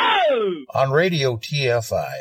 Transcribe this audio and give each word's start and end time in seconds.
Oh! 0.00 0.64
on 0.74 0.90
Radio 0.90 1.36
TFI. 1.36 2.12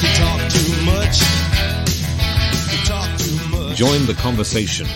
You 0.00 0.10
talk 0.10 0.50
too 0.50 0.82
much. 0.84 1.20
You 2.72 2.78
talk 2.84 3.18
too 3.18 3.48
much. 3.48 3.76
Join 3.76 4.06
the 4.06 4.14
conversation. 4.18 4.86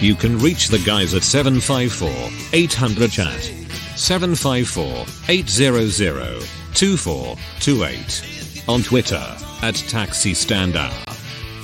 You 0.00 0.14
can 0.14 0.38
reach 0.38 0.68
the 0.68 0.78
guys 0.78 1.14
at 1.14 1.22
754 1.22 2.08
800 2.52 3.10
chat. 3.10 3.57
754 3.98 5.06
800 5.28 6.48
2428. 6.72 8.64
On 8.68 8.80
Twitter 8.80 9.36
at 9.62 9.74
Taxi 9.74 10.34
Stand 10.34 10.76
Hour. 10.76 10.92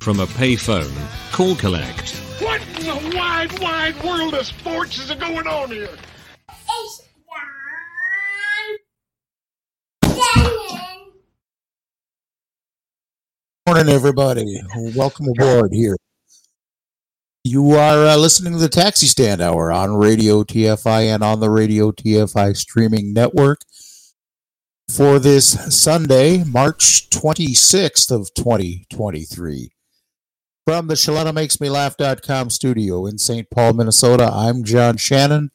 From 0.00 0.18
a 0.18 0.26
payphone, 0.26 0.92
call 1.30 1.54
collect. 1.54 2.16
What 2.40 2.60
in 2.76 2.86
the 2.86 3.16
wide, 3.16 3.56
wide 3.60 4.02
world 4.02 4.34
of 4.34 4.44
sports 4.46 4.98
is 4.98 5.14
going 5.14 5.46
on 5.46 5.70
here? 5.70 5.88
It's 6.48 7.02
John 7.24 7.46
Lennon. 10.34 11.12
morning, 13.68 13.94
everybody. 13.94 14.60
Welcome 14.96 15.28
aboard 15.28 15.72
here. 15.72 15.96
You 17.46 17.72
are 17.72 18.06
uh, 18.06 18.16
listening 18.16 18.54
to 18.54 18.58
the 18.58 18.70
Taxi 18.70 19.04
Stand 19.04 19.42
Hour 19.42 19.70
on 19.70 19.96
Radio 19.96 20.44
TFI 20.44 21.14
and 21.14 21.22
on 21.22 21.40
the 21.40 21.50
Radio 21.50 21.92
TFI 21.92 22.56
streaming 22.56 23.12
network 23.12 23.60
for 24.90 25.18
this 25.18 25.78
Sunday, 25.78 26.42
March 26.42 27.10
26th 27.10 28.10
of 28.10 28.32
2023. 28.32 29.68
From 30.66 30.86
the 30.86 30.94
ShalanaMakesMeLaugh.com 30.94 32.48
studio 32.48 33.04
in 33.04 33.18
St. 33.18 33.50
Paul, 33.50 33.74
Minnesota, 33.74 34.30
I'm 34.32 34.64
John 34.64 34.96
Shannon. 34.96 35.50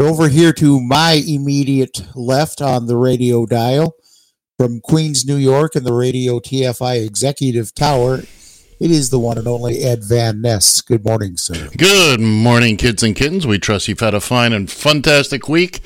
Over 0.00 0.30
here 0.30 0.54
to 0.54 0.80
my 0.80 1.22
immediate 1.28 2.06
left 2.14 2.62
on 2.62 2.86
the 2.86 2.96
radio 2.96 3.44
dial, 3.44 3.96
from 4.56 4.80
Queens, 4.80 5.26
New 5.26 5.36
York, 5.36 5.76
and 5.76 5.84
the 5.84 5.92
Radio 5.92 6.40
TFI 6.40 7.04
Executive 7.04 7.74
Tower, 7.74 8.22
it 8.80 8.90
is 8.90 9.10
the 9.10 9.18
one 9.18 9.38
and 9.38 9.46
only 9.46 9.82
Ed 9.82 10.04
Van 10.04 10.40
Ness. 10.40 10.80
Good 10.80 11.04
morning, 11.04 11.36
sir. 11.36 11.68
Good 11.76 12.20
morning, 12.20 12.76
kids 12.76 13.02
and 13.02 13.14
kittens. 13.14 13.46
We 13.46 13.58
trust 13.58 13.88
you've 13.88 14.00
had 14.00 14.14
a 14.14 14.20
fine 14.20 14.52
and 14.52 14.70
fantastic 14.70 15.48
week. 15.48 15.80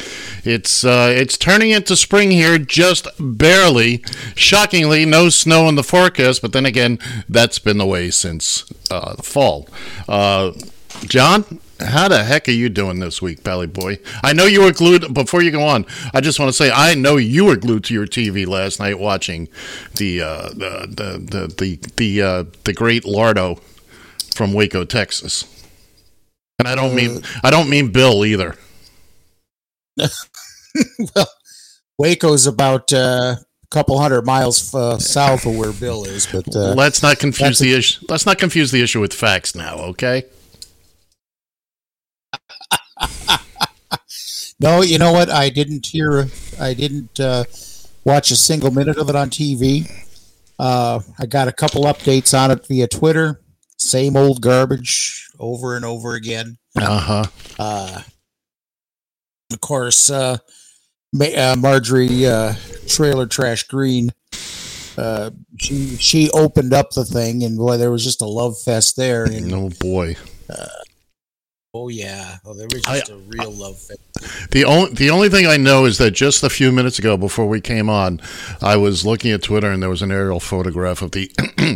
It's 0.45 0.85
uh, 0.85 1.13
it's 1.15 1.37
turning 1.37 1.71
into 1.71 1.97
spring 1.97 2.31
here, 2.31 2.59
just 2.59 3.07
barely. 3.19 4.03
Shockingly, 4.35 5.05
no 5.05 5.29
snow 5.29 5.69
in 5.69 5.75
the 5.75 5.83
forecast, 5.83 6.43
but 6.43 6.53
then 6.53 6.67
again, 6.67 6.99
that's 7.29 7.59
been 7.59 7.79
the 7.79 7.87
way 7.87 8.11
since 8.11 8.65
uh, 8.91 9.15
the 9.15 9.23
fall. 9.23 9.69
Uh, 10.09 10.53
John, 11.05 11.61
how 11.81 12.09
the 12.09 12.25
heck 12.25 12.49
are 12.49 12.53
you 12.53 12.69
doing 12.69 12.99
this 12.99 13.23
week, 13.23 13.45
Pally 13.45 13.67
Boy? 13.67 13.99
I 14.23 14.33
know 14.33 14.47
you 14.47 14.63
were 14.63 14.73
glued. 14.73 15.13
Before 15.15 15.43
you 15.43 15.51
go 15.51 15.63
on, 15.63 15.87
I 16.13 16.21
just 16.21 16.39
want 16.39 16.49
to 16.49 16.53
say 16.53 16.71
I 16.71 16.95
know 16.95 17.17
you 17.17 17.45
were 17.45 17.57
glued 17.57 17.85
to 17.85 17.95
your 17.95 18.07
TV 18.07 18.47
last 18.47 18.81
night 18.81 18.99
watching 18.99 19.49
the 19.97 20.21
uh, 20.23 20.49
the 20.49 20.87
the 20.89 21.19
the 21.19 21.55
the 21.57 21.91
the, 21.97 22.23
uh, 22.23 22.45
the 22.65 22.73
great 22.73 23.05
Lardo 23.05 23.61
from 24.35 24.53
Waco, 24.53 24.85
Texas. 24.85 25.45
And 26.59 26.67
I 26.67 26.75
don't 26.75 26.95
mean 26.95 27.23
I 27.45 27.51
don't 27.51 27.71
mean 27.71 27.93
Bill 27.93 28.25
either. 28.25 28.57
well, 29.97 31.29
Waco's 31.99 32.47
about 32.47 32.93
uh, 32.93 33.37
a 33.39 33.45
couple 33.71 33.99
hundred 34.01 34.25
miles 34.25 34.75
uh, 34.75 34.99
south 34.99 35.47
of 35.47 35.57
where 35.57 35.73
Bill 35.73 36.05
is, 36.05 36.27
but 36.27 36.55
uh, 36.55 36.75
let's 36.75 37.03
not 37.03 37.19
confuse 37.19 37.59
that's 37.59 37.61
a- 37.61 37.65
the 37.65 37.75
issue. 37.75 38.07
Let's 38.09 38.27
not 38.27 38.39
confuse 38.39 38.71
the 38.71 38.83
issue 38.83 39.01
with 39.01 39.13
facts 39.13 39.55
now, 39.55 39.77
okay? 39.77 40.25
No, 44.61 44.83
you 44.83 44.99
know 44.99 45.13
what? 45.13 45.31
I 45.31 45.49
didn't 45.51 45.87
hear, 45.87 46.27
I 46.61 46.75
didn't 46.75 47.21
uh, 47.21 47.45
watch 48.05 48.31
a 48.31 48.37
single 48.37 48.71
minute 48.71 48.99
of 48.99 49.09
it 49.09 49.17
on 49.17 49.31
TV. 49.31 49.91
Uh, 50.59 51.01
I 51.19 51.27
got 51.27 51.49
a 51.49 51.53
couple 51.53 51.85
updates 51.85 52.37
on 52.37 52.51
it 52.51 52.67
via 52.67 52.89
Twitter. 52.89 53.41
Same 53.77 54.17
old 54.17 54.41
garbage 54.41 55.29
over 55.39 55.77
and 55.77 55.85
over 55.85 56.15
again. 56.15 56.59
Uh 56.77 56.99
huh. 56.99 57.25
Uh, 57.59 58.03
of 59.53 59.61
course, 59.61 60.11
uh, 60.11 60.39
Ma- 61.13 61.25
uh, 61.27 61.57
Marjorie 61.57 62.27
uh, 62.27 62.55
Trailer 62.89 63.27
Trash 63.27 63.63
Green. 63.65 64.11
Uh, 64.97 65.31
she 65.61 65.97
she 65.97 66.29
opened 66.31 66.73
up 66.73 66.91
the 66.91 67.05
thing, 67.05 67.45
and 67.45 67.57
boy, 67.57 67.77
there 67.77 67.93
was 67.93 68.03
just 68.03 68.21
a 68.21 68.27
love 68.27 68.61
fest 68.61 68.97
there. 68.97 69.25
And 69.25 69.53
Oh 69.53 69.71
boy. 69.79 70.17
Oh 71.79 71.89
yeah, 71.89 72.39
oh, 72.45 72.55
there 72.55 72.67
was 72.73 72.83
just 72.83 73.11
a 73.11 73.17
real 73.17 73.53
love 73.53 73.79
fest. 73.79 74.51
The 74.51 74.65
only 74.65 74.93
the 74.95 75.11
only 75.11 75.29
thing 75.29 75.47
I 75.47 75.57
know 75.57 75.85
is 75.85 75.99
that 75.99 76.11
just 76.11 76.43
a 76.43 76.51
few 76.51 76.73
minutes 76.73 76.99
ago, 76.99 77.17
before 77.17 77.47
we 77.47 77.61
came 77.61 77.89
on, 77.89 78.21
I 78.61 78.77
was 78.77 79.07
looking 79.07 79.31
at 79.31 79.43
Twitter 79.43 79.71
and 79.71 79.83
there 79.83 79.91
was 79.91 80.03
an 80.03 80.11
aerial 80.11 80.41
photograph 80.41 81.03
of 81.03 81.13
the 81.13 81.31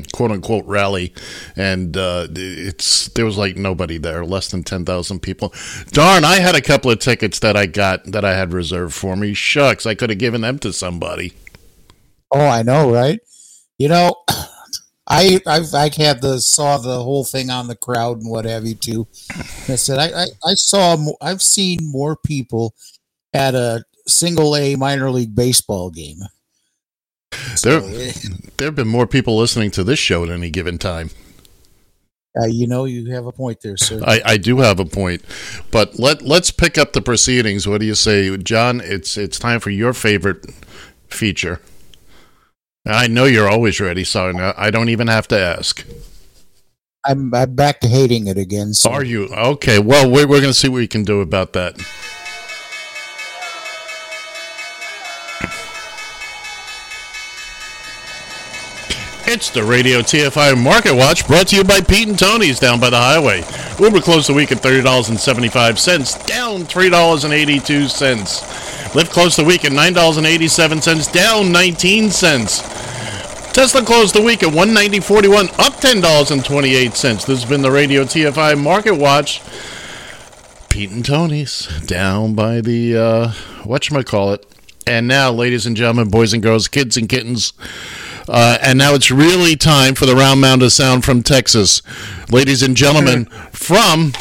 quote 0.12 0.32
unquote 0.32 0.64
rally, 0.66 1.14
and 1.56 1.96
uh, 1.96 2.26
it's 2.30 3.08
there 3.08 3.24
was 3.24 3.38
like 3.38 3.56
nobody 3.56 3.98
there, 3.98 4.24
less 4.24 4.48
than 4.50 4.64
ten 4.64 4.84
thousand 4.84 5.20
people. 5.20 5.54
Darn, 5.90 6.24
I 6.24 6.40
had 6.40 6.56
a 6.56 6.62
couple 6.62 6.90
of 6.90 6.98
tickets 6.98 7.38
that 7.38 7.56
I 7.56 7.66
got 7.66 8.04
that 8.06 8.24
I 8.24 8.36
had 8.36 8.52
reserved 8.52 8.94
for 8.94 9.16
me. 9.16 9.34
Shucks, 9.34 9.86
I 9.86 9.94
could 9.94 10.10
have 10.10 10.19
given 10.19 10.40
them 10.40 10.58
to 10.60 10.72
somebody. 10.72 11.32
Oh, 12.34 12.46
I 12.46 12.62
know, 12.62 12.90
right? 12.90 13.20
You 13.78 13.88
know, 13.88 14.16
I 15.06 15.40
I've 15.46 15.74
I 15.74 15.90
had 15.96 16.22
the 16.22 16.40
saw 16.40 16.78
the 16.78 17.02
whole 17.02 17.24
thing 17.24 17.50
on 17.50 17.68
the 17.68 17.76
crowd 17.76 18.18
and 18.18 18.30
what 18.30 18.44
have 18.44 18.66
you 18.66 18.74
too. 18.74 19.08
I 19.68 19.76
said 19.76 19.98
I 19.98 20.22
I, 20.22 20.26
I 20.44 20.54
saw 20.54 20.96
I've 21.20 21.42
seen 21.42 21.78
more 21.82 22.16
people 22.16 22.74
at 23.34 23.54
a 23.54 23.84
single 24.06 24.56
A 24.56 24.76
minor 24.76 25.10
league 25.10 25.34
baseball 25.34 25.90
game. 25.90 26.18
So, 27.54 27.80
There, 27.80 28.12
there 28.56 28.66
have 28.68 28.74
been 28.74 28.88
more 28.88 29.06
people 29.06 29.36
listening 29.38 29.70
to 29.72 29.84
this 29.84 29.98
show 29.98 30.22
at 30.24 30.30
any 30.30 30.50
given 30.50 30.78
time. 30.78 31.10
uh, 32.40 32.46
you 32.46 32.66
know, 32.66 32.84
you 32.84 33.12
have 33.12 33.26
a 33.26 33.32
point 33.32 33.60
there, 33.62 33.76
sir. 33.76 34.00
I, 34.06 34.20
I 34.24 34.36
do 34.36 34.58
have 34.58 34.78
a 34.80 34.84
point, 34.84 35.22
but 35.70 35.98
let 35.98 36.22
let's 36.22 36.50
pick 36.50 36.78
up 36.78 36.92
the 36.92 37.02
proceedings. 37.02 37.66
What 37.66 37.80
do 37.80 37.86
you 37.86 37.94
say, 37.94 38.36
John? 38.38 38.80
It's 38.82 39.16
it's 39.16 39.38
time 39.38 39.60
for 39.60 39.70
your 39.70 39.92
favorite 39.92 40.46
feature. 41.08 41.60
I 42.87 43.06
know 43.06 43.25
you're 43.26 43.48
always 43.48 43.78
ready, 43.81 44.04
so 44.04 44.32
I 44.56 44.70
don't 44.70 44.88
even 44.88 45.06
have 45.06 45.28
to 45.28 45.38
ask. 45.38 45.84
I'm 47.04 47.34
I'm 47.34 47.54
back 47.54 47.81
to 47.81 47.88
hating 47.88 48.26
it 48.26 48.38
again. 48.38 48.75
So 48.75 48.91
Are 48.91 49.04
you 49.04 49.26
okay? 49.28 49.78
Well, 49.78 50.10
we're 50.10 50.26
we're 50.26 50.41
going 50.41 50.53
to 50.53 50.54
see 50.54 50.69
what 50.69 50.76
we 50.76 50.88
can 50.88 51.04
do 51.04 51.20
about 51.20 51.53
that. 51.53 51.76
It's 59.34 59.49
the 59.49 59.64
Radio 59.64 60.00
TFI 60.00 60.62
Market 60.62 60.94
Watch 60.94 61.26
brought 61.26 61.49
to 61.49 61.56
you 61.56 61.64
by 61.64 61.81
Pete 61.81 62.06
and 62.06 62.19
Tony's 62.19 62.61
down 62.61 62.79
by 62.79 62.90
the 62.90 62.99
highway. 62.99 63.38
Uber 63.81 64.02
closed 64.02 64.29
the 64.29 64.34
week 64.34 64.52
at 64.52 64.58
$30.75, 64.58 66.26
down 66.26 66.64
$3.82. 66.64 68.43
Lyft 68.93 69.11
closed 69.11 69.38
the 69.38 69.44
week 69.44 69.64
at 69.64 69.73
$9.87, 69.73 71.12
down 71.14 71.50
19 71.50 72.11
cents. 72.11 72.61
Tesla 73.55 73.82
closed 73.82 74.14
the 74.14 74.20
week 74.20 74.43
at 74.43 74.52
190.41, 74.52 75.44
up 75.58 75.81
$10.28. 75.81 76.93
This 77.00 77.25
has 77.25 77.46
been 77.46 77.62
the 77.62 77.70
Radio 77.70 78.05
TFI 78.05 78.62
Market 78.62 78.96
Watch. 78.96 79.40
Pete 80.69 80.90
and 80.90 81.02
Tony's 81.02 81.69
down 81.87 82.34
by 82.34 82.61
the 82.61 82.99
uh 82.99 83.29
whatchamacallit. 83.62 84.44
And 84.87 85.08
now, 85.08 85.31
ladies 85.32 85.64
and 85.64 85.75
gentlemen, 85.75 86.11
boys 86.11 86.34
and 86.34 86.43
girls, 86.43 86.69
kids 86.69 86.99
and 86.99 87.08
kittens, 87.08 87.52
uh, 88.28 88.58
and 88.62 88.78
now 88.78 88.94
it's 88.94 89.10
really 89.10 89.56
time 89.56 89.94
for 89.94 90.06
the 90.06 90.14
round 90.14 90.40
mound 90.40 90.62
of 90.62 90.72
sound 90.72 91.04
from 91.04 91.22
Texas. 91.22 91.82
Ladies 92.30 92.62
and 92.62 92.76
gentlemen, 92.76 93.26
from 93.52 94.12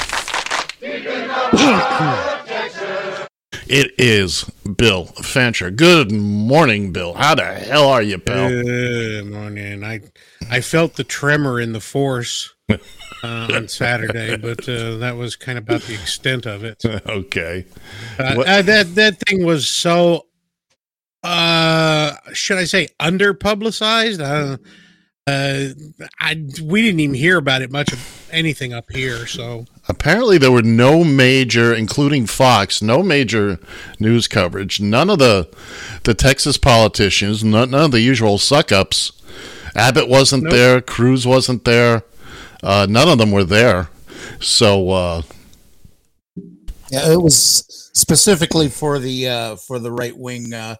It 3.73 3.93
is 3.97 4.43
Bill 4.75 5.05
Fancher. 5.05 5.71
Good 5.71 6.11
morning, 6.11 6.91
Bill. 6.91 7.13
How 7.13 7.35
the 7.35 7.45
hell 7.45 7.87
are 7.87 8.01
you, 8.01 8.17
pal? 8.17 8.49
Good 8.49 9.27
morning. 9.27 9.83
I 9.83 10.01
I 10.49 10.59
felt 10.59 10.95
the 10.95 11.05
tremor 11.05 11.61
in 11.61 11.71
the 11.71 11.79
force 11.79 12.53
uh, 12.69 12.77
on 13.23 13.67
Saturday, 13.69 14.35
but 14.35 14.67
uh, 14.67 14.97
that 14.97 15.15
was 15.15 15.37
kind 15.37 15.57
of 15.57 15.63
about 15.63 15.83
the 15.83 15.93
extent 15.93 16.45
of 16.45 16.65
it. 16.65 16.83
okay. 16.85 17.65
Uh, 18.19 18.43
uh, 18.45 18.61
that 18.61 18.93
that 18.95 19.19
thing 19.25 19.45
was 19.45 19.69
so, 19.69 20.25
uh, 21.23 22.15
should 22.33 22.57
I 22.57 22.63
say, 22.65 22.87
under 22.99 23.33
publicized? 23.33 24.21
Uh, 24.21 24.57
uh, 25.27 25.67
I 26.19 26.45
we 26.63 26.81
didn't 26.81 26.99
even 26.99 27.13
hear 27.15 27.37
about 27.37 27.61
it 27.61 27.71
much 27.71 27.93
of 27.93 28.27
anything 28.31 28.73
up 28.73 28.91
here. 28.91 29.27
So 29.27 29.65
Apparently, 29.87 30.37
there 30.39 30.51
were 30.51 30.63
no 30.63 31.03
major, 31.03 31.73
including 31.75 32.25
Fox, 32.25 32.81
no 32.81 33.03
major 33.03 33.59
news 33.99 34.27
coverage. 34.27 34.79
None 34.81 35.09
of 35.09 35.19
the 35.19 35.47
the 36.03 36.13
Texas 36.15 36.57
politicians, 36.57 37.43
none, 37.43 37.69
none 37.71 37.85
of 37.85 37.91
the 37.91 38.01
usual 38.01 38.37
suck 38.39 38.71
ups. 38.71 39.11
Abbott 39.75 40.07
wasn't 40.09 40.43
Nope. 40.43 40.51
there. 40.53 40.81
Cruz 40.81 41.25
wasn't 41.27 41.65
there. 41.65 42.03
Uh, 42.63 42.87
none 42.89 43.07
of 43.07 43.17
them 43.19 43.31
were 43.31 43.43
there. 43.43 43.89
So, 44.39 44.89
uh, 44.89 45.21
Yeah, 46.89 47.11
it 47.11 47.21
was 47.21 47.80
specifically 47.93 48.69
for 48.69 48.99
the 48.99 49.27
uh, 49.27 49.55
for 49.55 49.79
the 49.79 49.91
right 49.91 50.17
wing. 50.17 50.53
Uh, 50.53 50.75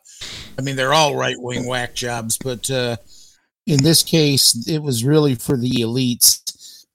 I 0.58 0.62
mean, 0.62 0.76
they're 0.76 0.94
all 0.94 1.16
right 1.16 1.36
wing 1.38 1.66
whack 1.66 1.94
jobs, 1.94 2.38
but 2.38 2.70
uh, 2.70 2.98
in 3.68 3.84
this 3.84 4.04
case, 4.04 4.68
it 4.68 4.82
was 4.82 5.04
really 5.04 5.36
for 5.36 5.58
the 5.58 5.72
elites. 5.82 6.40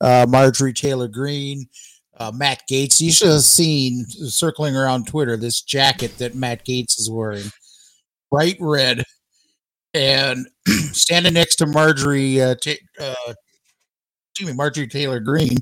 Uh, 0.01 0.27
Marjorie 0.29 0.75
Taylor 0.75 1.09
Greene, 1.09 1.67
uh, 2.19 2.31
Matt 2.35 2.63
Gaetz. 2.71 3.01
You 3.01 3.11
should 3.11 3.29
have 3.29 3.43
seen 3.43 4.05
circling 4.05 4.77
around 4.77 5.07
Twitter 5.07 5.37
this 5.37 5.63
jacket 5.63 6.19
that 6.19 6.35
Matt 6.35 6.67
Gaetz 6.67 6.99
is 6.99 7.11
wearing, 7.11 7.51
bright 8.31 8.57
red, 8.61 9.05
and 9.95 10.47
standing 10.69 11.35
next 11.35 11.57
to 11.57 11.67
Marjorie. 11.67 12.43
Uh, 12.43 12.55
uh, 13.01 13.35
excuse 14.33 14.51
me, 14.51 14.53
Marjorie 14.53 14.87
Taylor 14.87 15.21
Greene. 15.21 15.59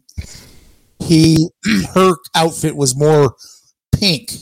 He 0.99 1.49
her 1.95 2.15
outfit 2.35 2.75
was 2.75 2.97
more 2.97 3.37
pink. 3.99 4.32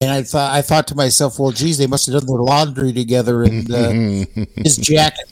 And 0.00 0.10
I 0.10 0.22
thought 0.22 0.52
I 0.52 0.60
thought 0.62 0.86
to 0.88 0.94
myself, 0.94 1.38
well, 1.38 1.52
geez, 1.52 1.78
they 1.78 1.86
must 1.86 2.06
have 2.06 2.14
done 2.16 2.26
their 2.26 2.36
laundry 2.36 2.92
together, 2.92 3.42
and 3.44 3.70
uh, 3.72 3.90
his 4.56 4.76
jacket 4.76 5.24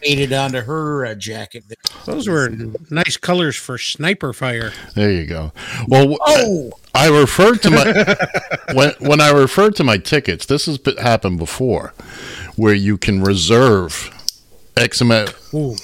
faded 0.00 0.32
onto 0.32 0.60
her 0.60 1.06
uh, 1.06 1.14
jacket. 1.14 1.64
those 2.06 2.28
were 2.28 2.48
nice 2.90 3.16
colors 3.16 3.56
for 3.56 3.78
sniper 3.78 4.32
fire. 4.32 4.72
there 4.94 5.10
you 5.12 5.26
go. 5.26 5.52
Well, 5.88 6.02
w- 6.02 6.18
Oh, 6.24 6.70
I 6.94 7.08
referred 7.08 7.62
to 7.62 7.70
my 7.70 8.16
when 8.74 8.92
when 9.00 9.20
I 9.20 9.30
referred 9.32 9.74
to 9.76 9.84
my 9.84 9.96
tickets. 9.98 10.46
This 10.46 10.66
has 10.66 10.78
been, 10.78 10.96
happened 10.98 11.38
before, 11.38 11.92
where 12.56 12.74
you 12.74 12.98
can 12.98 13.22
reserve 13.24 14.10
X 14.76 15.02
amount. 15.02 15.34
Ooh. 15.52 15.76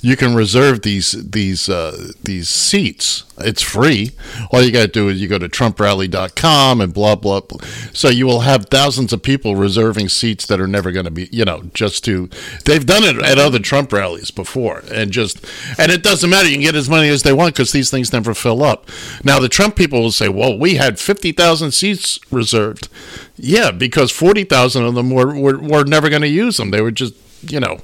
You 0.00 0.16
can 0.16 0.34
reserve 0.34 0.82
these 0.82 1.12
these 1.12 1.68
uh, 1.68 2.12
these 2.22 2.48
seats. 2.48 3.24
It's 3.38 3.62
free. 3.62 4.12
All 4.52 4.62
you 4.62 4.70
got 4.70 4.82
to 4.82 4.88
do 4.88 5.08
is 5.08 5.20
you 5.20 5.26
go 5.26 5.38
to 5.38 5.48
TrumpRally.com 5.48 6.80
and 6.80 6.94
blah 6.94 7.16
blah. 7.16 7.40
blah. 7.40 7.58
So 7.92 8.08
you 8.08 8.26
will 8.26 8.40
have 8.40 8.66
thousands 8.66 9.12
of 9.12 9.22
people 9.22 9.56
reserving 9.56 10.08
seats 10.08 10.46
that 10.46 10.60
are 10.60 10.68
never 10.68 10.92
going 10.92 11.04
to 11.04 11.10
be. 11.10 11.28
You 11.32 11.44
know, 11.44 11.62
just 11.74 12.04
to 12.04 12.28
they've 12.64 12.86
done 12.86 13.02
it 13.02 13.16
at 13.22 13.38
other 13.38 13.58
Trump 13.58 13.92
rallies 13.92 14.30
before, 14.30 14.84
and 14.92 15.10
just 15.10 15.44
and 15.76 15.90
it 15.90 16.04
doesn't 16.04 16.30
matter. 16.30 16.48
You 16.48 16.54
can 16.54 16.62
get 16.62 16.76
as 16.76 16.88
many 16.88 17.08
as 17.08 17.24
they 17.24 17.32
want 17.32 17.54
because 17.54 17.72
these 17.72 17.90
things 17.90 18.12
never 18.12 18.34
fill 18.34 18.62
up. 18.62 18.88
Now 19.24 19.40
the 19.40 19.48
Trump 19.48 19.74
people 19.74 20.00
will 20.00 20.12
say, 20.12 20.28
"Well, 20.28 20.56
we 20.56 20.76
had 20.76 21.00
fifty 21.00 21.32
thousand 21.32 21.72
seats 21.72 22.20
reserved." 22.30 22.88
Yeah, 23.36 23.72
because 23.72 24.12
forty 24.12 24.44
thousand 24.44 24.84
of 24.84 24.94
them 24.94 25.10
were 25.10 25.34
were, 25.36 25.58
were 25.58 25.84
never 25.84 26.08
going 26.08 26.22
to 26.22 26.28
use 26.28 26.56
them. 26.56 26.70
They 26.70 26.80
were 26.80 26.92
just 26.92 27.14
you 27.42 27.58
know. 27.58 27.78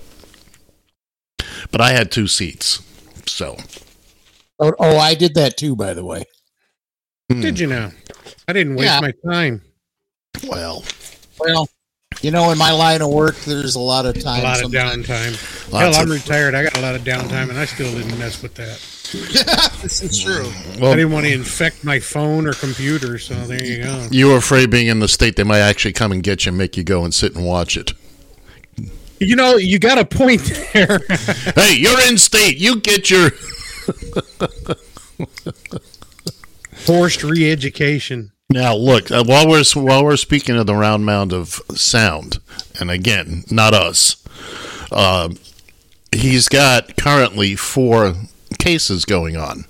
But 1.70 1.80
I 1.80 1.92
had 1.92 2.10
two 2.10 2.26
seats, 2.26 2.80
so. 3.26 3.56
oh, 4.58 4.72
oh, 4.78 4.96
I 4.98 5.14
did 5.14 5.34
that 5.34 5.56
too, 5.56 5.76
by 5.76 5.94
the 5.94 6.04
way. 6.04 6.24
hmm. 7.30 7.40
Did 7.40 7.58
you 7.58 7.66
know? 7.66 7.90
I 8.46 8.52
didn't 8.52 8.74
waste 8.76 8.86
Yeah. 8.90 9.00
my 9.00 9.12
time. 9.30 9.62
Well, 10.46 10.84
Well, 11.38 11.68
you 12.22 12.30
know, 12.30 12.50
in 12.50 12.58
my 12.58 12.72
line 12.72 13.02
of 13.02 13.10
work, 13.10 13.36
there's 13.40 13.74
a 13.76 13.80
lot 13.80 14.06
of 14.06 14.20
time. 14.22 14.40
A 14.40 14.44
lot 14.44 14.64
of 14.64 14.70
downtime. 14.72 15.32
Lots 15.72 15.96
Hell, 15.96 16.02
I'm 16.04 16.10
of- 16.10 16.16
retired. 16.22 16.54
I 16.54 16.64
got 16.64 16.76
a 16.78 16.80
lot 16.80 16.94
of 16.94 17.02
downtime, 17.02 17.50
and 17.50 17.58
I 17.58 17.64
still 17.66 17.92
didn't 17.92 18.18
mess 18.18 18.42
with 18.42 18.54
that. 18.54 18.80
this 19.82 20.02
is 20.02 20.20
true. 20.22 20.50
Well, 20.80 20.92
I 20.92 20.96
didn't 20.96 21.12
want 21.12 21.26
to 21.26 21.32
infect 21.32 21.84
my 21.84 21.98
phone 22.00 22.46
or 22.46 22.52
computer, 22.54 23.18
so 23.18 23.34
there 23.46 23.62
you 23.64 23.82
go. 23.82 24.08
you 24.10 24.26
were 24.28 24.36
afraid 24.36 24.70
being 24.70 24.86
in 24.88 24.98
the 25.00 25.08
state 25.08 25.36
they 25.36 25.44
might 25.44 25.60
actually 25.60 25.92
come 25.94 26.12
and 26.12 26.22
get 26.22 26.44
you 26.44 26.50
and 26.50 26.58
make 26.58 26.76
you 26.76 26.82
go 26.84 27.04
and 27.04 27.14
sit 27.14 27.34
and 27.34 27.46
watch 27.46 27.76
it. 27.76 27.92
You 29.20 29.36
know, 29.36 29.56
you 29.56 29.78
got 29.78 29.98
a 29.98 30.04
point 30.04 30.42
there. 30.72 31.00
hey, 31.54 31.76
you're 31.76 32.00
in 32.08 32.18
state. 32.18 32.58
You 32.58 32.80
get 32.80 33.10
your. 33.10 33.30
Forced 36.72 37.24
re-education. 37.24 38.32
Now 38.50 38.74
look, 38.74 39.10
uh, 39.10 39.24
while 39.24 39.46
we're 39.48 39.64
while 39.74 40.04
we're 40.04 40.16
speaking 40.16 40.56
of 40.56 40.66
the 40.66 40.74
round 40.74 41.04
mound 41.04 41.32
of 41.34 41.60
sound, 41.74 42.38
and 42.80 42.90
again, 42.90 43.44
not 43.50 43.74
us. 43.74 44.24
Uh, 44.90 45.30
he's 46.12 46.48
got 46.48 46.96
currently 46.96 47.56
four 47.56 48.14
cases 48.58 49.04
going 49.04 49.36
on. 49.36 49.66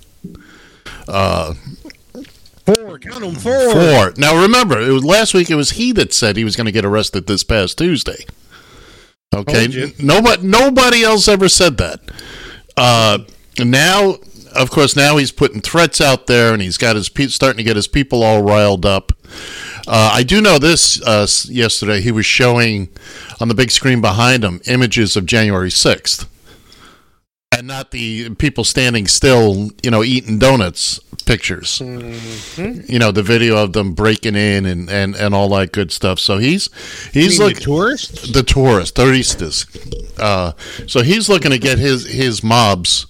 Four, 2.67 2.99
count 2.99 3.21
them, 3.21 3.35
four. 3.35 3.73
Four. 3.73 4.12
Now 4.19 4.43
remember, 4.43 4.79
it 4.79 4.93
was 4.93 5.05
last 5.05 5.33
week. 5.33 5.50
It 5.50 5.55
was 5.55 5.71
he 5.71 5.91
that 5.93 6.12
said 6.12 6.37
he 6.37 6.45
was 6.45 6.55
going 6.55 6.67
to 6.67 6.73
get 6.73 6.85
arrested 6.85 7.27
this 7.27 7.43
past 7.43 7.79
Tuesday. 7.79 8.27
Okay, 9.35 9.93
nobody 9.99 10.43
nobody 10.47 11.03
else 11.05 11.29
ever 11.29 11.49
said 11.49 11.77
that. 11.79 12.01
Uh, 12.77 13.19
now, 13.59 14.17
of 14.55 14.71
course, 14.71 14.97
now 14.97 15.19
he's 15.19 15.33
putting 15.33 15.61
threats 15.61 16.01
out 16.01 16.27
there, 16.27 16.53
and 16.55 16.63
he's 16.63 16.79
got 16.79 16.97
his 16.97 17.09
pe- 17.09 17.27
starting 17.27 17.59
to 17.59 17.63
get 17.63 17.77
his 17.77 17.89
people 17.89 18.23
all 18.23 18.43
riled 18.43 18.87
up. 18.87 19.13
Uh, 19.87 20.11
I 20.15 20.23
do 20.23 20.41
know 20.41 20.59
this. 20.59 21.03
Uh, 21.03 21.27
yesterday, 21.49 22.01
he 22.01 22.11
was 22.11 22.25
showing 22.25 22.89
on 23.41 23.49
the 23.49 23.55
big 23.55 23.71
screen 23.71 24.01
behind 24.01 24.45
him 24.45 24.61
images 24.67 25.15
of 25.17 25.27
January 25.27 25.71
sixth, 25.71 26.27
and 27.59 27.67
not 27.67 27.91
the 27.91 28.31
people 28.37 28.65
standing 28.65 29.07
still, 29.07 29.71
you 29.83 29.91
know, 29.91 30.05
eating 30.05 30.39
donuts 30.39 31.01
pictures 31.27 31.81
you 31.81 32.99
know 32.99 33.11
the 33.13 33.23
video 33.23 33.63
of 33.63 33.75
them 33.75 33.93
breaking 33.93 34.35
in 34.35 34.65
and, 34.65 34.89
and, 34.89 35.15
and 35.15 35.35
all 35.35 35.51
that 35.51 35.73
good 35.73 35.93
stuff. 35.93 36.19
So 36.19 36.39
he's 36.39 36.71
he's 37.13 37.39
looking 37.39 37.57
the 37.57 37.61
tourist, 37.61 38.33
the 38.33 38.43
tourist, 38.43 38.95
turistas. 38.97 39.67
Uh, 40.19 40.53
so 40.87 41.03
he's 41.03 41.29
looking 41.29 41.50
to 41.50 41.59
get 41.59 41.79
his 41.79 42.11
his 42.11 42.43
mobs 42.43 43.07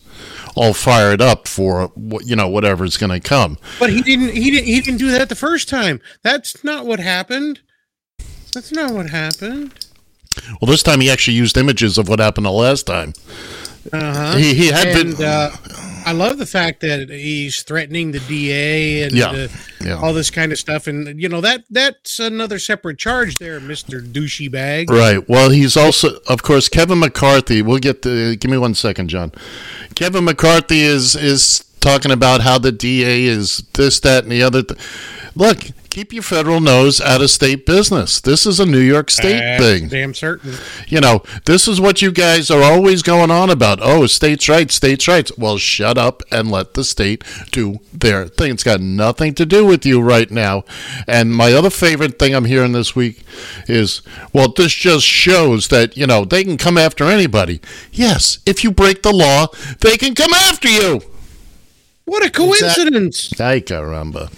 all 0.57 0.75
fired 0.75 1.21
up 1.21 1.47
for 1.47 1.89
what 1.95 2.27
you 2.27 2.35
know 2.35 2.49
whatever's 2.49 2.97
going 2.97 3.11
to 3.11 3.21
come. 3.21 3.57
But 3.79 3.91
he 3.91 4.03
didn't. 4.03 4.35
He 4.35 4.51
didn't. 4.51 4.67
He 4.67 4.81
didn't 4.81 4.99
do 4.99 5.13
that 5.13 5.29
the 5.29 5.37
first 5.37 5.69
time. 5.69 6.01
That's 6.23 6.65
not 6.65 6.87
what 6.87 6.99
happened. 6.99 7.61
That's 8.53 8.73
not 8.73 8.93
what 8.93 9.11
happened. 9.11 9.87
Well, 10.61 10.71
this 10.71 10.83
time 10.83 11.01
he 11.01 11.11
actually 11.11 11.37
used 11.37 11.57
images 11.57 11.99
of 11.99 12.09
what 12.09 12.19
happened 12.19 12.47
the 12.47 12.51
last 12.51 12.87
time. 12.87 13.13
Uh 13.93 14.15
huh. 14.15 14.37
He 14.37 14.55
he 14.55 14.69
had 14.69 14.89
and 14.89 15.17
been 15.17 15.27
uh, 15.27 15.51
I 16.05 16.13
love 16.13 16.39
the 16.39 16.47
fact 16.47 16.81
that 16.81 17.11
he's 17.11 17.63
threatening 17.63 18.13
the 18.13 18.21
DA 18.21 19.03
and 19.03 19.13
Yeah, 19.13 19.31
uh, 19.31 19.49
yeah. 19.85 20.01
all 20.01 20.15
this 20.15 20.31
kind 20.31 20.53
of 20.53 20.59
stuff, 20.59 20.87
and 20.87 21.21
you 21.21 21.29
know 21.29 21.41
that 21.43 21.65
that's 21.71 22.19
another 22.19 22.59
separate 22.59 22.99
charge 22.99 23.37
there, 23.37 23.61
Mister 23.61 24.01
Douchey 24.01 24.51
Bag. 24.51 24.91
Right. 24.91 25.27
Well, 25.29 25.51
he's 25.51 25.77
also, 25.77 26.19
of 26.27 26.43
course, 26.43 26.69
Kevin 26.69 26.99
McCarthy. 27.01 27.61
We'll 27.63 27.79
get 27.79 28.03
the. 28.03 28.37
Give 28.41 28.51
me 28.51 28.59
one 28.59 28.75
second, 28.75 29.09
John. 29.09 29.33
Kevin 29.95 30.25
McCarthy 30.25 30.81
is 30.81 31.15
is 31.15 31.65
talking 31.81 32.11
about 32.11 32.41
how 32.41 32.59
the 32.59 32.73
DA 32.73 33.25
is 33.25 33.59
this, 33.75 34.01
that, 34.01 34.23
and 34.25 34.33
the 34.33 34.43
other. 34.43 34.63
Th- 34.63 34.81
Look, 35.39 35.67
keep 35.89 36.13
your 36.13 36.25
federal 36.25 36.61
nose 36.61 37.01
out 37.01 37.23
of 37.23 37.31
state 37.31 37.65
business. 37.65 38.21
This 38.21 38.45
is 38.45 38.59
a 38.59 38.67
New 38.67 38.81
York 38.81 39.09
State 39.09 39.39
That's 39.39 39.63
thing. 39.63 39.87
Damn 39.87 40.13
certain. 40.13 40.55
You 40.89 41.01
know, 41.01 41.23
this 41.45 41.69
is 41.69 41.81
what 41.81 42.03
you 42.03 42.11
guys 42.11 42.51
are 42.51 42.65
always 42.65 43.05
going 43.05 43.31
on 43.31 43.49
about. 43.49 43.79
Oh, 43.81 44.05
states' 44.09 44.49
rights, 44.49 44.75
states' 44.75 45.07
rights. 45.07 45.31
Well, 45.39 45.57
shut 45.57 45.97
up 45.97 46.25
and 46.33 46.51
let 46.51 46.75
the 46.75 46.83
state 46.83 47.23
do 47.53 47.79
their 47.93 48.27
thing. 48.27 48.51
It's 48.51 48.65
got 48.65 48.81
nothing 48.81 49.33
to 49.35 49.47
do 49.47 49.65
with 49.65 49.87
you 49.87 50.01
right 50.01 50.29
now. 50.29 50.65
And 51.07 51.33
my 51.33 51.53
other 51.53 51.71
favorite 51.71 52.19
thing 52.19 52.35
I'm 52.35 52.47
hearing 52.47 52.73
this 52.73 52.97
week 52.97 53.23
is, 53.69 54.03
well, 54.33 54.49
this 54.49 54.73
just 54.73 55.07
shows 55.07 55.69
that, 55.69 55.97
you 55.97 56.09
know, 56.09 56.25
they 56.25 56.43
can 56.43 56.57
come 56.57 56.77
after 56.77 57.05
anybody. 57.05 57.61
Yes, 57.93 58.41
if 58.45 58.65
you 58.65 58.73
break 58.73 59.05
the 59.05 59.15
law, 59.15 59.47
they 59.83 59.97
can 59.97 60.17
come 60.17 60.35
after 60.35 60.69
you. 60.69 61.01
What 62.07 62.27
a 62.27 62.31
coincidence! 62.31 63.39
Ay, 63.39 63.61
caramba. 63.61 64.33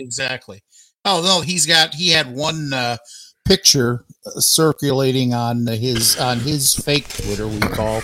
Exactly. 0.00 0.62
Oh 1.04 1.22
no, 1.22 1.40
he's 1.40 1.66
got 1.66 1.94
he 1.94 2.10
had 2.10 2.34
one 2.34 2.72
uh, 2.72 2.96
picture 3.44 4.04
uh, 4.26 4.40
circulating 4.40 5.32
on 5.34 5.66
his 5.66 6.18
on 6.18 6.40
his 6.40 6.74
fake 6.74 7.08
Twitter 7.08 7.46
we 7.46 7.58
call 7.60 8.02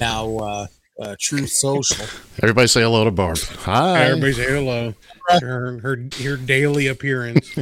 now 0.00 0.36
uh, 0.38 0.66
uh, 1.00 1.16
Truth 1.20 1.50
Social. 1.50 2.06
Everybody 2.42 2.68
say 2.68 2.82
hello 2.82 3.04
to 3.04 3.10
Barb. 3.10 3.38
Hi. 3.38 4.04
Everybody 4.04 4.32
say 4.32 4.44
hello. 4.44 4.94
her, 5.28 5.78
her 5.80 6.08
her 6.22 6.36
daily 6.36 6.88
appearance. 6.88 7.48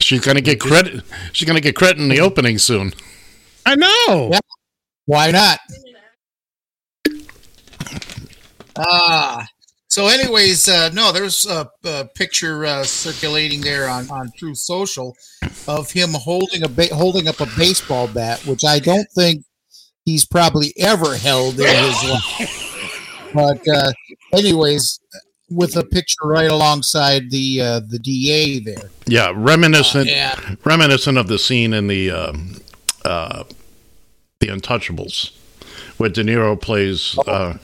She's 0.00 0.20
gonna 0.20 0.40
get 0.40 0.60
credit. 0.60 1.02
She's 1.32 1.46
gonna 1.46 1.60
get 1.60 1.74
credit 1.74 1.98
in 1.98 2.08
the 2.08 2.20
opening 2.20 2.58
soon. 2.58 2.92
I 3.66 3.74
know. 3.76 4.30
Yeah. 4.32 4.40
Why 5.06 5.30
not? 5.30 5.58
Ah. 8.76 9.46
So, 9.94 10.08
anyways, 10.08 10.68
uh, 10.68 10.90
no, 10.92 11.12
there's 11.12 11.46
a, 11.46 11.68
a 11.84 12.04
picture 12.16 12.64
uh, 12.66 12.82
circulating 12.82 13.60
there 13.60 13.88
on, 13.88 14.10
on 14.10 14.32
Truth 14.36 14.58
Social 14.58 15.14
of 15.68 15.90
him 15.92 16.10
holding 16.12 16.64
a 16.64 16.68
ba- 16.68 16.92
holding 16.94 17.28
up 17.28 17.40
a 17.40 17.46
baseball 17.56 18.08
bat, 18.08 18.44
which 18.44 18.64
I 18.64 18.80
don't 18.80 19.06
think 19.14 19.44
he's 20.04 20.26
probably 20.26 20.72
ever 20.78 21.16
held 21.16 21.60
in 21.60 21.66
his 21.66 22.04
life. 22.10 23.30
But, 23.32 23.60
uh, 23.68 23.92
anyways, 24.32 24.98
with 25.50 25.76
a 25.76 25.84
picture 25.84 26.24
right 26.24 26.50
alongside 26.50 27.30
the 27.30 27.60
uh, 27.60 27.80
the 27.88 27.98
DA 28.00 28.58
there. 28.60 28.90
Yeah, 29.06 29.32
reminiscent, 29.34 30.08
Yeah. 30.08 30.34
reminiscent 30.64 31.18
of 31.18 31.28
the 31.28 31.38
scene 31.38 31.72
in 31.72 31.86
the 31.86 32.10
uh, 32.10 32.32
uh, 33.04 33.44
the 34.40 34.48
Untouchables, 34.48 35.30
where 35.98 36.08
De 36.10 36.24
Niro 36.24 36.60
plays, 36.60 37.16
uh, 37.28 37.58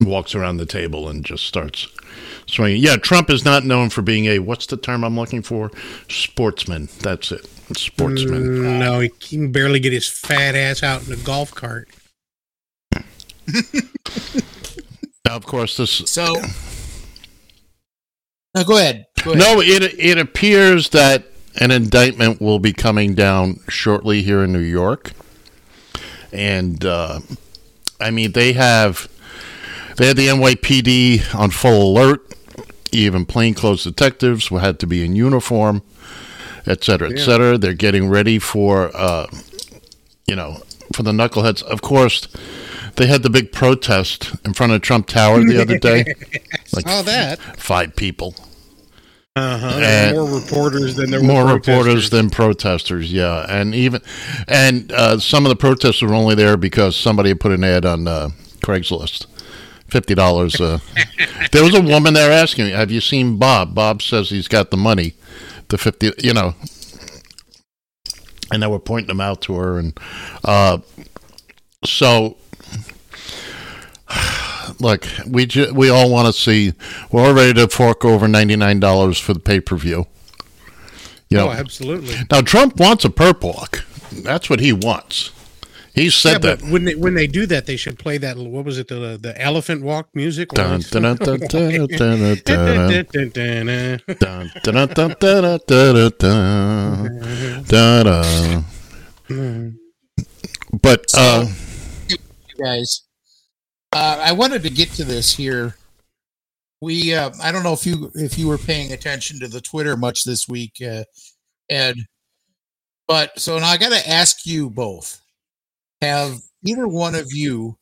walks 0.00 0.34
around 0.34 0.56
the 0.56 0.66
table 0.66 1.08
and 1.08 1.24
just 1.24 1.44
starts 1.46 1.88
swinging. 2.46 2.82
Yeah, 2.82 2.96
Trump 2.96 3.30
is 3.30 3.44
not 3.44 3.64
known 3.64 3.90
for 3.90 4.02
being 4.02 4.26
a 4.26 4.38
what's 4.38 4.66
the 4.66 4.76
term 4.76 5.04
I'm 5.04 5.16
looking 5.16 5.42
for? 5.42 5.70
Sportsman. 6.08 6.88
That's 7.00 7.32
it. 7.32 7.46
Sportsman. 7.76 8.42
Mm, 8.42 8.78
no, 8.78 9.00
he 9.00 9.08
can 9.08 9.52
barely 9.52 9.80
get 9.80 9.92
his 9.92 10.08
fat 10.08 10.54
ass 10.54 10.82
out 10.82 11.06
in 11.06 11.12
a 11.12 11.16
golf 11.16 11.54
cart. 11.54 11.88
Now, 15.30 15.36
of 15.36 15.46
course, 15.46 15.76
this. 15.76 15.90
So, 16.06 16.34
now 18.54 18.64
go 18.64 18.78
ahead. 18.78 19.06
Go 19.22 19.32
ahead. 19.32 19.38
No, 19.38 19.60
it 19.60 19.82
it 19.98 20.18
appears 20.18 20.88
that 20.90 21.24
an 21.60 21.70
indictment 21.70 22.40
will 22.40 22.58
be 22.58 22.72
coming 22.72 23.14
down 23.14 23.60
shortly 23.68 24.22
here 24.22 24.42
in 24.42 24.52
New 24.52 24.58
York, 24.58 25.12
and 26.32 26.84
uh, 26.84 27.20
I 28.00 28.10
mean 28.10 28.32
they 28.32 28.54
have 28.54 29.08
they 29.96 30.06
had 30.06 30.16
the 30.16 30.28
NYPD 30.28 31.34
on 31.34 31.50
full 31.50 31.92
alert. 31.92 32.26
Even 32.92 33.24
plainclothes 33.24 33.84
detectives 33.84 34.48
had 34.48 34.80
to 34.80 34.86
be 34.86 35.04
in 35.04 35.14
uniform, 35.14 35.82
et 36.66 36.82
cetera, 36.82 37.10
et 37.12 37.18
cetera. 37.18 37.56
They're 37.56 37.72
getting 37.74 38.08
ready 38.08 38.38
for 38.40 38.90
uh, 38.94 39.26
you 40.26 40.34
know 40.34 40.62
for 40.94 41.02
the 41.04 41.12
knuckleheads. 41.12 41.62
Of 41.62 41.82
course, 41.82 42.26
they 42.96 43.06
had 43.06 43.22
the 43.22 43.30
big 43.30 43.52
protest 43.52 44.34
in 44.44 44.54
front 44.54 44.72
of 44.72 44.82
Trump 44.82 45.06
Tower 45.06 45.44
the 45.44 45.60
other 45.60 45.78
day. 45.78 46.04
Like 46.72 46.86
Saw 46.88 47.02
that. 47.02 47.40
five 47.58 47.96
people. 47.96 48.32
Uh-huh. 49.34 49.80
And- 49.82 50.16
more 50.16 50.40
reporters 50.40 50.94
than 50.94 51.10
there 51.10 51.20
were 51.20 51.26
more 51.26 51.44
protesters. 51.44 51.68
reporters 51.76 52.10
than 52.10 52.30
protesters 52.30 53.12
yeah 53.12 53.46
and 53.48 53.74
even 53.74 54.00
and 54.46 54.90
uh, 54.92 55.18
some 55.18 55.44
of 55.44 55.50
the 55.50 55.56
protesters 55.56 56.02
were 56.08 56.14
only 56.14 56.34
there 56.36 56.56
because 56.56 56.96
somebody 56.96 57.30
had 57.30 57.40
put 57.40 57.50
an 57.52 57.62
ad 57.64 57.84
on 57.84 58.06
uh, 58.06 58.28
craigslist 58.60 59.26
fifty 59.90 60.14
dollars 60.14 60.60
uh, 60.60 60.78
there 61.52 61.62
was 61.64 61.74
a 61.74 61.80
woman 61.80 62.14
there 62.14 62.30
asking 62.30 62.66
me 62.66 62.70
have 62.70 62.90
you 62.90 63.00
seen 63.00 63.36
bob 63.38 63.74
bob 63.74 64.00
says 64.02 64.30
he's 64.30 64.48
got 64.48 64.70
the 64.70 64.76
money 64.76 65.14
the 65.68 65.78
50 65.78 66.12
you 66.18 66.32
know 66.34 66.54
and 68.52 68.62
they 68.62 68.66
were 68.66 68.78
pointing 68.80 69.08
them 69.08 69.20
out 69.20 69.40
to 69.42 69.54
her 69.54 69.78
and 69.78 69.98
uh, 70.44 70.78
so 71.84 72.36
look 74.80 75.06
we 75.26 75.46
ju- 75.46 75.72
we 75.74 75.88
all 75.88 76.10
want 76.10 76.26
to 76.26 76.32
see 76.40 76.72
we're 77.10 77.24
all 77.24 77.34
ready 77.34 77.52
to 77.54 77.68
fork 77.68 78.04
over 78.04 78.26
$99 78.26 79.20
for 79.20 79.34
the 79.34 79.40
pay-per-view 79.40 80.06
you 81.28 81.36
know, 81.36 81.46
Oh, 81.48 81.52
absolutely. 81.52 82.14
now 82.30 82.40
Trump 82.40 82.80
wants 82.80 83.04
a 83.04 83.08
perp 83.08 83.42
walk. 83.44 83.84
That's 84.10 84.50
what 84.50 84.58
he 84.58 84.72
wants. 84.72 85.30
He 85.94 86.10
Yeah, 86.26 86.38
said 86.38 86.40
but 86.40 86.60
that. 86.60 86.62
when 86.62 86.84
they 86.84 86.94
when 86.94 87.14
they 87.14 87.26
do 87.26 87.46
that, 87.46 87.66
they 87.66 87.76
should 87.76 87.98
play 87.98 88.18
that. 88.18 88.36
What 88.36 88.64
was 88.64 88.78
it? 88.78 88.88
The 88.88 89.18
the 89.20 89.40
elephant 89.40 89.82
walk 89.82 90.08
music. 90.14 90.52
But 100.72 101.04
uh, 101.14 101.46
you 102.08 102.16
guys. 102.64 103.02
Uh, 103.92 104.20
I 104.22 104.32
wanted 104.32 104.62
to 104.64 104.70
get 104.70 104.90
to 104.92 105.04
this 105.04 105.36
here. 105.36 105.76
We, 106.80 107.14
uh, 107.14 107.30
I 107.42 107.52
don't 107.52 107.62
know 107.62 107.72
if 107.72 107.86
you 107.86 108.10
if 108.14 108.38
you 108.38 108.48
were 108.48 108.58
paying 108.58 108.92
attention 108.92 109.38
to 109.40 109.48
the 109.48 109.60
Twitter 109.60 109.96
much 109.96 110.24
this 110.24 110.48
week, 110.48 110.74
uh, 110.86 111.04
Ed. 111.68 111.96
But 113.06 113.38
so 113.38 113.58
now 113.58 113.68
I 113.68 113.76
got 113.76 113.90
to 113.90 114.08
ask 114.08 114.46
you 114.46 114.70
both: 114.70 115.20
Have 116.02 116.38
either 116.64 116.88
one 116.88 117.14
of 117.14 117.26
you 117.32 117.76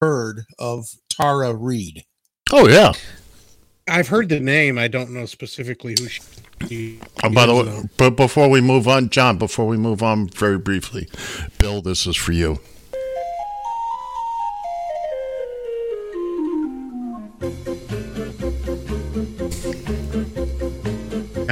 heard 0.00 0.42
of 0.58 0.86
Tara 1.10 1.54
Reade? 1.54 2.04
oh 2.52 2.68
yeah. 2.68 2.92
I've 3.86 4.08
heard 4.08 4.30
the 4.30 4.40
name. 4.40 4.78
I 4.78 4.88
don't 4.88 5.10
know 5.10 5.26
specifically 5.26 5.94
who 5.98 6.08
she. 6.08 7.00
Oh, 7.22 7.30
by 7.30 7.46
the 7.46 7.54
way, 7.54 7.82
but 7.98 8.10
before 8.10 8.48
we 8.48 8.62
move 8.62 8.88
on, 8.88 9.10
John, 9.10 9.36
before 9.36 9.66
we 9.66 9.76
move 9.76 10.02
on, 10.02 10.28
very 10.28 10.56
briefly, 10.56 11.08
Bill, 11.58 11.82
this 11.82 12.06
is 12.06 12.16
for 12.16 12.32
you. 12.32 12.60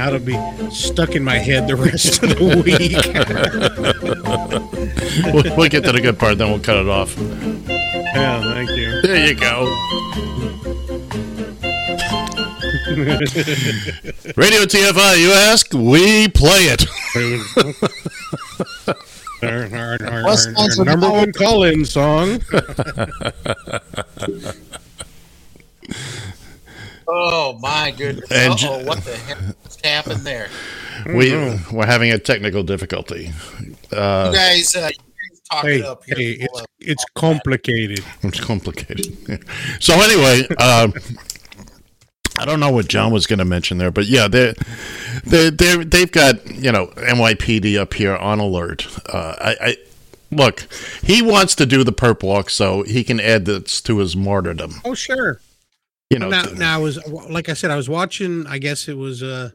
That'll 0.02 0.18
be 0.18 0.36
stuck 0.72 1.14
in 1.14 1.22
my 1.22 1.38
head 1.38 1.68
the 1.68 1.76
rest 1.76 2.24
of 2.24 2.30
the 2.30 2.62
week. 2.66 2.98
We'll, 5.32 5.56
we'll 5.56 5.68
get 5.68 5.84
to 5.84 5.92
the 5.92 6.00
good 6.00 6.18
part, 6.18 6.38
then 6.38 6.48
we'll 6.50 6.58
cut 6.58 6.76
it 6.78 6.88
off. 6.88 7.14
yeah, 7.18 8.40
thank 8.54 8.70
you. 8.70 9.02
There 9.02 9.26
you 9.28 9.34
go. 9.34 9.66
Radio 14.36 14.64
TFI, 14.64 15.18
you 15.20 15.30
ask, 15.32 15.72
we 15.74 16.28
play 16.28 16.74
it. 16.74 16.86
Our, 19.42 19.64
our- 19.76 19.98
our- 20.02 20.24
our- 20.24 20.78
our 20.78 20.84
number 20.84 21.10
one 21.10 21.32
call-in 21.32 21.84
song. 21.84 22.40
Oh 27.08 27.58
my 27.60 27.90
goodness! 27.90 28.30
And 28.30 28.54
oh, 28.62 28.84
what 28.84 29.04
the 29.04 29.14
heck 29.16 29.38
happened 29.84 30.20
there? 30.22 30.48
We 31.06 31.32
we're 31.72 31.86
having 31.86 32.12
a 32.12 32.18
technical 32.18 32.62
difficulty. 32.62 33.32
Uh, 33.92 34.30
You 34.32 34.36
guys, 34.38 34.76
uh, 34.76 34.90
talk 35.50 35.64
Hey, 35.64 35.78
it 35.80 35.84
up 35.84 36.04
here. 36.04 36.16
hey, 36.16 36.36
it's 36.40 36.62
it's 36.80 37.04
complicated. 37.14 38.04
it's 38.22 38.40
complicated. 38.40 39.44
so 39.80 39.94
anyway, 39.94 40.46
um, 40.58 40.92
I 42.38 42.44
don't 42.44 42.60
know 42.60 42.70
what 42.70 42.88
John 42.88 43.12
was 43.12 43.26
going 43.26 43.38
to 43.40 43.44
mention 43.44 43.78
there, 43.78 43.90
but 43.90 44.06
yeah, 44.06 44.26
they 44.28 44.54
they 45.24 45.50
they 45.50 45.84
they've 45.84 46.10
got 46.12 46.46
you 46.46 46.72
know 46.72 46.86
NYPD 46.96 47.78
up 47.78 47.94
here 47.94 48.16
on 48.16 48.38
alert. 48.40 48.86
Uh, 49.08 49.34
I, 49.40 49.56
I 49.60 49.76
look, 50.30 50.66
he 51.02 51.20
wants 51.22 51.54
to 51.56 51.66
do 51.66 51.84
the 51.84 51.92
perp 51.92 52.22
walk 52.22 52.48
so 52.50 52.82
he 52.84 53.04
can 53.04 53.20
add 53.20 53.44
this 53.44 53.80
to 53.82 53.98
his 53.98 54.16
martyrdom. 54.16 54.74
Oh, 54.84 54.94
sure. 54.94 55.40
You 56.10 56.18
know, 56.18 56.28
now, 56.28 56.42
now 56.44 56.74
I 56.76 56.78
was 56.78 56.98
like 57.28 57.48
I 57.48 57.54
said, 57.54 57.70
I 57.70 57.76
was 57.76 57.88
watching. 57.88 58.46
I 58.46 58.58
guess 58.58 58.88
it 58.88 58.96
was 58.96 59.22
uh, 59.22 59.50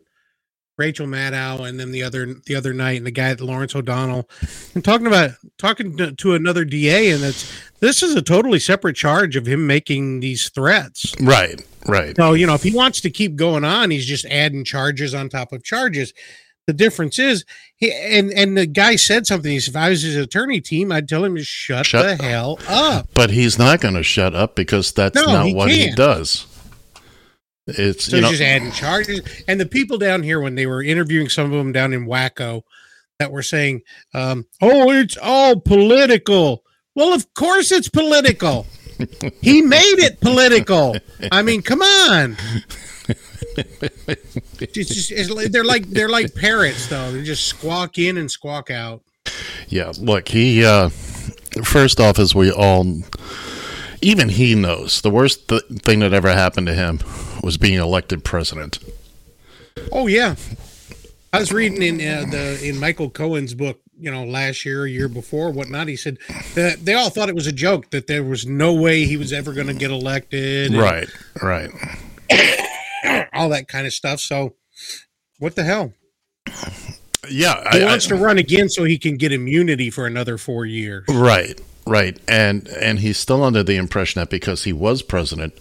Rachel 0.78 1.08
Maddow, 1.08 1.68
and 1.68 1.80
then 1.80 1.92
the 1.92 2.04
other 2.04 2.36
the 2.46 2.56
other 2.56 2.74
night, 2.74 2.98
and 2.98 3.06
the 3.06 3.12
guy 3.12 3.30
at 3.30 3.42
Lawrence 3.42 3.76
O'Donnell, 3.76 4.30
and 4.76 4.84
talking 4.84 5.08
about 5.08 5.32
talking 5.58 5.98
to, 5.98 6.12
to 6.14 6.36
another 6.36 6.66
DA, 6.66 7.10
and 7.12 7.24
it's 7.24 7.52
this 7.80 8.04
is 8.04 8.16
a 8.16 8.22
totally 8.22 8.60
separate 8.60 8.96
charge 8.96 9.36
of 9.36 9.46
him 9.48 9.66
making 9.68 10.20
these 10.20 10.50
threats. 10.50 11.14
right, 11.22 11.62
right. 11.88 12.16
So 12.16 12.34
you 12.34 12.46
know, 12.48 12.54
if 12.56 12.64
he 12.64 12.74
wants 12.76 13.02
to 13.02 13.10
keep 13.10 13.36
going 13.36 13.64
on, 13.64 13.92
he's 13.92 14.06
just 14.06 14.26
adding 14.26 14.64
charges 14.64 15.14
on 15.14 15.30
top 15.30 15.52
of 15.52 15.64
charges. 15.64 16.14
The 16.68 16.74
difference 16.74 17.18
is, 17.18 17.46
he 17.78 17.94
and 17.94 18.30
and 18.34 18.58
the 18.58 18.66
guy 18.66 18.98
said 18.98 19.26
something. 19.26 19.50
He 19.50 19.60
said, 19.62 19.72
"If 19.72 19.76
I 19.78 19.90
was 19.90 20.02
his 20.02 20.18
attorney 20.18 20.60
team, 20.60 20.92
I'd 20.92 21.08
tell 21.08 21.24
him 21.24 21.36
to 21.38 21.44
shut, 21.44 21.86
Shut 21.86 22.18
the 22.18 22.24
hell 22.24 22.60
up." 22.68 23.08
But 23.14 23.30
he's 23.30 23.58
not 23.58 23.80
going 23.80 23.94
to 23.94 24.04
shut 24.04 24.36
up 24.36 24.56
because 24.56 24.92
that's 24.92 25.16
No, 25.16 25.26
not 25.28 25.46
he 25.46 25.54
what 25.54 25.72
he 25.72 25.86
can't. 25.86 25.96
does. 25.96 26.46
It's 27.68 28.06
So 28.06 28.16
you 28.16 28.22
know 28.22 28.30
just 28.30 28.42
adding 28.42 28.72
charges. 28.72 29.22
And 29.48 29.60
the 29.60 29.66
people 29.66 29.98
down 29.98 30.24
here, 30.24 30.40
when 30.40 30.56
they 30.56 30.66
were 30.66 30.82
interviewing 30.82 31.30
some 31.30 31.46
of 31.46 31.52
them 31.52 31.72
down 31.72 31.94
in 31.94 32.06
Waco, 32.06 32.64
that 33.20 33.32
were 33.32 33.44
saying, 33.44 33.82
um, 34.14 34.46
"Oh, 34.62 34.92
it's 34.92 35.18
all 35.18 35.60
political." 35.60 36.64
Well, 36.96 37.14
of 37.14 37.34
course 37.34 37.72
it's 37.72 37.90
political. 37.90 38.66
he 39.42 39.62
made 39.62 40.00
it 40.00 40.20
political. 40.22 40.96
I 41.32 41.44
mean, 41.44 41.62
come 41.62 41.82
on. 41.82 42.38
It's 44.60 44.90
just, 44.94 45.12
it's 45.12 45.30
like, 45.30 45.52
they're 45.52 45.64
like 45.64 45.88
they're 45.90 46.10
like 46.10 46.34
parrots, 46.36 46.88
though. 46.88 47.12
They 47.12 47.24
just 47.24 47.46
squawk 47.46 47.98
in 47.98 48.18
and 48.18 48.30
squawk 48.30 48.70
out. 48.70 49.04
Yeah, 49.68 49.92
look, 50.00 50.30
he 50.30 50.64
uh 50.66 50.90
first 51.64 52.00
off 52.00 52.20
as 52.20 52.36
we 52.36 52.52
all 52.52 53.02
even 54.02 54.30
he 54.30 54.56
knows 54.56 55.02
the 55.02 55.10
worst 55.10 55.48
th- 55.48 55.64
thing 55.82 56.00
that 56.00 56.14
ever 56.14 56.30
happened 56.30 56.68
to 56.68 56.74
him 56.74 57.00
was 57.48 57.58
being 57.58 57.80
elected 57.80 58.26
president. 58.26 58.78
Oh 59.90 60.08
yeah, 60.08 60.36
I 61.32 61.40
was 61.40 61.54
reading 61.54 61.82
in 61.82 61.96
uh, 62.02 62.30
the 62.30 62.60
in 62.62 62.78
Michael 62.78 63.10
Cohen's 63.10 63.54
book, 63.54 63.80
you 63.98 64.12
know, 64.12 64.26
last 64.26 64.66
year, 64.66 64.86
year 64.86 65.08
before, 65.08 65.50
whatnot. 65.52 65.88
He 65.88 65.96
said 65.96 66.18
that 66.56 66.84
they 66.84 66.94
all 66.94 67.10
thought 67.10 67.30
it 67.30 67.36
was 67.36 67.48
a 67.48 67.54
joke 67.54 67.92
that 67.92 68.08
there 68.08 68.22
was 68.24 68.46
no 68.46 68.74
way 68.74 69.06
he 69.06 69.16
was 69.16 69.32
ever 69.32 69.54
going 69.54 69.68
to 69.68 69.74
get 69.74 69.92
elected, 69.92 70.74
Right, 70.74 71.08
right. 71.42 71.70
all 73.34 73.48
that 73.50 73.70
kind 73.70 73.88
of 73.88 73.94
stuff. 73.94 74.20
So, 74.20 74.56
what 75.40 75.56
the 75.56 75.64
hell? 75.64 75.94
Yeah, 77.30 77.62
He 77.72 77.82
I- 77.82 77.86
wants 77.86 78.08
I- 78.08 78.10
to 78.10 78.16
run 78.16 78.38
again 78.38 78.68
so 78.68 78.84
he 78.84 78.98
can 78.98 79.16
get 79.16 79.32
immunity 79.32 79.90
for 79.90 80.06
another 80.06 80.38
four 80.38 80.66
years. 80.66 81.06
Right, 81.08 81.58
right, 81.86 82.18
and 82.28 82.68
and 82.68 83.00
he's 83.00 83.18
still 83.18 83.42
under 83.42 83.64
the 83.64 83.78
impression 83.78 84.20
that 84.20 84.30
because 84.30 84.66
he 84.66 84.74
was 84.74 85.02
president, 85.02 85.54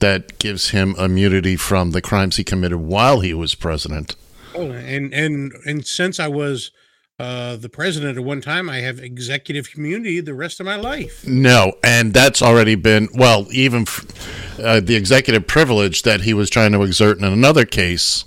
that 0.00 0.38
gives 0.38 0.70
him 0.70 0.94
immunity 0.98 1.56
from 1.56 1.90
the 1.90 2.00
crimes 2.02 2.36
he 2.36 2.44
committed 2.44 2.78
while 2.78 3.20
he 3.20 3.34
was 3.34 3.54
president. 3.54 4.14
Oh, 4.54 4.70
and 4.70 5.12
and 5.12 5.52
and 5.64 5.86
since 5.86 6.18
I 6.18 6.28
was 6.28 6.70
uh, 7.18 7.56
the 7.56 7.68
president 7.68 8.16
at 8.16 8.24
one 8.24 8.40
time, 8.40 8.70
I 8.70 8.78
have 8.78 9.00
executive 9.00 9.68
immunity 9.76 10.20
the 10.20 10.34
rest 10.34 10.60
of 10.60 10.66
my 10.66 10.76
life. 10.76 11.26
No, 11.26 11.72
and 11.82 12.14
that's 12.14 12.40
already 12.42 12.74
been 12.76 13.08
well, 13.14 13.46
even 13.50 13.82
f- 13.82 14.58
uh, 14.60 14.80
the 14.80 14.94
executive 14.94 15.46
privilege 15.46 16.02
that 16.02 16.22
he 16.22 16.32
was 16.32 16.48
trying 16.48 16.72
to 16.72 16.82
exert 16.82 17.18
in 17.18 17.24
another 17.24 17.64
case 17.64 18.24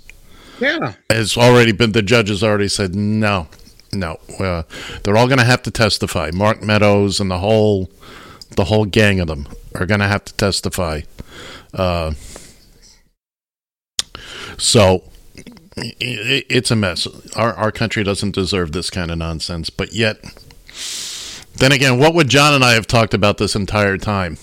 Yeah, 0.60 0.94
has 1.10 1.36
already 1.36 1.72
been. 1.72 1.92
The 1.92 2.02
judges 2.02 2.42
already 2.44 2.68
said 2.68 2.94
no, 2.94 3.48
no. 3.92 4.18
Uh, 4.38 4.62
they're 5.02 5.16
all 5.16 5.26
going 5.26 5.38
to 5.38 5.44
have 5.44 5.62
to 5.62 5.70
testify. 5.70 6.30
Mark 6.32 6.62
Meadows 6.62 7.18
and 7.18 7.30
the 7.30 7.38
whole, 7.38 7.90
the 8.56 8.64
whole 8.64 8.84
gang 8.84 9.20
of 9.20 9.26
them 9.26 9.48
are 9.74 9.86
going 9.86 10.00
to 10.00 10.08
have 10.08 10.24
to 10.26 10.34
testify. 10.34 11.00
Uh, 11.74 12.12
so 14.58 15.04
i 15.76 15.80
i 15.80 16.44
it's 16.48 16.70
a 16.70 16.76
mess. 16.76 17.06
Our 17.34 17.54
our 17.54 17.72
country 17.72 18.04
doesn't 18.04 18.34
deserve 18.34 18.72
this 18.72 18.90
kind 18.90 19.10
of 19.10 19.18
nonsense. 19.18 19.70
But 19.70 19.92
yet, 19.92 20.18
then 21.56 21.72
again, 21.72 21.98
what 21.98 22.14
would 22.14 22.28
John 22.28 22.54
and 22.54 22.64
I 22.64 22.72
have 22.72 22.86
talked 22.86 23.14
about 23.14 23.38
this 23.38 23.54
entire 23.54 23.98
time? 23.98 24.36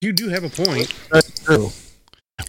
you 0.00 0.12
do 0.12 0.28
have 0.28 0.44
a 0.44 0.48
point. 0.48 0.92
That's 1.10 1.40
true. 1.40 1.70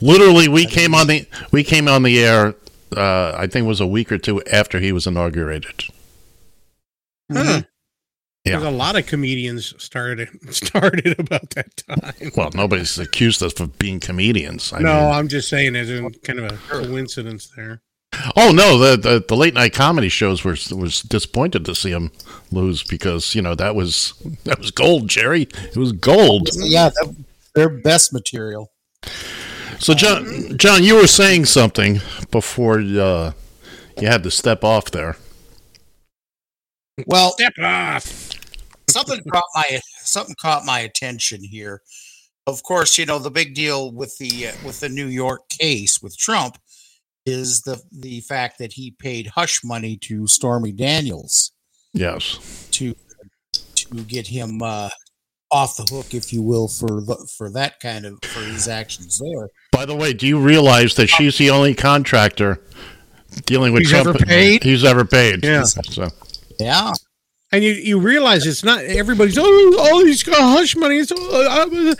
Literally, 0.02 0.48
we 0.48 0.66
came 0.66 0.94
on 0.94 1.08
the 1.08 1.28
we 1.52 1.64
came 1.64 1.88
on 1.88 2.04
the 2.04 2.24
air. 2.24 2.56
Uh, 2.96 3.34
I 3.36 3.48
think 3.48 3.66
it 3.66 3.68
was 3.68 3.82
a 3.82 3.88
week 3.88 4.12
or 4.12 4.18
two 4.18 4.42
after 4.46 4.80
he 4.80 4.92
was 4.92 5.08
inaugurated. 5.08 5.86
Huh. 8.52 8.60
Yeah. 8.62 8.70
A 8.70 8.72
lot 8.72 8.96
of 8.98 9.06
comedians 9.06 9.74
started 9.82 10.30
started 10.54 11.20
about 11.20 11.50
that 11.52 11.78
time. 11.78 12.32
Well, 12.36 12.52
nobody's 12.54 12.98
accused 13.00 13.42
us 13.44 13.60
of 13.60 13.78
being 13.80 14.00
comedians. 14.00 14.72
I 14.74 14.80
no, 14.80 14.94
mean- 14.94 15.12
I'm 15.14 15.28
just 15.28 15.50
saying 15.50 15.74
there's 15.74 15.90
a 15.90 16.10
kind 16.24 16.40
of 16.40 16.52
a 16.52 16.58
coincidence 16.68 17.52
there. 17.56 17.82
oh 18.36 18.52
no, 18.52 18.78
the, 18.80 18.98
the 18.98 19.24
the 19.28 19.36
late 19.36 19.54
night 19.54 19.74
comedy 19.74 20.10
shows 20.10 20.44
were 20.44 20.58
was 20.76 21.02
disappointed 21.04 21.64
to 21.66 21.76
see 21.76 21.92
him 21.92 22.12
lose 22.52 22.84
because 22.84 23.36
you 23.36 23.42
know 23.42 23.54
that 23.56 23.76
was 23.76 24.14
that 24.46 24.58
was 24.58 24.72
gold, 24.72 25.08
Jerry. 25.08 25.44
It 25.44 25.78
was 25.78 25.92
gold. 25.92 26.50
Yeah, 26.56 26.90
that, 26.90 27.16
their 27.54 27.70
best 27.70 28.12
material. 28.12 28.72
So, 29.80 29.94
John, 29.94 30.58
John, 30.58 30.84
you 30.84 30.96
were 30.96 31.08
saying 31.08 31.46
something 31.46 32.02
before 32.32 32.80
uh, 32.80 33.32
you 33.98 34.08
had 34.08 34.24
to 34.24 34.32
step 34.32 34.64
off 34.64 34.92
there. 34.92 35.16
Well, 37.06 37.32
Step 37.34 37.54
off. 37.62 38.30
Something 38.90 39.22
caught 39.32 39.46
my 39.56 39.80
something 40.02 40.36
caught 40.40 40.66
my 40.66 40.80
attention 40.80 41.44
here. 41.44 41.82
Of 42.48 42.64
course, 42.64 42.98
you 42.98 43.06
know 43.06 43.20
the 43.20 43.32
big 43.32 43.54
deal 43.54 43.92
with 43.92 44.18
the 44.18 44.48
uh, 44.48 44.54
with 44.66 44.80
the 44.80 44.90
New 44.90 45.08
York 45.08 45.48
case 45.50 46.02
with 46.02 46.18
Trump 46.18 46.58
is 47.26 47.62
the 47.62 47.82
the 47.92 48.22
fact 48.22 48.58
that 48.60 48.74
he 48.74 48.92
paid 48.92 49.28
hush 49.28 49.64
money 49.64 49.98
to 49.98 50.26
Stormy 50.28 50.72
Daniels 50.72 51.52
Yes. 51.94 52.68
to 52.72 52.96
to 53.76 54.04
get 54.04 54.28
him 54.28 54.62
uh, 54.62 54.90
off 55.52 55.78
the 55.78 55.84
hook, 55.84 56.14
if 56.14 56.32
you 56.32 56.42
will, 56.42 56.68
for 56.68 57.02
the, 57.02 57.30
for 57.38 57.50
that 57.52 57.80
kind 57.80 58.06
of 58.06 58.20
for 58.24 58.42
his 58.42 58.68
actions 58.68 59.20
there. 59.20 59.50
By 59.72 59.86
the 59.86 59.96
way, 59.96 60.14
do 60.14 60.28
you 60.28 60.40
realize 60.40 60.96
that 60.96 61.08
she's 61.08 61.38
the 61.38 61.50
only 61.50 61.74
contractor 61.74 62.62
dealing 63.46 63.74
with 63.74 63.82
He's 63.84 63.92
Trump 63.92 64.08
ever 64.10 64.20
paid? 64.26 64.64
He's 64.64 64.84
ever 64.84 65.06
paid. 65.06 65.44
Yeah. 65.44 65.64
So, 65.64 66.10
Yeah, 66.60 66.94
And 67.52 67.64
you, 67.64 67.74
you 67.74 68.00
realize 68.00 68.46
it's 68.46 68.64
not 68.64 68.84
everybody's 68.84 69.38
oh 69.38 69.78
all 69.80 70.04
these 70.04 70.24
got 70.24 70.38
hush 70.38 70.76
money. 70.76 70.98
It's, 70.98 71.12
uh, 71.12 71.96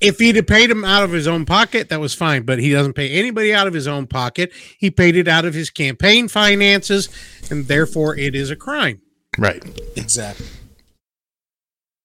if 0.00 0.18
he'd 0.18 0.36
have 0.36 0.46
paid 0.46 0.70
him 0.70 0.84
out 0.84 1.02
of 1.02 1.12
his 1.12 1.26
own 1.26 1.44
pocket, 1.46 1.88
that 1.88 2.00
was 2.00 2.14
fine. 2.14 2.42
But 2.42 2.58
he 2.58 2.70
doesn't 2.70 2.94
pay 2.94 3.10
anybody 3.10 3.54
out 3.54 3.66
of 3.66 3.74
his 3.74 3.86
own 3.86 4.06
pocket. 4.06 4.52
He 4.78 4.90
paid 4.90 5.16
it 5.16 5.28
out 5.28 5.44
of 5.44 5.54
his 5.54 5.70
campaign 5.70 6.28
finances, 6.28 7.08
and 7.50 7.66
therefore 7.66 8.16
it 8.16 8.34
is 8.34 8.50
a 8.50 8.56
crime. 8.56 9.00
right. 9.38 9.62
exactly, 9.96 10.46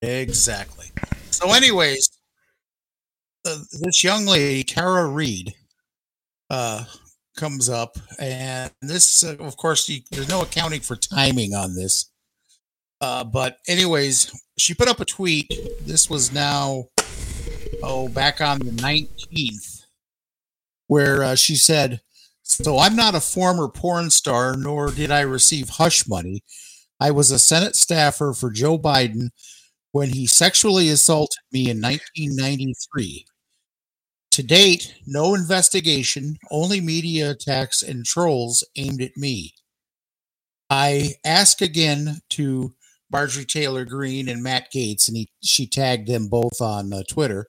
exactly. 0.01 0.87
So, 1.31 1.53
anyways, 1.53 2.09
uh, 3.45 3.59
this 3.81 4.03
young 4.03 4.25
lady, 4.25 4.63
Tara 4.63 5.07
Reade, 5.07 5.53
uh, 6.49 6.85
comes 7.37 7.69
up, 7.69 7.97
and 8.19 8.71
this, 8.81 9.23
uh, 9.23 9.35
of 9.39 9.57
course, 9.57 9.87
you, 9.87 10.01
there's 10.11 10.29
no 10.29 10.41
accounting 10.41 10.81
for 10.81 10.95
timing 10.95 11.53
on 11.53 11.75
this. 11.75 12.08
Uh, 13.01 13.23
but, 13.23 13.57
anyways, 13.67 14.31
she 14.57 14.73
put 14.73 14.87
up 14.87 14.99
a 14.99 15.05
tweet. 15.05 15.47
This 15.81 16.09
was 16.09 16.33
now, 16.33 16.85
oh, 17.81 18.09
back 18.09 18.41
on 18.41 18.59
the 18.59 18.71
19th, 18.71 19.85
where 20.87 21.23
uh, 21.23 21.35
she 21.35 21.55
said, 21.55 22.01
So 22.43 22.77
I'm 22.77 22.95
not 22.95 23.15
a 23.15 23.21
former 23.21 23.69
porn 23.69 24.09
star, 24.09 24.57
nor 24.57 24.91
did 24.91 25.11
I 25.11 25.21
receive 25.21 25.69
hush 25.69 26.07
money. 26.07 26.43
I 26.99 27.11
was 27.11 27.31
a 27.31 27.39
Senate 27.39 27.77
staffer 27.77 28.33
for 28.33 28.51
Joe 28.51 28.77
Biden 28.77 29.29
when 29.91 30.09
he 30.09 30.27
sexually 30.27 30.89
assaulted 30.89 31.39
me 31.51 31.69
in 31.69 31.81
1993. 31.81 33.25
To 34.31 34.43
date, 34.43 34.95
no 35.07 35.33
investigation, 35.33 36.37
only 36.51 36.81
media 36.81 37.31
attacks 37.31 37.81
and 37.81 38.05
trolls 38.05 38.63
aimed 38.75 39.01
at 39.01 39.17
me. 39.17 39.53
I 40.69 41.15
ask 41.25 41.61
again 41.61 42.21
to 42.31 42.73
Marjorie 43.11 43.45
Taylor 43.45 43.85
Greene 43.85 44.27
and 44.29 44.43
Matt 44.43 44.71
Gaetz, 44.73 45.07
and 45.07 45.17
he, 45.17 45.29
she 45.43 45.65
tagged 45.67 46.07
them 46.07 46.27
both 46.27 46.61
on 46.61 46.93
uh, 46.93 47.03
Twitter. 47.09 47.47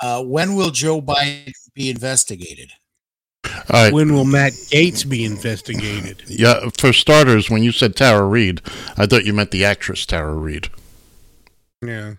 Uh, 0.00 0.22
when 0.22 0.54
will 0.54 0.70
Joe 0.70 1.00
Biden 1.02 1.52
be 1.74 1.90
investigated? 1.90 2.70
All 3.44 3.52
right. 3.84 3.92
When 3.92 4.12
will 4.12 4.24
Matt 4.24 4.52
Gaetz 4.52 5.08
be 5.08 5.24
investigated? 5.24 6.22
Yeah. 6.28 6.68
For 6.78 6.92
starters, 6.92 7.48
when 7.50 7.62
you 7.62 7.72
said 7.72 7.96
Tara 7.96 8.24
Reade, 8.26 8.60
I 8.96 9.06
thought 9.06 9.24
you 9.24 9.32
meant 9.32 9.50
the 9.50 9.64
actress 9.64 10.04
Tara 10.06 10.34
Reid. 10.34 10.68
Yeah. 11.84 12.14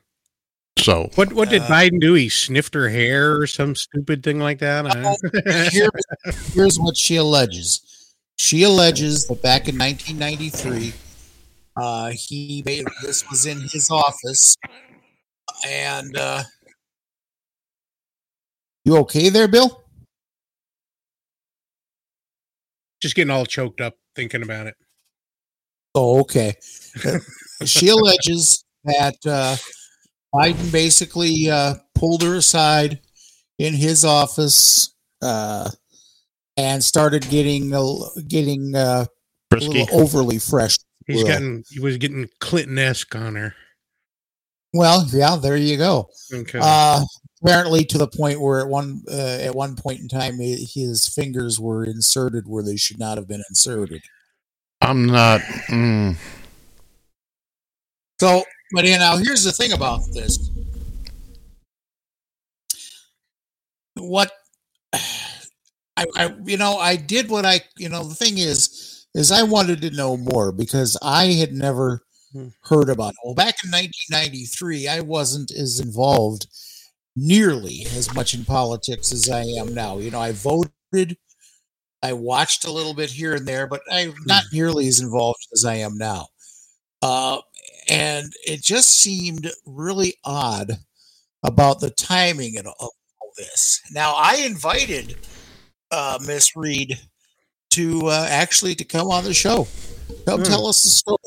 So, 0.77 1.09
What 1.15 1.33
what 1.33 1.49
did 1.49 1.61
Uh, 1.63 1.67
Biden 1.67 1.99
do? 1.99 2.13
He 2.13 2.29
sniffed 2.29 2.73
her 2.73 2.87
hair 2.89 3.35
or 3.37 3.47
some 3.47 3.75
stupid 3.75 4.23
thing 4.23 4.39
like 4.39 4.59
that. 4.59 4.85
I- 4.87 5.69
Here, 5.71 5.89
here's 6.53 6.79
what 6.79 6.95
she 6.97 7.17
alleges. 7.17 7.81
She 8.37 8.63
alleges 8.63 9.27
that 9.27 9.41
back 9.41 9.67
in 9.67 9.77
1993, 9.77 10.93
uh, 11.81 12.11
he 12.13 12.63
made 12.65 12.85
this 13.01 13.27
was 13.29 13.45
in 13.45 13.61
his 13.71 13.89
office, 13.89 14.55
and 15.67 16.15
uh, 16.17 16.43
you 18.85 18.97
okay 18.97 19.29
there, 19.29 19.47
Bill? 19.47 19.83
Just 23.01 23.15
getting 23.15 23.31
all 23.31 23.45
choked 23.45 23.81
up 23.81 23.95
thinking 24.15 24.43
about 24.43 24.67
it. 24.67 24.75
Oh, 25.95 26.19
okay. 26.21 26.55
She 27.65 27.89
alleges 27.89 28.63
that 28.85 29.17
uh, 29.25 29.57
Biden 30.33 30.71
basically 30.71 31.49
uh, 31.49 31.75
pulled 31.93 32.23
her 32.23 32.35
aside 32.35 33.01
in 33.57 33.73
his 33.73 34.05
office 34.05 34.95
uh, 35.21 35.69
and 36.55 36.81
started 36.81 37.29
getting 37.29 37.73
a, 37.73 38.21
getting 38.27 38.75
uh, 38.75 39.05
a 39.51 39.55
little 39.55 39.87
overly 39.91 40.39
fresh. 40.39 40.77
He's 41.09 41.23
Well. 41.23 41.33
gotten 41.33 41.63
he 41.69 41.79
was 41.79 41.97
getting 41.97 42.29
Clinton 42.39 42.77
esque 42.77 43.15
on 43.15 43.33
her. 43.33 43.55
Well, 44.73 45.07
yeah, 45.11 45.35
there 45.37 45.57
you 45.57 45.75
go. 45.75 46.07
Okay. 46.31 46.59
Uh, 46.61 47.03
apparently, 47.41 47.83
to 47.85 47.97
the 47.97 48.07
point 48.07 48.39
where 48.39 48.59
at 48.59 48.67
one 48.67 49.01
uh, 49.11 49.39
at 49.41 49.55
one 49.55 49.75
point 49.75 50.01
in 50.01 50.07
time, 50.07 50.37
his 50.37 51.07
fingers 51.07 51.59
were 51.59 51.83
inserted 51.83 52.47
where 52.47 52.63
they 52.63 52.77
should 52.77 52.99
not 52.99 53.17
have 53.17 53.27
been 53.27 53.43
inserted. 53.49 54.03
I'm 54.81 55.07
not. 55.07 55.41
Mm, 55.69 56.15
So, 58.21 58.43
but 58.71 58.85
you 58.85 58.99
know, 58.99 59.17
here's 59.17 59.43
the 59.43 59.51
thing 59.51 59.71
about 59.71 60.01
this. 60.13 60.37
What 63.95 64.31
I, 64.93 66.05
I, 66.15 66.35
you 66.45 66.57
know, 66.57 66.77
I 66.77 66.95
did 66.95 67.29
what 67.29 67.45
I, 67.45 67.61
you 67.77 67.89
know, 67.89 68.03
the 68.03 68.15
thing 68.15 68.37
is, 68.37 68.98
is 69.13 69.31
I 69.31 69.43
wanted 69.43 69.81
to 69.81 69.91
know 69.91 70.17
more 70.17 70.51
because 70.51 70.97
I 71.01 71.25
had 71.33 71.53
never 71.53 72.01
Hmm. 72.31 72.49
heard 72.65 72.89
about 72.89 73.09
it. 73.13 73.15
Well, 73.25 73.33
back 73.33 73.55
in 73.63 73.71
1993, 73.71 74.87
I 74.87 74.99
wasn't 74.99 75.49
as 75.51 75.79
involved 75.79 76.45
nearly 77.15 77.87
as 77.95 78.13
much 78.13 78.35
in 78.35 78.45
politics 78.45 79.11
as 79.11 79.27
I 79.27 79.41
am 79.45 79.73
now. 79.73 79.97
You 79.97 80.11
know, 80.11 80.21
I 80.21 80.31
voted, 80.31 81.17
I 82.03 82.13
watched 82.13 82.65
a 82.65 82.71
little 82.71 82.93
bit 82.93 83.09
here 83.09 83.33
and 83.33 83.47
there, 83.47 83.65
but 83.65 83.81
I'm 83.91 84.13
not 84.27 84.43
nearly 84.53 84.87
as 84.87 84.99
involved 84.99 85.39
as 85.53 85.65
I 85.65 85.75
am 85.77 85.97
now. 85.97 86.27
Uh, 87.01 87.39
and 87.89 88.31
it 88.45 88.61
just 88.61 88.99
seemed 88.99 89.51
really 89.65 90.13
odd 90.23 90.73
about 91.43 91.79
the 91.79 91.89
timing 91.89 92.57
and 92.57 92.67
of 92.67 92.73
all 92.79 93.31
this. 93.37 93.81
Now, 93.91 94.13
I 94.15 94.35
invited 94.35 95.17
uh, 95.89 96.19
Miss 96.27 96.55
Reade 96.55 96.99
to 97.79 98.07
uh, 98.07 98.27
actually 98.29 98.75
to 98.75 98.83
come 98.83 99.07
on 99.09 99.23
the 99.23 99.33
show. 99.33 99.67
Come 100.27 100.39
Hmm. 100.41 100.43
tell 100.45 100.67
us 100.67 100.83
the 100.83 100.89
story. 100.89 101.17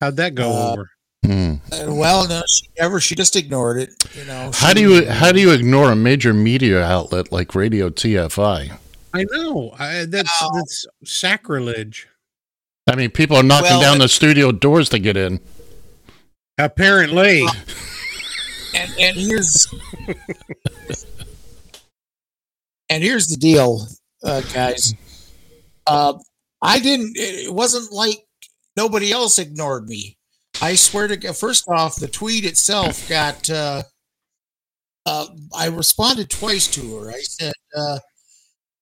How'd 0.00 0.16
that 0.16 0.34
go 0.34 0.50
Uh, 0.50 0.72
over? 0.72 0.90
Hmm. 1.24 1.54
Uh, 1.72 1.94
well, 1.94 2.28
no, 2.28 2.42
she 2.48 2.68
never. 2.78 3.00
She 3.00 3.14
just 3.14 3.34
ignored 3.36 3.78
it. 3.78 3.90
You 4.16 4.24
know. 4.24 4.50
How 4.54 4.72
do 4.72 4.80
you 4.80 5.06
how 5.10 5.32
do 5.32 5.40
you 5.40 5.52
ignore 5.52 5.90
a 5.90 5.96
major 5.96 6.32
media 6.34 6.82
outlet 6.82 7.32
like 7.32 7.54
Radio 7.54 7.88
TFI? 7.88 8.78
I 9.14 9.24
know. 9.32 9.74
I, 9.78 10.04
that's 10.04 10.30
Now- 10.42 10.50
that's 10.50 10.86
sacrilege. 11.04 12.08
I 12.88 12.94
mean, 12.94 13.10
people 13.10 13.36
are 13.36 13.42
knocking 13.42 13.70
Well, 13.70 13.80
down 13.80 13.98
the 13.98 14.08
studio 14.08 14.52
doors 14.52 14.88
to 14.90 14.98
get 15.00 15.16
in. 15.16 15.40
Apparently, 16.58 17.42
And 18.74 18.92
and 19.00 19.16
here's 19.16 19.66
and 22.88 23.02
here's 23.02 23.26
the 23.28 23.36
deal, 23.36 23.86
uh, 24.22 24.42
guys. 24.52 24.94
Uh, 25.86 26.14
I 26.62 26.80
didn't. 26.80 27.12
It 27.16 27.52
wasn't 27.52 27.92
like 27.92 28.18
nobody 28.76 29.12
else 29.12 29.38
ignored 29.38 29.88
me. 29.88 30.16
I 30.60 30.74
swear 30.74 31.08
to 31.08 31.16
God. 31.16 31.36
First 31.36 31.64
off, 31.68 31.96
the 31.96 32.08
tweet 32.08 32.44
itself 32.44 33.08
got. 33.08 33.48
Uh, 33.50 33.82
uh, 35.04 35.26
I 35.56 35.68
responded 35.68 36.30
twice 36.30 36.66
to 36.68 36.98
her. 36.98 37.10
I 37.10 37.20
said, 37.20 37.52
uh, 37.76 37.98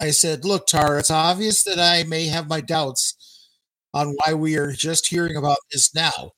"I 0.01 0.11
said, 0.11 0.45
look, 0.45 0.67
Tara, 0.67 0.99
it's 0.99 1.11
obvious 1.11 1.64
that 1.64 1.79
I 1.79 2.05
may 2.05 2.27
have 2.27 2.49
my 2.49 2.61
doubts 2.61 3.14
on 3.93 4.14
why 4.17 4.35
we 4.35 4.57
are 4.57 4.73
just 4.73 5.09
hearing 5.09 5.37
about 5.37 5.59
this 5.71 5.95
now." 5.95 6.33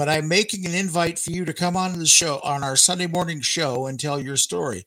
but 0.00 0.08
I'm 0.08 0.28
making 0.28 0.64
an 0.64 0.74
invite 0.74 1.18
for 1.18 1.30
you 1.30 1.44
to 1.44 1.52
come 1.52 1.76
on 1.76 1.98
the 1.98 2.06
show 2.06 2.40
on 2.42 2.64
our 2.64 2.74
Sunday 2.74 3.06
morning 3.06 3.42
show 3.42 3.86
and 3.86 4.00
tell 4.00 4.18
your 4.18 4.38
story. 4.38 4.86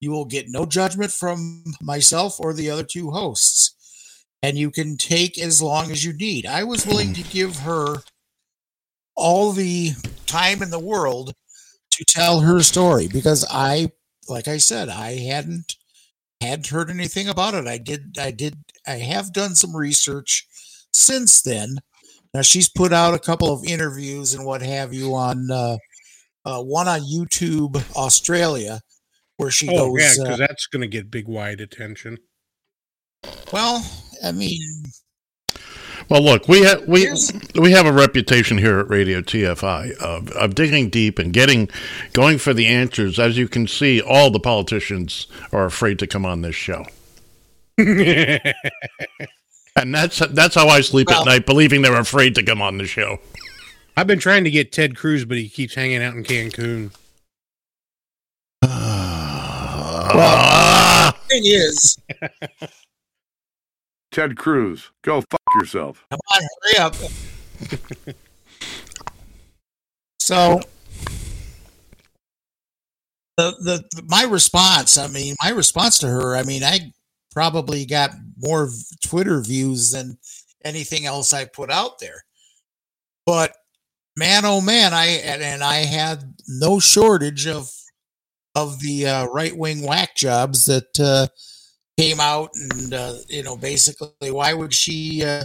You 0.00 0.10
will 0.10 0.24
get 0.24 0.46
no 0.48 0.64
judgment 0.64 1.12
from 1.12 1.64
myself 1.82 2.40
or 2.40 2.54
the 2.54 2.70
other 2.70 2.82
two 2.82 3.10
hosts, 3.10 3.76
and 4.44 4.58
you 4.58 4.70
can 4.70 4.98
take 4.98 5.38
as 5.38 5.62
long 5.62 5.90
as 5.90 6.04
you 6.04 6.12
need. 6.12 6.44
I 6.44 6.64
was 6.64 6.86
willing 6.86 7.14
to 7.14 7.22
give 7.22 7.60
her 7.60 7.96
all 9.16 9.52
the 9.52 9.92
time 10.26 10.60
in 10.62 10.68
the 10.68 10.78
world 10.78 11.32
to 11.92 12.04
tell 12.04 12.40
her 12.40 12.60
story 12.60 13.08
because 13.08 13.46
I, 13.50 13.92
like 14.28 14.46
I 14.46 14.58
said, 14.58 14.90
I 14.90 15.16
hadn't 15.16 15.76
hadn't 16.42 16.66
heard 16.66 16.90
anything 16.90 17.26
about 17.26 17.54
it. 17.54 17.66
I 17.66 17.78
did, 17.78 18.18
I 18.20 18.32
did, 18.32 18.56
I 18.86 18.96
have 18.96 19.32
done 19.32 19.54
some 19.54 19.74
research 19.74 20.46
since 20.92 21.40
then. 21.40 21.78
Now 22.34 22.42
she's 22.42 22.68
put 22.68 22.92
out 22.92 23.14
a 23.14 23.18
couple 23.18 23.50
of 23.50 23.64
interviews 23.64 24.34
and 24.34 24.44
what 24.44 24.60
have 24.60 24.92
you 24.92 25.14
on 25.14 25.50
uh, 25.50 25.78
uh, 26.44 26.62
one 26.62 26.86
on 26.86 27.00
YouTube 27.00 27.82
Australia, 27.96 28.82
where 29.38 29.50
she 29.50 29.70
oh 29.70 29.96
yeah, 29.96 30.10
because 30.18 30.28
uh, 30.28 30.36
that's 30.36 30.66
going 30.66 30.82
to 30.82 30.88
get 30.88 31.10
big 31.10 31.28
wide 31.28 31.62
attention. 31.62 32.18
well, 33.50 33.82
I 34.24 34.32
mean, 34.32 34.60
Well, 36.08 36.22
look, 36.22 36.48
we 36.48 36.64
ha- 36.64 36.80
we 36.86 37.08
we 37.60 37.72
have 37.72 37.86
a 37.86 37.92
reputation 37.92 38.58
here 38.58 38.78
at 38.80 38.88
Radio 38.88 39.20
TFI 39.20 39.92
of, 39.98 40.30
of 40.32 40.54
digging 40.54 40.88
deep 40.90 41.18
and 41.18 41.32
getting 41.32 41.68
going 42.12 42.38
for 42.38 42.52
the 42.54 42.66
answers. 42.66 43.18
As 43.18 43.36
you 43.38 43.46
can 43.48 43.66
see, 43.66 44.00
all 44.00 44.30
the 44.30 44.40
politicians 44.40 45.26
are 45.52 45.64
afraid 45.66 45.98
to 46.00 46.06
come 46.06 46.24
on 46.26 46.40
this 46.42 46.54
show, 46.56 46.84
and 47.78 48.54
that's 49.94 50.18
that's 50.30 50.54
how 50.54 50.68
I 50.68 50.80
sleep 50.80 51.08
Well- 51.08 51.20
at 51.22 51.26
night, 51.26 51.46
believing 51.46 51.82
they're 51.82 51.98
afraid 51.98 52.34
to 52.36 52.42
come 52.42 52.60
on 52.62 52.78
the 52.78 52.86
show. 52.86 53.18
I've 53.96 54.06
been 54.08 54.18
trying 54.18 54.42
to 54.44 54.50
get 54.50 54.72
Ted 54.72 54.96
Cruz, 54.96 55.24
but 55.24 55.36
he 55.38 55.48
keeps 55.48 55.74
hanging 55.74 56.02
out 56.02 56.14
in 56.14 56.24
Cancun. 56.24 56.90
Ah, 60.16 61.16
thing 61.28 61.42
is, 61.44 61.98
Ted 64.14 64.36
Cruz, 64.36 64.92
go 65.02 65.20
fuck 65.22 65.42
yourself. 65.58 66.06
come 66.08 66.20
on, 66.32 66.42
hurry 66.62 66.78
up. 66.78 66.94
so 70.20 70.60
the, 73.36 73.56
the 73.58 73.84
the 73.90 74.02
my 74.06 74.22
response, 74.22 74.96
I 74.96 75.08
mean, 75.08 75.34
my 75.42 75.50
response 75.50 75.98
to 75.98 76.06
her, 76.06 76.36
I 76.36 76.44
mean, 76.44 76.62
I 76.62 76.92
probably 77.32 77.84
got 77.86 78.12
more 78.38 78.70
Twitter 79.04 79.40
views 79.40 79.90
than 79.90 80.16
anything 80.64 81.06
else 81.06 81.32
I 81.32 81.46
put 81.46 81.72
out 81.72 81.98
there. 81.98 82.22
But 83.26 83.52
man, 84.16 84.44
oh 84.44 84.60
man, 84.60 84.94
I 84.94 85.06
and, 85.06 85.42
and 85.42 85.64
I 85.64 85.78
had 85.78 86.34
no 86.46 86.78
shortage 86.78 87.48
of 87.48 87.68
of 88.54 88.78
the 88.78 89.08
uh, 89.08 89.26
right 89.26 89.56
wing 89.56 89.82
whack 89.84 90.14
jobs 90.14 90.66
that 90.66 91.00
uh, 91.00 91.26
came 91.96 92.20
out, 92.20 92.50
and 92.54 92.94
uh, 92.94 93.14
you 93.28 93.42
know, 93.42 93.56
basically, 93.56 94.30
why 94.30 94.52
would 94.54 94.74
she? 94.74 95.24
Uh, 95.24 95.44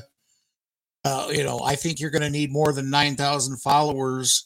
uh, 1.05 1.29
you 1.31 1.43
know, 1.43 1.61
I 1.63 1.75
think 1.75 1.99
you're 1.99 2.11
going 2.11 2.23
to 2.23 2.29
need 2.29 2.51
more 2.51 2.73
than 2.73 2.89
nine 2.89 3.15
thousand 3.15 3.57
followers 3.61 4.45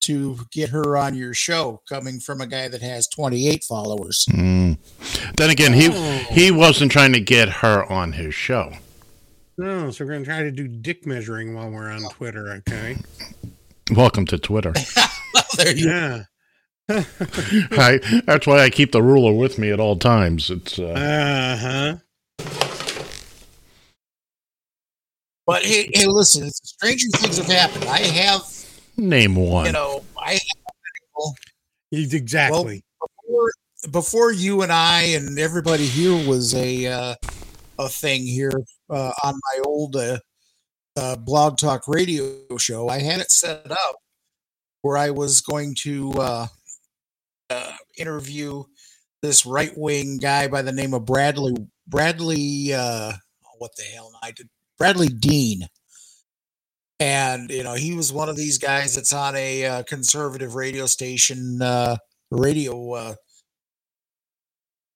to 0.00 0.38
get 0.50 0.70
her 0.70 0.96
on 0.96 1.14
your 1.14 1.34
show. 1.34 1.82
Coming 1.88 2.20
from 2.20 2.40
a 2.40 2.46
guy 2.46 2.68
that 2.68 2.82
has 2.82 3.08
twenty 3.08 3.48
eight 3.48 3.64
followers. 3.64 4.26
Mm. 4.30 4.78
Then 5.36 5.50
again, 5.50 5.72
he 5.72 5.90
he 6.32 6.50
wasn't 6.50 6.92
trying 6.92 7.12
to 7.12 7.20
get 7.20 7.48
her 7.48 7.90
on 7.90 8.12
his 8.12 8.34
show. 8.34 8.72
No, 9.58 9.90
so 9.90 10.04
we're 10.04 10.12
going 10.12 10.24
to 10.24 10.30
try 10.30 10.42
to 10.42 10.50
do 10.50 10.66
dick 10.66 11.04
measuring 11.04 11.54
while 11.54 11.70
we're 11.70 11.90
on 11.90 12.00
Twitter. 12.12 12.48
Okay. 12.48 12.96
Welcome 13.94 14.24
to 14.26 14.38
Twitter. 14.38 14.72
Well, 15.32 15.44
there 15.58 15.76
you 15.76 15.88
Yeah. 15.88 16.22
I, 16.90 18.22
that's 18.26 18.46
why 18.46 18.60
I 18.60 18.70
keep 18.70 18.92
the 18.92 19.02
ruler 19.02 19.32
with 19.32 19.58
me 19.58 19.70
at 19.70 19.80
all 19.80 19.96
times. 19.96 20.50
It's 20.50 20.78
uh, 20.78 20.88
Uh 20.88 21.56
huh. 21.56 21.96
But 25.46 25.62
hey, 25.62 25.90
hey, 25.92 26.06
listen, 26.06 26.48
stranger 26.50 27.08
things 27.16 27.38
have 27.38 27.46
happened. 27.46 27.84
I 27.84 27.98
have, 27.98 28.42
name 28.96 29.34
one. 29.34 29.66
you 29.66 29.72
know, 29.72 30.04
I 30.20 30.32
have 30.32 30.40
people 31.00 31.34
Exactly. 31.90 32.84
before, 33.00 33.50
before 33.90 34.32
you 34.32 34.62
and 34.62 34.70
I 34.70 35.02
and 35.02 35.38
everybody 35.38 35.86
here 35.86 36.28
was 36.28 36.54
a 36.54 36.86
uh, 36.86 37.14
a 37.80 37.88
thing 37.88 38.22
here 38.24 38.52
uh, 38.90 39.12
on 39.24 39.34
my 39.34 39.62
old 39.64 39.96
uh, 39.96 40.18
uh, 40.96 41.16
blog 41.16 41.58
talk 41.58 41.88
radio 41.88 42.36
show. 42.58 42.88
I 42.88 43.00
had 43.00 43.20
it 43.20 43.30
set 43.30 43.70
up 43.70 43.96
where 44.82 44.96
I 44.96 45.10
was 45.10 45.40
going 45.40 45.74
to 45.80 46.12
uh, 47.50 47.72
interview 47.98 48.64
this 49.22 49.44
right 49.44 49.72
wing 49.76 50.18
guy 50.18 50.48
by 50.48 50.62
the 50.62 50.72
name 50.72 50.94
of 50.94 51.04
Bradley 51.04 51.54
Bradley. 51.86 52.72
Uh, 52.72 53.12
what 53.58 53.72
the 53.76 53.82
hell? 53.82 54.12
I 54.22 54.30
did 54.30 54.48
Bradley 54.78 55.08
Dean. 55.08 55.66
And 56.98 57.50
you 57.50 57.62
know 57.62 57.74
he 57.74 57.94
was 57.94 58.12
one 58.12 58.28
of 58.28 58.36
these 58.36 58.58
guys 58.58 58.94
that's 58.94 59.12
on 59.12 59.34
a 59.34 59.64
uh, 59.64 59.82
conservative 59.84 60.54
radio 60.54 60.86
station, 60.86 61.62
uh, 61.62 61.96
radio 62.30 62.92
uh, 62.92 63.14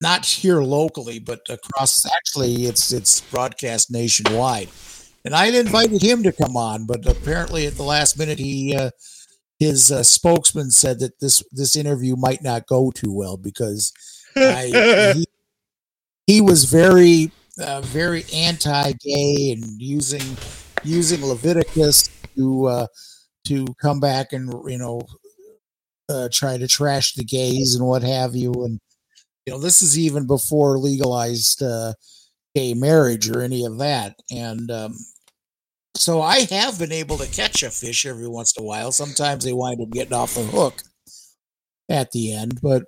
not 0.03 0.27
here 0.27 0.63
locally, 0.63 1.19
but 1.19 1.41
across. 1.49 2.05
Actually, 2.05 2.67
it's 2.67 2.93
it's 2.93 3.23
broadcast 3.23 3.91
nationwide. 3.91 4.69
And 5.25 5.35
I 5.35 5.47
invited 5.47 6.03
him 6.03 6.23
to 6.25 6.33
come 6.33 6.57
on, 6.59 6.85
but 6.85 7.07
apparently 7.07 7.67
at 7.67 7.77
the 7.77 7.83
last 7.83 8.19
minute, 8.19 8.39
he 8.39 8.77
uh, 8.77 8.91
his 9.65 9.91
uh, 9.91 10.03
spokesman 10.03 10.71
said 10.71 11.01
that 11.01 11.19
this 11.21 11.43
this 11.51 11.77
interview 11.77 12.17
might 12.17 12.43
not 12.43 12.67
go 12.67 12.91
too 12.91 13.13
well 13.13 13.37
because 13.37 13.93
I, 14.37 15.15
he, 15.15 15.27
he 16.27 16.41
was 16.41 16.65
very 16.65 17.33
uh, 17.59 17.81
very 17.83 18.25
anti-gay 18.33 19.53
and 19.53 19.81
using 19.81 20.37
using 20.83 21.25
Leviticus 21.25 22.09
to 22.37 22.67
uh, 22.67 22.87
to 23.47 23.67
come 23.81 24.01
back 24.01 24.33
and 24.33 24.53
you 24.67 24.79
know 24.79 25.01
uh, 26.09 26.29
try 26.33 26.59
to 26.59 26.69
trash 26.69 27.15
the 27.15 27.25
gays 27.25 27.75
and 27.75 27.87
what 27.87 28.03
have 28.03 28.35
you. 28.35 28.53
And 28.53 28.81
you 29.47 29.53
know 29.53 29.59
this 29.59 29.83
is 29.83 29.99
even 29.99 30.27
before 30.27 30.79
legalized 30.79 31.63
uh, 31.63 31.95
gay 32.55 32.75
marriage 32.75 33.31
or 33.31 33.41
any 33.41 33.65
of 33.65 33.79
that. 33.79 34.17
And 34.31 34.71
um, 34.71 34.97
so 35.97 36.21
I 36.21 36.41
have 36.51 36.79
been 36.79 36.93
able 36.93 37.17
to 37.19 37.27
catch 37.31 37.63
a 37.63 37.71
fish 37.71 38.05
every 38.05 38.29
once 38.29 38.57
in 38.57 38.65
a 38.65 38.67
while. 38.67 38.93
Sometimes 38.93 39.45
they 39.45 39.53
wind 39.53 39.81
up 39.81 39.91
getting 39.91 40.13
off 40.13 40.35
the 40.35 40.43
hook 40.43 40.83
at 41.89 42.11
the 42.11 42.33
end, 42.33 42.61
but 42.61 42.85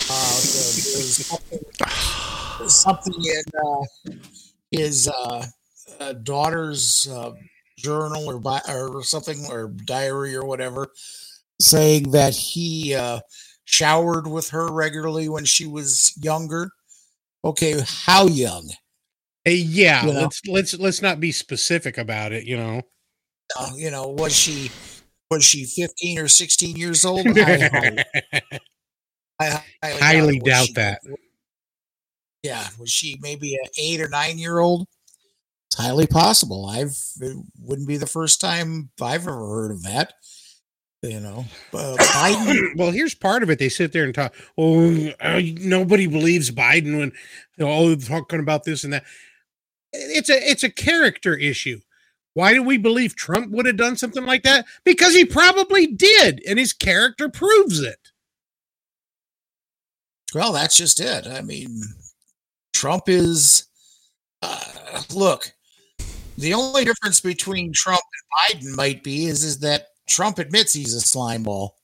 Something, 2.69 3.15
in 3.15 3.43
uh, 3.65 4.13
his 4.71 5.09
uh, 5.09 5.47
uh, 6.01 6.13
daughter's 6.15 7.07
uh, 7.11 7.33
journal 7.79 8.29
or 8.29 8.39
bi- 8.39 8.63
or 8.69 9.03
something 9.03 9.45
or 9.51 9.69
diary 9.85 10.35
or 10.35 10.45
whatever, 10.45 10.89
saying 11.61 12.11
that 12.13 12.35
he 12.35 12.95
uh, 12.95 13.21
showered 13.65 14.27
with 14.27 14.51
her 14.51 14.73
regularly 14.73 15.29
when 15.29 15.45
she 15.45 15.67
was 15.67 16.13
younger. 16.23 16.71
Okay, 17.45 17.81
how 17.87 18.27
young? 18.27 18.71
Hey, 19.45 19.57
yeah, 19.57 20.07
You 20.07 20.13
know? 20.13 20.21
let's 20.23 20.41
let's 20.47 20.75
let's 20.79 21.03
not 21.03 21.21
be 21.21 21.33
specific 21.33 21.99
about 21.99 22.33
it. 22.33 22.45
You 22.45 22.57
know, 22.57 22.83
you 23.77 23.91
know, 23.91 24.09
was 24.09 24.35
she 24.35 24.71
was 25.31 25.45
she 25.45 25.65
15 25.67 26.19
or 26.21 26.29
16 26.29 26.77
years 26.77 27.05
old? 27.05 27.27
I 27.39 28.05
highly, 29.39 29.61
I 29.83 29.91
highly. 30.01 30.39
Doubt 30.39 30.67
she- 30.69 30.73
that. 30.75 31.01
Yeah, 32.45 32.69
was 32.79 32.91
she 32.91 33.19
maybe 33.23 33.55
an 33.55 33.71
eight 33.79 34.03
or 34.03 34.09
nine 34.11 34.39
year 34.39 34.59
old? 34.59 34.87
It's 35.69 35.83
highly 35.83 36.07
possible. 36.07 36.67
I've 36.67 36.95
it 37.21 37.39
wouldn't 37.59 37.89
be 37.89 37.97
the 37.97 38.07
first 38.07 38.39
time 38.39 38.91
I've 39.01 39.23
ever 39.23 39.35
heard 39.35 39.71
of 39.71 39.83
that. 39.85 40.13
You 41.03 41.21
know, 41.21 41.47
uh, 41.73 41.97
Biden. 41.99 42.77
well, 42.77 42.91
here's 42.91 43.15
part 43.15 43.43
of 43.43 43.49
it. 43.49 43.59
They 43.59 43.71
sit 43.71 43.93
there 43.93 44.05
and 44.05 44.15
talk. 44.15 44.35
Oh, 44.59 45.09
uh, 45.21 45.41
nobody 45.59 46.07
believes 46.07 46.51
Biden 46.51 46.99
when 46.99 47.13
oh 47.61 47.95
they're 47.95 48.21
talking 48.21 48.41
about 48.41 48.65
this 48.65 48.85
and 48.85 48.93
that. 48.93 49.05
It's 49.95 50.29
a 50.29 50.51
it's 50.51 50.65
a 50.65 50.71
character 50.71 51.35
issue. 51.35 51.81
Why 52.35 52.53
do 52.53 52.63
we 52.63 52.77
believe 52.77 53.17
Trump 53.17 53.53
would 53.53 53.65
have 53.65 53.79
done 53.79 53.97
something 53.97 54.27
like 54.27 54.43
that? 54.43 54.67
Because 54.85 55.15
he 55.15 55.25
probably 55.25 55.87
did, 55.87 56.43
and 56.47 56.59
his 56.59 56.75
character 56.75 57.31
proves 57.31 57.81
it. 57.81 58.11
Well, 60.35 60.53
that's 60.53 60.77
just 60.77 61.01
it. 61.01 61.27
I 61.27 61.41
mean, 61.43 61.81
Trump 62.85 63.09
is. 63.09 63.69
Uh, 64.43 64.61
look, 65.15 65.51
the 66.37 66.53
only 66.53 66.85
difference 66.85 67.19
between 67.19 67.73
Trump 67.73 68.03
and 68.51 68.61
Biden 68.61 68.77
might 68.77 69.03
be 69.03 69.25
is 69.25 69.43
is 69.43 69.61
that 69.61 69.87
Trump 70.07 70.39
admits 70.39 70.75
he's 70.75 70.93
a 70.93 71.01
slime 71.01 71.45
ball. 71.45 71.77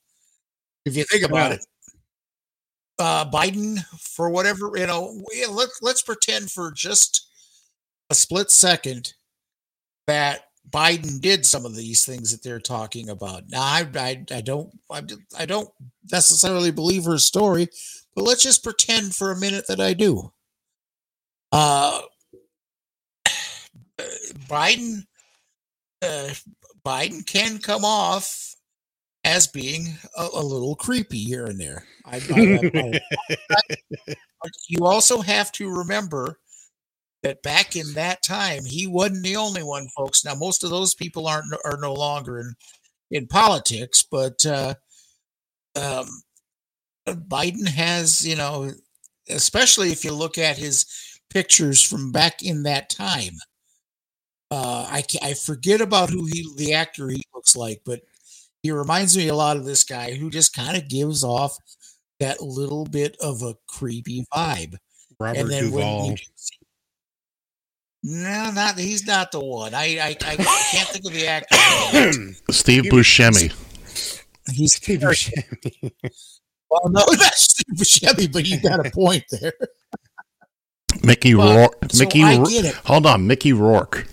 If 0.85 0.95
you 0.95 1.03
think 1.05 1.23
about 1.23 1.53
it, 1.53 1.65
uh, 2.99 3.27
Biden, 3.31 3.83
for 3.99 4.29
whatever 4.29 4.69
you 4.75 4.85
know, 4.85 5.23
we- 5.27 5.47
let's 5.47 5.79
let's 5.81 6.03
pretend 6.03 6.51
for 6.51 6.71
just 6.71 7.27
a 8.11 8.13
split 8.13 8.51
second 8.51 9.13
that 10.05 10.49
Biden 10.69 11.19
did 11.19 11.47
some 11.47 11.65
of 11.65 11.75
these 11.75 12.05
things 12.05 12.31
that 12.31 12.43
they're 12.43 12.59
talking 12.59 13.09
about. 13.09 13.49
Now, 13.49 13.63
I 13.63 13.87
I, 13.95 14.23
I 14.29 14.41
don't 14.41 14.69
I, 14.91 15.01
I 15.35 15.47
don't 15.47 15.71
necessarily 16.11 16.69
believe 16.69 17.05
her 17.05 17.17
story, 17.17 17.69
but 18.13 18.23
let's 18.23 18.43
just 18.43 18.63
pretend 18.63 19.15
for 19.15 19.31
a 19.31 19.39
minute 19.39 19.65
that 19.65 19.79
I 19.79 19.93
do. 19.95 20.31
Uh, 21.51 22.01
Biden, 24.47 25.03
uh, 26.01 26.29
Biden 26.85 27.25
can 27.25 27.59
come 27.59 27.85
off 27.85 28.55
as 29.23 29.47
being 29.47 29.87
a, 30.17 30.27
a 30.33 30.41
little 30.43 30.75
creepy 30.75 31.19
here 31.19 31.45
and 31.45 31.59
there. 31.59 31.85
I, 32.05 32.21
I- 32.33 32.99
I- 33.51 34.49
you 34.67 34.85
also 34.87 35.21
have 35.21 35.51
to 35.53 35.69
remember 35.69 36.39
that 37.21 37.43
back 37.43 37.75
in 37.75 37.93
that 37.93 38.23
time, 38.23 38.65
he 38.65 38.87
wasn't 38.87 39.23
the 39.23 39.35
only 39.35 39.61
one, 39.61 39.87
folks. 39.95 40.25
Now, 40.25 40.33
most 40.33 40.63
of 40.63 40.71
those 40.71 40.95
people 40.95 41.27
aren't 41.27 41.53
are 41.63 41.77
no 41.79 41.93
longer 41.93 42.39
in 42.39 42.55
in 43.11 43.27
politics, 43.27 44.03
but 44.09 44.43
uh, 44.45 44.73
um, 45.75 46.07
Biden 47.07 47.67
has, 47.67 48.25
you 48.25 48.35
know, 48.35 48.71
especially 49.29 49.91
if 49.91 50.03
you 50.03 50.11
look 50.13 50.39
at 50.39 50.57
his 50.57 50.87
pictures 51.31 51.81
from 51.81 52.11
back 52.11 52.43
in 52.43 52.63
that 52.63 52.89
time. 52.89 53.33
Uh, 54.51 54.85
I 54.89 55.03
I 55.23 55.33
forget 55.33 55.81
about 55.81 56.09
who 56.09 56.25
he 56.25 56.45
the 56.57 56.73
actor 56.73 57.07
he 57.09 57.23
looks 57.33 57.55
like, 57.55 57.81
but 57.85 58.01
he 58.61 58.71
reminds 58.71 59.15
me 59.17 59.29
a 59.29 59.35
lot 59.35 59.57
of 59.57 59.65
this 59.65 59.83
guy 59.83 60.13
who 60.13 60.29
just 60.29 60.53
kind 60.53 60.77
of 60.77 60.87
gives 60.89 61.23
off 61.23 61.57
that 62.19 62.41
little 62.41 62.85
bit 62.85 63.15
of 63.21 63.41
a 63.41 63.55
creepy 63.67 64.25
vibe. 64.33 64.75
Robert 65.19 65.47
when 65.47 65.63
Duvall. 65.63 66.11
you 66.11 66.17
see- 66.35 66.57
no, 68.03 68.51
not 68.51 68.77
he's 68.79 69.05
not 69.05 69.31
the 69.31 69.39
one. 69.39 69.73
I 69.75 69.97
I, 69.99 70.09
I 70.09 70.35
can't 70.35 70.89
think 70.89 71.05
of 71.05 71.13
the 71.13 71.27
actor. 71.27 72.33
Steve 72.51 72.83
Buscemi. 72.85 73.53
He's 74.51 74.73
Steve 74.73 75.01
Buscemi. 75.01 75.91
well, 76.69 76.89
no, 76.89 77.05
that's 77.11 77.41
Steve 77.51 77.75
Buscemi, 77.77 78.33
but 78.33 78.45
you 78.47 78.59
got 78.59 78.85
a 78.85 78.89
point 78.91 79.23
there. 79.29 79.53
Mickey 81.03 81.33
But- 81.33 81.55
Rourke. 81.55 81.91
so 81.91 82.03
Mickey. 82.03 82.23
I 82.23 82.37
get 82.43 82.65
it. 82.65 82.75
Hold 82.85 83.05
on, 83.05 83.27
Mickey 83.27 83.53
Rourke. 83.53 84.07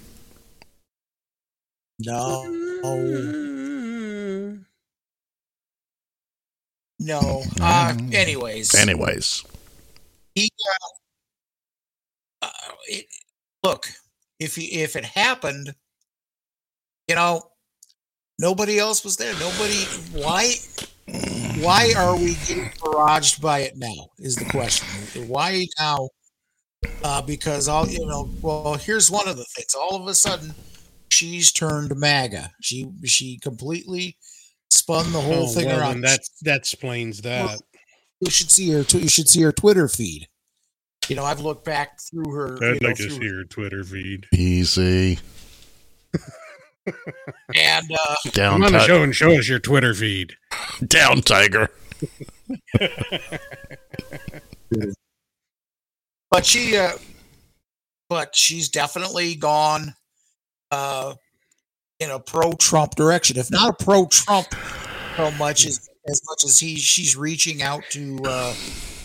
No, 2.01 2.45
no. 7.01 7.43
Uh, 7.61 7.97
anyways, 8.13 8.75
Anyways, 8.75 9.45
he 10.35 10.51
uh, 12.43 12.47
uh, 12.47 12.73
it, 12.87 13.07
look 13.65 13.87
if 14.39 14.55
he, 14.55 14.83
if 14.83 14.95
it 14.97 15.05
happened 15.05 15.75
you 17.09 17.15
know 17.17 17.43
nobody 18.39 18.79
else 18.79 19.03
was 19.03 19.17
there 19.17 19.33
nobody 19.35 19.83
why 20.13 20.55
why 21.61 21.93
are 21.97 22.15
we 22.17 22.35
getting 22.47 22.69
barraged 22.81 23.41
by 23.41 23.61
it 23.61 23.77
now 23.77 24.11
is 24.19 24.37
the 24.37 24.45
question 24.45 24.87
why 25.27 25.67
now 25.81 26.09
uh, 27.05 27.23
because 27.23 27.69
all 27.69 27.87
you 27.89 28.05
know 28.07 28.29
well 28.43 28.75
here's 28.75 29.11
one 29.11 29.29
of 29.29 29.37
the 29.37 29.45
things 29.57 29.75
all 29.75 29.97
of 29.97 30.07
a 30.07 30.15
sudden 30.15 30.55
she's 31.11 31.51
turned 31.53 31.95
maga 31.97 32.53
she 32.61 32.87
she 33.05 33.39
completely 33.39 34.17
spun 34.71 35.11
the 35.13 35.21
whole 35.21 35.45
Oh, 35.45 35.49
thing 35.49 35.67
well, 35.67 35.81
around 35.81 36.03
that 36.03 36.21
that 36.43 36.59
explains 36.59 37.23
that. 37.23 37.61
you 38.21 38.31
should 38.31 38.51
see 38.51 38.71
her 38.71 38.85
tw- 38.85 38.95
you 39.03 39.09
should 39.09 39.29
see 39.29 39.43
her 39.43 39.53
twitter 39.53 39.89
feed 39.89 40.29
you 41.09 41.17
know 41.17 41.25
i've 41.25 41.41
looked 41.41 41.65
back 41.65 41.99
through 42.01 42.31
her 42.33 42.59
you 42.61 42.75
I'd 42.75 42.83
know, 42.83 42.89
like 42.89 42.97
to 42.99 43.09
through- 43.09 43.19
see 43.19 43.25
your 43.25 43.45
Twitter 43.45 43.83
feed. 43.85 44.27
easy. 44.35 45.19
and 47.55 47.91
uh 47.93 48.15
Down, 48.33 48.53
Come 48.55 48.65
on 48.65 48.73
the 48.73 48.87
show 48.87 49.03
and 49.03 49.15
show 49.15 49.31
us 49.33 49.49
your 49.49 49.59
Twitter 49.59 49.95
feed. 49.95 50.35
down, 50.87 51.21
Tiger. 51.23 51.71
but 56.31 56.45
she 56.45 56.77
uh 56.77 56.93
but 58.09 58.35
she's 58.35 58.69
definitely 58.69 59.35
gone 59.35 59.95
uh 60.71 61.15
in 62.01 62.11
a 62.11 62.19
pro 62.21 62.53
Trump 62.55 62.95
direction 62.95 63.37
if 63.37 63.51
not 63.51 63.71
a 63.81 63.85
pro 63.85 64.07
Trump 64.07 64.47
so 65.17 65.31
much 65.33 65.67
as 65.67 65.89
as 66.09 66.21
much 66.29 66.45
as 66.45 66.59
he 66.59 66.77
she's 66.77 67.17
reaching 67.17 67.63
out 67.63 67.83
to 67.91 68.21
uh 68.25 68.55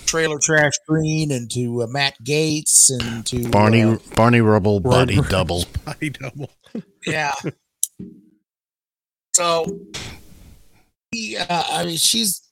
trailer 0.06 0.38
trash 0.38 0.74
green 0.88 1.32
and 1.32 1.50
to 1.50 1.82
uh, 1.82 1.88
Matt 1.88 2.16
Gaetz 2.24 2.92
and 2.92 3.26
to 3.26 3.50
Barney 3.50 3.82
uh, 3.82 3.98
Barney 4.16 4.42
Rubble 4.42 4.80
body 4.80 5.16
Robert- 5.16 5.32
double. 5.32 5.66
Body 5.86 6.10
double. 6.12 6.52
Yeah. 7.06 7.34
So, 9.36 9.80
yeah, 11.12 11.46
I 11.50 11.84
mean, 11.86 11.98
she's. 11.98 12.43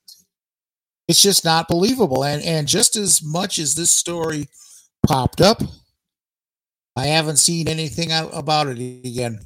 It's 1.12 1.21
just 1.21 1.43
not 1.43 1.67
believable, 1.67 2.24
and 2.24 2.41
and 2.41 2.65
just 2.69 2.95
as 2.95 3.21
much 3.21 3.60
as 3.60 3.76
this 3.76 3.91
story 3.91 4.47
popped 5.06 5.41
up, 5.41 5.62
I 6.95 7.08
haven't 7.08 7.36
seen 7.36 7.67
anything 7.67 8.13
out 8.13 8.30
about 8.34 8.67
it 8.69 8.80
again. 8.80 9.41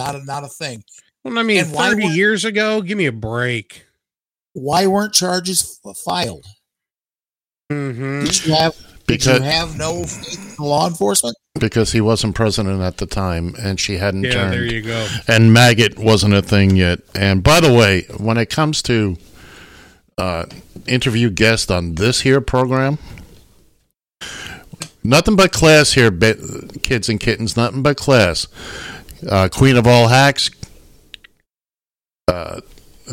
Not 0.00 0.16
a 0.16 0.24
not 0.24 0.42
a 0.42 0.48
thing. 0.48 0.82
Well, 1.22 1.38
I 1.38 1.44
mean, 1.44 1.58
And 1.66 1.72
why 1.72 1.90
30 1.90 2.02
weren't- 2.02 2.16
years 2.16 2.44
ago, 2.44 2.80
give 2.82 2.98
me 2.98 3.06
a 3.06 3.12
break. 3.12 3.86
Why 4.54 4.88
weren't 4.88 5.12
charges 5.12 5.78
f- 5.86 5.96
filed? 6.04 6.46
hmm 7.70 8.24
Did 8.24 8.44
you 8.46 8.54
have 8.54 8.74
did 8.76 9.06
Because 9.06 9.38
you 9.38 9.44
have 9.44 9.78
no 9.78 10.02
faith 10.04 10.56
in 10.58 10.64
law 10.64 10.88
enforcement? 10.88 11.36
because 11.60 11.92
he 11.92 12.00
wasn't 12.00 12.34
president 12.34 12.80
at 12.82 12.96
the 12.96 13.06
time, 13.06 13.54
and 13.56 13.78
she 13.78 13.98
hadn't 13.98 14.24
Yeah, 14.24 14.32
turned. 14.32 14.52
there 14.52 14.64
you 14.64 14.82
go. 14.82 15.06
and 15.28 15.52
maggot 15.52 15.96
wasn't 15.96 16.34
a 16.34 16.42
thing 16.42 16.74
yet. 16.74 16.98
And 17.14 17.42
by 17.44 17.60
the 17.60 17.72
way, 17.72 18.02
when 18.16 18.36
it 18.36 18.50
comes 18.50 18.82
to 18.82 19.16
uh, 20.18 20.46
interview 20.86 21.30
guest 21.30 21.70
on 21.70 21.94
this 21.94 22.20
here 22.22 22.40
program, 22.40 22.98
nothing 25.04 25.36
but 25.36 25.52
class 25.52 25.92
here, 25.92 26.10
kids 26.82 27.08
and 27.08 27.20
kittens. 27.20 27.56
Nothing 27.56 27.82
but 27.82 27.96
class. 27.96 28.46
Uh, 29.28 29.48
Queen 29.50 29.76
of 29.76 29.86
all 29.86 30.08
hacks. 30.08 30.50
Uh, 32.26 32.60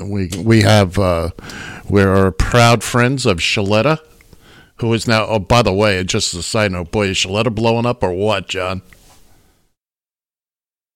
we 0.03 0.29
we 0.37 0.61
have 0.63 0.99
uh, 0.99 1.29
we're 1.87 2.31
proud 2.31 2.83
friends 2.83 3.25
of 3.25 3.37
Shaletta, 3.37 3.99
who 4.77 4.93
is 4.93 5.07
now. 5.07 5.25
Oh, 5.27 5.39
by 5.39 5.61
the 5.61 5.73
way, 5.73 6.03
just 6.03 6.33
as 6.33 6.39
a 6.41 6.43
side 6.43 6.71
note, 6.71 6.91
boy, 6.91 7.07
is 7.07 7.17
Shaletta 7.17 7.53
blowing 7.53 7.85
up 7.85 8.03
or 8.03 8.11
what, 8.11 8.47
John? 8.49 8.81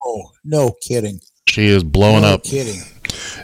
Oh, 0.03 0.31
no 0.43 0.75
kidding. 0.81 1.19
She 1.47 1.67
is 1.67 1.83
blowing 1.83 2.21
no 2.21 2.35
up. 2.35 2.43
kidding. 2.43 2.81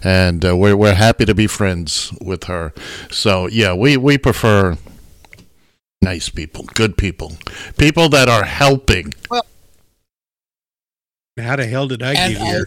And 0.03 0.45
uh, 0.45 0.55
we're 0.55 0.75
we're 0.75 0.95
happy 0.95 1.25
to 1.25 1.35
be 1.35 1.47
friends 1.47 2.13
with 2.21 2.45
her. 2.45 2.73
So 3.11 3.47
yeah, 3.47 3.73
we 3.73 3.97
we 3.97 4.17
prefer 4.17 4.77
nice 6.01 6.29
people, 6.29 6.65
good 6.73 6.97
people, 6.97 7.33
people 7.77 8.09
that 8.09 8.29
are 8.29 8.45
helping. 8.45 9.13
How 11.37 11.57
the 11.57 11.65
hell 11.65 11.85
did 11.87 12.01
I 12.01 12.13
get 12.13 12.37
here? 12.37 12.65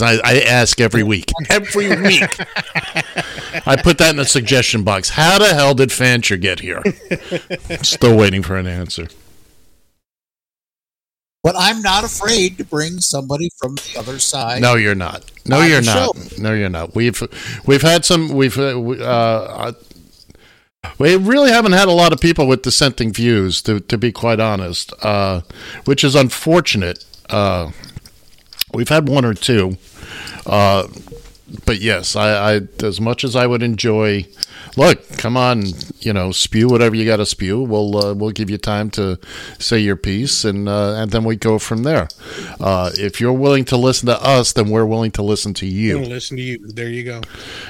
I, 0.00 0.20
I 0.22 0.40
ask 0.42 0.80
every 0.80 1.02
week, 1.02 1.32
every 1.50 1.88
week. 2.00 2.22
I 3.66 3.76
put 3.82 3.98
that 3.98 4.10
in 4.10 4.16
the 4.16 4.24
suggestion 4.24 4.84
box. 4.84 5.08
How 5.10 5.40
the 5.40 5.52
hell 5.52 5.74
did 5.74 5.90
Fancher 5.90 6.36
get 6.36 6.60
here? 6.60 6.82
Still 7.82 8.16
waiting 8.16 8.42
for 8.42 8.56
an 8.56 8.68
answer. 8.68 9.08
But 11.46 11.54
I'm 11.56 11.80
not 11.80 12.02
afraid 12.02 12.58
to 12.58 12.64
bring 12.64 12.98
somebody 12.98 13.50
from 13.56 13.76
the 13.76 14.00
other 14.00 14.18
side. 14.18 14.60
No, 14.60 14.74
you're 14.74 14.96
not. 14.96 15.30
No, 15.44 15.62
you're 15.62 15.80
not. 15.80 16.36
No, 16.40 16.52
you're 16.52 16.68
not. 16.68 16.96
We've 16.96 17.22
we've 17.66 17.82
had 17.82 18.04
some. 18.04 18.30
We've 18.30 18.58
uh, 18.58 18.80
we- 18.80 19.00
uh, 19.00 19.06
uh, 19.06 19.72
we 20.98 21.14
really 21.14 21.52
haven't 21.52 21.70
had 21.70 21.86
a 21.86 21.92
lot 21.92 22.12
of 22.12 22.20
people 22.20 22.48
with 22.48 22.62
dissenting 22.62 23.12
views, 23.12 23.62
to 23.62 23.78
to 23.78 23.96
be 23.96 24.10
quite 24.10 24.40
honest, 24.40 24.92
uh, 25.04 25.42
which 25.84 26.02
is 26.02 26.16
unfortunate. 26.16 27.04
Uh, 27.30 27.70
we've 28.74 28.88
had 28.88 29.08
one 29.08 29.24
or 29.24 29.32
two, 29.34 29.78
uh, 30.46 30.88
but 31.64 31.78
yes, 31.78 32.16
I, 32.16 32.54
I 32.56 32.60
as 32.82 33.00
much 33.00 33.22
as 33.22 33.36
I 33.36 33.46
would 33.46 33.62
enjoy. 33.62 34.26
Look, 34.76 35.08
come 35.16 35.38
on, 35.38 35.64
you 36.00 36.12
know, 36.12 36.32
spew 36.32 36.68
whatever 36.68 36.94
you 36.94 37.06
got 37.06 37.16
to 37.16 37.24
spew. 37.26 37.62
We'll 37.62 37.96
uh, 37.96 38.14
we'll 38.14 38.30
give 38.30 38.50
you 38.50 38.58
time 38.58 38.90
to 38.90 39.18
say 39.58 39.78
your 39.78 39.96
piece, 39.96 40.44
and 40.44 40.68
uh, 40.68 40.94
and 40.96 41.10
then 41.10 41.24
we 41.24 41.36
go 41.36 41.58
from 41.58 41.82
there. 41.82 42.08
Uh, 42.60 42.90
if 42.98 43.18
you're 43.20 43.32
willing 43.32 43.64
to 43.66 43.76
listen 43.78 44.06
to 44.06 44.22
us, 44.22 44.52
then 44.52 44.68
we're 44.68 44.84
willing 44.84 45.12
to 45.12 45.22
listen 45.22 45.54
to 45.54 45.66
you. 45.66 45.98
listen 46.00 46.36
to 46.36 46.42
you. 46.42 46.58
There 46.58 46.88
you 46.90 47.04
go. 47.04 47.22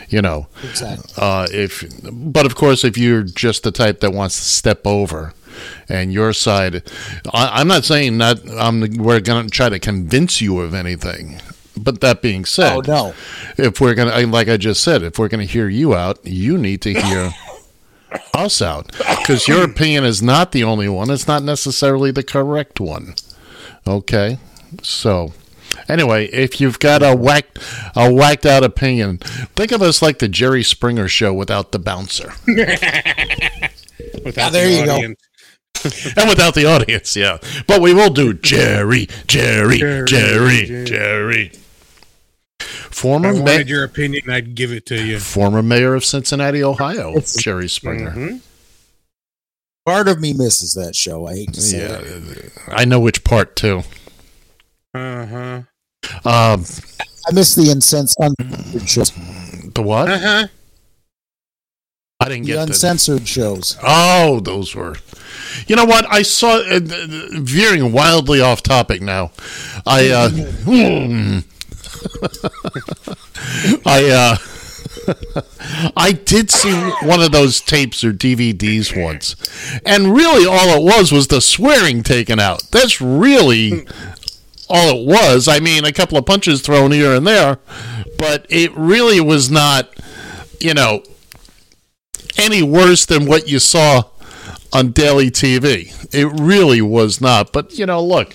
You 0.08 0.20
know, 0.20 0.48
Exactly. 0.68 1.12
uh, 1.16 1.46
if 1.52 1.84
but 2.10 2.44
of 2.44 2.56
course, 2.56 2.82
if 2.82 2.98
you're 2.98 3.22
just 3.22 3.62
the 3.62 3.70
type 3.70 4.00
that 4.00 4.12
wants 4.12 4.36
to 4.36 4.42
step 4.44 4.84
over, 4.84 5.32
and 5.88 6.12
your 6.12 6.32
side, 6.32 6.82
I, 7.32 7.60
I'm 7.60 7.68
not 7.68 7.84
saying 7.84 8.18
that 8.18 8.40
I'm 8.58 8.80
we're 8.98 9.20
going 9.20 9.46
to 9.46 9.50
try 9.50 9.68
to 9.68 9.78
convince 9.78 10.40
you 10.40 10.58
of 10.60 10.74
anything. 10.74 11.40
But 11.78 12.00
that 12.00 12.22
being 12.22 12.44
said, 12.44 12.72
Oh 12.76 12.80
no. 12.86 13.14
if 13.58 13.80
we're 13.80 13.94
gonna, 13.94 14.26
like 14.26 14.48
I 14.48 14.56
just 14.56 14.82
said, 14.82 15.02
if 15.02 15.18
we're 15.18 15.28
gonna 15.28 15.44
hear 15.44 15.68
you 15.68 15.94
out, 15.94 16.18
you 16.24 16.56
need 16.58 16.80
to 16.82 16.92
hear 16.94 17.32
us 18.34 18.62
out 18.62 18.86
because 18.92 19.46
your 19.46 19.62
opinion 19.64 20.04
is 20.04 20.22
not 20.22 20.52
the 20.52 20.64
only 20.64 20.88
one. 20.88 21.10
It's 21.10 21.28
not 21.28 21.42
necessarily 21.42 22.10
the 22.10 22.22
correct 22.22 22.80
one. 22.80 23.14
Okay, 23.86 24.38
so 24.82 25.32
anyway, 25.88 26.26
if 26.28 26.60
you've 26.60 26.78
got 26.78 27.02
a 27.02 27.14
whacked, 27.14 27.58
a 27.94 28.12
whacked 28.12 28.46
out 28.46 28.64
opinion, 28.64 29.18
think 29.54 29.70
of 29.70 29.82
us 29.82 30.00
like 30.00 30.18
the 30.18 30.28
Jerry 30.28 30.62
Springer 30.64 31.08
show 31.08 31.32
without 31.34 31.72
the 31.72 31.78
bouncer 31.78 32.32
Without 34.24 34.52
there 34.52 34.66
the 34.68 34.74
you 34.80 34.84
go. 34.86 34.94
audience. 34.96 35.20
and 36.16 36.28
without 36.28 36.54
the 36.54 36.64
audience. 36.66 37.14
Yeah, 37.16 37.38
but 37.66 37.80
we 37.80 37.92
will 37.94 38.10
do 38.10 38.32
Jerry, 38.34 39.08
Jerry, 39.26 39.78
Jerry, 39.78 40.06
Jerry, 40.06 40.64
Jerry. 40.66 40.84
Jerry. 40.84 41.52
If 42.66 42.94
Former 42.94 43.28
I 43.28 43.32
ma- 43.32 43.38
wanted 43.44 43.68
your 43.68 43.84
opinion, 43.84 44.28
I'd 44.30 44.54
give 44.54 44.72
it 44.72 44.86
to 44.86 45.02
you. 45.04 45.18
former 45.20 45.62
mayor 45.62 45.94
of 45.94 46.04
Cincinnati, 46.04 46.62
Ohio, 46.62 47.14
Jerry 47.38 47.68
Springer. 47.68 48.10
Mhm. 48.12 48.40
Part 49.84 50.08
of 50.08 50.20
me 50.20 50.32
misses 50.32 50.74
that 50.74 50.96
show. 50.96 51.26
I 51.26 51.34
hate 51.36 51.52
to 51.54 51.60
say 51.60 51.78
Yeah, 51.78 51.98
it. 52.02 52.52
I 52.68 52.84
know 52.84 52.98
which 52.98 53.22
part 53.24 53.54
too. 53.54 53.84
Uh-huh. 54.94 55.62
Um, 56.24 56.64
I 57.28 57.32
miss 57.32 57.54
the 57.54 57.70
uncensored, 57.70 58.34
uncensored 58.38 58.88
shows. 58.88 59.12
the 59.74 59.82
what? 59.82 60.08
Uh-huh. 60.10 60.46
I 62.18 62.28
didn't 62.28 62.44
The 62.46 62.52
get 62.52 62.56
that. 62.56 62.68
uncensored 62.68 63.28
shows. 63.28 63.76
Oh, 63.82 64.40
those 64.40 64.74
were. 64.74 64.96
You 65.68 65.76
know 65.76 65.84
what? 65.84 66.06
I 66.10 66.22
saw 66.22 66.56
uh, 66.60 66.80
veering 66.80 67.92
wildly 67.92 68.40
off 68.40 68.62
topic 68.62 69.02
now. 69.02 69.30
I 69.86 70.08
uh, 70.08 70.28
hmm. 70.30 71.38
I 73.86 74.10
uh, 74.10 74.36
I 75.96 76.12
did 76.12 76.50
see 76.50 76.74
one 77.02 77.20
of 77.20 77.32
those 77.32 77.60
tapes 77.60 78.02
or 78.04 78.12
DVDs 78.12 79.00
once, 79.00 79.36
and 79.84 80.14
really 80.14 80.46
all 80.46 80.80
it 80.80 80.82
was 80.82 81.12
was 81.12 81.28
the 81.28 81.40
swearing 81.40 82.02
taken 82.02 82.40
out. 82.40 82.62
That's 82.70 83.00
really 83.00 83.86
all 84.68 85.00
it 85.00 85.06
was. 85.06 85.48
I 85.48 85.60
mean, 85.60 85.84
a 85.84 85.92
couple 85.92 86.18
of 86.18 86.26
punches 86.26 86.62
thrown 86.62 86.92
here 86.92 87.14
and 87.14 87.26
there, 87.26 87.58
but 88.18 88.46
it 88.48 88.76
really 88.76 89.20
was 89.20 89.50
not, 89.50 89.90
you 90.60 90.74
know, 90.74 91.02
any 92.36 92.62
worse 92.62 93.06
than 93.06 93.26
what 93.26 93.48
you 93.48 93.58
saw 93.58 94.04
on 94.76 94.92
daily 94.92 95.30
TV. 95.30 95.92
It 96.14 96.26
really 96.40 96.80
was 96.82 97.20
not. 97.20 97.52
But 97.52 97.78
you 97.78 97.86
know, 97.86 98.02
look, 98.02 98.34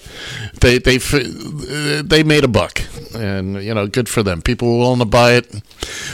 they 0.60 0.77
they 0.77 0.97
they 0.97 2.23
made 2.23 2.43
a 2.43 2.47
buck, 2.47 2.82
and 3.15 3.62
you 3.63 3.73
know, 3.73 3.88
good 3.88 4.10
for 4.10 4.23
them. 4.23 4.41
People 4.41 4.71
were 4.71 4.77
willing 4.80 4.99
to 4.99 5.06
buy 5.06 5.34
it. 5.34 5.54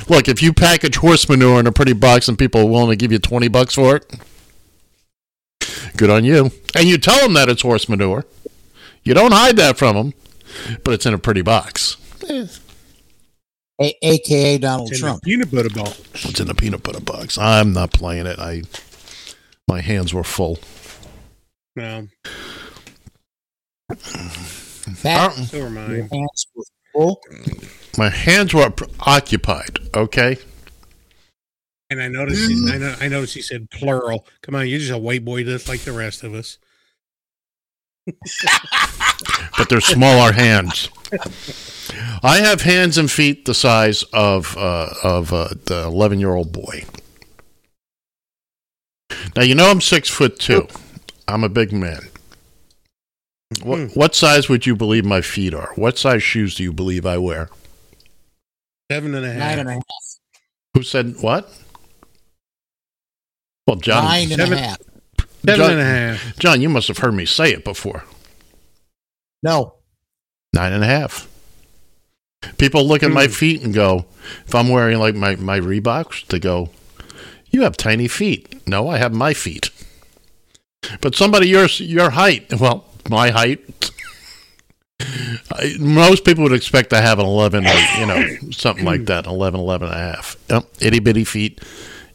Look, 0.10 0.28
if 0.28 0.42
you 0.42 0.54
package 0.54 0.98
horse 0.98 1.28
manure 1.30 1.60
in 1.60 1.68
a 1.68 1.72
pretty 1.72 1.94
box 1.94 2.28
and 2.28 2.38
people 2.38 2.62
are 2.62 2.66
willing 2.66 2.90
to 2.90 2.96
give 2.96 3.12
you 3.12 3.20
twenty 3.20 3.48
bucks 3.48 3.76
for 3.76 3.96
it, 3.98 4.16
good 5.96 6.10
on 6.10 6.24
you. 6.24 6.52
And 6.76 6.88
you 6.88 6.98
tell 6.98 7.20
them 7.22 7.34
that 7.34 7.50
it's 7.50 7.62
horse 7.62 7.88
manure. 7.90 8.26
You 9.04 9.14
don't 9.14 9.32
hide 9.34 9.56
that 9.58 9.78
from 9.78 9.96
them, 9.96 10.14
but 10.84 10.94
it's 10.94 11.06
in 11.06 11.14
a 11.14 11.18
pretty 11.18 11.42
box. 11.42 11.98
A- 13.80 13.96
AKA 14.02 14.58
Donald 14.58 14.90
It's 14.90 15.00
in 15.00 15.04
Trump. 15.06 15.24
peanut 15.24 15.52
butter 15.52 15.70
box. 15.70 16.02
It's 16.26 16.40
in 16.40 16.50
a 16.50 16.56
peanut 16.56 16.82
butter 16.84 17.00
box. 17.00 17.38
I'm 17.38 17.74
not 17.74 17.94
playing 17.94 18.26
it. 18.26 18.40
I 18.40 18.64
my 19.68 19.82
hands 19.82 20.14
were 20.14 20.24
full. 20.24 20.60
No, 21.76 22.08
That 23.90 25.34
so 25.34 25.58
are 25.58 25.62
your 25.62 25.70
mine. 25.70 26.10
hands 26.12 26.48
were 26.56 26.64
full. 26.94 27.22
My 27.98 28.10
hands 28.10 28.54
were 28.54 28.72
occupied. 29.02 29.80
Okay. 29.96 30.38
And 31.90 32.02
I 32.02 32.08
noticed, 32.10 32.52
I, 32.70 32.78
know, 32.78 32.96
I 33.00 33.08
noticed 33.08 33.36
he 33.36 33.42
said 33.42 33.70
plural. 33.70 34.26
Come 34.42 34.56
on, 34.56 34.68
you're 34.68 34.80
just 34.80 34.92
a 34.92 34.98
white 34.98 35.24
boy 35.24 35.44
just 35.44 35.70
like 35.70 35.82
the 35.82 35.94
rest 35.94 36.24
of 36.24 36.34
us. 36.34 36.58
but 39.58 39.70
they're 39.70 39.80
smaller 39.82 40.32
hands. 40.34 40.90
I 42.24 42.38
have 42.40 42.62
hands 42.62 42.98
and 42.98 43.10
feet 43.10 43.46
the 43.46 43.54
size 43.54 44.04
of 44.14 44.58
uh, 44.58 44.90
of 45.04 45.32
uh, 45.32 45.50
the 45.66 45.84
eleven 45.86 46.20
year 46.20 46.34
old 46.34 46.52
boy. 46.52 46.84
Now 49.36 49.44
you 49.44 49.56
know 49.56 49.70
I'm 49.70 49.82
six 49.82 50.10
foot 50.10 50.40
two. 50.40 50.68
I'm 51.28 51.44
a 51.44 51.50
big 51.50 51.72
man. 51.74 52.02
What 53.64 53.96
what 53.96 54.16
size 54.16 54.50
would 54.50 54.66
you 54.66 54.76
believe 54.76 55.06
my 55.06 55.22
feet 55.22 55.54
are? 55.54 55.72
What 55.76 55.98
size 55.98 56.22
shoes 56.24 56.56
do 56.56 56.64
you 56.64 56.74
believe 56.74 57.06
I 57.06 57.18
wear? 57.18 57.50
Seven 58.92 59.16
and 59.16 59.26
a 59.26 59.30
half. 59.30 59.40
Nine 59.40 59.60
and 59.60 59.70
a 59.70 59.74
half. 59.74 59.84
Who 60.74 60.84
said 60.84 61.16
what? 61.22 61.50
Well, 63.68 63.78
John, 63.78 64.06
Nine 64.06 64.32
and 64.32 64.42
a 64.54 64.58
half. 64.58 64.78
Seven 65.46 65.60
John- 65.60 65.72
and 65.72 65.80
a 65.82 65.84
half. 65.86 66.38
John, 66.40 66.62
you 66.62 66.70
must 66.70 66.88
have 66.88 67.00
heard 67.00 67.14
me 67.14 67.26
say 67.26 67.52
it 67.52 67.64
before. 67.64 68.04
No. 69.44 69.76
Nine 70.54 70.74
and 70.74 70.84
a 70.84 70.88
half. 70.88 71.28
People 72.58 72.86
look 72.88 73.04
at 73.04 73.10
Hmm. 73.10 73.16
my 73.16 73.28
feet 73.28 73.62
and 73.62 73.74
go, 73.74 74.06
if 74.46 74.56
I'm 74.56 74.70
wearing 74.70 75.00
like 75.00 75.16
my, 75.16 75.36
my 75.36 75.60
Reeboks, 75.60 76.26
they 76.28 76.40
go, 76.40 76.70
You 77.58 77.64
have 77.64 77.76
tiny 77.76 78.08
feet. 78.08 78.68
No, 78.68 78.88
I 78.88 79.00
have 79.00 79.16
my 79.16 79.34
feet. 79.34 79.72
But 81.02 81.16
somebody 81.16 81.48
your 81.48 81.66
your 81.66 82.12
height, 82.12 82.54
well, 82.60 82.86
my 83.10 83.32
height. 83.32 83.90
I, 85.02 85.76
most 85.80 86.24
people 86.24 86.44
would 86.44 86.54
expect 86.54 86.92
to 86.92 87.02
have 87.02 87.18
an 87.18 87.26
11 87.26 87.66
or, 87.66 87.74
you 87.98 88.06
know, 88.06 88.38
something 88.52 88.86
like 88.86 89.06
that, 89.06 89.26
11, 89.26 89.60
11 89.60 89.88
and 89.88 89.98
a 89.98 90.00
half. 90.00 90.36
Yep, 90.52 90.68
itty 90.82 91.00
bitty 91.00 91.24
feet, 91.24 91.60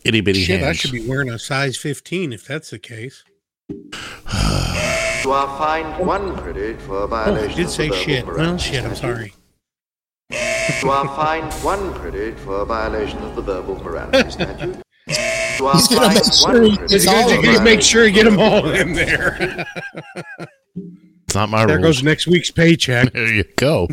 itty 0.05 0.20
bitty 0.20 0.45
Shit, 0.45 0.62
I 0.62 0.74
should 0.74 0.93
be 0.93 1.09
wearing 1.09 1.28
a 1.28 1.40
size 1.40 1.76
15 1.76 2.32
if 2.32 2.47
that's 2.47 2.70
the 2.70 2.78
case. 2.78 3.24
You 3.68 5.32
are 5.32 5.59
fined 5.59 6.07
one 6.07 6.36
credit 6.36 6.80
for 6.82 6.99
Oh, 6.99 7.07
violation 7.09 7.51
I 7.51 7.55
did 7.55 7.66
of 7.66 7.72
say 7.72 7.88
the 7.88 7.97
shit. 7.97 8.26
Well, 8.26 8.36
morality 8.36 8.62
shit, 8.62 8.84
I'm 8.84 8.95
sorry. 8.95 9.34
You 10.30 10.90
are 10.93 11.09
fined 11.16 11.53
one 11.64 11.93
credit 11.95 12.38
for 12.38 12.61
a 12.61 12.64
violation 12.64 13.18
of 13.18 13.34
the 13.34 13.43
verbal 13.43 13.82
morality 13.82 14.30
statute. 14.30 14.80
You 15.59 15.70
He's 15.72 15.88
gonna 15.88 16.09
make 16.14 16.24
sure 16.32 16.53
one 16.53 16.62
he 16.70 16.76
credit 16.76 16.90
gets 16.90 17.05
You 17.05 17.11
all 17.11 17.28
for 17.28 17.34
of 17.38 17.42
gotta 17.44 17.55
them. 17.57 17.64
make 17.64 17.82
sure 17.82 18.07
you 18.07 18.12
get 18.12 18.24
them 18.24 18.38
all 18.38 18.70
in 18.70 18.92
there. 18.94 19.66
It's 21.24 21.34
not 21.34 21.48
my 21.48 21.64
there 21.66 21.76
rules. 21.76 21.96
goes 21.98 22.03
next 22.03 22.26
week's 22.26 22.50
paycheck. 22.50 23.12
There 23.14 23.32
you 23.32 23.44
go. 23.57 23.88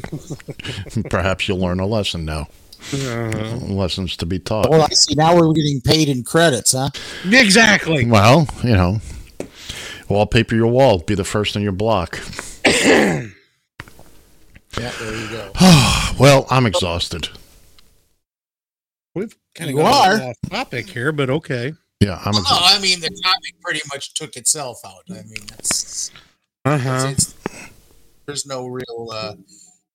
Perhaps 1.09 1.47
you'll 1.47 1.59
learn 1.59 1.79
a 1.79 1.85
lesson 1.85 2.25
now. 2.25 2.47
Uh-huh. 2.93 3.57
Lessons 3.67 4.15
to 4.17 4.25
be 4.25 4.39
taught. 4.39 4.69
Well, 4.69 4.81
I 4.81 4.87
see. 4.89 5.13
Now 5.15 5.35
we're 5.35 5.51
getting 5.53 5.81
paid 5.81 6.07
in 6.09 6.23
credits, 6.23 6.71
huh? 6.73 6.89
Exactly. 7.25 8.05
Well, 8.05 8.47
you 8.63 8.71
know, 8.73 8.99
wallpaper 10.07 10.55
your 10.55 10.67
wall. 10.67 10.99
Be 10.99 11.13
the 11.15 11.23
first 11.25 11.55
in 11.55 11.61
your 11.61 11.71
block. 11.73 12.19
Yeah, 14.77 14.91
there 14.99 15.15
you 15.15 15.29
go. 15.29 15.51
Well, 16.19 16.45
I'm 16.49 16.65
exhausted. 16.65 17.29
We've 19.19 19.35
kind 19.55 19.69
of 19.71 19.75
You 19.75 19.81
got 19.83 20.07
are. 20.21 20.21
off 20.29 20.35
topic 20.49 20.89
here, 20.89 21.11
but 21.11 21.29
okay. 21.29 21.73
Yeah, 21.99 22.21
I'm 22.23 22.33
Oh, 22.35 22.39
exhausted. 22.39 22.77
I 22.77 22.81
mean, 22.81 22.99
the 23.01 23.09
topic 23.23 23.55
pretty 23.61 23.81
much 23.93 24.13
took 24.13 24.37
itself 24.37 24.79
out. 24.85 25.03
I 25.09 25.23
mean, 25.23 25.45
it's, 25.57 26.11
Uh-huh. 26.65 27.13
there's 28.25 28.45
no 28.45 28.67
real 28.67 29.09
uh, 29.11 29.35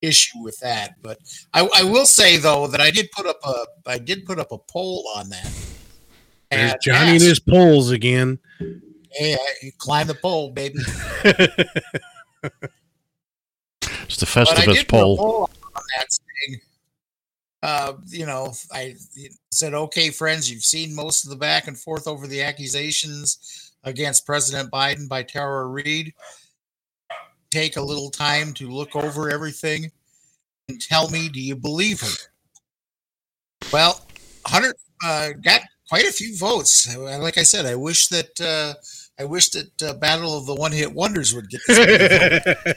issue 0.03 0.43
with 0.43 0.59
that. 0.61 0.97
But 1.03 1.19
I, 1.55 1.67
I 1.77 1.83
will 1.85 2.05
say 2.07 2.37
though 2.37 2.67
that 2.67 2.81
I 2.83 2.91
did 2.91 3.11
put 3.13 3.27
up 3.27 3.39
a 3.45 3.55
I 3.87 3.97
did 3.99 4.27
put 4.27 4.39
up 4.39 4.53
a 4.53 4.59
poll 4.59 5.05
on 5.17 5.31
that. 5.31 5.45
There's 6.51 6.73
And 6.73 6.81
Johnny 6.83 7.13
and 7.13 7.23
his 7.23 7.41
polls 7.41 7.91
again. 7.91 8.39
Hey, 9.13 9.35
I, 9.35 9.71
climb 9.79 10.07
the 10.09 10.15
pole, 10.15 10.51
baby. 10.51 10.79
It's 14.05 14.17
the 14.19 14.27
Festivus 14.27 14.75
did 14.75 14.89
poll. 14.89 15.17
poll 15.17 15.51
on 15.75 15.83
that 15.97 16.07
saying, 16.13 16.61
uh, 17.65 17.95
you 18.09 18.27
know, 18.27 18.53
I 18.73 18.95
said, 19.51 19.73
okay, 19.73 20.11
friends, 20.11 20.51
you've 20.51 20.63
seen 20.65 20.95
most 20.95 21.25
of 21.25 21.31
the 21.31 21.37
back 21.37 21.67
and 21.67 21.79
forth 21.79 22.07
over 22.07 22.27
the 22.27 22.43
accusations 22.43 23.73
against 23.85 24.27
President 24.27 24.71
Biden 24.71 25.09
by 25.09 25.23
Tara 25.23 25.67
Reade. 25.67 26.13
Take 27.51 27.79
a 27.79 27.83
little 27.83 28.11
time 28.11 28.53
to 28.55 28.69
look 28.69 28.95
over 28.95 29.31
everything 29.31 29.91
and 30.69 30.79
tell 30.79 31.09
me, 31.09 31.31
do 31.31 31.41
you 31.41 31.57
believe 31.57 32.03
her? 32.03 33.69
Well, 33.73 34.05
100 34.43 34.75
uh, 35.03 35.31
got 35.43 35.63
quite 35.89 36.05
a 36.05 36.13
few 36.13 36.37
votes. 36.37 36.95
Uh, 36.95 37.19
Like 37.19 37.39
I 37.39 37.45
said, 37.45 37.65
I 37.65 37.77
wish 37.77 38.09
that 38.09 38.39
uh, 38.43 38.75
I 39.19 39.25
wish 39.25 39.49
that 39.51 39.83
uh, 39.83 39.95
Battle 39.95 40.37
of 40.37 40.45
the 40.45 40.55
One 40.55 40.73
Hit 40.73 40.93
Wonders 40.93 41.35
would 41.35 41.49
get. 41.49 42.77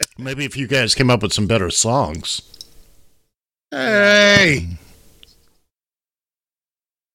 Maybe 0.18 0.44
if 0.44 0.56
you 0.56 0.68
guys 0.68 0.94
came 0.94 1.10
up 1.10 1.22
with 1.22 1.32
some 1.32 1.48
better 1.48 1.70
songs. 1.70 2.42
Hey. 3.70 4.66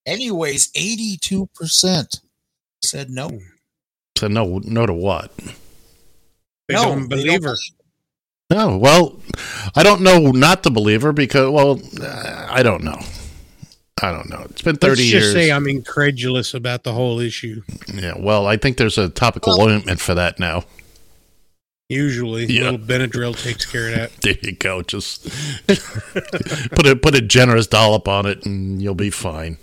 Anyways, 0.06 0.72
82% 0.74 2.20
said 2.84 3.10
no. 3.10 3.40
So 4.18 4.28
no, 4.28 4.60
no 4.64 4.86
to 4.86 4.94
what? 4.94 5.36
They 6.68 6.76
no, 6.76 6.84
don't 6.84 7.08
believe 7.08 7.44
her. 7.44 7.56
No, 8.50 8.78
well, 8.78 9.20
I 9.76 9.84
don't 9.84 10.02
know 10.02 10.32
not 10.32 10.64
to 10.64 10.70
believe 10.70 11.02
her 11.02 11.14
because, 11.14 11.50
well, 11.50 11.80
uh, 12.02 12.48
I 12.50 12.62
don't 12.64 12.84
know. 12.84 13.00
I 14.02 14.12
don't 14.12 14.30
know. 14.30 14.46
It's 14.50 14.62
been 14.62 14.76
30 14.76 14.90
Let's 14.90 15.02
years. 15.12 15.24
just 15.24 15.34
say 15.34 15.52
I'm 15.52 15.68
incredulous 15.68 16.54
about 16.54 16.84
the 16.84 16.92
whole 16.94 17.20
issue. 17.20 17.62
yeah, 17.94 18.14
well, 18.20 18.46
I 18.46 18.58
think 18.58 18.78
there's 18.78 18.98
a 18.98 19.10
topical 19.10 19.58
Well- 19.58 19.70
ointment 19.70 20.02
for 20.02 20.14
that 20.16 20.40
now. 20.40 20.66
Usually, 21.94 22.46
Yeah. 22.46 22.72
little 22.72 22.80
Benadryl 22.80 23.42
takes 23.42 23.66
care 23.66 23.90
of 23.90 23.96
that. 23.96 24.12
There 24.22 24.36
you 24.42 24.56
go. 24.56 24.82
Just 24.82 25.24
put 25.68 26.88
a 26.88 26.96
put 26.96 27.16
a 27.16 27.22
generous 27.22 27.68
dollop 27.68 28.08
on 28.08 28.26
it, 28.26 28.46
and 28.46 28.82
you'll 28.82 28.96
be 28.96 29.10
fine. 29.12 29.58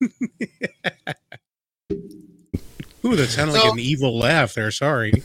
Ooh, 3.06 3.16
that 3.16 3.28
sounded 3.28 3.52
like 3.52 3.72
an 3.72 3.78
evil 3.78 4.18
laugh 4.18 4.54
there. 4.54 4.70
Sorry. 4.70 5.22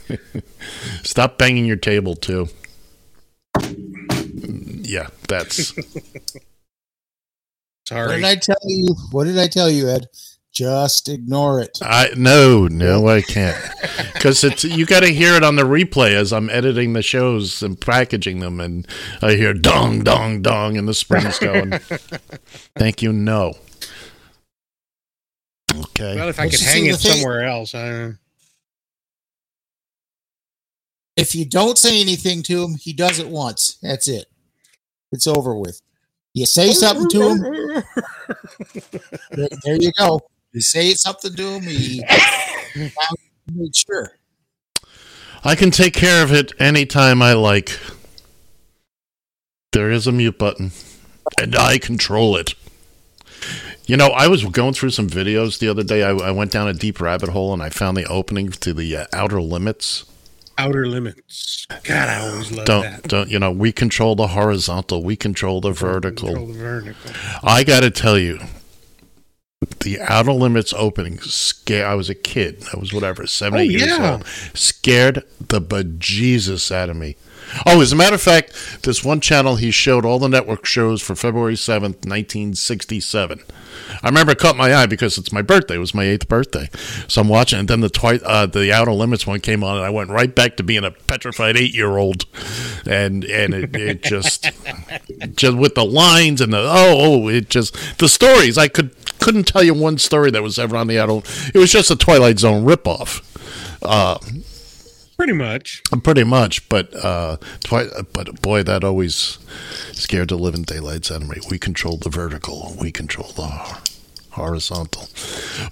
Stop 1.02 1.38
banging 1.38 1.64
your 1.64 1.76
table 1.76 2.14
too. 2.14 2.48
Yeah, 4.82 5.08
that's 5.28 5.72
Sorry. 7.86 8.06
What 8.06 8.16
did 8.16 8.24
I 8.24 8.36
tell 8.36 8.56
you? 8.66 8.94
What 9.12 9.24
did 9.24 9.38
I 9.38 9.48
tell 9.48 9.70
you, 9.70 9.88
Ed? 9.88 10.06
Just 10.52 11.08
ignore 11.08 11.60
it. 11.60 11.78
I 11.80 12.10
no 12.16 12.66
no 12.66 13.06
I 13.08 13.22
can't 13.22 13.56
because 14.14 14.42
it's 14.42 14.64
you 14.64 14.84
got 14.84 15.00
to 15.00 15.12
hear 15.12 15.34
it 15.34 15.44
on 15.44 15.54
the 15.56 15.62
replay 15.62 16.12
as 16.12 16.32
I'm 16.32 16.50
editing 16.50 16.92
the 16.92 17.02
shows 17.02 17.62
and 17.62 17.80
packaging 17.80 18.40
them, 18.40 18.58
and 18.60 18.86
I 19.22 19.34
hear 19.34 19.54
dong 19.54 20.02
dong 20.02 20.42
dong, 20.42 20.76
and 20.76 20.88
the 20.88 20.94
springs 20.94 21.38
going. 21.38 21.70
Thank 22.76 23.00
you. 23.00 23.12
No. 23.12 23.54
Okay. 25.72 26.16
well, 26.16 26.28
if 26.28 26.40
I 26.40 26.44
Well, 26.44 26.50
could 26.50 26.60
hang 26.60 26.86
it 26.86 26.92
the 26.92 26.98
thing- 26.98 27.12
somewhere 27.12 27.44
else, 27.44 27.74
I, 27.76 28.14
If 31.16 31.34
you 31.36 31.44
don't 31.44 31.78
say 31.78 32.00
anything 32.00 32.42
to 32.44 32.64
him, 32.64 32.74
he 32.74 32.92
does 32.92 33.20
it 33.20 33.28
once. 33.28 33.78
That's 33.82 34.08
it. 34.08 34.26
It's 35.12 35.26
over 35.28 35.54
with. 35.54 35.80
You 36.34 36.46
say 36.46 36.72
something 36.72 37.08
to 37.10 37.28
him, 37.28 37.40
there, 39.32 39.48
there 39.64 39.76
you 39.80 39.92
go. 39.92 40.20
You 40.52 40.60
say 40.60 40.94
something 40.94 41.34
to 41.34 41.42
him, 41.48 41.62
he 41.62 42.02
made 43.52 43.76
sure. 43.76 44.12
I 45.44 45.54
can 45.54 45.70
take 45.70 45.94
care 45.94 46.22
of 46.22 46.32
it 46.32 46.52
anytime 46.60 47.22
I 47.22 47.32
like. 47.34 47.78
There 49.72 49.90
is 49.90 50.06
a 50.06 50.12
mute 50.12 50.38
button, 50.38 50.72
and 51.40 51.54
I 51.54 51.78
control 51.78 52.36
it. 52.36 52.54
You 53.86 53.96
know, 53.96 54.08
I 54.08 54.26
was 54.26 54.44
going 54.44 54.74
through 54.74 54.90
some 54.90 55.08
videos 55.08 55.58
the 55.58 55.68
other 55.68 55.82
day. 55.82 56.02
I, 56.02 56.10
I 56.10 56.30
went 56.32 56.50
down 56.52 56.68
a 56.68 56.72
deep 56.74 57.00
rabbit 57.00 57.30
hole 57.30 57.52
and 57.52 57.62
I 57.62 57.70
found 57.70 57.96
the 57.96 58.04
opening 58.06 58.50
to 58.50 58.72
the 58.74 58.96
uh, 58.96 59.06
Outer 59.12 59.40
Limits. 59.40 60.04
outer 60.58 60.86
limits. 60.86 61.66
God, 61.84 62.08
I 62.08 62.20
always 62.20 62.52
love 62.52 62.66
Don't 62.66 62.82
that. 62.82 63.02
don't 63.08 63.30
you 63.30 63.38
know? 63.40 63.50
We 63.50 63.72
control 63.72 64.14
the 64.14 64.28
horizontal. 64.28 65.02
We 65.02 65.16
control 65.16 65.60
the 65.60 65.72
vertical. 65.72 66.28
Control 66.28 66.46
the 66.48 66.52
vertical. 66.58 67.10
I 67.42 67.64
got 67.64 67.80
to 67.80 67.90
tell 67.90 68.18
you, 68.18 68.38
the 69.80 70.00
Outer 70.00 70.32
Limits 70.32 70.72
opening 70.76 71.18
scare. 71.20 71.86
I 71.86 71.94
was 71.94 72.08
a 72.10 72.14
kid. 72.14 72.64
I 72.74 72.78
was 72.78 72.92
whatever, 72.92 73.26
seven, 73.26 73.58
Oh, 73.58 73.62
eight 73.62 73.70
years 73.70 73.98
old. 73.98 74.26
Scared 74.54 75.24
the 75.48 75.60
bejesus 75.60 76.70
out 76.72 76.90
of 76.90 76.96
me. 76.96 77.16
Oh, 77.66 77.80
as 77.80 77.92
a 77.92 77.96
matter 77.96 78.14
of 78.14 78.22
fact, 78.22 78.82
this 78.82 79.04
one 79.04 79.20
channel 79.20 79.56
he 79.56 79.70
showed 79.70 80.04
all 80.04 80.18
the 80.18 80.28
network 80.28 80.64
shows 80.66 81.02
for 81.02 81.14
February 81.14 81.56
seventh, 81.56 82.04
nineteen 82.04 82.54
sixty-seven. 82.54 83.40
I 84.02 84.08
remember 84.08 84.32
it 84.32 84.38
caught 84.38 84.56
my 84.56 84.74
eye 84.74 84.86
because 84.86 85.18
it's 85.18 85.32
my 85.32 85.42
birthday. 85.42 85.74
It 85.76 85.78
was 85.78 85.94
my 85.94 86.04
eighth 86.04 86.28
birthday, 86.28 86.68
so 87.08 87.20
I'm 87.20 87.28
watching. 87.28 87.58
And 87.60 87.68
then 87.68 87.80
the 87.80 87.88
twi- 87.88 88.20
uh, 88.24 88.46
the 88.46 88.72
Outer 88.72 88.92
Limits 88.92 89.26
one 89.26 89.40
came 89.40 89.64
on, 89.64 89.76
and 89.76 89.84
I 89.84 89.90
went 89.90 90.10
right 90.10 90.34
back 90.34 90.56
to 90.56 90.62
being 90.62 90.84
a 90.84 90.90
petrified 90.90 91.56
eight-year-old, 91.56 92.26
and 92.86 93.24
and 93.24 93.54
it, 93.54 93.74
it 93.76 94.02
just 94.02 94.50
just 95.34 95.56
with 95.56 95.74
the 95.74 95.84
lines 95.84 96.40
and 96.40 96.52
the 96.52 96.58
oh 96.60 96.96
oh 97.24 97.28
it 97.28 97.48
just 97.48 97.98
the 97.98 98.08
stories 98.08 98.56
I 98.58 98.68
could 98.68 98.94
couldn't 99.18 99.44
tell 99.44 99.62
you 99.62 99.74
one 99.74 99.98
story 99.98 100.30
that 100.30 100.42
was 100.42 100.58
ever 100.58 100.76
on 100.76 100.86
the 100.86 100.96
adult. 100.96 101.26
It 101.54 101.58
was 101.58 101.72
just 101.72 101.90
a 101.90 101.96
Twilight 101.96 102.38
Zone 102.38 102.64
ripoff, 102.64 103.22
uh, 103.82 104.18
Pretty 105.20 105.34
much. 105.34 105.82
pretty 106.02 106.24
much. 106.24 106.66
But 106.70 106.94
uh, 107.04 107.36
twi- 107.62 107.90
but 108.14 108.40
boy, 108.40 108.62
that 108.62 108.82
always 108.82 109.38
scared 109.92 110.30
the 110.30 110.36
living 110.36 110.62
daylights 110.62 111.10
out 111.10 111.20
of 111.20 111.28
me. 111.28 111.36
We 111.50 111.58
control 111.58 111.98
the 111.98 112.08
vertical. 112.08 112.74
We 112.80 112.90
control 112.90 113.28
the 113.32 113.80
horizontal. 114.30 115.08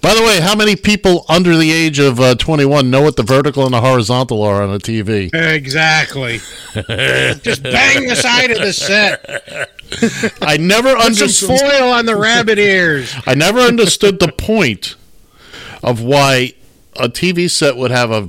By 0.02 0.12
the 0.14 0.22
way, 0.22 0.40
how 0.40 0.54
many 0.54 0.76
people 0.76 1.24
under 1.30 1.56
the 1.56 1.72
age 1.72 1.98
of 1.98 2.20
uh, 2.20 2.34
21 2.34 2.90
know 2.90 3.00
what 3.00 3.16
the 3.16 3.22
vertical 3.22 3.64
and 3.64 3.72
the 3.72 3.80
horizontal 3.80 4.42
are 4.42 4.62
on 4.62 4.68
a 4.68 4.78
TV? 4.78 5.30
Exactly. 5.32 6.38
Just 6.74 7.62
bang 7.62 8.06
the 8.06 8.16
side 8.16 8.50
of 8.50 8.58
the 8.58 8.74
set. 8.74 9.24
I 10.42 10.58
never 10.58 10.90
Put 10.94 11.00
some 11.00 11.06
understood. 11.06 11.58
foil 11.60 11.90
on 11.90 12.04
the 12.04 12.16
rabbit 12.16 12.58
ears. 12.58 13.14
I 13.26 13.34
never 13.34 13.60
understood 13.60 14.20
the 14.20 14.30
point 14.30 14.94
of 15.82 16.02
why 16.02 16.52
a 16.96 17.08
TV 17.08 17.48
set 17.48 17.78
would 17.78 17.90
have 17.92 18.10
a 18.10 18.28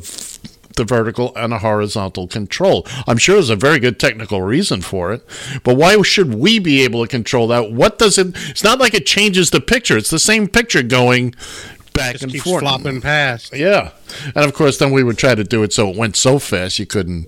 the 0.80 0.86
vertical 0.86 1.32
and 1.36 1.54
a 1.54 1.60
horizontal 1.60 2.26
control. 2.26 2.88
I'm 3.06 3.18
sure 3.18 3.36
there's 3.36 3.50
a 3.50 3.56
very 3.56 3.80
good 3.80 4.00
technical 4.00 4.42
reason 4.42 4.82
for 4.82 5.12
it, 5.12 5.24
but 5.64 5.76
why 5.76 6.02
should 6.02 6.34
we 6.34 6.58
be 6.58 6.82
able 6.84 7.04
to 7.04 7.08
control 7.08 7.48
that? 7.50 7.72
What 7.72 8.00
does 8.00 8.18
it? 8.18 8.28
It's 8.50 8.64
not 8.64 8.80
like 8.80 8.94
it 8.94 9.06
changes 9.06 9.52
the 9.52 9.62
picture. 9.62 9.98
It's 9.98 10.10
the 10.10 10.20
same 10.20 10.48
picture 10.48 10.82
going 10.82 11.36
back 11.94 12.14
Just 12.14 12.24
and 12.24 12.32
keeps 12.32 12.46
forth. 12.46 12.62
flopping 12.62 13.02
past. 13.02 13.54
Yeah, 13.54 13.92
and 14.24 14.46
of 14.46 14.54
course, 14.54 14.78
then 14.78 14.92
we 14.92 15.04
would 15.04 15.18
try 15.18 15.36
to 15.36 15.44
do 15.44 15.62
it 15.64 15.74
so 15.74 15.90
it 15.90 15.98
went 15.98 16.16
so 16.16 16.40
fast 16.40 16.80
you 16.80 16.86
couldn't. 16.86 17.28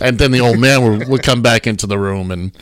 And 0.00 0.18
then 0.18 0.30
the 0.30 0.40
old 0.40 0.58
man 0.60 0.82
would, 0.82 1.08
would 1.08 1.22
come 1.22 1.42
back 1.42 1.66
into 1.66 1.86
the 1.86 1.98
room, 1.98 2.30
and 2.30 2.52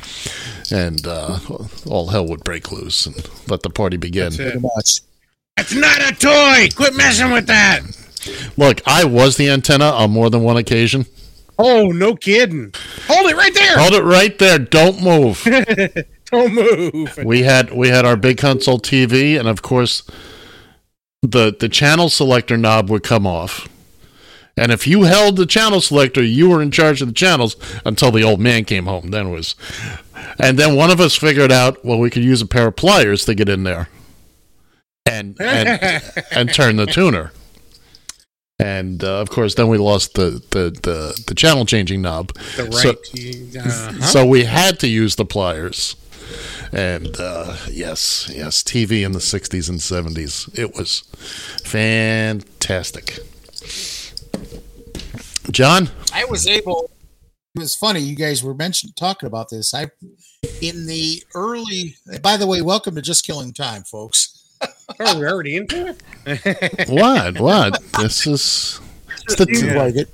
and 0.70 1.06
uh, 1.06 1.38
all 1.86 2.08
hell 2.08 2.26
would 2.26 2.44
break 2.44 2.70
loose, 2.70 3.06
and 3.06 3.16
let 3.48 3.62
the 3.62 3.70
party 3.70 3.96
begin. 3.96 4.24
That's 4.24 4.38
it. 4.38 4.42
Pretty 4.52 4.60
much. 4.60 5.00
It's 5.56 5.74
not 5.74 6.00
a 6.00 6.14
toy. 6.14 6.68
Quit 6.74 6.94
messing 6.96 7.30
with 7.32 7.46
that. 7.48 7.80
Look, 8.56 8.80
I 8.86 9.04
was 9.04 9.36
the 9.36 9.48
antenna 9.48 9.86
on 9.90 10.10
more 10.10 10.30
than 10.30 10.42
one 10.42 10.56
occasion. 10.56 11.06
Oh, 11.58 11.88
no 11.88 12.16
kidding. 12.16 12.72
Hold 13.06 13.30
it 13.30 13.36
right 13.36 13.54
there. 13.54 13.78
Hold 13.78 13.92
it 13.92 14.02
right 14.02 14.38
there. 14.38 14.58
Don't 14.58 15.02
move. 15.02 15.42
Don't 16.30 16.54
move. 16.54 17.18
we 17.24 17.42
had 17.42 17.72
we 17.72 17.88
had 17.88 18.04
our 18.04 18.16
big 18.16 18.38
console 18.38 18.78
TV, 18.78 19.38
and 19.38 19.48
of 19.48 19.62
course, 19.62 20.04
the 21.22 21.54
the 21.58 21.68
channel 21.68 22.08
selector 22.08 22.56
knob 22.56 22.88
would 22.88 23.02
come 23.02 23.26
off. 23.26 23.68
And 24.56 24.70
if 24.72 24.86
you 24.86 25.02
held 25.02 25.36
the 25.36 25.46
channel 25.46 25.80
selector, 25.80 26.22
you 26.22 26.50
were 26.50 26.62
in 26.62 26.70
charge 26.70 27.02
of 27.02 27.08
the 27.08 27.14
channels 27.14 27.56
until 27.84 28.10
the 28.10 28.22
old 28.22 28.40
man 28.40 28.64
came 28.64 28.86
home. 28.86 29.10
Then 29.10 29.28
it 29.28 29.30
was, 29.30 29.54
and 30.38 30.58
then 30.58 30.76
one 30.76 30.90
of 30.90 31.00
us 31.00 31.16
figured 31.16 31.50
out 31.52 31.84
well 31.84 31.98
we 31.98 32.10
could 32.10 32.24
use 32.24 32.40
a 32.42 32.46
pair 32.46 32.68
of 32.68 32.76
pliers 32.76 33.24
to 33.24 33.34
get 33.34 33.48
in 33.48 33.64
there, 33.64 33.88
and 35.04 35.36
and 35.40 36.02
and 36.30 36.54
turn 36.54 36.76
the 36.76 36.86
tuner. 36.86 37.32
And 38.60 39.02
uh, 39.02 39.20
of 39.20 39.30
course, 39.30 39.54
then 39.54 39.68
we 39.68 39.78
lost 39.78 40.14
the 40.14 40.42
the 40.50 40.70
the, 40.82 41.22
the 41.26 41.34
channel 41.34 41.64
changing 41.64 42.02
knob. 42.02 42.32
The 42.56 42.64
right. 42.64 42.72
So- 42.72 43.60
uh-huh. 43.60 44.04
so 44.04 44.26
we 44.26 44.44
had 44.44 44.78
to 44.80 44.88
use 44.88 45.16
the 45.16 45.24
pliers. 45.24 45.96
And 46.72 47.16
uh, 47.18 47.56
yes, 47.68 48.30
yes, 48.32 48.62
TV 48.62 49.04
in 49.04 49.10
the 49.10 49.18
60s 49.18 49.68
and 49.68 49.80
70s. 49.80 50.56
It 50.56 50.76
was 50.76 51.00
fantastic. 51.64 53.18
John? 55.50 55.90
I 56.12 56.24
was 56.26 56.46
able. 56.46 56.90
It 57.56 57.60
was 57.60 57.74
funny. 57.74 58.00
You 58.00 58.14
guys 58.14 58.44
were 58.44 58.54
mentioned 58.54 58.94
talking 58.96 59.26
about 59.26 59.48
this. 59.50 59.74
I 59.74 59.90
in 60.62 60.86
the 60.86 61.22
early. 61.34 61.96
By 62.22 62.36
the 62.36 62.46
way, 62.46 62.62
welcome 62.62 62.94
to 62.94 63.02
Just 63.02 63.26
Killing 63.26 63.52
Time, 63.52 63.82
folks. 63.82 64.39
Oh, 64.62 65.18
we're 65.18 65.28
already 65.30 65.56
into 65.56 65.96
it? 66.26 66.88
What? 66.88 67.40
What? 67.40 67.82
This 67.98 68.26
is. 68.26 68.80
It's 69.24 69.36
Seems 69.36 69.62
the, 69.62 69.74
like 69.74 69.94
it. 69.96 70.08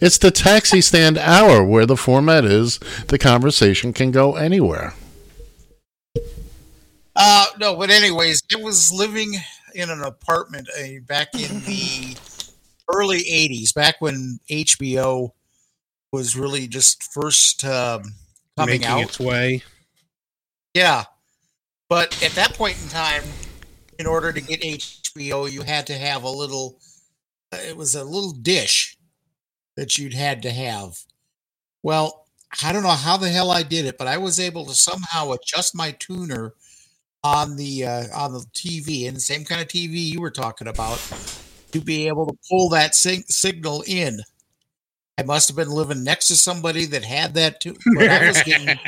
it's 0.00 0.18
the 0.18 0.30
taxi 0.30 0.80
stand 0.80 1.16
hour 1.16 1.64
where 1.64 1.86
the 1.86 1.96
format 1.96 2.44
is 2.44 2.78
the 3.06 3.18
conversation 3.18 3.92
can 3.92 4.10
go 4.10 4.36
anywhere. 4.36 4.94
Uh, 7.16 7.46
no, 7.58 7.74
but 7.76 7.90
anyways, 7.90 8.42
I 8.54 8.60
was 8.62 8.92
living 8.92 9.34
in 9.74 9.90
an 9.90 10.02
apartment 10.02 10.68
uh, 10.78 11.00
back 11.06 11.34
in 11.34 11.60
the 11.60 12.16
early 12.92 13.20
'80s, 13.24 13.74
back 13.74 13.96
when 14.00 14.38
HBO 14.50 15.32
was 16.12 16.36
really 16.36 16.66
just 16.68 17.02
first 17.12 17.64
um, 17.64 18.02
coming 18.56 18.80
Making 18.80 18.86
out. 18.86 19.00
its 19.02 19.20
way. 19.20 19.62
Yeah, 20.74 21.04
but 21.88 22.22
at 22.22 22.32
that 22.32 22.54
point 22.54 22.76
in 22.82 22.88
time, 22.88 23.22
in 23.98 24.06
order 24.06 24.32
to 24.32 24.40
get 24.40 24.62
HBO, 24.62 25.50
you 25.50 25.62
had 25.62 25.86
to 25.88 25.94
have 25.94 26.22
a 26.22 26.30
little. 26.30 26.78
It 27.52 27.76
was 27.76 27.94
a 27.94 28.04
little 28.04 28.32
dish 28.32 28.98
that 29.76 29.96
you'd 29.96 30.14
had 30.14 30.42
to 30.42 30.50
have. 30.50 30.98
Well, 31.82 32.26
I 32.62 32.72
don't 32.72 32.82
know 32.82 32.90
how 32.90 33.16
the 33.16 33.28
hell 33.28 33.50
I 33.50 33.62
did 33.62 33.86
it, 33.86 33.98
but 33.98 34.06
I 34.06 34.18
was 34.18 34.40
able 34.40 34.66
to 34.66 34.74
somehow 34.74 35.32
adjust 35.32 35.74
my 35.74 35.92
tuner 35.92 36.54
on 37.24 37.56
the 37.56 37.84
uh, 37.84 38.04
on 38.14 38.32
the 38.32 38.44
TV, 38.54 39.06
and 39.06 39.16
the 39.16 39.20
same 39.20 39.44
kind 39.44 39.60
of 39.60 39.68
TV 39.68 40.00
you 40.00 40.20
were 40.20 40.30
talking 40.30 40.68
about, 40.68 40.98
to 41.72 41.80
be 41.80 42.06
able 42.08 42.26
to 42.26 42.38
pull 42.48 42.68
that 42.70 42.94
sig- 42.94 43.28
signal 43.28 43.82
in. 43.86 44.20
I 45.18 45.24
must 45.24 45.48
have 45.48 45.56
been 45.56 45.70
living 45.70 46.04
next 46.04 46.28
to 46.28 46.36
somebody 46.36 46.86
that 46.86 47.04
had 47.04 47.34
that 47.34 47.60
too, 47.60 47.76
I 47.98 48.28
was 48.28 48.42
getting 48.44 48.78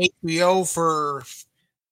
HBO 0.00 0.70
for 0.72 1.22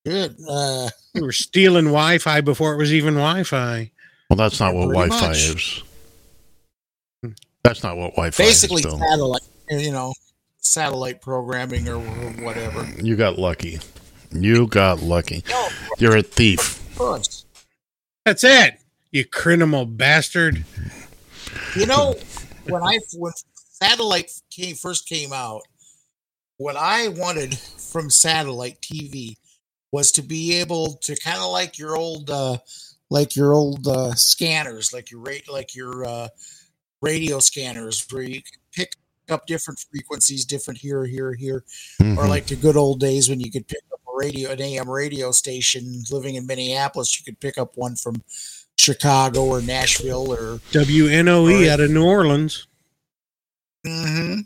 good. 0.05 0.37
Uh, 0.49 0.89
We 1.15 1.23
were 1.23 1.33
stealing 1.33 1.87
Wi 1.87 2.19
Fi 2.19 2.41
before 2.41 2.73
it 2.75 2.77
was 2.77 2.93
even 2.93 3.15
Wi 3.15 3.43
Fi. 3.43 3.91
Well, 4.29 4.37
that's 4.37 4.61
not 4.61 4.75
what 4.75 4.89
Wi 4.89 5.09
Fi 5.09 5.27
much. 5.29 5.37
is. 5.39 5.83
That's 7.65 7.83
not 7.83 7.97
what 7.97 8.13
Wi 8.13 8.31
Fi 8.31 8.43
is. 8.45 8.49
basically 8.49 8.83
satellite, 8.83 9.43
you 9.71 9.91
know, 9.93 10.15
satellite 10.59 11.21
programming 11.21 11.89
or 11.89 11.99
whatever. 11.99 12.87
You 13.03 13.17
got 13.17 13.39
lucky. 13.39 13.81
You 14.33 14.67
got 14.69 15.03
lucky. 15.03 15.43
No, 15.49 15.69
You're 15.99 16.17
a 16.17 16.23
thief. 16.23 16.77
That's 18.25 18.45
it. 18.45 18.79
You 19.11 19.25
criminal 19.25 19.85
bastard. 19.87 20.65
You 21.75 21.87
know, 21.87 22.15
when 22.69 22.83
I 22.83 22.99
when 23.17 23.33
satellite 23.55 24.31
came 24.51 24.77
first 24.77 25.09
came 25.09 25.33
out, 25.33 25.63
what 26.59 26.77
I 26.77 27.09
wanted 27.09 27.59
from 27.59 28.09
satellite 28.11 28.81
TV 28.81 29.37
was 29.93 30.13
to 30.13 30.23
be 30.23 30.55
able 30.61 30.95
to 31.03 31.17
kind 31.17 31.39
of 31.39 31.51
like 31.51 31.79
your 31.79 31.97
old 31.97 32.31
uh 32.31 32.59
like 33.11 33.35
your 33.37 33.53
old 33.53 33.87
uh 33.89 34.15
scanners, 34.15 34.93
like 34.93 35.11
your 35.11 35.21
rate 35.21 35.51
like 35.51 35.75
your 35.75 36.05
uh 36.05 36.29
radio 37.03 37.39
scanners 37.41 38.07
where 38.11 38.23
you 38.23 38.43
could 38.43 38.59
pick 38.73 38.93
up 39.31 39.47
different 39.47 39.79
frequencies, 39.91 40.45
different 40.45 40.79
here, 40.81 41.05
here, 41.07 41.33
here, 41.35 41.65
or 42.01 42.05
Mhm. 42.05 42.29
like 42.29 42.47
the 42.47 42.57
good 42.57 42.77
old 42.77 43.01
days 43.01 43.29
when 43.29 43.41
you 43.41 43.51
could 43.51 43.67
pick 43.69 43.83
up 43.93 44.01
a 44.07 44.17
radio, 44.17 44.51
an 44.51 44.61
AM 44.61 44.89
radio 44.91 45.31
station 45.33 46.03
living 46.11 46.35
in 46.35 46.47
Minneapolis, 46.47 47.19
you 47.19 47.25
could 47.25 47.39
pick 47.41 47.57
up 47.59 47.77
one 47.77 47.97
from 47.97 48.23
Chicago 48.77 49.45
or 49.45 49.61
Nashville 49.63 50.33
or 50.33 50.61
WNOE 50.73 51.61
Right. 51.63 51.69
out 51.69 51.81
of 51.81 51.91
New 51.91 52.05
Orleans. 52.05 52.67
mm-hmm. 53.87 54.41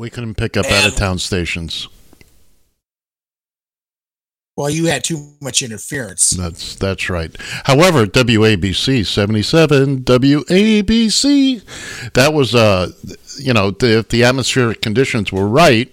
we 0.00 0.08
couldn't 0.10 0.34
pick 0.36 0.56
up 0.56 0.66
out 0.66 0.86
of 0.86 0.94
town 0.94 1.18
stations. 1.18 1.88
Well, 4.60 4.68
you 4.68 4.86
had 4.86 5.04
too 5.04 5.32
much 5.40 5.62
interference. 5.62 6.28
That's 6.28 6.74
that's 6.74 7.08
right. 7.08 7.34
However, 7.64 8.04
WABC 8.04 9.06
seventy 9.06 9.40
seven 9.40 10.00
WABC, 10.00 12.12
that 12.12 12.34
was 12.34 12.54
uh, 12.54 12.90
you 13.38 13.54
know, 13.54 13.70
the, 13.70 14.00
if 14.00 14.10
the 14.10 14.22
atmospheric 14.22 14.82
conditions 14.82 15.32
were 15.32 15.48
right, 15.48 15.88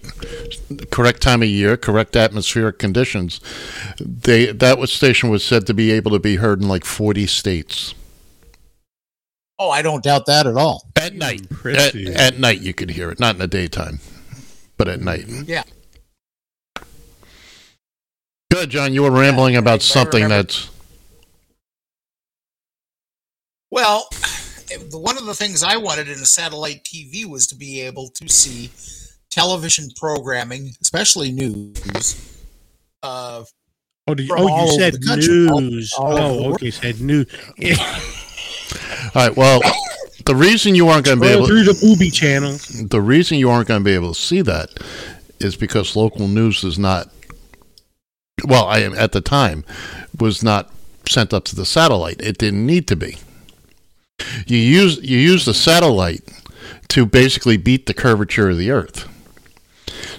correct 0.90 1.22
time 1.22 1.42
of 1.42 1.48
year, 1.48 1.78
correct 1.78 2.14
atmospheric 2.14 2.78
conditions, 2.78 3.40
they 3.98 4.52
that 4.52 4.76
was 4.76 4.92
station 4.92 5.30
was 5.30 5.42
said 5.42 5.66
to 5.68 5.72
be 5.72 5.90
able 5.90 6.10
to 6.10 6.18
be 6.18 6.36
heard 6.36 6.60
in 6.60 6.68
like 6.68 6.84
forty 6.84 7.26
states 7.26 7.94
Oh, 9.58 9.70
I 9.70 9.80
don't 9.80 10.04
doubt 10.04 10.26
that 10.26 10.46
at 10.46 10.58
all. 10.58 10.86
at 10.94 11.14
night. 11.14 11.46
At, 11.64 11.94
at 11.94 12.38
night, 12.38 12.60
you 12.60 12.74
could 12.74 12.90
hear 12.90 13.10
it, 13.10 13.18
not 13.18 13.36
in 13.36 13.40
the 13.40 13.48
daytime, 13.48 14.00
but 14.76 14.88
at 14.88 15.00
night. 15.00 15.24
Yeah. 15.26 15.62
Good, 18.50 18.70
John. 18.70 18.92
You 18.94 19.02
were 19.02 19.10
rambling 19.10 19.56
I- 19.56 19.58
about 19.58 19.82
something 19.82 20.28
that's 20.28 20.70
Well, 23.70 24.08
one 24.92 25.18
of 25.18 25.26
the 25.26 25.34
things 25.34 25.62
I 25.62 25.76
wanted 25.76 26.08
in 26.08 26.14
a 26.14 26.26
satellite 26.26 26.84
TV 26.84 27.26
was 27.26 27.46
to 27.48 27.54
be 27.54 27.80
able 27.82 28.08
to 28.14 28.28
see 28.28 28.70
television 29.30 29.90
programming, 29.96 30.70
especially 30.80 31.32
news. 31.32 31.74
Uh, 33.02 33.44
Oh, 34.10 34.14
did 34.14 34.26
you, 34.26 34.34
oh, 34.38 34.64
you 34.64 34.78
said 34.78 34.94
the 34.94 35.06
country, 35.06 35.48
all- 35.48 35.60
news. 35.60 35.92
all 35.98 36.16
oh, 36.18 36.52
okay. 36.54 36.70
Said 36.70 36.98
news. 37.02 37.26
all 37.78 37.90
right. 39.14 39.36
Well, 39.36 39.60
the 40.24 40.34
reason 40.34 40.74
you 40.74 40.88
aren't 40.88 41.04
going 41.04 41.18
to 41.18 41.20
be 41.20 41.26
Scroll 41.28 41.44
able 41.44 41.46
through 41.46 41.64
the 41.64 41.78
booby 41.82 42.08
channel. 42.08 42.56
the 42.88 43.02
reason 43.02 43.36
you 43.36 43.50
aren't 43.50 43.68
going 43.68 43.80
to 43.82 43.84
be 43.84 43.92
able 43.92 44.14
to 44.14 44.18
see 44.18 44.40
that 44.40 44.70
is 45.40 45.56
because 45.56 45.94
local 45.94 46.26
news 46.26 46.64
is 46.64 46.78
not 46.78 47.10
well 48.44 48.66
i 48.66 48.78
am 48.78 48.94
at 48.94 49.12
the 49.12 49.20
time 49.20 49.64
was 50.18 50.42
not 50.42 50.70
sent 51.08 51.32
up 51.32 51.44
to 51.44 51.56
the 51.56 51.64
satellite 51.64 52.20
it 52.20 52.38
didn't 52.38 52.66
need 52.66 52.86
to 52.86 52.96
be 52.96 53.16
you 54.46 54.58
use 54.58 54.98
you 55.02 55.18
use 55.18 55.44
the 55.44 55.54
satellite 55.54 56.22
to 56.88 57.06
basically 57.06 57.56
beat 57.56 57.86
the 57.86 57.94
curvature 57.94 58.50
of 58.50 58.58
the 58.58 58.70
earth 58.70 59.08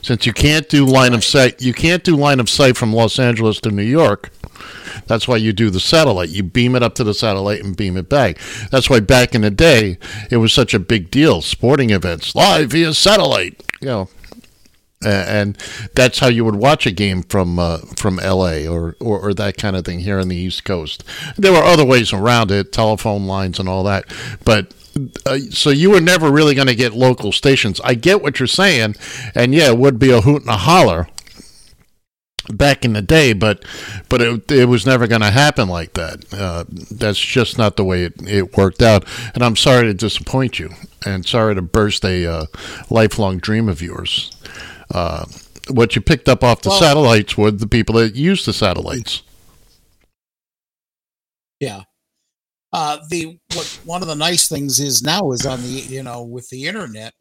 since 0.02 0.26
you 0.26 0.34
can't 0.34 0.70
do 0.70 0.86
line 0.86 1.14
of 1.14 1.24
sight 1.24 1.62
you 1.62 1.74
can't 1.74 2.04
do 2.04 2.16
line 2.16 2.40
of 2.40 2.50
sight 2.50 2.76
from 2.76 2.94
los 2.94 3.20
angeles 3.20 3.60
to 3.60 3.70
new 3.70 3.84
york 3.84 4.32
that's 5.08 5.28
why 5.28 5.38
you 5.38 5.54
do 5.54 5.70
the 5.70 5.80
satellite. 5.80 6.30
You 6.30 6.44
beam 6.44 6.76
it 6.76 6.84
up 6.84 6.96
to 6.96 7.04
the 7.04 7.14
satellite 7.14 7.64
and 7.64 7.76
beam 7.76 7.98
it 7.98 8.10
back. 8.10 8.38
That's 8.72 8.90
why 8.90 9.00
back 9.00 9.34
in 9.34 9.42
the 9.42 9.52
day 9.52 9.98
it 10.30 10.38
was 10.38 10.54
such 10.54 10.74
a 10.74 10.80
big 10.80 11.12
deal. 11.12 11.42
Sporting 11.42 11.90
events 11.90 12.36
live 12.36 12.72
via 12.72 12.94
satellite. 12.94 13.64
You 13.82 13.88
know, 13.88 14.10
and 15.04 15.58
that's 15.96 16.20
how 16.20 16.28
you 16.28 16.44
would 16.44 16.56
watch 16.56 16.86
a 16.86 16.92
game 16.92 17.24
from 17.24 17.60
uh, 17.60 17.80
from 17.96 18.20
L.A. 18.20 18.68
Or, 18.68 18.96
or 19.00 19.20
or 19.20 19.34
that 19.34 19.58
kind 19.58 19.76
of 19.76 19.86
thing 19.86 20.00
here 20.00 20.20
on 20.20 20.28
the 20.28 20.36
East 20.36 20.66
Coast. 20.66 21.04
There 21.38 21.52
were 21.52 21.64
other 21.64 21.86
ways 21.86 22.12
around 22.14 22.52
it, 22.52 22.72
telephone 22.72 23.26
lines 23.26 23.60
and 23.60 23.70
all 23.70 23.84
that, 23.84 24.06
but. 24.46 24.74
Uh, 25.26 25.38
so 25.52 25.70
you 25.70 25.92
were 25.92 26.02
never 26.02 26.30
really 26.30 26.56
going 26.56 26.68
to 26.68 26.76
get 26.76 26.94
local 26.94 27.32
stations. 27.32 27.80
I 27.86 27.94
get 27.94 28.22
what 28.22 28.40
you're 28.40 28.48
saying, 28.48 28.96
and 29.34 29.54
yeah, 29.54 29.70
it 29.70 29.78
would 29.78 29.98
be 29.98 30.10
a 30.10 30.20
hoot 30.20 30.42
and 30.42 30.50
a 30.50 30.58
holler 30.58 31.08
back 32.50 32.84
in 32.84 32.94
the 32.94 33.02
day, 33.02 33.34
but 33.34 33.64
but 34.10 34.22
it, 34.22 34.52
it 34.52 34.66
was 34.66 34.86
never 34.86 35.08
going 35.08 35.22
to 35.22 35.32
happen 35.32 35.70
like 35.70 35.94
that. 35.94 36.26
Uh, 36.34 36.66
that's 36.92 37.20
just 37.20 37.58
not 37.58 37.78
the 37.78 37.86
way 37.86 38.04
it, 38.04 38.14
it 38.28 38.58
worked 38.58 38.82
out. 38.82 39.06
And 39.34 39.44
I'm 39.44 39.56
sorry 39.56 39.84
to 39.84 39.94
disappoint 39.94 40.60
you, 40.60 40.72
and 41.06 41.26
sorry 41.26 41.56
to 41.56 41.62
burst 41.62 42.04
a 42.04 42.26
uh, 42.26 42.46
lifelong 42.90 43.38
dream 43.38 43.70
of 43.70 43.82
yours. 43.82 44.32
Uh, 44.94 45.26
what 45.70 45.96
you 45.96 46.02
picked 46.02 46.28
up 46.28 46.44
off 46.44 46.62
the 46.62 46.70
Well- 46.70 46.80
satellites 46.80 47.38
were 47.38 47.52
the 47.52 47.68
people 47.68 47.96
that 47.96 48.16
used 48.16 48.46
the 48.46 48.54
satellites. 48.54 49.22
Yeah. 51.60 51.84
Uh, 52.72 53.00
the 53.10 53.40
what 53.56 53.80
one 53.84 54.02
of 54.02 54.08
the 54.08 54.16
nice 54.16 54.48
things 54.48 54.80
is 54.80 55.02
now 55.02 55.32
is 55.32 55.46
on 55.46 55.62
the 55.64 55.68
you 55.68 56.04
know 56.04 56.24
with 56.24 56.48
the 56.50 56.68
internet, 56.68 57.14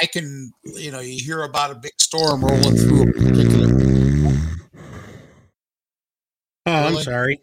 I 0.00 0.06
can 0.06 0.52
you 0.64 0.90
know 0.92 1.00
you 1.00 1.22
hear 1.22 1.42
about 1.42 1.72
a 1.72 1.74
big 1.74 1.92
storm 2.00 2.44
rolling 2.44 2.76
through 2.76 3.02
a 3.02 3.06
particular. 3.12 3.68
Oh, 6.66 6.72
I'm 6.72 6.92
Really? 6.92 7.02
sorry. 7.02 7.42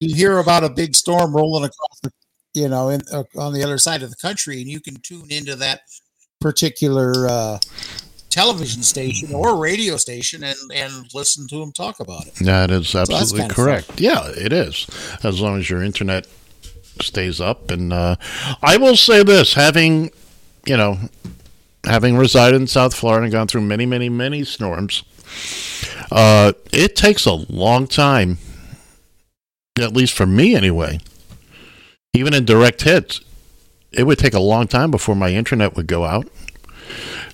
You 0.00 0.14
hear 0.16 0.38
about 0.38 0.64
a 0.64 0.70
big 0.70 0.94
storm 0.96 1.34
rolling 1.34 1.64
across 1.64 2.00
the 2.02 2.10
you 2.54 2.68
know 2.68 2.88
in 2.88 3.02
uh, 3.12 3.24
on 3.36 3.52
the 3.52 3.62
other 3.62 3.78
side 3.78 4.02
of 4.02 4.10
the 4.10 4.16
country, 4.16 4.60
and 4.60 4.70
you 4.70 4.80
can 4.80 4.96
tune 4.96 5.30
into 5.30 5.56
that 5.56 5.82
particular 6.40 7.26
uh, 7.28 7.58
television 8.30 8.82
station 8.82 9.34
or 9.34 9.56
radio 9.56 9.96
station 9.96 10.42
and 10.42 10.56
and 10.74 11.06
listen 11.14 11.46
to 11.48 11.58
them 11.58 11.72
talk 11.72 12.00
about 12.00 12.26
it. 12.26 12.34
That 12.36 12.70
is 12.70 12.94
absolutely 12.94 13.40
kinda 13.40 13.54
correct. 13.54 14.00
Yeah, 14.00 14.28
it 14.28 14.52
is. 14.52 14.86
As 15.22 15.40
long 15.40 15.58
as 15.58 15.68
your 15.68 15.82
internet 15.82 16.26
stays 17.00 17.40
up. 17.40 17.70
And 17.70 17.92
uh, 17.92 18.16
I 18.62 18.76
will 18.76 18.96
say 18.96 19.22
this 19.22 19.54
having, 19.54 20.10
you 20.66 20.76
know, 20.76 20.98
having 21.84 22.16
resided 22.16 22.60
in 22.60 22.66
South 22.66 22.94
Florida 22.94 23.24
and 23.24 23.32
gone 23.32 23.46
through 23.46 23.62
many, 23.62 23.86
many, 23.86 24.08
many 24.08 24.44
storms, 24.44 25.02
uh, 26.10 26.52
it 26.72 26.94
takes 26.96 27.26
a 27.26 27.32
long 27.32 27.86
time, 27.86 28.38
at 29.78 29.92
least 29.92 30.14
for 30.14 30.26
me 30.26 30.54
anyway, 30.54 31.00
even 32.14 32.34
in 32.34 32.44
direct 32.44 32.82
hits, 32.82 33.20
it 33.90 34.04
would 34.04 34.18
take 34.18 34.34
a 34.34 34.40
long 34.40 34.66
time 34.66 34.90
before 34.90 35.14
my 35.14 35.30
internet 35.30 35.76
would 35.76 35.86
go 35.86 36.04
out. 36.04 36.28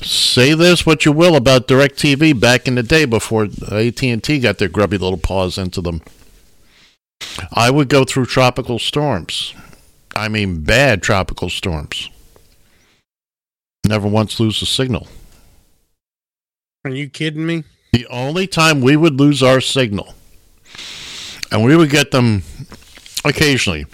Say 0.00 0.54
this 0.54 0.86
what 0.86 1.04
you 1.04 1.10
will 1.10 1.34
about 1.34 1.66
DirecTV 1.66 2.38
back 2.38 2.68
in 2.68 2.76
the 2.76 2.84
day 2.84 3.04
before 3.04 3.48
AT&T 3.70 4.38
got 4.40 4.58
their 4.58 4.68
grubby 4.68 4.98
little 4.98 5.18
paws 5.18 5.58
into 5.58 5.80
them. 5.80 6.02
I 7.52 7.70
would 7.70 7.88
go 7.88 8.04
through 8.04 8.26
tropical 8.26 8.78
storms. 8.78 9.54
I 10.14 10.28
mean 10.28 10.62
bad 10.62 11.02
tropical 11.02 11.50
storms. 11.50 12.10
Never 13.84 14.06
once 14.06 14.38
lose 14.38 14.62
a 14.62 14.66
signal. 14.66 15.08
Are 16.84 16.90
you 16.90 17.08
kidding 17.08 17.46
me? 17.46 17.64
The 17.92 18.06
only 18.06 18.46
time 18.46 18.80
we 18.80 18.96
would 18.96 19.18
lose 19.18 19.42
our 19.42 19.60
signal, 19.60 20.14
and 21.50 21.64
we 21.64 21.74
would 21.74 21.90
get 21.90 22.10
them 22.10 22.42
occasionally, 23.24 23.86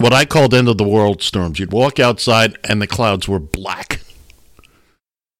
what 0.00 0.14
I 0.14 0.24
called 0.24 0.54
end 0.54 0.68
of 0.68 0.78
the 0.78 0.84
world 0.84 1.22
storms. 1.22 1.58
You'd 1.58 1.72
walk 1.72 2.00
outside 2.00 2.56
and 2.64 2.80
the 2.80 2.86
clouds 2.86 3.28
were 3.28 3.38
black. 3.38 4.00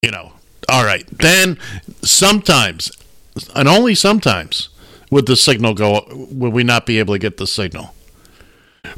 You 0.02 0.10
know, 0.10 0.32
all 0.68 0.84
right. 0.84 1.06
Then 1.06 1.58
sometimes, 2.02 2.92
and 3.54 3.66
only 3.68 3.94
sometimes, 3.94 4.68
would 5.10 5.26
the 5.26 5.36
signal 5.36 5.74
go, 5.74 6.06
would 6.10 6.52
we 6.52 6.62
not 6.62 6.86
be 6.86 6.98
able 6.98 7.14
to 7.14 7.18
get 7.18 7.38
the 7.38 7.46
signal? 7.46 7.94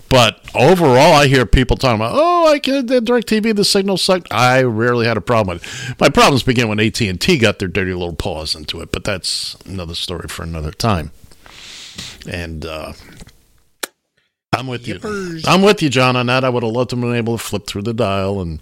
But 0.08 0.44
overall, 0.54 1.14
I 1.14 1.26
hear 1.26 1.44
people 1.44 1.76
talking 1.76 1.96
about, 1.96 2.12
"Oh, 2.14 2.46
I 2.46 2.60
can 2.60 2.86
DirecTV, 2.86 3.56
the 3.56 3.64
signal 3.64 3.96
sucked." 3.96 4.32
I 4.32 4.62
rarely 4.62 5.06
had 5.06 5.16
a 5.16 5.20
problem 5.20 5.56
with 5.56 5.90
it. 5.90 6.00
My 6.00 6.08
problems 6.08 6.44
began 6.44 6.68
when 6.68 6.78
AT 6.78 7.00
and 7.00 7.20
T 7.20 7.36
got 7.36 7.58
their 7.58 7.66
dirty 7.66 7.92
little 7.92 8.14
paws 8.14 8.54
into 8.54 8.80
it, 8.80 8.92
but 8.92 9.02
that's 9.02 9.56
another 9.66 9.96
story 9.96 10.28
for 10.28 10.44
another 10.44 10.70
time. 10.70 11.10
And 12.28 12.64
uh, 12.64 12.92
I'm 14.54 14.66
with 14.66 14.86
you. 14.86 15.00
I'm 15.46 15.62
with 15.62 15.82
you, 15.82 15.88
John, 15.88 16.14
on 16.14 16.26
that. 16.26 16.44
I 16.44 16.48
would 16.50 16.62
have 16.62 16.72
loved 16.72 16.90
to 16.90 16.96
have 16.96 17.02
been 17.02 17.14
able 17.14 17.38
to 17.38 17.42
flip 17.42 17.66
through 17.66 17.82
the 17.82 17.94
dial 17.94 18.40
and 18.40 18.60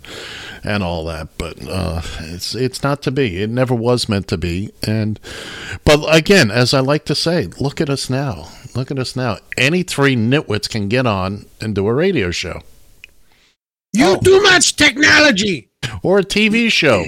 and 0.63 0.83
all 0.83 1.05
that, 1.07 1.29
but 1.37 1.57
uh, 1.69 2.01
it's 2.21 2.55
it's 2.55 2.83
not 2.83 3.03
to 3.03 3.11
be. 3.11 3.43
It 3.43 3.51
never 3.51 3.75
was 3.75 4.09
meant 4.09 4.29
to 4.29 4.39
be. 4.39 4.71
And 4.87 5.19
but 5.85 6.05
again, 6.15 6.51
as 6.51 6.73
I 6.73 6.81
like 6.81 7.05
to 7.07 7.15
say, 7.15 7.49
look 7.59 7.81
at 7.81 7.91
us 7.91 8.09
now. 8.09 8.49
Look 8.77 8.91
at 8.93 8.99
us 9.01 9.17
now. 9.17 9.39
Any 9.59 9.83
three 9.83 10.15
nitwits 10.15 10.69
can 10.71 10.89
get 10.89 11.07
on 11.07 11.47
and 11.61 11.75
do 11.75 11.87
a 11.89 11.93
radio 11.95 12.31
show 12.31 12.63
You 13.93 14.17
too 14.25 14.41
much 14.43 14.77
technology. 14.77 15.71
or 16.05 16.21
a 16.21 16.25
TV 16.25 16.71
show. 16.71 17.05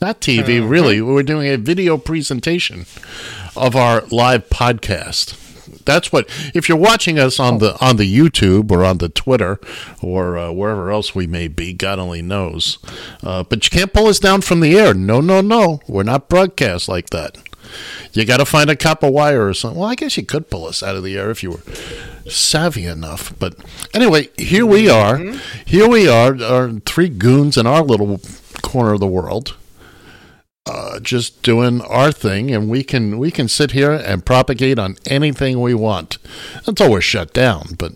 Not 0.00 0.20
TV, 0.20 0.68
really. 0.68 1.00
We're 1.00 1.22
doing 1.22 1.48
a 1.48 1.56
video 1.56 1.96
presentation 1.98 2.84
of 3.56 3.76
our 3.76 4.02
live 4.10 4.48
podcast. 4.50 5.40
That's 5.84 6.12
what. 6.12 6.28
If 6.54 6.68
you're 6.68 6.78
watching 6.78 7.18
us 7.18 7.38
on 7.38 7.58
the 7.58 7.76
on 7.84 7.96
the 7.96 8.12
YouTube 8.12 8.70
or 8.70 8.84
on 8.84 8.98
the 8.98 9.08
Twitter 9.08 9.58
or 10.02 10.36
uh, 10.38 10.52
wherever 10.52 10.90
else 10.90 11.14
we 11.14 11.26
may 11.26 11.48
be, 11.48 11.72
God 11.72 11.98
only 11.98 12.22
knows. 12.22 12.78
Uh, 13.22 13.42
but 13.42 13.64
you 13.64 13.70
can't 13.70 13.92
pull 13.92 14.06
us 14.06 14.18
down 14.18 14.40
from 14.40 14.60
the 14.60 14.78
air. 14.78 14.94
No, 14.94 15.20
no, 15.20 15.40
no. 15.40 15.80
We're 15.88 16.02
not 16.02 16.28
broadcast 16.28 16.88
like 16.88 17.10
that. 17.10 17.36
You 18.12 18.24
got 18.24 18.36
to 18.36 18.44
find 18.44 18.70
a 18.70 18.76
copper 18.76 19.10
wire 19.10 19.48
or 19.48 19.54
something. 19.54 19.80
Well, 19.80 19.88
I 19.88 19.94
guess 19.94 20.16
you 20.16 20.24
could 20.24 20.50
pull 20.50 20.66
us 20.66 20.82
out 20.82 20.96
of 20.96 21.02
the 21.02 21.16
air 21.16 21.30
if 21.30 21.42
you 21.42 21.50
were 21.52 21.62
savvy 22.30 22.86
enough. 22.86 23.36
But 23.38 23.56
anyway, 23.92 24.28
here 24.36 24.66
we 24.66 24.88
are. 24.88 25.18
Here 25.66 25.88
we 25.88 26.08
are, 26.08 26.40
our 26.42 26.70
three 26.80 27.08
goons 27.08 27.56
in 27.56 27.66
our 27.66 27.82
little 27.82 28.20
corner 28.62 28.92
of 28.92 29.00
the 29.00 29.06
world, 29.06 29.56
uh, 30.66 30.98
just 31.00 31.42
doing 31.42 31.80
our 31.82 32.10
thing, 32.10 32.50
and 32.50 32.68
we 32.68 32.82
can 32.82 33.18
we 33.18 33.30
can 33.30 33.48
sit 33.48 33.72
here 33.72 33.92
and 33.92 34.24
propagate 34.24 34.78
on 34.78 34.96
anything 35.06 35.60
we 35.60 35.74
want 35.74 36.18
until 36.66 36.90
we're 36.90 37.00
shut 37.00 37.32
down. 37.32 37.74
But. 37.78 37.92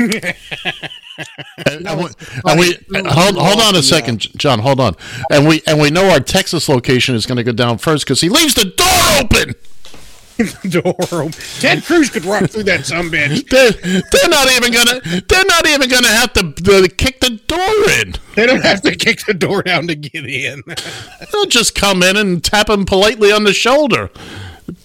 And, 0.00 0.24
and 1.88 1.98
we, 1.98 2.08
and 2.44 2.60
we 2.60 2.76
hold, 3.10 3.36
hold 3.36 3.60
on 3.60 3.74
a 3.74 3.82
second, 3.82 4.20
John. 4.38 4.60
Hold 4.60 4.78
on, 4.78 4.94
and 5.30 5.48
we 5.48 5.62
and 5.66 5.80
we 5.80 5.90
know 5.90 6.10
our 6.10 6.20
Texas 6.20 6.68
location 6.68 7.16
is 7.16 7.26
going 7.26 7.36
to 7.36 7.44
go 7.44 7.50
down 7.52 7.78
first 7.78 8.04
because 8.04 8.20
he 8.20 8.28
leaves 8.28 8.54
the 8.54 8.66
door 8.66 9.20
open. 9.20 9.54
Door 10.68 10.94
open. 11.12 11.32
Ted 11.32 11.82
Cruz 11.84 12.10
could 12.10 12.24
walk 12.24 12.48
through 12.50 12.62
that 12.64 12.86
some 12.86 13.10
bitch. 13.10 13.48
They're, 13.50 13.72
they're 13.72 14.28
not 14.30 14.50
even 14.52 14.72
gonna. 14.72 15.00
They're 15.28 15.44
not 15.44 15.66
even 15.66 15.88
gonna 15.88 16.08
have 16.08 16.32
to 16.34 16.40
uh, 16.40 16.86
kick 16.96 17.20
the 17.20 17.30
door 17.46 17.90
in. 18.00 18.14
They 18.36 18.46
don't 18.46 18.62
have 18.62 18.82
to 18.82 18.94
kick 18.94 19.24
the 19.26 19.34
door 19.34 19.62
down 19.62 19.88
to 19.88 19.96
get 19.96 20.24
in. 20.26 20.62
They'll 21.32 21.46
just 21.46 21.74
come 21.74 22.02
in 22.04 22.16
and 22.16 22.42
tap 22.44 22.68
him 22.70 22.84
politely 22.84 23.32
on 23.32 23.44
the 23.44 23.52
shoulder. 23.52 24.10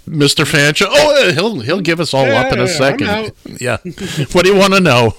Mr. 0.07 0.45
Fancher. 0.47 0.85
Oh, 0.87 1.27
uh, 1.29 1.33
he'll 1.33 1.59
he'll 1.59 1.81
give 1.81 1.99
us 1.99 2.13
all 2.13 2.25
Yeah, 2.25 2.41
up 2.41 2.51
in 2.53 2.57
yeah, 2.57 2.63
a 2.65 2.67
I'm 2.67 2.77
second. 2.77 3.07
out. 3.07 3.31
Yeah. 3.61 3.77
what 4.31 4.45
do 4.45 4.51
you 4.51 4.57
want 4.57 4.73
to 4.73 4.79
know? 4.79 5.13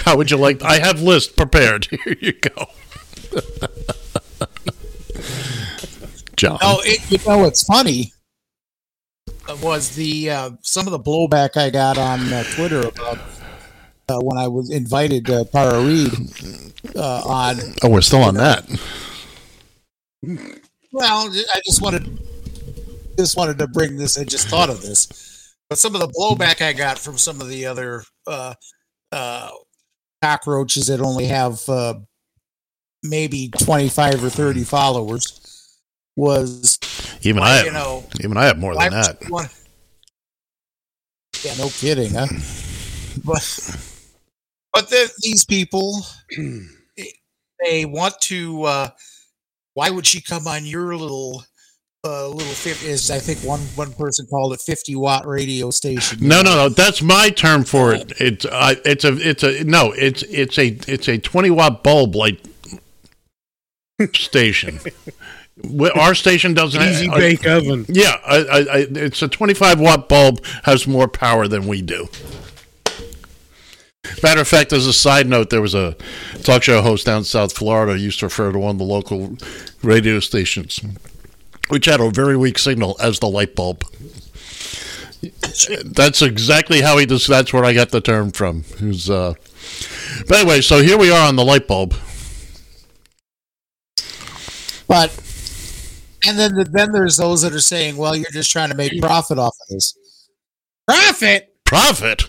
How 0.00 0.16
would 0.16 0.30
you 0.30 0.36
like? 0.36 0.62
I 0.62 0.78
have 0.78 1.00
list 1.02 1.36
prepared. 1.36 1.86
Here 1.86 2.16
you 2.20 2.32
go. 2.32 2.66
John. 6.36 6.58
Oh, 6.60 6.80
it, 6.84 7.10
you 7.10 7.18
know 7.26 7.44
it's 7.44 7.64
funny 7.64 8.12
was 9.62 9.94
the 9.94 10.30
uh, 10.30 10.50
some 10.62 10.86
of 10.86 10.92
the 10.92 10.98
blowback 10.98 11.56
I 11.56 11.70
got 11.70 11.98
on 11.98 12.32
uh, 12.32 12.44
Twitter 12.54 12.80
about 12.80 13.18
uh, 14.08 14.18
when 14.20 14.38
I 14.38 14.48
was 14.48 14.70
invited 14.70 15.26
to 15.26 15.44
Tara 15.44 15.80
Reade 15.80 16.12
uh, 16.96 17.22
on. 17.24 17.56
Oh, 17.82 17.90
we're 17.90 18.00
still 18.00 18.22
on 18.22 18.34
that. 18.34 18.64
Well, 20.92 21.30
I 21.30 21.60
just 21.64 21.82
wanted 21.82 22.18
just 23.18 23.36
wanted 23.36 23.58
to 23.58 23.68
bring 23.68 23.96
this. 23.96 24.18
I 24.18 24.24
just 24.24 24.48
thought 24.48 24.70
of 24.70 24.82
this, 24.82 25.54
but 25.68 25.78
some 25.78 25.94
of 25.94 26.00
the 26.00 26.08
blowback 26.08 26.62
I 26.62 26.72
got 26.72 26.98
from 26.98 27.18
some 27.18 27.40
of 27.40 27.48
the 27.48 27.66
other 27.66 28.02
uh, 28.26 28.54
uh, 29.12 29.50
cockroaches 30.22 30.86
that 30.86 31.00
only 31.00 31.26
have 31.26 31.68
uh, 31.68 31.94
maybe 33.02 33.50
twenty 33.58 33.88
five 33.88 34.22
or 34.22 34.30
thirty 34.30 34.64
followers 34.64 35.40
was 36.16 36.75
Even 37.22 37.40
why, 37.40 37.48
I 37.48 37.54
have, 37.56 37.66
you 37.66 37.72
know, 37.72 38.04
even 38.22 38.36
I 38.36 38.44
have 38.46 38.58
more 38.58 38.74
than 38.74 38.90
that. 38.92 39.30
want- 39.30 39.52
Yeah, 41.42 41.54
no 41.58 41.68
kidding, 41.68 42.12
huh? 42.14 42.26
But 43.24 43.76
but 44.72 44.88
the, 44.90 45.10
these 45.22 45.44
people, 45.44 46.00
they 47.64 47.84
want 47.84 48.20
to. 48.22 48.62
Uh, 48.64 48.88
why 49.74 49.90
would 49.90 50.06
she 50.06 50.20
come 50.20 50.46
on 50.46 50.64
your 50.66 50.96
little 50.96 51.44
uh, 52.04 52.28
little 52.28 52.52
fif- 52.52 52.84
is 52.84 53.10
I 53.10 53.18
think 53.18 53.40
one 53.40 53.60
one 53.74 53.92
person 53.92 54.26
called 54.26 54.52
it 54.52 54.60
fifty 54.60 54.94
watt 54.96 55.26
radio 55.26 55.70
station. 55.70 56.18
No, 56.26 56.42
no, 56.42 56.54
no. 56.54 56.68
That's 56.68 57.02
my 57.02 57.30
term 57.30 57.64
for 57.64 57.92
it. 57.94 58.12
It's 58.20 58.44
uh, 58.44 58.74
it's 58.84 59.04
a 59.04 59.16
it's 59.28 59.42
a 59.42 59.64
no. 59.64 59.92
It's 59.92 60.22
it's 60.24 60.58
a 60.58 60.68
it's 60.86 61.08
a 61.08 61.18
twenty 61.18 61.50
watt 61.50 61.82
bulb 61.82 62.14
light 62.14 62.40
station. 64.14 64.78
Wh- 65.64 65.96
Our 65.96 66.14
station 66.14 66.54
doesn't 66.54 66.80
have 66.80 66.90
Easy 66.92 67.08
uh, 67.08 67.16
bake 67.16 67.46
oven. 67.46 67.86
Yeah, 67.88 68.16
I, 68.26 68.36
I, 68.36 68.58
I, 68.58 68.86
it's 68.90 69.22
a 69.22 69.28
twenty 69.28 69.54
five 69.54 69.80
watt 69.80 70.08
bulb 70.08 70.44
has 70.64 70.86
more 70.86 71.08
power 71.08 71.48
than 71.48 71.66
we 71.66 71.82
do. 71.82 72.08
Matter 74.22 74.40
of 74.40 74.48
fact, 74.48 74.72
as 74.72 74.86
a 74.86 74.92
side 74.92 75.28
note, 75.28 75.50
there 75.50 75.60
was 75.62 75.74
a 75.74 75.96
talk 76.44 76.62
show 76.62 76.80
host 76.80 77.06
down 77.06 77.18
in 77.18 77.24
South 77.24 77.52
Florida 77.52 77.94
who 77.94 77.98
used 77.98 78.20
to 78.20 78.26
refer 78.26 78.52
to 78.52 78.58
one 78.58 78.70
of 78.72 78.78
the 78.78 78.84
local 78.84 79.36
radio 79.82 80.20
stations, 80.20 80.80
which 81.68 81.86
had 81.86 82.00
a 82.00 82.10
very 82.10 82.36
weak 82.36 82.58
signal 82.58 82.96
as 83.00 83.18
the 83.18 83.28
light 83.28 83.56
bulb. 83.56 83.84
That's 85.84 86.22
exactly 86.22 86.82
how 86.82 86.98
he 86.98 87.06
does. 87.06 87.26
That's 87.26 87.52
where 87.52 87.64
I 87.64 87.72
got 87.72 87.90
the 87.90 88.00
term 88.00 88.30
from. 88.30 88.62
Who's 88.78 89.10
uh, 89.10 89.34
but 90.28 90.38
anyway, 90.38 90.60
so 90.60 90.82
here 90.82 90.98
we 90.98 91.10
are 91.10 91.26
on 91.26 91.34
the 91.34 91.44
light 91.44 91.66
bulb. 91.66 91.94
But 94.86 95.10
and 96.26 96.38
then 96.38 96.64
then 96.72 96.92
there's 96.92 97.16
those 97.16 97.42
that 97.42 97.52
are 97.52 97.60
saying, 97.60 97.96
well, 97.96 98.14
you're 98.16 98.30
just 98.32 98.50
trying 98.50 98.70
to 98.70 98.76
make 98.76 99.00
profit 99.00 99.38
off 99.38 99.54
of 99.62 99.68
this. 99.68 99.94
Profit. 100.86 101.54
Profit. 101.64 102.28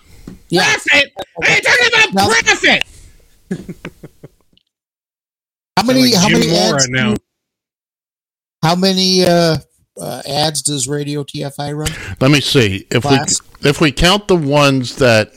Yeah. 0.50 0.64
Profit. 0.64 1.14
Are 1.44 1.50
you 1.50 1.62
talking 1.62 1.88
about 1.88 2.14
Now- 2.14 2.28
profit? 2.28 2.84
How 5.78 5.84
many 5.84 6.02
like 6.12 6.14
how 6.16 6.30
many 6.30 6.48
Moore 6.48 6.76
ads 6.76 6.90
now. 6.90 7.14
how 8.64 8.76
many 8.76 9.24
uh, 9.24 9.58
uh, 10.02 10.22
ads 10.28 10.62
does 10.64 10.88
Radio 10.88 11.24
TFI 11.24 11.78
run? 11.78 11.92
Let 12.20 12.32
me 12.32 12.42
see 12.42 12.88
if 12.90 13.04
Class. 13.04 13.42
we 13.64 13.70
if 13.70 13.80
we 13.80 13.92
count 13.92 14.28
the 14.28 14.36
ones 14.36 14.96
that 14.98 15.32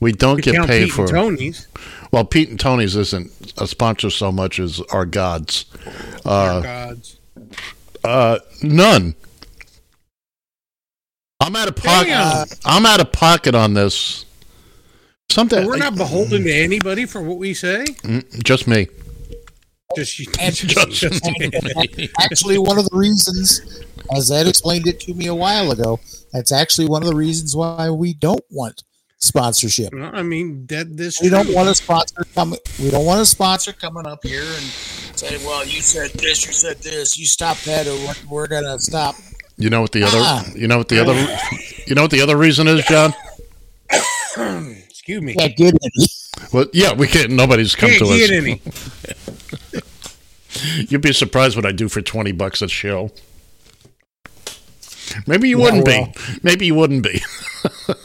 we 0.00 0.12
don't 0.12 0.36
We 0.36 0.42
get 0.42 0.66
paid 0.66 0.84
Pete 0.86 0.92
for. 0.92 1.06
Tony's. 1.06 1.68
Well, 2.10 2.24
Pete 2.24 2.48
and 2.48 2.58
Tony's 2.58 2.96
isn't 2.96 3.30
a 3.58 3.66
sponsor 3.66 4.10
so 4.10 4.32
much 4.32 4.58
as 4.58 4.80
our 4.92 5.04
gods. 5.06 5.66
Uh, 6.24 6.60
Gods. 6.60 7.17
Uh, 8.08 8.38
none. 8.62 9.14
I'm 11.40 11.54
out 11.56 11.68
of 11.68 11.76
pocket. 11.76 12.08
Damn. 12.08 12.46
I'm 12.64 12.86
out 12.86 13.00
of 13.00 13.12
pocket 13.12 13.54
on 13.54 13.74
this. 13.74 14.24
Something. 15.30 15.66
We're 15.66 15.76
not 15.76 15.94
beholden 15.96 16.42
to 16.44 16.52
anybody 16.52 17.04
for 17.06 17.20
what 17.20 17.38
we 17.38 17.54
say. 17.54 17.84
Mm, 17.84 18.42
just 18.42 18.66
me. 18.66 18.88
Just, 19.96 20.18
you- 20.18 20.26
Just 20.50 20.90
just- 21.00 21.26
And 21.26 22.10
actually, 22.20 22.58
one 22.58 22.78
of 22.78 22.86
the 22.88 22.96
reasons, 22.96 23.82
as 24.14 24.30
Ed 24.30 24.46
explained 24.46 24.86
it 24.86 25.00
to 25.00 25.14
me 25.14 25.26
a 25.26 25.34
while 25.34 25.70
ago, 25.70 25.98
that's 26.32 26.52
actually 26.52 26.88
one 26.88 27.02
of 27.02 27.08
the 27.08 27.14
reasons 27.14 27.56
why 27.56 27.88
we 27.90 28.12
don't 28.14 28.44
want 28.50 28.82
sponsorship. 29.18 29.92
Well, 29.92 30.10
I 30.12 30.22
mean 30.22 30.66
that 30.66 30.96
this 30.96 31.20
We 31.20 31.28
don't 31.28 31.52
want 31.52 31.68
a 31.68 31.74
sponsor 31.74 32.24
coming. 32.34 32.58
We 32.80 32.90
don't 32.90 33.04
want 33.04 33.20
a 33.20 33.26
sponsor 33.26 33.72
coming 33.72 34.06
up 34.06 34.24
here 34.24 34.42
and 34.42 34.62
say, 35.16 35.36
"Well, 35.44 35.64
you 35.66 35.80
said 35.82 36.10
this, 36.12 36.46
you 36.46 36.52
said 36.52 36.78
this, 36.78 37.18
you 37.18 37.26
stop 37.26 37.58
that, 37.60 37.86
or 37.86 37.94
we're, 37.96 38.14
we're 38.30 38.46
gonna 38.48 38.78
stop." 38.78 39.14
You 39.56 39.70
know 39.70 39.80
what 39.80 39.92
the 39.92 40.04
other? 40.04 40.18
Ah. 40.20 40.44
You 40.54 40.68
know 40.68 40.78
what 40.78 40.88
the 40.88 41.00
other? 41.00 41.14
You 41.86 41.94
know 41.96 42.02
what 42.02 42.10
the 42.12 42.20
other 42.22 42.36
reason 42.36 42.68
is, 42.68 42.84
John? 42.86 43.12
Excuse 44.88 45.20
me. 45.22 45.34
Can't 45.34 45.56
get 45.56 45.74
any. 45.82 46.06
Well, 46.52 46.66
yeah, 46.72 46.92
we 46.92 47.08
can't. 47.08 47.30
Nobody's 47.32 47.74
come 47.74 47.90
Can't 47.90 48.06
to 48.06 48.12
us. 48.14 48.30
any. 48.30 48.60
You'd 50.88 51.02
be 51.02 51.12
surprised 51.12 51.56
what 51.56 51.66
I 51.66 51.72
do 51.72 51.88
for 51.88 52.00
twenty 52.00 52.30
bucks 52.32 52.62
a 52.62 52.68
show. 52.68 53.10
Maybe 55.26 55.48
you 55.48 55.58
Yeah, 55.58 55.64
wouldn't 55.64 55.86
well. 55.86 56.06
be. 56.06 56.12
Maybe 56.42 56.66
you 56.66 56.74
wouldn't 56.74 57.02
be. 57.02 57.20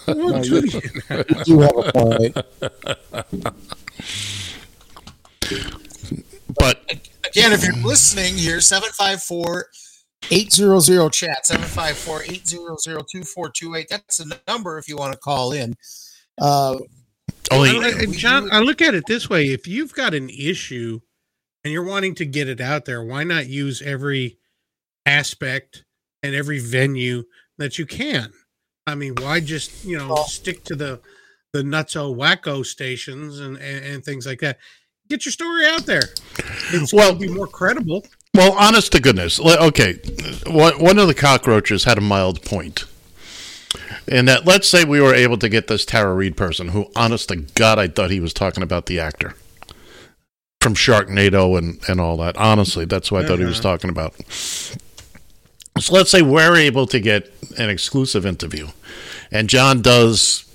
You 0.07 0.41
do 1.43 1.59
have 1.59 1.77
a 1.77 1.91
point. 1.91 2.37
But 6.55 6.81
Again, 7.25 7.51
if 7.53 7.63
you're 7.63 7.73
listening 7.77 8.35
here, 8.35 8.61
754 8.61 9.65
800 10.31 11.11
chat, 11.13 11.45
754 11.47 12.23
800 12.23 12.77
2428. 13.11 13.87
That's 13.89 14.17
the 14.17 14.39
number 14.47 14.77
if 14.77 14.87
you 14.87 14.95
want 14.97 15.13
to 15.13 15.19
call 15.19 15.51
in. 15.51 15.75
Uh, 16.39 16.77
only 17.51 17.69
I- 17.71 17.99
I- 18.01 18.05
John, 18.05 18.49
I 18.51 18.59
look 18.59 18.81
at 18.81 18.93
it 18.93 19.05
this 19.07 19.29
way: 19.29 19.45
if 19.45 19.67
you've 19.67 19.93
got 19.93 20.13
an 20.13 20.29
issue 20.29 20.99
and 21.63 21.73
you're 21.73 21.83
wanting 21.83 22.13
to 22.15 22.25
get 22.25 22.47
it 22.47 22.61
out 22.61 22.85
there, 22.85 23.03
why 23.03 23.23
not 23.23 23.47
use 23.47 23.81
every 23.81 24.37
aspect 25.05 25.83
and 26.21 26.35
every 26.35 26.59
venue 26.59 27.23
that 27.57 27.79
you 27.79 27.85
can? 27.85 28.31
I 28.85 28.95
mean, 28.95 29.15
why 29.15 29.39
just 29.39 29.85
you 29.85 29.97
know 29.97 30.09
Well- 30.09 30.27
stick 30.27 30.63
to 30.65 30.75
the 30.75 30.99
the 31.53 31.61
nutso 31.61 32.15
wacko 32.15 32.65
stations 32.65 33.39
and, 33.39 33.57
and 33.57 33.85
and 33.85 34.03
things 34.05 34.25
like 34.25 34.39
that? 34.41 34.59
Get 35.09 35.25
your 35.25 35.31
story 35.31 35.65
out 35.65 35.85
there. 35.85 36.09
It's 36.71 36.93
Well- 36.93 37.15
be 37.15 37.27
more 37.27 37.47
credible. 37.47 38.05
Well, 38.33 38.53
honest 38.53 38.91
to 38.93 38.99
goodness. 38.99 39.39
Okay, 39.39 39.99
one 40.47 40.79
one 40.79 40.97
of 40.99 41.07
the 41.07 41.13
cockroaches 41.13 41.83
had 41.83 41.97
a 41.97 42.01
mild 42.01 42.43
point. 42.43 42.85
In 44.07 44.25
that, 44.25 44.45
let's 44.45 44.67
say 44.67 44.83
we 44.83 44.99
were 44.99 45.13
able 45.15 45.37
to 45.37 45.47
get 45.47 45.67
this 45.67 45.85
Tara 45.85 46.13
Reade 46.13 46.35
person, 46.35 46.69
who, 46.69 46.91
honest 46.95 47.29
to 47.29 47.37
God, 47.37 47.79
I 47.79 47.87
thought 47.87 48.11
he 48.11 48.19
was 48.19 48.33
talking 48.33 48.61
about 48.61 48.87
the 48.87 48.99
actor 48.99 49.33
from 50.61 50.73
Sharknado 50.73 51.57
and, 51.57 51.79
and 51.87 52.01
all 52.01 52.17
that. 52.17 52.35
Honestly, 52.37 52.85
that's 52.85 53.11
what 53.11 53.23
I 53.23 53.27
thought 53.27 53.39
he 53.39 53.45
was 53.45 53.59
Uh-huh. 53.59 53.69
talking 53.77 53.89
about. 53.89 54.13
So 55.79 55.93
let's 55.93 56.11
say 56.11 56.21
we're 56.21 56.55
able 56.55 56.85
to 56.87 56.99
get 56.99 57.33
an 57.57 57.69
exclusive 57.69 58.25
interview, 58.25 58.67
and 59.31 59.49
John 59.49 59.81
does 59.81 60.45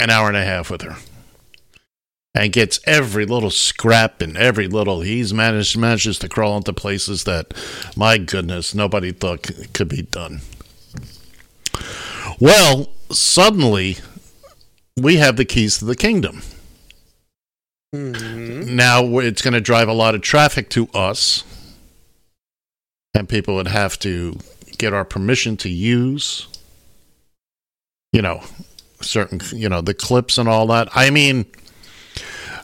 an 0.00 0.10
hour 0.10 0.28
and 0.28 0.36
a 0.36 0.44
half 0.44 0.70
with 0.70 0.82
her 0.82 0.96
and 2.34 2.52
gets 2.52 2.78
every 2.84 3.26
little 3.26 3.50
scrap 3.50 4.20
and 4.22 4.36
every 4.36 4.68
little 4.68 5.00
he's 5.00 5.34
managed 5.34 5.76
manages 5.76 6.18
to 6.20 6.28
crawl 6.28 6.56
into 6.56 6.72
places 6.72 7.24
that 7.24 7.52
my 7.96 8.16
goodness 8.18 8.74
nobody 8.74 9.10
thought 9.10 9.50
could 9.72 9.88
be 9.88 10.02
done. 10.02 10.40
Well 12.38 12.90
suddenly 13.10 13.96
we 14.96 15.16
have 15.16 15.36
the 15.36 15.44
keys 15.44 15.78
to 15.78 15.84
the 15.84 15.96
kingdom. 15.96 16.42
Mhm. 17.94 18.66
now 18.66 19.18
it's 19.20 19.40
going 19.40 19.54
to 19.54 19.62
drive 19.62 19.88
a 19.88 19.94
lot 19.94 20.14
of 20.14 20.20
traffic 20.20 20.68
to 20.68 20.88
us 20.92 21.42
and 23.18 23.28
people 23.28 23.56
would 23.56 23.68
have 23.68 23.98
to 23.98 24.38
get 24.78 24.92
our 24.92 25.04
permission 25.04 25.56
to 25.56 25.68
use 25.68 26.46
you 28.12 28.22
know 28.22 28.42
certain 29.00 29.40
you 29.52 29.68
know 29.68 29.80
the 29.80 29.94
clips 29.94 30.38
and 30.38 30.48
all 30.48 30.66
that. 30.68 30.88
I 30.94 31.10
mean 31.10 31.46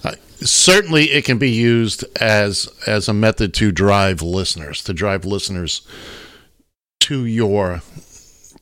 uh, 0.05 0.14
certainly 0.36 1.11
it 1.11 1.24
can 1.24 1.38
be 1.38 1.50
used 1.50 2.05
as 2.20 2.68
as 2.86 3.09
a 3.09 3.14
method 3.14 3.55
to 3.55 3.72
drive 3.72 4.22
listeners 4.22 4.82
to 4.84 4.94
drive 4.94 5.24
listeners 5.24 5.86
to 7.00 7.24
your 7.26 7.82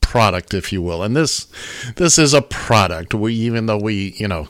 product 0.01 0.53
if 0.53 0.73
you 0.73 0.81
will. 0.81 1.01
And 1.03 1.15
this 1.15 1.47
this 1.95 2.19
is 2.19 2.33
a 2.33 2.41
product. 2.41 3.13
We 3.13 3.33
even 3.33 3.65
though 3.67 3.79
we 3.79 4.13
you 4.17 4.27
know 4.27 4.49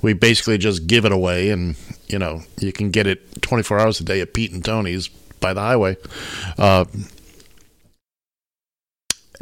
we 0.00 0.12
basically 0.12 0.58
just 0.58 0.86
give 0.86 1.04
it 1.04 1.12
away 1.12 1.50
and 1.50 1.76
you 2.06 2.18
know 2.18 2.42
you 2.60 2.72
can 2.72 2.90
get 2.90 3.06
it 3.06 3.42
24 3.42 3.80
hours 3.80 4.00
a 4.00 4.04
day 4.04 4.20
at 4.20 4.34
pete 4.34 4.52
and 4.52 4.64
tony's 4.64 5.08
by 5.44 5.52
the 5.52 5.60
highway. 5.60 5.94
Uh, 6.56 6.86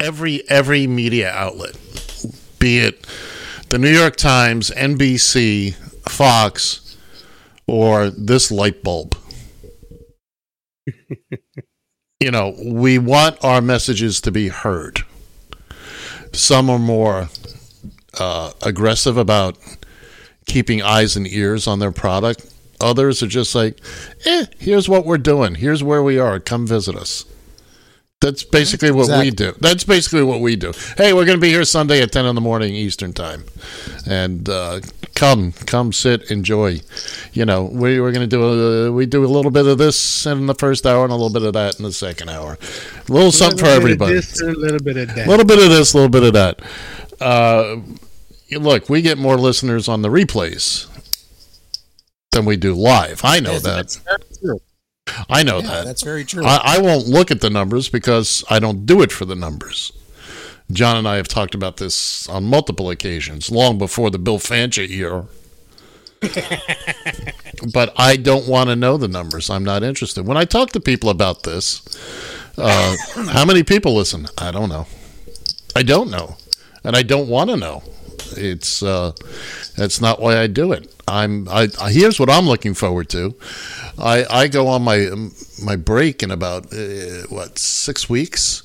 every 0.01 0.43
every 0.49 0.85
media 0.85 1.31
outlet 1.31 1.77
be 2.59 2.79
it 2.79 3.07
the 3.69 3.77
new 3.77 3.89
york 3.89 4.17
times 4.17 4.69
nbc 4.71 5.73
fox 6.09 6.97
or 7.67 8.09
this 8.09 8.51
light 8.51 8.83
bulb. 8.83 9.15
You 12.19 12.31
know 12.31 12.55
we 12.63 12.99
want 12.99 13.43
our 13.43 13.59
messages 13.61 14.21
to 14.21 14.31
be 14.31 14.47
heard. 14.47 15.01
Some 16.31 16.69
are 16.69 16.79
more 16.79 17.27
uh, 18.17 18.53
aggressive 18.61 19.17
about 19.17 19.57
keeping 20.45 20.81
eyes 20.81 21.17
and 21.17 21.27
ears 21.27 21.67
on 21.67 21.79
their 21.79 21.91
product. 21.91 22.52
Others 22.81 23.23
are 23.23 23.27
just 23.27 23.55
like, 23.55 23.79
eh, 24.25 24.45
here's 24.59 24.89
what 24.89 25.05
we're 25.05 25.17
doing. 25.17 25.55
Here's 25.55 25.83
where 25.83 26.03
we 26.03 26.19
are. 26.19 26.39
Come 26.39 26.67
visit 26.67 26.95
us. 26.95 27.25
That's 28.23 28.43
basically 28.43 28.91
what 28.91 29.09
we 29.19 29.31
do. 29.31 29.51
That's 29.59 29.83
basically 29.83 30.23
what 30.23 30.39
we 30.39 30.55
do. 30.55 30.71
Hey, 30.95 31.11
we're 31.11 31.25
going 31.25 31.37
to 31.37 31.41
be 31.41 31.49
here 31.49 31.65
Sunday 31.65 32.01
at 32.01 32.13
10 32.13 32.25
in 32.25 32.35
the 32.35 32.41
morning 32.41 32.73
Eastern 32.73 33.11
time. 33.11 33.43
And 34.07 34.47
uh, 34.47 34.79
come, 35.13 35.51
come 35.51 35.91
sit, 35.91 36.31
enjoy. 36.31 36.79
You 37.33 37.43
know, 37.43 37.65
we, 37.65 37.99
we're 37.99 38.13
going 38.13 38.27
to 38.29 38.33
do 38.33 38.43
a, 38.87 38.91
we 38.93 39.05
do 39.07 39.25
a 39.25 39.27
little 39.27 39.51
bit 39.51 39.65
of 39.65 39.77
this 39.77 40.25
in 40.25 40.45
the 40.45 40.55
first 40.55 40.85
hour 40.85 41.03
and 41.03 41.11
a 41.11 41.15
little 41.15 41.33
bit 41.33 41.43
of 41.43 41.51
that 41.51 41.77
in 41.77 41.83
the 41.83 41.91
second 41.91 42.29
hour. 42.29 42.57
A 43.09 43.11
little 43.11 43.33
something 43.33 43.59
for 43.59 43.65
Little 43.65 43.81
bit 43.81 43.91
of 43.91 44.01
everybody. 44.01 44.13
this 44.13 44.41
a 44.41 44.45
little 44.45 44.79
bit 44.79 44.95
of 44.95 45.15
that. 45.15 45.27
A 45.27 45.29
little 45.29 45.45
bit 45.45 45.61
of 45.61 45.69
this, 45.69 45.93
a 45.93 45.97
little 45.97 46.09
bit 46.09 46.23
of 46.23 46.33
that. 46.33 46.61
Uh, 47.19 47.81
look, 48.57 48.89
we 48.89 49.01
get 49.01 49.17
more 49.17 49.37
listeners 49.37 49.89
on 49.89 50.01
the 50.01 50.09
replays 50.09 50.87
than 52.33 52.45
we 52.45 52.57
do 52.57 52.73
live. 52.73 53.21
I 53.23 53.39
know 53.39 53.53
Yes, 53.53 53.63
that. 53.63 53.99
that's 54.05 54.37
true. 54.39 54.59
I 55.29 55.43
know 55.43 55.59
Yeah, 55.59 55.67
that. 55.67 55.85
that's 55.85 56.01
very 56.03 56.23
true. 56.25 56.45
I, 56.45 56.59
I 56.77 56.79
won't 56.81 57.07
look 57.07 57.31
at 57.31 57.41
the 57.41 57.49
numbers 57.49 57.89
because 57.89 58.43
I 58.49 58.59
don't 58.59 58.85
do 58.85 59.01
it 59.01 59.11
for 59.11 59.25
the 59.25 59.35
numbers. 59.35 59.91
John 60.71 60.97
and 60.97 61.07
I 61.07 61.17
have 61.17 61.27
talked 61.27 61.53
about 61.55 61.77
this 61.77 62.27
on 62.29 62.45
multiple 62.45 62.89
occasions, 62.89 63.51
long 63.51 63.77
before 63.77 64.09
the 64.09 64.17
Bill 64.19 64.39
Fancher 64.39 64.81
era. 64.83 65.27
but 67.73 67.93
I 67.97 68.15
don't 68.15 68.47
want 68.47 68.69
to 68.69 68.75
know 68.75 68.97
the 68.97 69.07
numbers. 69.09 69.49
I'm 69.49 69.63
not 69.65 69.83
interested. 69.83 70.25
When 70.25 70.37
I 70.37 70.45
talk 70.45 70.71
to 70.71 70.79
people 70.79 71.09
about 71.09 71.43
this, 71.43 71.81
uh, 72.57 72.95
how 73.31 73.45
many 73.45 73.63
people 73.63 73.93
listen? 73.95 74.27
I 74.37 74.51
don't 74.51 74.69
know. 74.69 74.87
I 75.75 75.83
don't 75.83 76.09
know, 76.09 76.37
and 76.83 76.95
I 76.95 77.03
don't 77.03 77.27
want 77.27 77.49
to 77.49 77.57
know. 77.57 77.83
It's 78.37 78.81
uh, 78.83 79.13
that's 79.77 80.01
not 80.01 80.19
why 80.21 80.39
I 80.39 80.47
do 80.47 80.71
it. 80.71 80.93
I'm. 81.07 81.47
I, 81.49 81.67
here's 81.89 82.19
what 82.19 82.29
I'm 82.29 82.45
looking 82.45 82.73
forward 82.73 83.09
to. 83.09 83.35
I 83.97 84.25
I 84.29 84.47
go 84.47 84.67
on 84.67 84.83
my 84.83 85.09
my 85.63 85.75
break 85.75 86.23
in 86.23 86.31
about 86.31 86.73
uh, 86.73 87.27
what 87.29 87.59
six 87.59 88.09
weeks. 88.09 88.62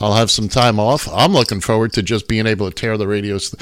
I'll 0.00 0.14
have 0.14 0.30
some 0.30 0.48
time 0.48 0.78
off. 0.80 1.08
I'm 1.12 1.32
looking 1.32 1.60
forward 1.60 1.92
to 1.94 2.02
just 2.02 2.28
being 2.28 2.46
able 2.46 2.68
to 2.68 2.74
tear 2.74 2.96
the 2.96 3.06
radio 3.06 3.38
st- 3.38 3.60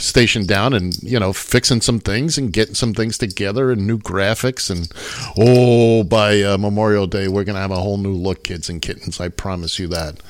station 0.00 0.46
down 0.46 0.72
and 0.72 0.96
you 1.02 1.18
know 1.18 1.32
fixing 1.32 1.80
some 1.80 2.00
things 2.00 2.38
and 2.38 2.52
getting 2.52 2.74
some 2.74 2.94
things 2.94 3.18
together 3.18 3.70
and 3.70 3.86
new 3.86 3.98
graphics 3.98 4.70
and 4.70 4.90
oh 5.36 6.02
by 6.04 6.40
uh, 6.42 6.56
Memorial 6.56 7.06
Day 7.06 7.28
we're 7.28 7.44
gonna 7.44 7.60
have 7.60 7.70
a 7.70 7.76
whole 7.76 7.98
new 7.98 8.14
look, 8.14 8.44
kids 8.44 8.68
and 8.68 8.80
kittens. 8.80 9.20
I 9.20 9.28
promise 9.28 9.78
you 9.78 9.88
that. 9.88 10.20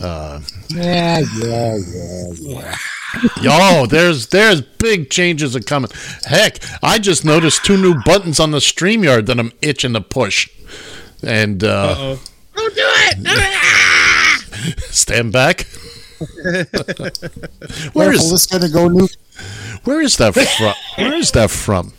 Uh, 0.00 0.40
yeah, 0.70 1.20
yeah, 1.38 1.76
yeah, 1.88 2.32
yeah. 2.38 2.76
Yo, 3.40 3.86
there's 3.86 4.28
there's 4.28 4.60
big 4.60 5.10
changes 5.10 5.54
are 5.54 5.60
coming. 5.60 5.90
Heck, 6.24 6.58
I 6.82 6.98
just 6.98 7.24
noticed 7.24 7.64
two 7.64 7.76
new 7.76 7.94
buttons 8.04 8.40
on 8.40 8.50
the 8.50 8.58
StreamYard 8.58 9.26
that 9.26 9.38
I'm 9.38 9.52
itching 9.62 9.92
to 9.94 10.00
push. 10.00 10.50
And 11.22 11.62
uh, 11.64 11.92
Uh-oh. 11.92 12.20
Don't 12.54 12.74
do 12.74 12.82
it! 12.84 13.82
stand 14.90 15.32
back. 15.32 15.66
Where 16.18 16.64
Careful, 16.64 18.08
is 18.08 18.30
this 18.30 18.46
going 18.46 18.62
to 18.62 18.70
go 18.70 18.88
new? 18.88 19.06
where 19.84 20.00
is 20.00 20.16
that 20.16 20.34
from? 20.34 20.74
Where 20.96 21.14
is 21.14 21.30
that 21.32 21.50
from? 21.50 21.92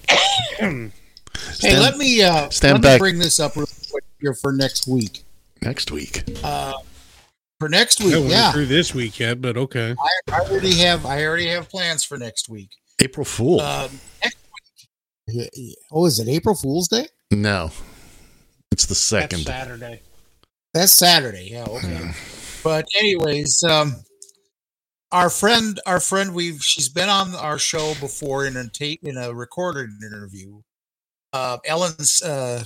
Hey, 0.58 1.80
let 1.80 1.98
me 1.98 2.24
uh, 2.24 2.50
stand 2.50 2.76
let 2.76 2.82
back. 2.82 2.94
me 2.94 3.00
bring 3.00 3.20
this 3.20 3.40
up 3.40 3.56
real 3.56 3.68
quick 3.92 4.04
here 4.20 4.34
for 4.34 4.52
next 4.52 4.88
week. 4.88 5.24
Next 5.62 5.92
week. 5.92 6.24
Uh, 6.44 6.74
for 7.60 7.70
next 7.70 8.00
week, 8.00 8.14
wasn't 8.14 8.32
yeah, 8.32 8.52
through 8.52 8.68
this 8.68 8.94
week 8.94 9.20
yet, 9.20 9.42
but 9.42 9.58
okay. 9.58 9.96
I, 10.00 10.32
I 10.32 10.40
already 10.42 10.76
have. 10.78 11.06
I 11.06 11.26
already 11.26 11.48
have 11.48 11.70
plans 11.70 12.04
for 12.04 12.18
next 12.18 12.50
week. 12.50 12.70
April 13.00 13.26
Fool. 13.26 13.62
Um, 13.62 13.90
week. 15.28 15.78
Oh, 15.92 16.06
is 16.06 16.20
it 16.20 16.28
April 16.28 16.56
Fool's 16.56 16.88
Day? 16.88 17.08
no. 17.32 17.72
It's 18.72 18.86
the 18.86 18.90
That's 18.90 19.00
second. 19.00 19.40
Saturday. 19.40 20.02
That's 20.74 20.92
Saturday. 20.92 21.50
Yeah, 21.52 21.66
okay. 21.68 22.12
But 22.68 22.90
anyways, 23.00 23.64
um, 23.64 23.96
our 25.14 25.30
friend, 25.30 25.80
our 25.86 26.02
friend, 26.02 26.36
we've 26.36 26.62
she's 26.62 26.90
been 26.90 27.08
on 27.08 27.34
our 27.34 27.58
show 27.58 27.94
before 28.02 28.46
in 28.46 28.58
a 28.58 28.68
tape 28.68 29.06
in 29.06 29.16
a 29.16 29.34
recorded 29.34 29.90
interview. 30.06 30.60
Uh, 31.32 31.60
Ellen 31.64 31.94
uh, 32.26 32.66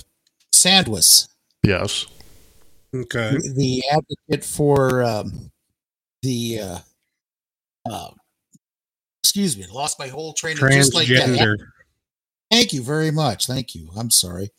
Sandwis, 0.52 1.28
Yes. 1.62 2.06
Okay. 2.92 3.30
the, 3.30 3.52
the 3.54 3.82
advocate 3.92 4.44
for 4.44 5.04
um, 5.04 5.52
the 6.22 6.58
uh, 6.60 6.78
uh, 7.88 8.10
excuse 9.22 9.56
me, 9.56 9.66
lost 9.72 10.00
my 10.00 10.08
whole 10.08 10.32
train 10.32 10.54
of 10.54 10.68
just 10.72 10.96
like 10.96 11.06
that. 11.06 11.28
Transgender. 11.28 11.58
Thank 12.50 12.72
you 12.72 12.82
very 12.82 13.12
much. 13.12 13.46
Thank 13.46 13.76
you. 13.76 13.88
I'm 13.96 14.10
sorry. 14.10 14.50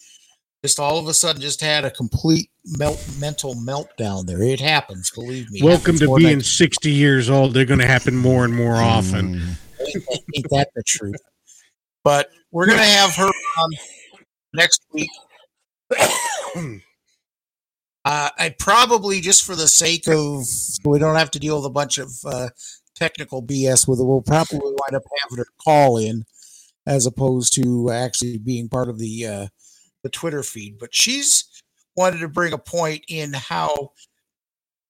Just 0.63 0.79
all 0.79 0.97
of 0.97 1.07
a 1.07 1.13
sudden, 1.13 1.41
just 1.41 1.59
had 1.59 1.83
a 1.83 1.91
complete 1.91 2.49
melt, 2.65 3.05
mental 3.19 3.53
meltdown 3.53 4.25
there. 4.25 4.41
It 4.41 4.61
happens, 4.61 5.11
believe 5.11 5.51
me. 5.51 5.61
Welcome 5.61 5.97
to 5.97 6.05
more 6.05 6.19
than 6.19 6.27
being 6.27 6.41
60 6.41 6.89
years 6.89 7.29
old. 7.29 7.53
They're 7.53 7.65
going 7.65 7.81
to 7.81 7.85
happen 7.85 8.15
more 8.15 8.45
and 8.45 8.55
more 8.55 8.75
often. 8.75 9.35
Mm. 9.35 9.55
ain't 10.35 10.49
that 10.51 10.69
the 10.73 10.83
truth? 10.87 11.19
But 12.03 12.29
we're 12.51 12.67
gonna 12.67 12.83
have 12.83 13.15
her 13.15 13.29
on 13.57 13.69
next 14.53 14.81
week. 14.93 15.09
Uh, 18.05 18.29
I 18.37 18.53
probably 18.59 19.21
just 19.21 19.45
for 19.45 19.55
the 19.55 19.65
sake 19.65 20.09
of 20.09 20.43
we 20.83 20.99
don't 20.99 21.15
have 21.15 21.31
to 21.31 21.39
deal 21.39 21.55
with 21.55 21.65
a 21.65 21.69
bunch 21.69 21.97
of 21.97 22.11
uh, 22.25 22.49
technical 22.97 23.41
BS 23.41 23.87
with 23.87 23.97
it. 23.97 24.03
We'll 24.03 24.21
probably 24.21 24.59
wind 24.59 24.93
up 24.93 25.03
having 25.21 25.37
her 25.37 25.47
call 25.63 25.95
in 25.95 26.25
as 26.85 27.05
opposed 27.05 27.53
to 27.53 27.91
actually 27.91 28.39
being 28.39 28.67
part 28.67 28.89
of 28.89 28.99
the 28.99 29.25
uh, 29.25 29.47
the 30.03 30.09
Twitter 30.09 30.43
feed. 30.43 30.77
But 30.79 30.93
she's 30.93 31.45
wanted 31.95 32.19
to 32.19 32.27
bring 32.27 32.53
a 32.53 32.57
point 32.57 33.03
in 33.07 33.33
how 33.33 33.91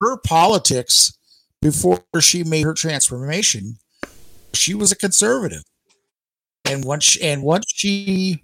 her 0.00 0.16
politics 0.18 1.16
before 1.62 2.04
she 2.20 2.44
made 2.44 2.64
her 2.64 2.74
transformation, 2.74 3.78
she 4.52 4.74
was 4.74 4.92
a 4.92 4.96
conservative, 4.96 5.62
and 6.68 6.84
once 6.84 7.04
she, 7.04 7.22
and 7.22 7.42
once 7.42 7.64
she 7.74 8.42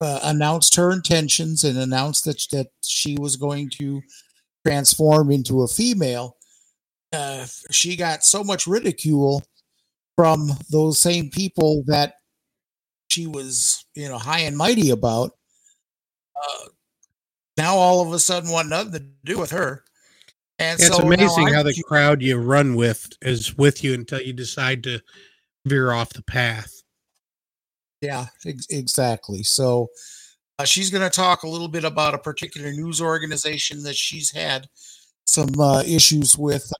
uh, 0.00 0.20
announced 0.24 0.74
her 0.76 0.92
intentions 0.92 1.64
and 1.64 1.78
announced 1.78 2.24
that 2.24 2.44
that 2.52 2.68
she 2.82 3.16
was 3.18 3.36
going 3.36 3.70
to 3.78 4.02
transform 4.66 5.30
into 5.30 5.62
a 5.62 5.68
female, 5.68 6.36
uh, 7.12 7.46
she 7.70 7.96
got 7.96 8.24
so 8.24 8.44
much 8.44 8.66
ridicule 8.66 9.42
from 10.16 10.50
those 10.70 11.00
same 11.00 11.30
people 11.30 11.82
that 11.86 12.14
she 13.08 13.26
was, 13.26 13.84
you 13.94 14.08
know, 14.08 14.18
high 14.18 14.40
and 14.40 14.56
mighty 14.56 14.90
about. 14.90 15.32
Uh, 16.42 16.68
now 17.56 17.76
all 17.76 18.06
of 18.06 18.12
a 18.12 18.18
sudden 18.18 18.50
want 18.50 18.68
nothing 18.68 18.92
to 18.92 19.06
do 19.24 19.38
with 19.38 19.50
her. 19.50 19.84
And 20.58 20.78
it's 20.78 20.88
so 20.88 21.02
amazing 21.02 21.48
how 21.48 21.62
the 21.62 21.82
crowd 21.86 22.22
you 22.22 22.36
run 22.38 22.74
with 22.74 23.08
is 23.20 23.56
with 23.56 23.82
you 23.82 23.94
until 23.94 24.20
you 24.20 24.32
decide 24.32 24.82
to 24.84 25.00
veer 25.66 25.92
off 25.92 26.10
the 26.10 26.22
path. 26.22 26.82
Yeah, 28.00 28.26
ex- 28.46 28.66
exactly. 28.68 29.42
So 29.42 29.88
uh, 30.58 30.64
she's 30.64 30.90
going 30.90 31.08
to 31.08 31.14
talk 31.14 31.42
a 31.42 31.48
little 31.48 31.68
bit 31.68 31.84
about 31.84 32.14
a 32.14 32.18
particular 32.18 32.70
news 32.72 33.00
organization 33.00 33.82
that 33.84 33.96
she's 33.96 34.30
had 34.30 34.68
some 35.24 35.58
uh, 35.58 35.82
issues 35.86 36.36
with. 36.36 36.72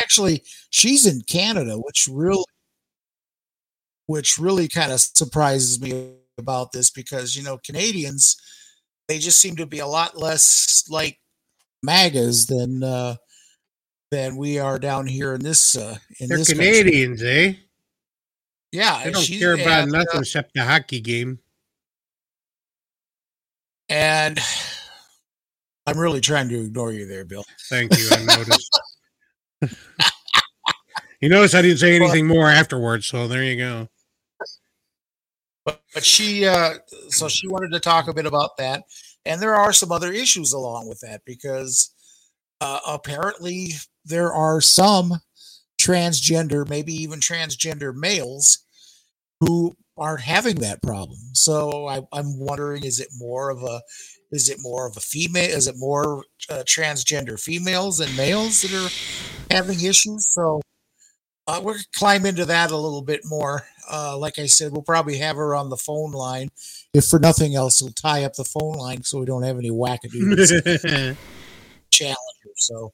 Actually, 0.00 0.42
she's 0.70 1.06
in 1.06 1.22
Canada, 1.22 1.76
which 1.78 2.08
really, 2.10 2.44
which 4.06 4.38
really 4.38 4.68
kind 4.68 4.92
of 4.92 5.00
surprises 5.00 5.80
me 5.80 6.12
about 6.38 6.72
this 6.72 6.90
because 6.90 7.36
you 7.36 7.42
know 7.42 7.58
Canadians, 7.58 8.36
they 9.12 9.18
just 9.18 9.38
seem 9.42 9.56
to 9.56 9.66
be 9.66 9.80
a 9.80 9.86
lot 9.86 10.16
less 10.16 10.84
like 10.88 11.18
MAGAs 11.82 12.46
than 12.46 12.82
uh, 12.82 13.16
than 14.10 14.38
we 14.38 14.58
are 14.58 14.78
down 14.78 15.06
here 15.06 15.34
in 15.34 15.42
this 15.42 15.76
uh, 15.76 15.98
in 16.18 16.28
They're 16.28 16.38
this 16.38 16.48
country. 16.48 16.64
Canadians, 16.66 17.22
eh? 17.22 17.52
Yeah, 18.72 19.04
They 19.04 19.10
don't 19.10 19.22
she- 19.22 19.38
care 19.38 19.52
about 19.52 19.82
and, 19.82 19.94
uh, 19.94 19.98
nothing 19.98 20.20
except 20.20 20.54
the 20.54 20.64
hockey 20.64 21.00
game. 21.00 21.40
and 23.90 24.40
I'm 25.86 25.98
really 25.98 26.22
trying 26.22 26.48
to 26.48 26.64
ignore 26.64 26.92
you 26.92 27.06
there, 27.06 27.26
Bill. 27.26 27.44
Thank 27.68 27.98
you. 27.98 28.08
I 28.12 28.24
noticed. 28.24 28.80
you 31.20 31.28
notice 31.28 31.54
I 31.54 31.60
didn't 31.60 31.78
say 31.78 31.96
anything 31.96 32.26
more 32.26 32.48
afterwards, 32.48 33.06
so 33.08 33.28
there 33.28 33.44
you 33.44 33.58
go. 33.58 33.88
But, 35.64 35.80
but 35.94 36.04
she, 36.04 36.46
uh, 36.46 36.74
so 37.10 37.28
she 37.28 37.46
wanted 37.46 37.70
to 37.72 37.78
talk 37.80 38.08
a 38.08 38.14
bit 38.14 38.26
about 38.26 38.56
that, 38.56 38.82
and 39.24 39.40
there 39.40 39.54
are 39.54 39.72
some 39.72 39.92
other 39.92 40.12
issues 40.12 40.52
along 40.52 40.88
with 40.88 41.00
that 41.00 41.22
because 41.24 41.92
uh, 42.60 42.80
apparently 42.86 43.72
there 44.04 44.32
are 44.32 44.60
some 44.60 45.20
transgender, 45.80 46.68
maybe 46.68 46.92
even 46.92 47.20
transgender 47.20 47.94
males 47.94 48.64
who 49.40 49.76
aren't 49.96 50.22
having 50.22 50.56
that 50.56 50.82
problem. 50.82 51.18
So 51.34 51.86
I, 51.86 52.00
I'm 52.12 52.38
wondering, 52.38 52.84
is 52.84 53.00
it 53.00 53.08
more 53.18 53.50
of 53.50 53.62
a, 53.62 53.80
is 54.30 54.48
it 54.48 54.58
more 54.60 54.86
of 54.86 54.96
a 54.96 55.00
female? 55.00 55.50
Is 55.50 55.66
it 55.66 55.74
more 55.76 56.24
uh, 56.48 56.62
transgender 56.64 57.38
females 57.40 58.00
and 58.00 58.16
males 58.16 58.62
that 58.62 58.72
are 58.72 59.54
having 59.54 59.84
issues? 59.84 60.32
So 60.32 60.60
uh, 61.46 61.60
we're 61.62 61.78
climb 61.94 62.24
into 62.24 62.44
that 62.46 62.70
a 62.70 62.76
little 62.76 63.02
bit 63.02 63.22
more. 63.24 63.64
Uh, 63.90 64.16
like 64.16 64.38
I 64.38 64.46
said, 64.46 64.72
we'll 64.72 64.82
probably 64.82 65.18
have 65.18 65.36
her 65.36 65.54
on 65.54 65.68
the 65.68 65.76
phone 65.76 66.12
line. 66.12 66.48
If 66.94 67.06
for 67.06 67.18
nothing 67.18 67.54
else, 67.54 67.80
we'll 67.80 67.92
tie 67.92 68.24
up 68.24 68.34
the 68.34 68.44
phone 68.44 68.74
line 68.74 69.02
so 69.02 69.18
we 69.18 69.24
don't 69.26 69.42
have 69.44 69.56
any 69.58 69.70
wackadoodles 69.70 71.16
challenger. 71.90 72.16
So, 72.56 72.92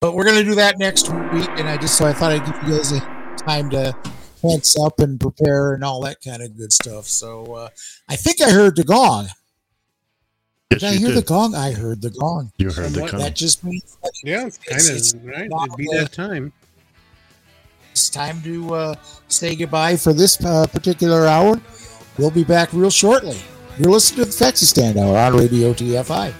but 0.00 0.14
we're 0.14 0.24
gonna 0.24 0.44
do 0.44 0.54
that 0.56 0.78
next 0.78 1.08
week, 1.08 1.48
and 1.56 1.66
I 1.68 1.78
just 1.78 1.96
so 1.96 2.06
I 2.06 2.12
thought 2.12 2.32
I'd 2.32 2.44
give 2.44 2.68
you 2.68 2.76
guys 2.76 2.92
a 2.92 3.00
time 3.38 3.70
to 3.70 3.94
tense 4.42 4.78
up 4.78 5.00
and 5.00 5.18
prepare 5.18 5.72
and 5.72 5.82
all 5.82 6.00
that 6.02 6.18
kind 6.22 6.42
of 6.42 6.54
good 6.56 6.72
stuff. 6.72 7.06
So 7.06 7.44
uh, 7.54 7.68
I 8.10 8.16
think 8.16 8.42
I 8.42 8.50
heard 8.50 8.76
the 8.76 8.84
gong. 8.84 9.28
Yes, 10.70 10.80
Did 10.80 10.84
I 10.84 10.92
hear 10.96 11.08
did. 11.08 11.16
the 11.16 11.22
gong? 11.22 11.54
I 11.54 11.72
heard 11.72 12.02
the 12.02 12.10
gong. 12.10 12.52
You 12.58 12.70
heard 12.70 12.90
the 12.92 13.00
gong. 13.00 13.08
con- 13.08 13.20
That 13.20 13.34
just 13.36 13.64
means 13.64 13.96
that 14.02 14.12
yeah, 14.22 14.46
it's 14.46 14.58
kind 14.58 14.80
It's- 14.82 15.14
of 15.14 15.24
right. 15.24 15.50
It'd 15.50 15.76
be 15.78 15.86
the- 15.86 15.98
that 16.00 16.12
time. 16.12 16.52
it's 17.90 18.10
time 18.10 18.40
to 18.42 18.74
uh, 18.74 18.94
say 19.28 19.56
goodbye 19.56 19.96
for 19.96 20.12
this 20.12 20.38
uh, 20.44 20.66
particular 20.66 21.26
hour. 21.26 21.58
We'll 22.18 22.30
be 22.30 22.44
back 22.44 22.72
real 22.72 22.90
shortly. 22.90 23.38
You're 23.78 23.92
listening 23.92 24.24
to 24.24 24.30
the 24.30 24.36
Taxi 24.36 24.66
Stand 24.66 24.98
Hour 24.98 25.16
on 25.16 25.36
Radio 25.36 25.72
TFI. 25.72 26.32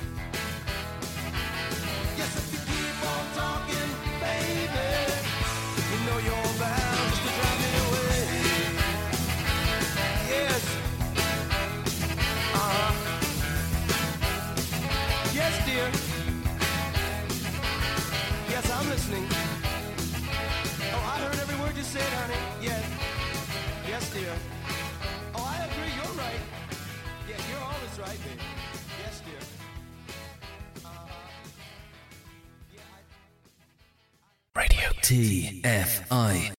TFI. 35.63 36.53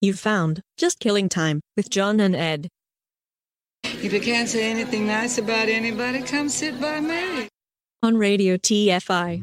You 0.00 0.14
found 0.14 0.60
Just 0.76 1.00
Killing 1.00 1.28
Time 1.28 1.60
with 1.76 1.90
John 1.90 2.20
and 2.20 2.36
Ed. 2.36 2.68
If 3.84 4.12
you 4.12 4.20
can't 4.20 4.48
say 4.48 4.70
anything 4.70 5.06
nice 5.06 5.38
about 5.38 5.68
anybody, 5.68 6.22
come 6.22 6.48
sit 6.48 6.80
by 6.80 7.00
me. 7.00 7.48
on 8.02 8.16
Radio 8.16 8.56
TFI. 8.56 9.42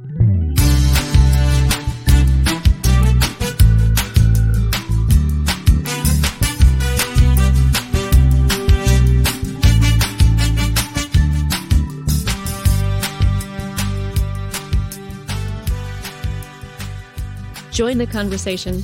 Join 17.72 17.98
the 17.98 18.06
conversation. 18.06 18.84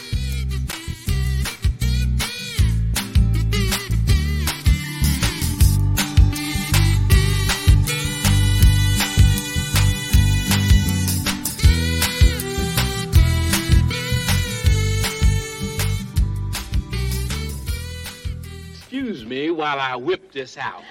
While 19.61 19.79
I 19.79 19.95
whip 19.95 20.31
this 20.31 20.57
out. 20.57 20.81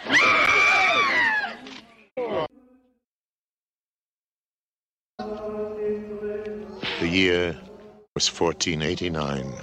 The 7.01 7.09
year 7.09 7.57
was 8.15 8.31
1489. 8.31 9.55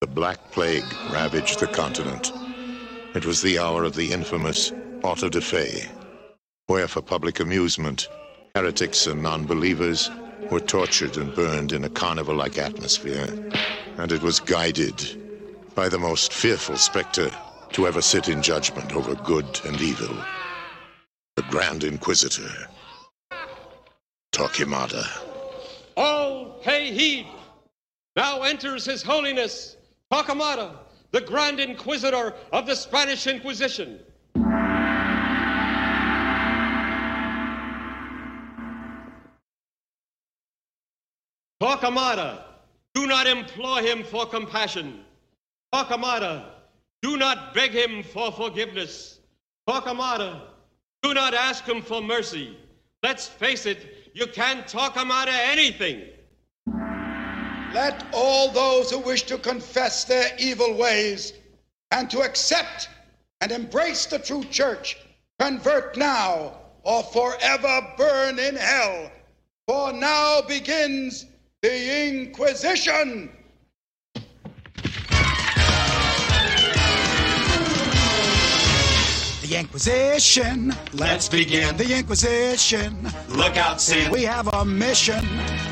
The 0.00 0.06
Black 0.06 0.38
Plague 0.52 0.90
ravaged 1.10 1.60
the 1.60 1.66
continent. 1.66 2.32
It 3.14 3.26
was 3.26 3.42
the 3.42 3.58
hour 3.58 3.84
of 3.84 3.94
the 3.94 4.10
infamous 4.10 4.72
auto 5.02 5.28
de 5.28 5.42
fe, 5.42 5.84
where 6.68 6.88
for 6.88 7.02
public 7.02 7.40
amusement, 7.40 8.08
heretics 8.54 9.06
and 9.06 9.22
non-believers 9.22 10.10
were 10.50 10.60
tortured 10.60 11.18
and 11.18 11.34
burned 11.34 11.72
in 11.72 11.84
a 11.84 11.90
carnival-like 11.90 12.56
atmosphere. 12.56 13.28
And 13.98 14.10
it 14.10 14.22
was 14.22 14.40
guided 14.40 14.96
by 15.74 15.90
the 15.90 15.98
most 15.98 16.32
fearful 16.32 16.78
specter 16.78 17.30
to 17.72 17.86
ever 17.86 18.02
sit 18.02 18.28
in 18.28 18.42
judgment 18.42 18.92
over 18.94 19.14
good 19.14 19.60
and 19.64 19.80
evil. 19.80 20.16
The 21.36 21.42
Grand 21.42 21.84
Inquisitor, 21.84 22.50
Torquemada. 24.32 25.04
All 25.96 26.60
pay 26.62 26.92
heed. 26.92 27.26
Now 28.16 28.42
enters 28.42 28.84
His 28.84 29.02
Holiness 29.02 29.76
Torquemada, 30.12 30.76
the 31.12 31.20
Grand 31.20 31.60
Inquisitor 31.60 32.34
of 32.52 32.66
the 32.66 32.74
Spanish 32.74 33.26
Inquisition. 33.26 34.00
Torquemada, 41.62 42.42
do 42.94 43.06
not 43.06 43.26
implore 43.26 43.80
him 43.80 44.02
for 44.02 44.26
compassion. 44.26 45.04
Torquemada, 45.72 46.46
do 47.02 47.16
not 47.16 47.54
beg 47.54 47.72
him 47.72 48.02
for 48.02 48.30
forgiveness. 48.32 49.20
Torquemada, 49.68 50.42
do 51.02 51.14
not 51.14 51.34
ask 51.34 51.64
him 51.64 51.82
for 51.82 52.02
mercy. 52.02 52.56
Let's 53.02 53.26
face 53.26 53.66
it, 53.66 54.10
you 54.14 54.26
can't 54.26 54.66
talk 54.66 54.96
him 54.96 55.10
out 55.10 55.28
of 55.28 55.34
anything. 55.34 56.02
Let 57.72 58.04
all 58.12 58.50
those 58.50 58.90
who 58.90 58.98
wish 58.98 59.22
to 59.24 59.38
confess 59.38 60.04
their 60.04 60.32
evil 60.38 60.76
ways 60.76 61.32
and 61.92 62.10
to 62.10 62.20
accept 62.20 62.88
and 63.40 63.52
embrace 63.52 64.06
the 64.06 64.18
true 64.18 64.44
church 64.44 64.96
convert 65.38 65.96
now 65.96 66.58
or 66.82 67.02
forever 67.04 67.94
burn 67.96 68.38
in 68.38 68.56
hell. 68.56 69.10
For 69.66 69.92
now 69.92 70.42
begins 70.42 71.26
the 71.62 72.08
Inquisition. 72.08 73.30
The 79.50 79.58
Inquisition. 79.58 80.72
Let's 80.92 81.28
begin. 81.28 81.76
The 81.76 81.98
Inquisition. 81.98 82.96
Look 83.30 83.56
out, 83.56 83.80
Sam. 83.80 84.12
We 84.12 84.22
have 84.22 84.46
a 84.46 84.64
mission 84.64 85.24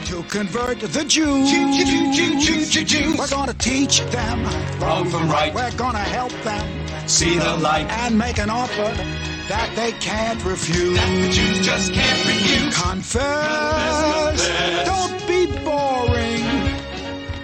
to 0.06 0.24
convert 0.24 0.80
the 0.80 1.04
Jews. 1.04 1.48
Jew, 1.48 1.72
Jew, 1.72 2.12
Jew, 2.12 2.40
Jew, 2.42 2.66
Jew, 2.66 2.84
Jews. 2.84 3.16
We're 3.16 3.28
gonna 3.28 3.54
teach 3.54 4.00
them 4.10 4.42
Wrong 4.80 5.08
from 5.08 5.30
right. 5.30 5.54
We're 5.54 5.70
gonna 5.76 6.00
help 6.00 6.32
them 6.42 6.66
See 7.06 7.38
the 7.38 7.56
light. 7.58 7.86
and 7.88 8.18
make 8.18 8.38
an 8.38 8.50
offer 8.50 8.92
that 9.46 9.70
they 9.76 9.92
can't 10.00 10.44
refuse. 10.44 10.98
That 10.98 11.22
the 11.22 11.30
Jews 11.32 11.64
just 11.64 11.92
can't 11.92 12.26
refuse. 12.26 12.76
Confess. 12.82 14.40
Confess. 14.40 14.88
Don't 14.88 15.24
be 15.28 15.46
boring. 15.64 16.74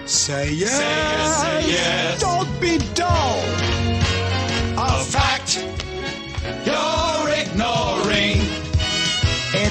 Say 0.05 0.51
yes. 0.51 0.81
yes, 0.81 1.41
say 1.41 1.71
yes. 1.71 2.19
Don't 2.19 2.59
be 2.59 2.77
dull. 2.93 3.44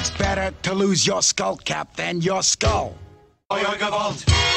It's 0.05 0.19
better 0.19 0.53
to 0.65 0.75
lose 0.75 1.07
your 1.07 1.23
skull 1.23 1.57
cap 1.57 1.97
than 1.97 2.21
your 2.21 2.43
skull. 2.43 2.95
Oh, 3.49 3.57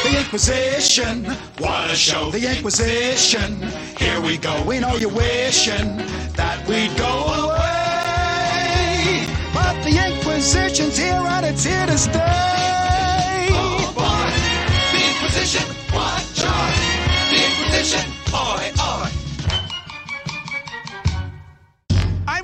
The 0.04 0.20
Inquisition. 0.20 1.24
What 1.58 1.90
a 1.90 1.96
show. 1.96 2.30
The 2.32 2.54
Inquisition. 2.54 3.62
Here 3.98 4.20
we 4.20 4.38
go. 4.38 4.62
We 4.66 4.80
know 4.80 4.98
you're 4.98 5.10
wishing 5.10 5.96
that 6.36 6.68
we'd 6.68 6.94
go 6.98 7.14
away. 7.46 9.26
But 9.54 9.82
the 9.86 9.96
Inquisition's 10.06 10.98
here 10.98 11.14
and 11.14 11.46
it's 11.46 11.64
here 11.64 11.86
to 11.86 11.98
stay. 11.98 12.77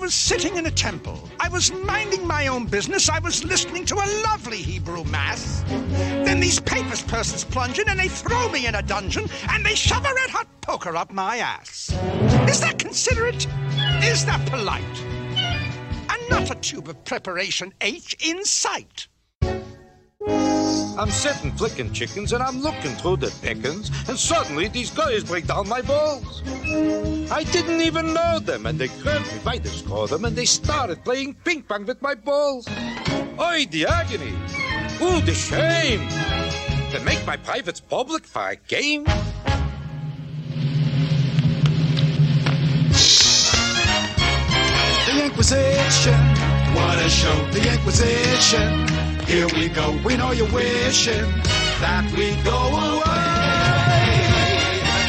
Was 0.03 0.13
sitting 0.13 0.57
in 0.57 0.65
a 0.65 0.71
temple. 0.71 1.29
I 1.39 1.47
was 1.47 1.71
minding 1.71 2.27
my 2.27 2.47
own 2.47 2.65
business. 2.65 3.07
I 3.07 3.19
was 3.19 3.45
listening 3.45 3.85
to 3.85 3.95
a 3.95 4.07
lovely 4.25 4.57
Hebrew 4.57 5.05
mass. 5.05 5.63
Then 5.69 6.41
these 6.41 6.59
papist 6.59 7.07
persons 7.07 7.45
plunge 7.45 7.79
in 7.79 7.87
and 7.87 7.97
they 7.97 8.09
throw 8.09 8.49
me 8.49 8.67
in 8.67 8.75
a 8.75 8.81
dungeon 8.81 9.29
and 9.47 9.65
they 9.65 9.75
shove 9.75 10.03
a 10.03 10.13
red 10.13 10.29
hot 10.29 10.47
poker 10.59 10.97
up 10.97 11.13
my 11.13 11.37
ass. 11.37 11.95
Is 12.49 12.59
that 12.59 12.79
considerate? 12.79 13.47
Is 14.03 14.25
that 14.25 14.45
polite? 14.51 14.83
And 16.09 16.29
not 16.29 16.51
a 16.51 16.55
tube 16.55 16.89
of 16.89 17.01
preparation 17.05 17.73
H 17.79 18.13
in 18.19 18.43
sight. 18.43 19.07
I'm 20.95 21.09
sitting 21.09 21.51
flicking 21.53 21.91
chickens 21.91 22.33
and 22.33 22.43
I'm 22.43 22.61
looking 22.61 22.91
through 22.91 23.17
the 23.17 23.31
dickens, 23.41 23.89
and 24.07 24.17
suddenly 24.17 24.67
these 24.67 24.91
guys 24.91 25.23
break 25.23 25.47
down 25.47 25.67
my 25.67 25.81
balls. 25.81 26.43
I 27.31 27.43
didn't 27.51 27.81
even 27.81 28.13
know 28.13 28.39
them, 28.39 28.67
and 28.67 28.77
they 28.77 28.89
grabbed 29.01 29.25
me 29.33 29.39
by 29.43 29.57
the 29.57 29.69
scrotum 29.69 30.25
and 30.25 30.35
they 30.35 30.45
started 30.45 31.03
playing 31.03 31.33
ping 31.45 31.63
pong 31.63 31.85
with 31.85 31.99
my 32.01 32.13
balls. 32.13 32.67
Oi, 33.39 33.65
the 33.71 33.87
agony! 33.87 34.33
Ooh, 35.01 35.19
the 35.21 35.33
shame! 35.33 36.07
To 36.91 36.99
make 37.03 37.25
my 37.25 37.37
privates 37.37 37.79
public 37.79 38.25
for 38.25 38.49
a 38.49 38.55
game? 38.55 39.05
The 45.05 45.23
Inquisition. 45.23 46.19
What 46.75 46.99
a 46.99 47.09
show. 47.09 47.47
The 47.51 47.73
Inquisition. 47.73 49.02
Here 49.27 49.47
we 49.55 49.69
go. 49.69 49.97
We 50.05 50.17
know 50.17 50.31
you're 50.31 50.51
wishing 50.51 51.25
that 51.79 52.05
we 52.17 52.35
go 52.43 52.57
away. 52.91 53.33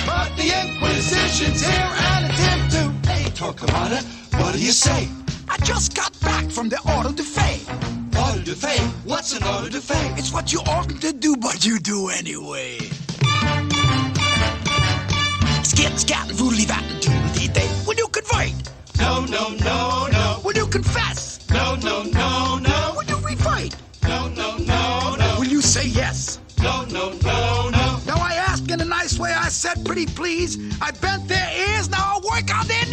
But 0.07 0.37
the 0.37 0.49
Inquisition's 0.63 1.61
here 1.65 1.93
and 2.13 2.27
attempt 2.27 2.71
to. 2.75 3.11
Hey, 3.11 3.25
Torquemada, 3.31 4.03
what 4.41 4.55
do 4.55 4.61
you 4.61 4.73
say? 4.73 5.09
I 5.49 5.57
just 5.59 5.95
got 5.95 6.19
back 6.21 6.51
from 6.51 6.69
the 6.69 6.79
Auto 6.79 7.13
de 7.13 7.23
Fe. 7.23 7.61
Auto 8.17 8.41
de 8.41 8.55
Fe? 8.55 8.79
What's 9.05 9.33
an 9.37 9.43
Auto 9.43 9.69
de 9.69 9.81
Fe? 9.81 10.15
It's 10.17 10.33
what 10.33 10.53
you 10.53 10.61
oughtn't 10.67 11.01
to 11.03 11.13
do, 11.13 11.37
but 11.37 11.65
you 11.65 11.79
do 11.79 12.09
anyway. 12.09 12.79
Skit, 15.63 15.99
scat, 15.99 16.29
voodly, 16.29 16.67
vat, 16.67 16.83
and 16.83 17.03
doodly 17.03 17.53
day. 17.53 17.69
Will 17.87 17.97
you 17.97 18.09
convert? 18.09 18.55
No, 18.99 19.25
no, 19.27 19.49
no, 19.57 20.09
no. 20.11 20.41
Will 20.45 20.55
you 20.55 20.67
confess? 20.67 21.41
No, 21.51 21.77
no, 21.77 22.05
no, 22.05 22.59
no. 22.59 22.84
Say 25.75 25.89
yes? 25.89 26.39
No, 26.63 26.85
no, 26.85 27.11
no, 27.25 27.69
no. 27.71 28.01
Now 28.07 28.19
I 28.19 28.35
asked 28.49 28.71
in 28.71 28.81
a 28.81 28.85
nice 28.85 29.19
way, 29.19 29.33
I 29.33 29.49
said 29.49 29.85
pretty 29.85 30.07
please. 30.07 30.57
I 30.81 30.93
bent 30.93 31.27
their 31.27 31.51
ears, 31.51 31.91
now 31.91 32.13
I'll 32.13 32.21
work 32.21 32.49
on 32.55 32.69
their 32.69 32.84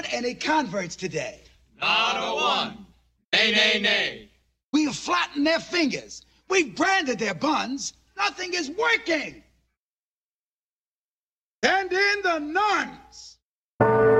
Doing 0.00 0.12
any 0.14 0.34
converts 0.34 0.96
today? 0.96 1.40
Not 1.80 2.16
a 2.16 2.34
one. 2.34 2.86
Nay, 3.32 3.52
nay, 3.52 3.80
nay. 3.80 4.28
We 4.72 4.84
have 4.84 4.96
flattened 4.96 5.46
their 5.46 5.58
fingers. 5.58 6.24
We've 6.48 6.74
branded 6.74 7.18
their 7.18 7.34
buns. 7.34 7.92
Nothing 8.16 8.54
is 8.54 8.70
working. 8.70 9.42
And 11.62 11.92
in 11.92 12.22
the 12.22 12.38
nuns. 12.38 14.19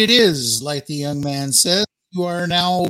It 0.00 0.10
is. 0.10 0.62
Like 0.62 0.86
the 0.86 0.94
young 0.94 1.20
man 1.20 1.52
says, 1.52 1.86
you 2.10 2.24
are 2.24 2.46
now 2.46 2.86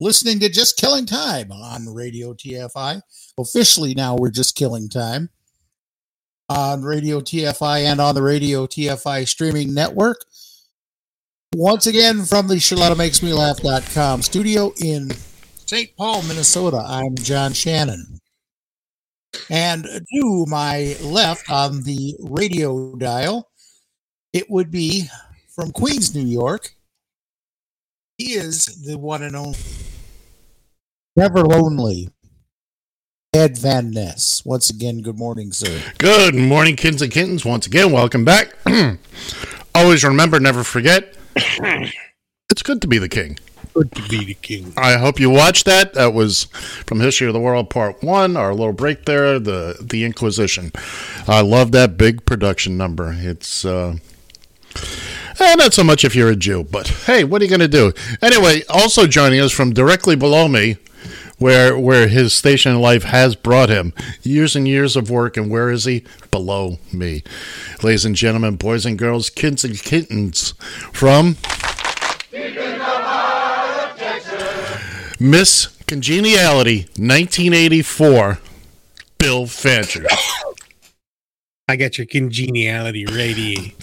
listening 0.00 0.40
to 0.40 0.48
Just 0.48 0.76
Killing 0.76 1.06
Time 1.06 1.52
on 1.52 1.92
Radio 1.92 2.32
TFI. 2.32 3.00
Officially, 3.38 3.94
now 3.94 4.16
we're 4.16 4.30
just 4.30 4.56
killing 4.56 4.88
time 4.88 5.28
on 6.48 6.82
Radio 6.82 7.20
TFI 7.20 7.84
and 7.84 8.00
on 8.00 8.14
the 8.14 8.22
Radio 8.22 8.66
TFI 8.66 9.28
streaming 9.28 9.74
network. 9.74 10.24
Once 11.54 11.86
again, 11.86 12.24
from 12.24 12.48
the 12.48 12.56
CharlottaMakesMeLaugh.com 12.56 14.22
studio 14.22 14.72
in 14.82 15.10
St. 15.66 15.96
Paul, 15.96 16.22
Minnesota, 16.22 16.82
I'm 16.84 17.14
John 17.16 17.52
Shannon. 17.52 18.20
And 19.50 19.84
to 19.84 20.44
my 20.48 20.96
left 21.02 21.50
on 21.50 21.82
the 21.82 22.16
radio 22.20 22.94
dial, 22.96 23.50
it 24.32 24.50
would 24.50 24.70
be 24.70 25.08
from 25.56 25.72
Queens, 25.72 26.14
New 26.14 26.24
York. 26.24 26.74
He 28.18 28.34
is 28.34 28.84
the 28.84 28.98
one 28.98 29.22
and 29.22 29.34
only, 29.34 29.58
never 31.16 31.40
lonely, 31.40 32.10
Ed 33.34 33.58
Van 33.58 33.90
Ness. 33.90 34.42
Once 34.44 34.70
again, 34.70 35.00
good 35.00 35.18
morning, 35.18 35.52
sir. 35.52 35.82
Good 35.98 36.34
morning, 36.34 36.76
kids 36.76 37.02
and 37.02 37.10
kittens. 37.10 37.44
Once 37.44 37.66
again, 37.66 37.90
welcome 37.90 38.24
back. 38.24 38.54
Always 39.74 40.04
remember, 40.04 40.38
never 40.38 40.62
forget. 40.62 41.14
it's 41.36 42.62
good 42.62 42.80
to 42.82 42.86
be 42.86 42.98
the 42.98 43.08
king. 43.08 43.38
Good 43.74 43.92
to 43.92 44.08
be 44.08 44.24
the 44.24 44.34
king. 44.34 44.72
I 44.76 44.96
hope 44.96 45.20
you 45.20 45.28
watched 45.28 45.66
that. 45.66 45.92
That 45.92 46.14
was 46.14 46.44
from 46.86 47.00
History 47.00 47.26
of 47.26 47.34
the 47.34 47.40
World 47.40 47.68
Part 47.68 48.02
One. 48.02 48.36
Our 48.36 48.54
little 48.54 48.72
break 48.72 49.04
there, 49.04 49.38
the 49.38 49.76
the 49.82 50.04
Inquisition. 50.04 50.72
I 51.28 51.42
love 51.42 51.72
that 51.72 51.98
big 51.98 52.24
production 52.24 52.78
number. 52.78 53.14
It's 53.14 53.66
uh, 53.66 53.98
eh, 55.40 55.54
not 55.56 55.74
so 55.74 55.84
much 55.84 56.04
if 56.04 56.14
you're 56.14 56.30
a 56.30 56.36
Jew, 56.36 56.64
but 56.64 56.88
hey, 56.88 57.24
what 57.24 57.40
are 57.40 57.44
you 57.44 57.50
going 57.50 57.60
to 57.60 57.68
do? 57.68 57.92
Anyway, 58.22 58.62
also 58.68 59.06
joining 59.06 59.40
us 59.40 59.52
from 59.52 59.72
directly 59.72 60.16
below 60.16 60.48
me, 60.48 60.76
where 61.38 61.78
where 61.78 62.08
his 62.08 62.32
station 62.32 62.72
in 62.72 62.80
life 62.80 63.04
has 63.04 63.36
brought 63.36 63.68
him, 63.68 63.92
years 64.22 64.56
and 64.56 64.66
years 64.66 64.96
of 64.96 65.10
work, 65.10 65.36
and 65.36 65.50
where 65.50 65.70
is 65.70 65.84
he? 65.84 66.04
Below 66.30 66.78
me, 66.92 67.22
ladies 67.82 68.04
and 68.04 68.16
gentlemen, 68.16 68.56
boys 68.56 68.86
and 68.86 68.98
girls, 68.98 69.30
kids 69.30 69.64
and 69.64 69.78
kittens, 69.78 70.52
from 70.92 71.36
Miss 75.18 75.68
Congeniality, 75.86 76.80
1984, 76.98 78.38
Bill 79.18 79.46
Fancher. 79.46 80.06
I 81.68 81.76
got 81.76 81.98
your 81.98 82.06
congeniality 82.06 83.06
ready. 83.06 83.74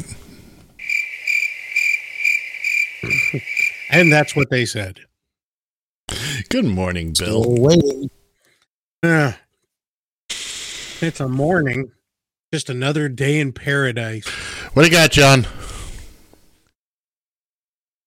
And 3.89 4.11
that's 4.11 4.35
what 4.35 4.49
they 4.49 4.65
said. 4.65 4.99
Good 6.49 6.65
morning, 6.65 7.13
Bill. 7.17 7.43
Still 7.43 7.55
waiting. 7.57 8.09
It's 11.01 11.19
a 11.19 11.27
morning. 11.27 11.91
Just 12.53 12.69
another 12.69 13.09
day 13.09 13.39
in 13.39 13.51
paradise. 13.51 14.27
What 14.73 14.83
do 14.83 14.89
you 14.89 14.93
got, 14.95 15.11
John? 15.11 15.47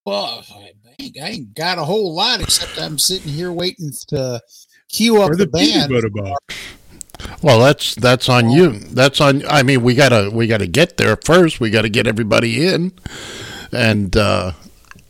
Well, 0.05 0.45
I 0.55 0.73
ain't, 1.01 1.19
I 1.21 1.29
ain't 1.29 1.55
got 1.55 1.79
a 1.79 1.85
whole 1.85 2.15
lot 2.15 2.41
except 2.41 2.81
I'm 2.81 2.99
sitting 2.99 3.33
here 3.33 3.51
waiting 3.51 3.91
to 4.09 4.41
cue 4.89 5.21
up 5.21 5.31
Where 5.31 5.37
the, 5.37 5.47
the 5.47 5.51
band. 5.51 5.93
butter? 5.93 6.37
Well, 7.43 7.59
that's 7.59 7.95
that's 7.97 8.29
on 8.29 8.51
you. 8.51 8.79
That's 8.79 9.21
on. 9.21 9.45
I 9.49 9.63
mean, 9.63 9.83
we 9.83 9.95
gotta 9.95 10.31
we 10.33 10.47
gotta 10.47 10.67
get 10.67 10.97
there 10.97 11.17
first. 11.25 11.59
We 11.61 11.71
gotta 11.71 11.89
get 11.89 12.07
everybody 12.07 12.67
in, 12.69 12.93
and 13.73 14.17
uh, 14.17 14.53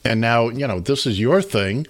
and 0.07 0.20
now 0.20 0.49
you 0.49 0.66
know 0.66 0.81
this 0.81 1.07
is 1.07 1.20
your 1.20 1.43
thing. 1.43 1.87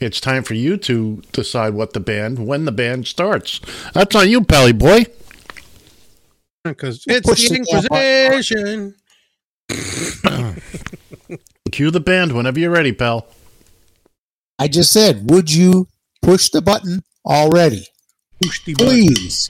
It's 0.00 0.20
time 0.20 0.42
for 0.42 0.54
you 0.54 0.76
to 0.78 1.22
decide 1.32 1.74
what 1.74 1.92
the 1.92 2.00
band 2.00 2.46
when 2.46 2.64
the 2.64 2.72
band 2.72 3.06
starts. 3.06 3.60
That's 3.94 4.14
on 4.14 4.28
you, 4.28 4.42
Pally 4.42 4.72
boy. 4.72 5.06
Because 6.64 7.04
it's 7.06 7.28
Push 7.28 7.48
the 7.48 7.58
the 7.58 8.26
Inquisition. 8.26 8.94
Cue 11.72 11.90
the 11.90 12.00
band 12.00 12.32
whenever 12.32 12.58
you're 12.58 12.70
ready, 12.70 12.92
pal. 12.92 13.26
I 14.58 14.68
just 14.68 14.92
said, 14.92 15.30
would 15.30 15.52
you 15.52 15.88
push 16.22 16.50
the 16.50 16.62
button 16.62 17.02
already? 17.24 17.86
Push 18.42 18.64
the 18.64 18.74
button. 18.74 18.88
Please. 18.88 19.48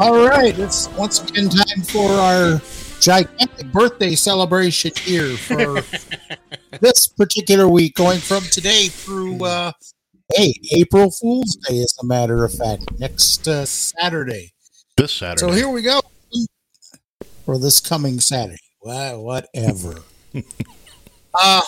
All 0.00 0.28
right, 0.28 0.56
it's 0.56 0.88
once 0.90 1.20
again 1.28 1.48
time 1.48 1.82
for 1.82 2.08
our 2.08 2.62
gigantic 3.00 3.72
birthday 3.72 4.14
celebration 4.14 4.92
here 4.94 5.36
for 5.36 5.82
this 6.80 7.08
particular 7.08 7.68
week, 7.68 7.96
going 7.96 8.20
from 8.20 8.44
today 8.44 8.86
through 8.86 9.44
uh, 9.44 9.72
hey 10.36 10.54
April 10.76 11.10
Fool's 11.10 11.56
Day, 11.56 11.80
as 11.80 11.96
a 12.00 12.06
matter 12.06 12.44
of 12.44 12.54
fact, 12.54 12.84
next 13.00 13.48
uh, 13.48 13.64
Saturday. 13.64 14.52
This 14.96 15.12
Saturday. 15.12 15.40
So 15.40 15.50
here 15.50 15.68
we 15.68 15.82
go 15.82 16.00
for 17.44 17.58
this 17.58 17.80
coming 17.80 18.20
Saturday. 18.20 18.58
Well, 18.80 19.24
whatever. 19.24 19.96
uh 21.34 21.62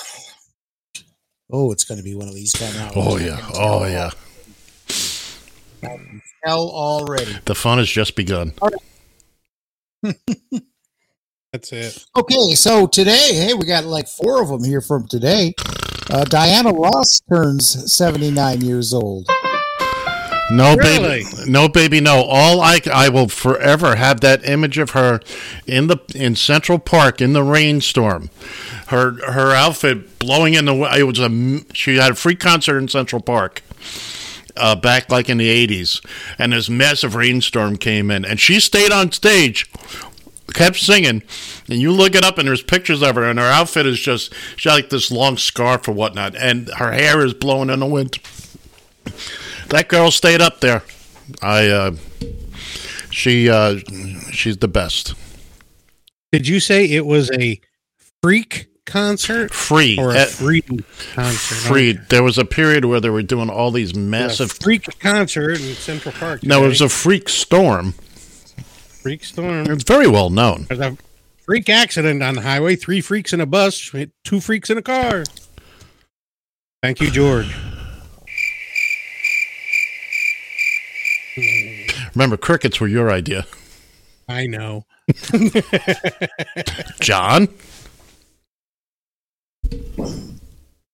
oh, 1.51 1.73
it's 1.73 1.83
going 1.83 1.99
to 1.99 2.05
be 2.05 2.15
one 2.15 2.29
of 2.29 2.35
these 2.35 2.53
kind 2.53 2.77
of. 2.77 2.93
Oh 2.95 3.17
yeah. 3.17 3.41
Oh 3.55 3.87
yeah. 3.87 4.11
Hell 6.45 6.71
already. 6.71 7.37
The 7.45 7.55
fun 7.55 7.79
has 7.79 7.89
just 7.91 8.17
begun. 8.17 8.53
That's 11.53 11.73
it. 11.73 12.05
Okay, 12.17 12.55
so 12.55 12.87
today, 12.87 13.31
hey, 13.35 13.55
we 13.55 13.67
got 13.67 13.85
like 13.85 14.07
four 14.09 14.41
of 14.43 14.49
them 14.49 14.63
here 14.65 14.81
from 14.81 15.07
today. 15.09 15.53
Uh, 16.09 16.25
Diana 16.25 16.71
Ross 16.71 17.21
turns 17.31 17.93
79 17.93 18.61
years 18.63 18.93
old. 18.95 19.29
No 20.53 20.75
Really? 20.75 21.25
baby, 21.25 21.51
no 21.51 21.69
baby, 21.69 22.01
no. 22.01 22.25
All 22.25 22.61
I 22.61 22.81
I 22.93 23.09
will 23.09 23.29
forever 23.29 23.95
have 23.95 24.21
that 24.23 24.45
image 24.49 24.79
of 24.79 24.91
her 24.91 25.21
in 25.65 25.87
the 25.87 25.99
in 26.13 26.35
Central 26.35 26.81
Park 26.81 27.21
in 27.21 27.35
the 27.35 27.45
rainstorm. 27.45 28.31
Her 28.89 29.13
her 29.31 29.53
outfit 29.53 30.19
blowing 30.19 30.55
in 30.55 30.65
the 30.65 30.73
wi- 30.73 30.99
it 30.99 31.03
was 31.05 31.21
a 31.21 31.61
she 31.73 31.99
had 31.99 32.13
a 32.13 32.15
free 32.17 32.35
concert 32.35 32.79
in 32.79 32.89
Central 32.89 33.23
Park. 33.23 33.63
Uh, 34.57 34.75
back 34.75 35.11
like 35.11 35.29
in 35.29 35.39
the 35.39 35.67
80s 35.67 36.05
and 36.39 36.53
this 36.53 36.69
massive 36.69 37.15
rainstorm 37.15 37.77
came 37.77 38.11
in 38.11 38.25
and 38.25 38.41
she 38.41 38.59
stayed 38.59 38.91
on 38.91 39.13
stage 39.13 39.71
kept 40.55 40.77
singing 40.77 41.23
and 41.69 41.81
you 41.81 41.93
look 41.93 42.15
it 42.17 42.25
up 42.25 42.37
and 42.37 42.49
there's 42.49 42.63
pictures 42.63 43.03
of 43.03 43.15
her 43.15 43.25
and 43.25 43.39
her 43.39 43.45
outfit 43.45 43.87
is 43.87 44.01
just 44.01 44.35
she 44.57 44.69
had 44.69 44.75
like 44.75 44.91
this 44.91 45.11
long 45.11 45.37
scarf 45.37 45.87
or 45.87 45.93
whatnot 45.93 46.35
and 46.35 46.69
her 46.79 46.91
hair 46.91 47.25
is 47.25 47.33
blowing 47.33 47.71
in 47.71 47.79
the 47.79 47.87
wind 47.87 48.19
that 49.71 49.89
girl 49.89 50.11
stayed 50.11 50.41
up 50.41 50.61
there. 50.61 50.83
I 51.43 51.69
uh 51.69 51.97
she 53.11 53.49
uh 53.49 53.79
she's 54.31 54.59
the 54.59 54.69
best. 54.69 55.15
Did 56.33 56.47
you 56.47 56.61
say 56.61 56.85
it 56.85 57.07
was 57.07 57.31
a 57.33 57.61
freak 58.23 58.69
concert? 58.91 59.53
Free. 59.55 59.97
Or 59.99 60.15
a 60.15 60.27
free 60.27 60.63
concert? 61.15 61.55
Free. 61.55 61.93
There 61.93 62.23
was 62.23 62.37
a 62.39 62.45
period 62.45 62.85
where 62.85 63.01
they 63.01 63.11
were 63.11 63.23
doing 63.23 63.49
all 63.49 63.71
these 63.71 63.95
massive 63.95 64.53
freak 64.53 64.99
concert 64.99 65.61
in 65.61 65.75
Central 65.75 66.13
Park. 66.13 66.43
No, 66.43 66.65
it 66.65 66.69
was 66.69 66.81
a 66.81 66.89
freak 66.89 67.29
storm. 67.29 67.93
freak 67.93 69.25
storm. 69.25 69.71
It's 69.71 69.85
very 69.85 70.09
well 70.09 70.31
known. 70.31 70.67
There's 70.69 70.81
a 70.81 70.97
freak 71.39 71.69
accident 71.69 72.23
on 72.23 72.35
the 72.35 72.43
highway. 72.43 72.77
Three 72.77 73.01
freaks 73.01 73.33
in 73.33 73.41
a 73.41 73.47
bus, 73.47 73.91
hit 73.91 74.11
two 74.25 74.41
freaks 74.41 74.69
in 74.71 74.79
a 74.79 74.83
car. 74.83 75.25
Thank 76.83 77.01
you, 77.01 77.11
George. 77.11 77.55
Remember 82.15 82.37
crickets 82.37 82.81
were 82.81 82.89
your 82.89 83.11
idea. 83.11 83.47
I 84.29 84.47
know. 84.47 84.85
John? 87.01 87.49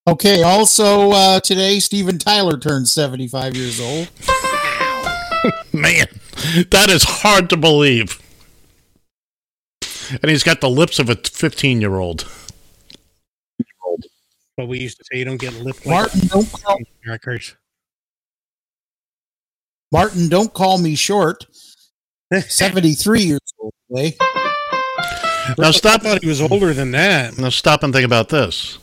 Okay, 0.08 0.42
also 0.42 1.10
uh, 1.10 1.40
today, 1.40 1.80
Steven 1.80 2.18
Tyler 2.18 2.58
turns 2.58 2.92
75 2.92 3.56
years 3.56 3.80
old. 3.80 4.08
Man, 5.72 6.06
that 6.70 6.86
is 6.88 7.02
hard 7.02 7.50
to 7.50 7.56
believe. 7.56 8.22
And 10.22 10.30
he's 10.30 10.44
got 10.44 10.60
the 10.60 10.70
lips 10.70 10.98
of 11.00 11.10
a 11.10 11.16
15 11.16 11.80
year 11.80 11.96
old. 11.96 12.28
But 14.56 14.68
we 14.68 14.78
used 14.78 14.96
to 14.98 15.04
say 15.04 15.18
you 15.18 15.24
don't 15.24 15.40
get 15.40 15.52
lip 15.54 15.76
Martin, 15.84 16.20
don't 16.28 16.50
call, 16.50 16.78
records. 17.06 17.54
Martin, 19.92 20.28
don't 20.28 20.52
call 20.52 20.78
me 20.78 20.94
short. 20.94 21.46
73 22.48 23.20
years 23.20 23.40
old 23.58 23.74
today. 23.88 24.16
Now 25.58 25.70
stop. 25.70 26.00
I 26.00 26.04
thought 26.04 26.22
he 26.22 26.28
was 26.28 26.40
older 26.40 26.72
than 26.72 26.90
that. 26.92 27.38
Now 27.38 27.48
stop 27.50 27.82
and 27.82 27.92
think 27.92 28.04
about 28.04 28.28
this. 28.28 28.78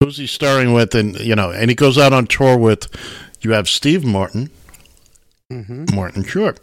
Who's 0.00 0.16
he 0.16 0.26
starring 0.26 0.72
with? 0.72 0.94
And 0.94 1.18
you 1.20 1.34
know, 1.36 1.50
and 1.50 1.70
he 1.70 1.74
goes 1.74 1.98
out 1.98 2.12
on 2.12 2.26
tour 2.26 2.56
with. 2.56 2.88
You 3.40 3.52
have 3.52 3.68
Steve 3.68 4.04
Martin, 4.06 4.50
Mm-hmm. 5.52 5.94
Martin 5.94 6.24
Short. 6.24 6.58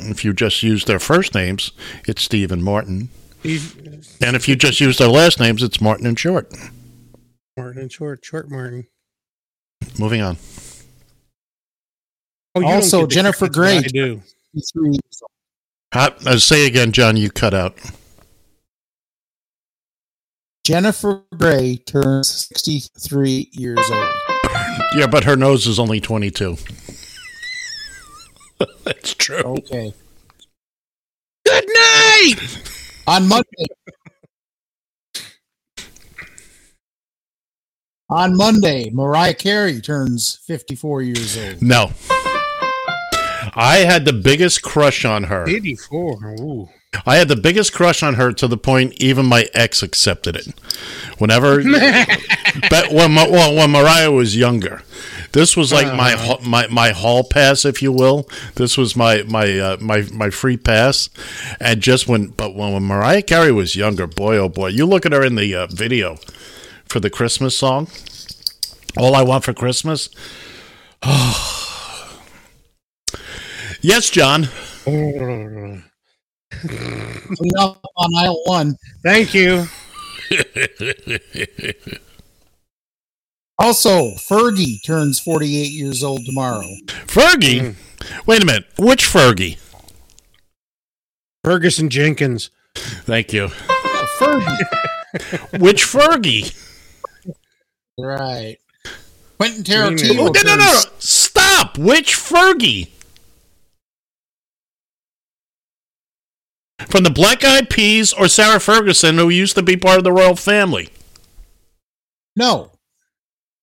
If 0.00 0.24
you 0.24 0.32
just 0.32 0.62
use 0.62 0.84
their 0.84 0.98
first 0.98 1.34
names, 1.36 1.70
it's 2.08 2.20
Steve 2.22 2.50
and 2.50 2.64
Martin. 2.64 3.10
He's 3.44 3.74
And 4.20 4.34
if 4.34 4.48
you 4.48 4.56
just 4.56 4.80
use 4.80 4.98
their 4.98 5.08
last 5.08 5.38
names, 5.38 5.62
it's 5.62 5.80
Martin 5.80 6.06
and 6.06 6.18
Short. 6.18 6.52
Martin 7.56 7.82
and 7.82 7.92
Short, 7.92 8.24
Short 8.24 8.50
Martin. 8.50 8.88
Moving 9.98 10.20
on. 10.20 10.36
Oh, 12.56 12.60
you 12.60 12.66
don't 12.66 12.74
Also, 12.76 13.06
Jennifer 13.06 13.48
credits, 13.48 13.92
but 13.92 13.98
Grey. 13.98 14.20
I 15.92 16.10
do. 16.10 16.16
53 16.16 16.26
years 16.26 16.26
old. 16.26 16.26
How, 16.26 16.32
uh, 16.32 16.38
say 16.38 16.66
again, 16.66 16.92
John. 16.92 17.16
You 17.16 17.30
cut 17.30 17.54
out. 17.54 17.78
Jennifer 20.64 21.22
Grey 21.36 21.76
turns 21.76 22.48
63 22.54 23.50
years 23.52 23.90
old. 23.90 24.14
Yeah, 24.96 25.06
but 25.06 25.24
her 25.24 25.36
nose 25.36 25.66
is 25.66 25.78
only 25.78 26.00
twenty-two. 26.00 26.56
That's 28.84 29.14
true. 29.14 29.38
Okay. 29.38 29.92
Good 31.46 31.64
night. 31.68 32.36
On 33.06 33.28
Monday. 33.28 33.66
On 38.10 38.36
Monday, 38.36 38.90
Mariah 38.90 39.34
Carey 39.34 39.80
turns 39.80 40.40
54 40.46 41.02
years 41.02 41.36
old. 41.36 41.62
No. 41.62 41.90
I 43.58 43.78
had 43.78 44.04
the 44.04 44.12
biggest 44.12 44.62
crush 44.62 45.04
on 45.04 45.24
her. 45.24 45.48
84. 45.48 46.36
Ooh. 46.40 46.68
I 47.04 47.16
had 47.16 47.28
the 47.28 47.36
biggest 47.36 47.72
crush 47.72 48.02
on 48.02 48.14
her 48.14 48.32
to 48.32 48.46
the 48.46 48.56
point 48.56 48.94
even 49.02 49.26
my 49.26 49.46
ex 49.52 49.82
accepted 49.82 50.36
it. 50.36 50.46
Whenever, 51.18 51.56
but 52.70 52.92
when 52.92 53.14
well, 53.14 53.54
when 53.54 53.70
Mariah 53.72 54.12
was 54.12 54.36
younger, 54.36 54.82
this 55.32 55.56
was 55.56 55.72
like 55.72 55.94
my 55.94 56.14
Uh-huh. 56.14 56.38
my 56.46 56.66
my 56.68 56.90
hall 56.92 57.24
pass, 57.24 57.64
if 57.64 57.82
you 57.82 57.92
will. 57.92 58.28
This 58.54 58.78
was 58.78 58.96
my 58.96 59.22
my 59.24 59.58
uh, 59.58 59.76
my 59.80 60.02
my 60.12 60.30
free 60.30 60.56
pass, 60.56 61.10
and 61.60 61.80
just 61.82 62.08
when 62.08 62.28
but 62.28 62.54
when, 62.54 62.72
when 62.72 62.84
Mariah 62.84 63.22
Carey 63.22 63.52
was 63.52 63.76
younger, 63.76 64.06
boy 64.06 64.36
oh 64.38 64.48
boy, 64.48 64.68
you 64.68 64.86
look 64.86 65.04
at 65.04 65.12
her 65.12 65.24
in 65.24 65.34
the 65.34 65.54
uh, 65.54 65.66
video 65.66 66.16
for 66.86 67.00
the 67.00 67.10
Christmas 67.10 67.56
song. 67.56 67.88
All 68.96 69.14
I 69.14 69.22
want 69.22 69.44
for 69.44 69.52
Christmas. 69.52 70.08
yes, 73.80 74.10
John. 74.10 74.48
Clean 74.84 75.82
up 77.58 77.80
on 77.96 78.10
aisle 78.16 78.40
one. 78.46 78.76
Thank 79.02 79.34
you. 79.34 79.66
Also, 83.60 84.12
Fergie 84.12 84.76
turns 84.86 85.18
48 85.18 85.48
years 85.72 86.04
old 86.04 86.24
tomorrow. 86.24 86.62
Fergie? 87.06 87.74
Hmm. 87.74 88.20
Wait 88.24 88.40
a 88.40 88.46
minute. 88.46 88.66
Which 88.78 89.04
Fergie? 89.06 89.58
Ferguson 91.42 91.90
Jenkins. 91.90 92.50
Thank 92.76 93.32
you. 93.32 93.48
Fergie. 93.48 94.62
Which 95.60 95.82
Fergie? 95.82 96.54
Right. 97.98 98.58
Quentin 99.38 99.62
Oh, 99.62 99.90
Tarantino. 99.90 100.16
no, 100.16 100.26
no, 100.28 100.42
no, 100.42 100.56
no. 100.56 100.80
Stop. 101.00 101.78
Which 101.78 102.14
Fergie? 102.14 102.90
From 106.86 107.02
the 107.02 107.10
Black 107.10 107.44
Eyed 107.44 107.68
Peas 107.68 108.12
or 108.12 108.28
Sarah 108.28 108.60
Ferguson, 108.60 109.18
who 109.18 109.28
used 109.28 109.56
to 109.56 109.62
be 109.62 109.76
part 109.76 109.98
of 109.98 110.04
the 110.04 110.12
royal 110.12 110.36
family? 110.36 110.90
No. 112.36 112.70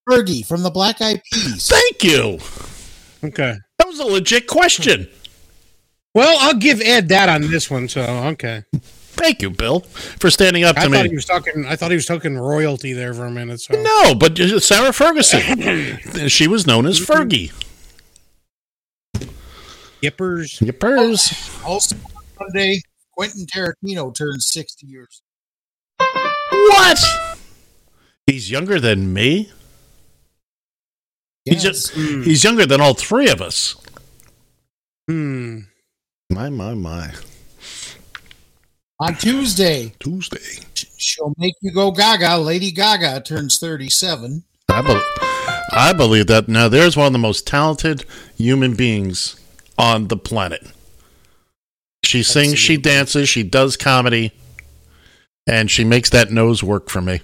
Fergie 0.08 0.46
from 0.46 0.62
the 0.62 0.70
Black 0.70 1.00
Eyed 1.00 1.22
Peas. 1.32 1.68
Thank 1.68 2.04
you. 2.04 2.38
Okay. 3.24 3.56
That 3.78 3.88
was 3.88 3.98
a 3.98 4.04
legit 4.04 4.46
question. 4.46 5.08
Well, 6.14 6.36
I'll 6.40 6.54
give 6.54 6.80
Ed 6.80 7.08
that 7.08 7.28
on 7.28 7.42
this 7.50 7.70
one. 7.70 7.88
So 7.88 8.02
okay. 8.02 8.64
Thank 8.72 9.40
you, 9.40 9.50
Bill, 9.50 9.80
for 9.80 10.30
standing 10.30 10.64
up 10.64 10.76
I 10.76 10.84
to 10.84 10.90
me. 10.90 11.08
he 11.08 11.14
was 11.14 11.24
talking. 11.24 11.64
I 11.66 11.74
thought 11.74 11.90
he 11.90 11.96
was 11.96 12.06
talking 12.06 12.36
royalty 12.36 12.92
there 12.92 13.14
for 13.14 13.24
a 13.24 13.30
minute. 13.30 13.60
So 13.60 13.74
No, 13.80 14.14
but 14.14 14.36
Sarah 14.62 14.92
Ferguson. 14.92 16.28
she 16.28 16.46
was 16.46 16.66
known 16.66 16.86
as 16.86 17.00
mm-hmm. 17.00 17.12
Fergie. 17.12 17.52
Yippers. 20.02 20.60
Yippers. 20.60 21.64
Also, 21.66 21.96
Monday, 22.38 22.80
Quentin 23.16 23.46
Tarantino 23.46 24.14
turns 24.14 24.48
60 24.48 24.86
years. 24.86 25.22
What? 25.98 26.98
He's 28.26 28.50
younger 28.50 28.78
than 28.80 29.12
me? 29.12 29.50
He's, 31.44 31.62
Yes. 31.62 31.90
just, 31.90 31.94
he's 31.94 32.42
younger 32.44 32.66
than 32.66 32.80
all 32.80 32.94
three 32.94 33.28
of 33.28 33.40
us. 33.40 33.76
Hmm. 35.08 35.60
My, 36.30 36.50
my, 36.50 36.74
my. 36.74 37.12
On 38.98 39.14
Tuesday, 39.14 39.92
Tuesday. 40.00 40.64
she'll 40.96 41.34
make 41.38 41.54
you 41.60 41.70
go 41.72 41.90
gaga. 41.92 42.36
Lady 42.38 42.70
Gaga 42.72 43.20
turns 43.20 43.58
37. 43.58 44.42
I, 44.68 44.82
bel 44.82 45.00
I 45.70 45.92
believe 45.92 46.26
that. 46.28 46.48
Now, 46.48 46.68
there's 46.68 46.96
one 46.96 47.06
of 47.06 47.12
the 47.12 47.18
most 47.18 47.46
talented 47.46 48.04
human 48.36 48.74
beings 48.74 49.38
on 49.78 50.08
the 50.08 50.16
planet. 50.16 50.66
She 52.06 52.22
sings, 52.22 52.58
she 52.58 52.76
dances, 52.76 53.28
she 53.28 53.42
does 53.42 53.76
comedy, 53.76 54.32
and 55.46 55.68
she 55.70 55.84
makes 55.84 56.08
that 56.10 56.30
nose 56.30 56.62
work 56.62 56.88
for 56.88 57.00
me. 57.00 57.20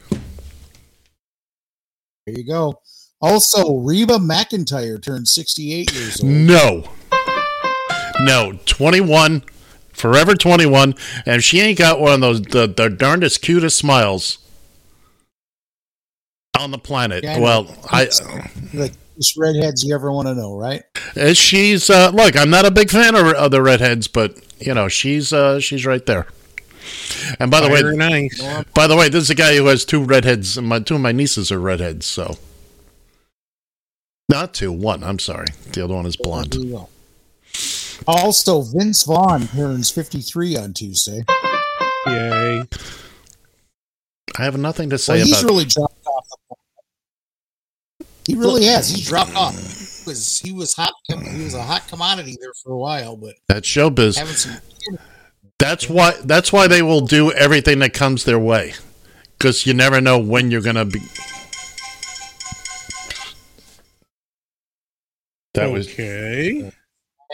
There 2.27 2.37
you 2.37 2.45
go. 2.45 2.81
Also, 3.21 3.77
Reba 3.77 4.15
McEntire 4.15 5.01
turns 5.01 5.33
68 5.33 5.93
years 5.95 6.21
old. 6.21 6.33
No. 6.33 6.85
No. 8.21 8.59
21. 8.67 9.45
Forever 9.93 10.35
21. 10.35 10.95
And 11.27 11.37
if 11.37 11.45
she 11.45 11.61
ain't 11.61 11.79
got 11.79 12.01
one 12.01 12.15
of 12.15 12.21
those, 12.21 12.43
the, 12.43 12.67
the 12.67 12.91
darndest, 12.91 13.41
cutest 13.43 13.79
smiles 13.79 14.39
on 16.59 16.73
the 16.73 16.79
planet. 16.79 17.23
Yeah, 17.23 17.35
I 17.35 17.37
know. 17.37 17.43
well, 17.43 17.77
I. 17.91 18.07
The 18.07 18.93
cutest 19.15 19.37
redheads 19.37 19.85
you 19.85 19.95
ever 19.95 20.11
want 20.11 20.27
to 20.27 20.35
know, 20.35 20.57
right? 20.57 20.83
Uh, 21.17 21.35
She's 21.35 21.89
uh, 21.89 22.11
look. 22.11 22.37
I'm 22.37 22.51
not 22.51 22.67
a 22.67 22.73
big 22.73 22.91
fan 22.91 23.15
of, 23.15 23.27
of 23.27 23.51
the 23.53 23.63
redheads, 23.63 24.09
but 24.09 24.42
you 24.67 24.75
know 24.75 24.89
she's 24.89 25.33
uh, 25.33 25.61
she's 25.61 25.87
right 25.87 26.05
there. 26.07 26.27
And 27.39 27.51
by 27.51 27.61
the 27.61 27.69
way, 27.69 27.83
nice. 27.97 28.43
by 28.75 28.87
the 28.87 28.97
way, 28.97 29.09
this 29.09 29.25
is 29.25 29.31
a 29.31 29.35
guy 29.35 29.57
who 29.57 29.67
has 29.67 29.85
two 29.85 30.03
redheads. 30.03 30.61
My 30.61 30.81
two 30.81 30.97
of 30.97 31.01
my 31.01 31.13
nieces 31.13 31.53
are 31.53 31.61
redheads, 31.61 32.07
so 32.07 32.37
not 34.29 34.55
two, 34.55 34.73
one. 34.73 35.05
I'm 35.05 35.19
sorry, 35.19 35.47
the 35.73 35.85
other 35.85 35.95
one 35.95 36.07
is 36.07 36.17
blonde. 36.17 36.53
There 36.53 36.61
you 36.61 36.71
go. 36.73 36.89
Also, 38.07 38.63
Vince 38.63 39.05
Vaughn 39.05 39.47
turns 39.49 39.91
53 39.91 40.57
on 40.57 40.73
Tuesday. 40.75 41.23
Yay. 42.07 42.63
I 44.37 44.45
have 44.45 44.59
nothing 44.59 44.91
to 44.91 44.99
say 44.99 45.19
Well, 45.19 45.25
he's 45.27 45.41
about. 45.41 45.51
really 45.51 45.65
dropped 45.67 46.07
off 46.07 46.27
the. 46.29 48.07
He 48.27 48.35
really 48.35 48.65
has. 48.65 48.89
He's 48.89 49.07
dropped 49.07 49.37
off. 49.37 49.55
He 50.05 50.11
was 50.11 50.39
he 50.41 50.53
was 50.53 50.73
hot. 50.75 50.93
He 51.09 51.45
was 51.45 51.55
a 51.55 51.63
hot 51.63 51.87
commodity 51.87 52.37
there 52.41 52.53
for 52.63 52.73
a 52.73 52.77
while, 52.77 53.17
but 53.17 53.35
That's 53.49 53.69
showbiz. 53.69 54.19
having 54.19 54.35
some. 54.35 54.59
That's 55.59 55.89
why. 55.89 56.15
That's 56.25 56.53
why 56.53 56.67
they 56.67 56.83
will 56.83 57.03
do 57.03 57.31
everything 57.33 57.79
that 57.81 57.93
comes 57.93 58.25
their 58.25 58.39
way, 58.39 58.75
because 59.39 59.65
you 59.65 59.75
never 59.75 60.01
know 60.01 60.19
when 60.19 60.51
you're 60.51 60.63
gonna 60.63 60.85
be. 60.85 61.01
That 65.55 65.71
was 65.71 65.87
okay. 65.89 66.73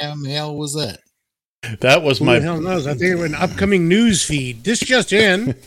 Damn 0.01 0.25
hell 0.25 0.57
was 0.57 0.75
that? 0.75 1.01
that 1.81 2.03
was 2.03 2.19
Who 2.19 2.27
my 2.27 2.41
hell 2.41 2.61
knows? 2.61 2.87
I 2.87 2.91
think 2.91 3.13
it 3.13 3.15
was 3.15 3.33
an 3.33 3.35
upcoming 3.35 3.89
news 3.89 4.25
feed. 4.25 4.65
This 4.65 4.81
just 4.81 5.13
in. 5.13 5.47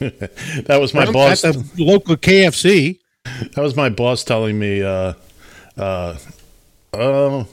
that 0.67 0.77
was 0.79 0.93
my 0.93 1.09
boss. 1.11 1.43
At 1.43 1.55
boss. 1.55 1.71
the 1.71 1.83
local 1.85 2.15
KFC. 2.15 2.99
That 3.55 3.61
was 3.61 3.75
my 3.75 3.89
boss 3.89 4.23
telling 4.23 4.57
me, 4.57 4.81
uh, 4.83 5.13
uh, 5.77 6.17
uh, 6.93 7.45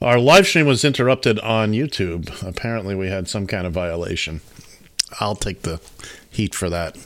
our 0.00 0.18
live 0.18 0.46
stream 0.46 0.66
was 0.66 0.84
interrupted 0.84 1.38
on 1.40 1.72
YouTube. 1.72 2.42
Apparently, 2.46 2.94
we 2.94 3.08
had 3.08 3.28
some 3.28 3.46
kind 3.46 3.66
of 3.66 3.72
violation. 3.72 4.40
I'll 5.20 5.36
take 5.36 5.62
the 5.62 5.80
heat 6.30 6.54
for 6.54 6.70
that. 6.70 6.96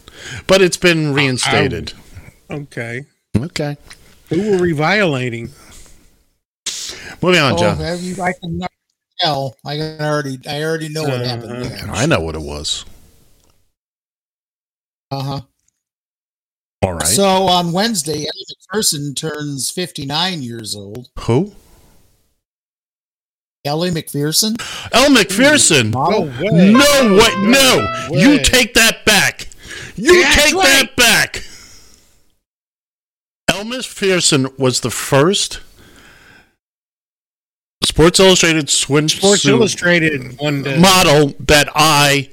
But 0.46 0.62
it's 0.62 0.76
been 0.76 1.12
reinstated. 1.12 1.92
Okay. 2.50 3.04
Okay. 3.36 3.76
Who 4.28 4.52
were 4.52 4.62
we 4.62 4.72
violating? 4.72 5.50
Moving 7.22 7.40
on, 7.40 7.52
Oh, 7.54 7.58
John. 7.58 7.78
you, 8.02 8.20
I 8.22 8.32
can 8.32 8.60
tell. 9.20 9.56
I 9.64 9.76
can 9.76 10.00
already. 10.00 10.38
I 10.48 10.62
already 10.62 10.88
know 10.88 11.02
what 11.04 11.20
happened. 11.20 11.64
Uh-huh. 11.64 11.92
I 11.92 12.06
know 12.06 12.20
what 12.20 12.34
it 12.34 12.42
was. 12.42 12.84
Uh 15.10 15.22
huh. 15.22 15.40
All 16.86 16.94
right. 16.94 17.06
So 17.06 17.24
on 17.24 17.72
Wednesday, 17.72 18.20
Eddie 18.28 18.44
McPherson 18.72 19.16
turns 19.16 19.70
59 19.70 20.40
years 20.42 20.76
old. 20.76 21.08
Who? 21.20 21.52
Ellie 23.64 23.90
McPherson. 23.90 24.56
Elle 24.92 25.10
Macpherson. 25.10 25.90
No 25.90 26.20
way. 26.20 26.70
No 26.70 27.16
way. 27.16 27.50
No. 27.50 27.88
way. 28.08 28.20
You 28.20 28.38
take 28.44 28.74
that 28.74 29.04
back. 29.04 29.48
You 29.96 30.22
That's 30.22 30.44
take 30.44 30.54
right. 30.54 30.62
that 30.64 30.96
back. 30.96 31.42
Elle 33.50 33.64
Macpherson 33.64 34.46
was 34.56 34.82
the 34.82 34.90
first 34.90 35.60
Sports 37.82 38.20
Illustrated 38.20 38.66
swimsuit 38.66 39.18
Sports 39.18 39.46
Illustrated 39.46 40.38
one 40.38 40.62
model 40.80 41.34
that 41.40 41.68
I 41.74 42.30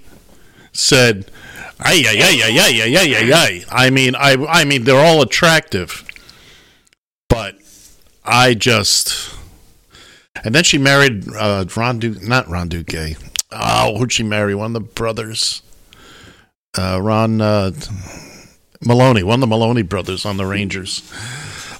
said, 0.73 1.31
ay, 1.83 2.03
ay, 2.07 2.19
ay, 2.21 2.41
ay, 2.43 2.59
ay, 2.59 2.97
ay, 2.97 3.15
ay, 3.15 3.33
ay. 3.33 3.65
I 3.69 3.89
mean, 3.89 4.15
I, 4.15 4.33
I 4.47 4.63
mean, 4.63 4.83
they're 4.83 5.03
all 5.03 5.21
attractive, 5.21 6.05
but 7.29 7.55
I 8.23 8.53
just, 8.53 9.35
and 10.43 10.55
then 10.55 10.63
she 10.63 10.77
married 10.77 11.27
uh, 11.35 11.65
Ron 11.75 11.99
Duke, 11.99 12.21
not 12.23 12.47
Ron 12.47 12.69
Duguay. 12.69 13.17
Oh, 13.51 13.97
who'd 13.97 14.11
she 14.11 14.23
marry? 14.23 14.55
One 14.55 14.75
of 14.75 14.81
the 14.81 14.89
brothers, 14.93 15.61
uh, 16.77 16.99
Ron 17.01 17.41
uh, 17.41 17.71
Maloney, 18.81 19.23
one 19.23 19.35
of 19.35 19.41
the 19.41 19.47
Maloney 19.47 19.83
brothers 19.83 20.25
on 20.25 20.37
the 20.37 20.45
Rangers. 20.45 21.09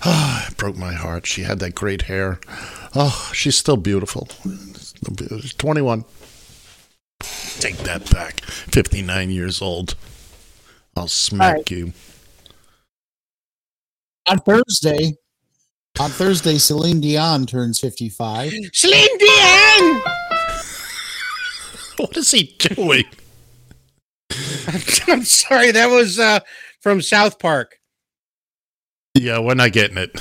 Ah, 0.06 0.48
it 0.52 0.58
broke 0.58 0.78
my 0.78 0.94
heart. 0.94 1.26
She 1.26 1.44
had 1.44 1.60
that 1.60 1.76
great 1.76 2.04
hair. 2.04 2.40
Oh, 2.96 3.32
she's 3.34 3.58
still 3.58 3.78
beautiful. 3.78 4.28
She's 5.18 5.54
21. 5.54 6.06
Take 7.20 7.78
that 7.80 8.10
back. 8.12 8.42
59 8.42 9.30
years 9.30 9.62
old. 9.62 9.96
I'll 10.96 11.08
smack 11.08 11.56
right. 11.56 11.72
you. 11.72 11.94
On 14.30 14.38
Thursday, 14.40 15.14
on 16.00 16.10
Thursday, 16.10 16.58
Celine 16.58 17.02
Dion 17.02 17.46
turns 17.46 17.80
55. 17.80 18.54
Celine 18.74 19.18
Dion. 19.18 20.02
What 21.98 22.18
is 22.18 22.32
he 22.32 22.56
doing? 22.58 23.06
I'm 25.08 25.24
sorry, 25.24 25.72
that 25.72 25.88
was 25.92 26.18
uh, 26.18 26.40
from 26.82 27.04
South 27.04 27.38
Park. 27.38 27.80
Yeah, 29.14 29.40
we're 29.40 29.54
not 29.54 29.74
getting 29.74 29.98
it. 29.98 30.20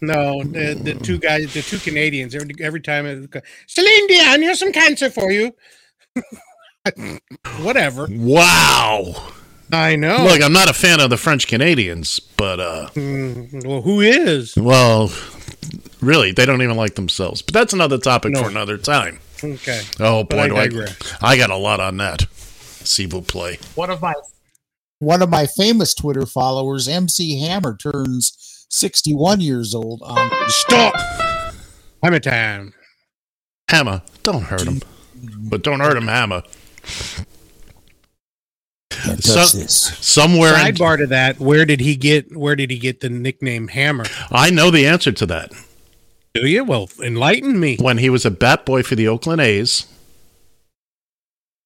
No, 0.00 0.42
the, 0.42 0.74
the 0.74 0.94
two 0.94 1.18
guys, 1.18 1.54
the 1.54 1.62
two 1.62 1.78
Canadians. 1.78 2.34
Every, 2.34 2.50
every 2.60 2.80
time, 2.80 3.06
it, 3.06 3.44
Celine 3.68 4.06
Dion, 4.08 4.42
here's 4.42 4.58
some 4.58 4.72
cancer 4.72 5.08
for 5.08 5.30
you. 5.30 5.52
Whatever. 7.60 8.06
Wow. 8.10 9.14
I 9.72 9.96
know. 9.96 10.24
Look, 10.24 10.42
I'm 10.42 10.52
not 10.52 10.70
a 10.70 10.74
fan 10.74 11.00
of 11.00 11.10
the 11.10 11.16
French 11.18 11.46
Canadians, 11.46 12.20
but 12.20 12.58
uh 12.60 12.88
Mm, 12.94 13.66
well, 13.66 13.82
who 13.82 14.00
is? 14.00 14.56
well, 14.56 15.12
really, 16.00 16.32
they 16.32 16.46
don't 16.46 16.62
even 16.62 16.76
like 16.76 16.94
themselves. 16.94 17.42
But 17.42 17.54
that's 17.54 17.72
another 17.74 17.98
topic 17.98 18.32
No. 18.32 18.42
for 18.44 18.48
another 18.48 18.78
time. 18.78 19.18
Okay. 19.44 19.82
Oh 20.00 20.24
boy, 20.24 20.38
I 20.40 20.48
do 20.48 20.56
I, 20.56 20.68
digress. 20.68 21.14
I 21.20 21.36
got 21.36 21.50
a 21.50 21.56
lot 21.56 21.80
on 21.80 21.98
that. 21.98 22.22
See 22.32 23.04
vous 23.06 23.20
play. 23.22 23.58
One 23.74 23.90
of 23.90 24.00
my 24.00 24.14
one 25.00 25.22
of 25.22 25.28
my 25.28 25.46
famous 25.46 25.94
Twitter 25.94 26.26
followers, 26.26 26.88
MC 26.88 27.38
Hammer, 27.40 27.76
turns 27.76 28.66
61 28.70 29.40
years 29.40 29.74
old 29.74 30.00
on 30.02 30.30
Stop. 30.48 30.94
Hammer 32.02 32.18
time. 32.20 32.72
Hammer, 33.68 34.02
don't 34.22 34.42
hurt 34.44 34.62
him. 34.66 34.80
But 35.48 35.62
don't 35.62 35.80
hurt 35.80 35.96
him, 35.96 36.06
Hammer. 36.08 36.42
So- 39.20 39.34
touch 39.34 39.52
this. 39.52 39.96
somewhere 40.00 40.54
in, 40.54 40.74
Sidebar 40.74 40.98
to 40.98 41.06
that, 41.08 41.38
where 41.38 41.64
did 41.64 41.80
he 41.80 41.94
get 41.96 42.36
where 42.36 42.56
did 42.56 42.70
he 42.70 42.78
get 42.78 43.00
the 43.00 43.08
nickname 43.08 43.68
Hammer? 43.68 44.04
I 44.30 44.50
know 44.50 44.70
the 44.70 44.86
answer 44.86 45.12
to 45.12 45.26
that. 45.26 45.52
Do 46.34 46.46
you? 46.46 46.64
Well, 46.64 46.88
enlighten 47.02 47.58
me. 47.58 47.76
When 47.76 47.98
he 47.98 48.10
was 48.10 48.24
a 48.26 48.30
bat 48.30 48.64
boy 48.66 48.82
for 48.82 48.94
the 48.96 49.08
Oakland 49.08 49.40
A's. 49.40 49.86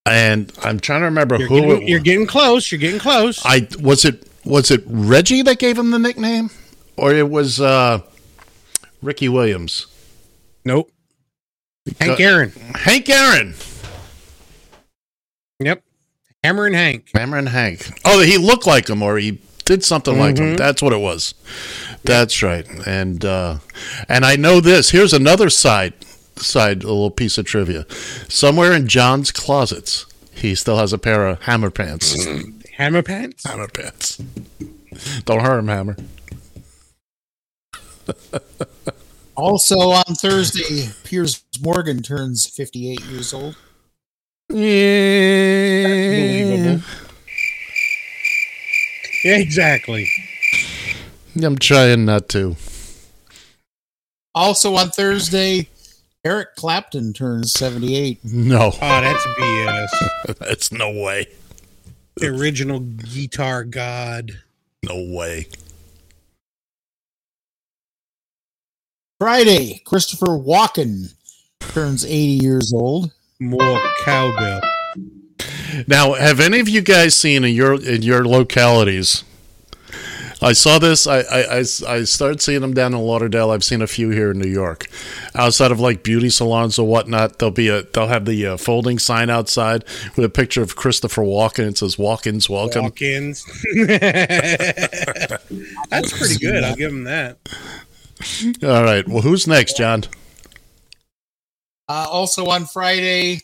And 0.04 0.52
I'm 0.62 0.80
trying 0.80 1.00
to 1.00 1.06
remember 1.06 1.36
You're 1.38 1.48
who 1.48 1.60
getting, 1.60 1.82
it 1.82 1.88
you're 1.88 2.00
getting 2.00 2.26
close. 2.26 2.70
You're 2.72 2.80
getting 2.80 3.00
close. 3.00 3.40
I 3.44 3.68
was 3.80 4.04
it 4.04 4.26
was 4.44 4.70
it 4.70 4.82
Reggie 4.86 5.42
that 5.42 5.58
gave 5.58 5.78
him 5.78 5.90
the 5.90 5.98
nickname? 5.98 6.50
Or 6.96 7.12
it 7.12 7.28
was 7.30 7.60
uh 7.60 8.00
Ricky 9.00 9.28
Williams. 9.28 9.86
nope. 10.64 10.90
Hank 12.00 12.20
Uh, 12.20 12.22
Aaron. 12.22 12.50
Hank 12.74 13.08
Aaron. 13.08 13.54
Yep. 15.64 15.82
Hammer 16.44 16.66
and 16.66 16.74
Hank. 16.74 17.10
Hammer 17.14 17.38
and 17.38 17.48
Hank. 17.48 17.88
Oh, 18.04 18.20
he 18.20 18.36
looked 18.38 18.66
like 18.66 18.88
him, 18.88 19.02
or 19.02 19.16
he 19.18 19.40
did 19.64 19.84
something 19.84 20.18
like 20.18 20.38
him. 20.38 20.54
Mhm. 20.54 20.56
That's 20.56 20.82
what 20.82 20.92
it 20.92 21.00
was. 21.00 21.34
That's 22.04 22.42
right. 22.42 22.66
And 22.86 23.24
uh, 23.24 23.58
and 24.08 24.24
I 24.24 24.36
know 24.36 24.60
this. 24.60 24.90
Here's 24.90 25.12
another 25.12 25.48
side 25.50 25.94
side 26.36 26.82
a 26.82 26.88
little 26.88 27.10
piece 27.10 27.38
of 27.38 27.44
trivia. 27.46 27.86
Somewhere 28.28 28.72
in 28.72 28.88
John's 28.88 29.30
closets, 29.30 30.06
he 30.32 30.54
still 30.54 30.78
has 30.78 30.92
a 30.92 30.98
pair 30.98 31.26
of 31.28 31.42
hammer 31.42 31.70
pants. 31.70 32.26
Hammer 32.78 33.02
pants. 33.02 33.44
hammer 33.44 33.68
pants. 33.68 34.16
Don't 35.26 35.40
hurt 35.42 35.58
him, 35.58 35.68
Hammer. 35.68 35.94
Also 39.36 39.78
on 39.78 40.04
Thursday, 40.20 40.88
Piers 41.04 41.42
Morgan 41.60 42.02
turns 42.02 42.46
58 42.46 43.04
years 43.06 43.32
old. 43.32 43.56
Yeah. 44.52 45.62
Exactly. 49.24 50.10
I'm 51.42 51.56
trying 51.56 52.04
not 52.04 52.28
to. 52.30 52.56
Also 54.34 54.74
on 54.76 54.90
Thursday, 54.90 55.68
Eric 56.24 56.54
Clapton 56.56 57.12
turns 57.12 57.52
78. 57.52 58.20
No. 58.24 58.66
Oh, 58.66 58.78
that's 58.80 59.24
BS. 59.24 59.88
That's 60.38 60.70
no 60.70 60.90
way. 60.90 61.26
The 62.16 62.28
original 62.28 62.80
guitar 62.80 63.64
god. 63.64 64.32
No 64.84 65.02
way. 65.08 65.48
Friday, 69.18 69.80
Christopher 69.84 70.38
Walken 70.38 71.14
turns 71.60 72.04
80 72.04 72.14
years 72.44 72.72
old. 72.74 73.12
More 73.42 73.80
cowbell. 74.04 74.60
Now, 75.88 76.14
have 76.14 76.38
any 76.38 76.60
of 76.60 76.68
you 76.68 76.80
guys 76.80 77.16
seen 77.16 77.44
in 77.44 77.54
your 77.54 77.74
in 77.82 78.02
your 78.02 78.24
localities? 78.24 79.24
I 80.40 80.52
saw 80.54 80.78
this. 80.80 81.06
I, 81.06 81.20
I, 81.20 81.58
I, 81.58 82.02
started 82.02 82.40
seeing 82.40 82.62
them 82.62 82.74
down 82.74 82.94
in 82.94 83.00
Lauderdale. 83.00 83.52
I've 83.52 83.62
seen 83.62 83.80
a 83.80 83.86
few 83.86 84.10
here 84.10 84.32
in 84.32 84.40
New 84.40 84.50
York, 84.50 84.88
outside 85.36 85.70
of 85.70 85.78
like 85.78 86.02
beauty 86.02 86.30
salons 86.30 86.80
or 86.80 86.86
whatnot. 86.86 87.38
There'll 87.38 87.52
be 87.52 87.68
a 87.68 87.82
they'll 87.82 88.08
have 88.08 88.24
the 88.24 88.46
uh, 88.46 88.56
folding 88.56 88.98
sign 88.98 89.30
outside 89.30 89.84
with 90.16 90.24
a 90.24 90.28
picture 90.28 90.60
of 90.60 90.74
Christopher 90.74 91.22
Walken. 91.22 91.68
It 91.68 91.78
says 91.78 91.96
"Walk-ins, 91.96 92.50
welcome." 92.50 92.82
Walk-ins. 92.82 93.44
That's 95.90 96.18
pretty 96.18 96.38
good. 96.38 96.64
I'll 96.64 96.76
give 96.76 96.90
him 96.90 97.04
that. 97.04 97.38
All 98.64 98.82
right. 98.82 99.06
Well, 99.08 99.22
who's 99.22 99.46
next, 99.46 99.76
John? 99.76 100.04
Uh, 101.92 102.06
also 102.08 102.46
on 102.46 102.64
Friday, 102.64 103.38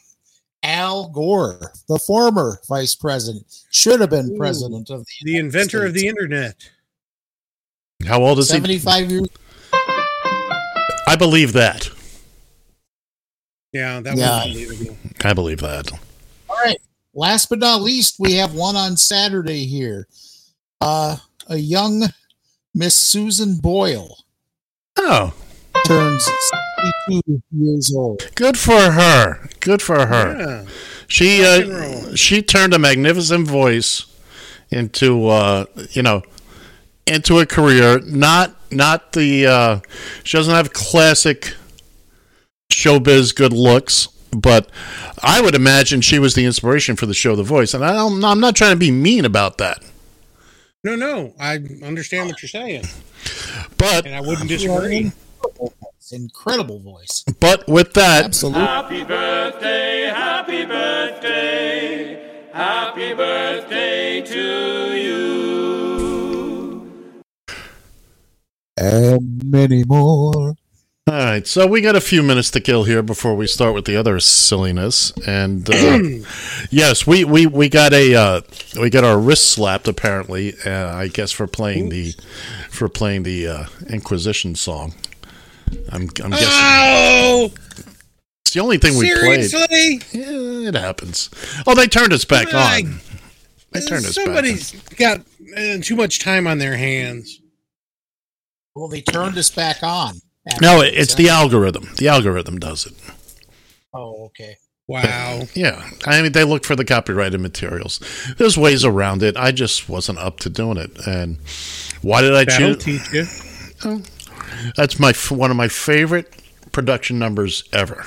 Al 0.63 1.11
Gore, 1.11 1.71
the 1.87 1.99
former 1.99 2.59
vice 2.67 2.95
president, 2.95 3.45
should 3.71 4.01
have 4.01 4.09
been 4.09 4.31
Ooh. 4.33 4.39
president 4.39 4.89
of 4.89 5.01
the, 5.05 5.33
The 5.33 5.37
inventor 5.37 5.85
of 5.85 5.93
the 5.93 6.07
internet. 6.09 6.55
How 8.07 8.23
old 8.23 8.39
is 8.39 8.49
he? 8.49 8.55
75 8.55 9.11
years. 9.11 9.27
I 11.07 11.15
believe 11.19 11.53
that. 11.53 11.91
Yeah, 13.75 14.01
that 14.01 14.17
Yeah. 14.17 14.47
was. 14.47 14.97
I 15.27 15.35
believe 15.35 15.61
that. 15.61 15.93
All 16.49 16.57
right. 16.57 16.81
Last 17.13 17.51
but 17.51 17.59
not 17.59 17.83
least, 17.83 18.17
we 18.19 18.33
have 18.37 18.55
one 18.55 18.77
on 18.77 18.97
Saturday 18.97 19.67
here. 19.67 20.09
Uh, 20.81 21.19
a 21.49 21.59
young 21.59 22.05
Miss 22.75 22.97
Susan 22.97 23.59
Boyle 23.59 24.17
Oh, 24.97 25.35
turns 25.85 26.27
62 27.09 27.43
years 27.53 27.93
old. 27.95 28.31
good 28.35 28.57
for 28.59 28.91
her. 28.93 29.49
Good 29.61 29.83
for 29.83 30.07
her. 30.07 30.39
Yeah. 30.39 30.71
She 31.09 31.45
uh, 31.45 32.15
she 32.15 32.43
turned 32.43 32.75
a 32.75 32.79
magnificent 32.79 33.47
voice 33.49 34.05
into 34.71 35.29
uh, 35.29 35.65
you 35.91 36.03
know 36.03 36.23
into 37.07 37.39
a 37.39 37.47
career. 37.47 38.01
Not 38.01 38.55
not 38.71 39.13
the 39.13 39.47
uh, 39.47 39.81
she 40.25 40.37
doesn't 40.37 40.55
have 40.55 40.73
classic 40.73 41.55
showbiz 42.71 43.35
good 43.35 43.53
looks, 43.55 44.09
but 44.31 44.69
I 45.23 45.41
would 45.41 45.55
imagine 45.55 46.03
she 46.03 46.19
was 46.19 46.35
the 46.35 46.45
inspiration 46.45 46.97
for 46.97 47.07
the 47.07 47.15
show 47.15 47.35
The 47.35 47.43
Voice. 47.43 47.73
And 47.75 47.83
I 47.85 47.95
don't, 47.95 48.23
I'm 48.23 48.41
not 48.41 48.55
trying 48.55 48.73
to 48.73 48.77
be 48.79 48.91
mean 48.91 49.25
about 49.25 49.57
that, 49.59 49.83
No, 50.85 50.95
no. 50.95 51.35
I 51.41 51.59
understand 51.83 52.29
what 52.29 52.43
you're 52.43 52.49
saying. 52.51 52.85
but 53.79 54.05
And 54.07 54.15
I 54.15 54.21
wouldn't 54.21 54.49
disagree. 54.49 55.13
Incredible 56.13 56.81
voice. 56.81 57.25
but 57.41 57.67
with 57.69 57.93
that, 57.95 58.25
Absolutely. 58.25 58.63
Happy 58.63 59.05
birthday, 59.05 60.11
happy 60.15 60.65
birthday, 60.65 62.49
happy 62.53 63.15
birthday 63.15 64.23
to 64.23 64.95
you. 64.97 65.29
And 68.77 69.43
many 69.45 69.85
more. 69.85 70.55
All 71.09 71.15
right, 71.15 71.47
so 71.47 71.67
we 71.67 71.81
got 71.81 71.97
a 71.97 72.03
few 72.03 72.23
minutes 72.23 72.51
to 72.51 72.61
kill 72.61 72.85
here 72.85 73.03
before 73.03 73.35
we 73.35 73.47
start 73.47 73.73
with 73.73 73.87
the 73.87 73.97
other 73.97 74.21
silliness. 74.21 75.11
And 75.27 75.67
uh, 75.71 76.01
yes, 76.71 77.07
we, 77.07 77.25
we, 77.25 77.47
we 77.47 77.71
got 77.71 77.95
a 77.95 78.15
uh, 78.15 78.41
we 78.79 78.91
got 78.91 79.05
our 79.05 79.19
wrist 79.19 79.51
slapped 79.51 79.89
apparently. 79.89 80.53
Uh, 80.67 80.95
I 80.95 81.09
guess 81.09 81.33
for 81.33 81.47
playing 81.47 81.89
the 81.89 82.13
for 82.69 82.91
playing 82.91 83.23
the 83.23 83.47
uh, 83.49 83.65
Inquisition 83.89 84.55
song. 84.55 84.93
I'm, 85.93 86.03
I'm 86.03 86.31
guessing 86.31 86.49
Oh, 86.51 87.51
it's 88.43 88.53
the 88.55 88.61
only 88.61 88.79
thing 88.79 88.97
we 88.99 89.13
played. 89.19 89.49
seriously? 89.51 90.01
Yeah, 90.13 90.69
it 90.69 90.75
happens. 90.75 91.31
Oh, 91.67 91.75
they 91.75 91.87
turned 91.87 92.13
us 92.13 92.25
back 92.25 92.53
Like, 92.53 92.85
on. 92.87 93.01
They 93.73 93.81
turned 93.81 94.07
us 94.07 94.17
back. 94.17 94.25
Somebody's 94.25 94.73
got 94.97 95.21
uh, 95.57 95.79
too 95.83 95.97
much 95.97 96.21
time 96.23 96.47
on 96.47 96.59
their 96.59 96.77
hands. 96.77 97.41
Well, 98.75 98.89
they 98.89 99.01
turned 99.03 99.37
us 99.39 99.51
back 99.51 99.83
on. 99.83 100.15
On. 100.51 100.59
No, 100.63 100.81
it- 100.81 100.95
it's 100.95 101.15
the 101.15 101.29
algorithm. 101.29 101.89
The 101.99 102.09
algorithm 102.09 102.59
does 102.59 102.87
it. 102.87 102.95
Oh, 103.93 104.27
okay. 104.27 104.57
Wow. 104.87 105.43
Yeah, 105.55 105.87
I 106.07 106.23
mean 106.23 106.33
they 106.33 106.45
look 106.45 106.65
for 106.65 106.75
the 106.75 106.85
copyrighted 106.85 107.41
materials. 107.43 108.01
There's 108.39 108.57
ways 108.57 108.87
around 108.87 109.23
it. 109.23 109.37
I 109.37 109.53
just 109.53 109.87
wasn't 109.87 110.19
up 110.19 110.41
to 110.41 110.49
doing 110.49 110.79
it. 110.79 111.07
And 111.07 111.37
why 112.01 112.23
did 112.23 112.33
I 112.35 112.45
That'll 112.45 112.75
choose? 112.75 112.85
teach 112.85 113.13
you. 113.13 113.25
Oh, 113.85 114.03
that's 114.77 114.99
my 114.99 115.13
one 115.31 115.51
of 115.51 115.57
my 115.57 115.69
favorite 115.69 116.43
production 116.73 117.19
numbers 117.19 117.65
ever. 117.73 118.07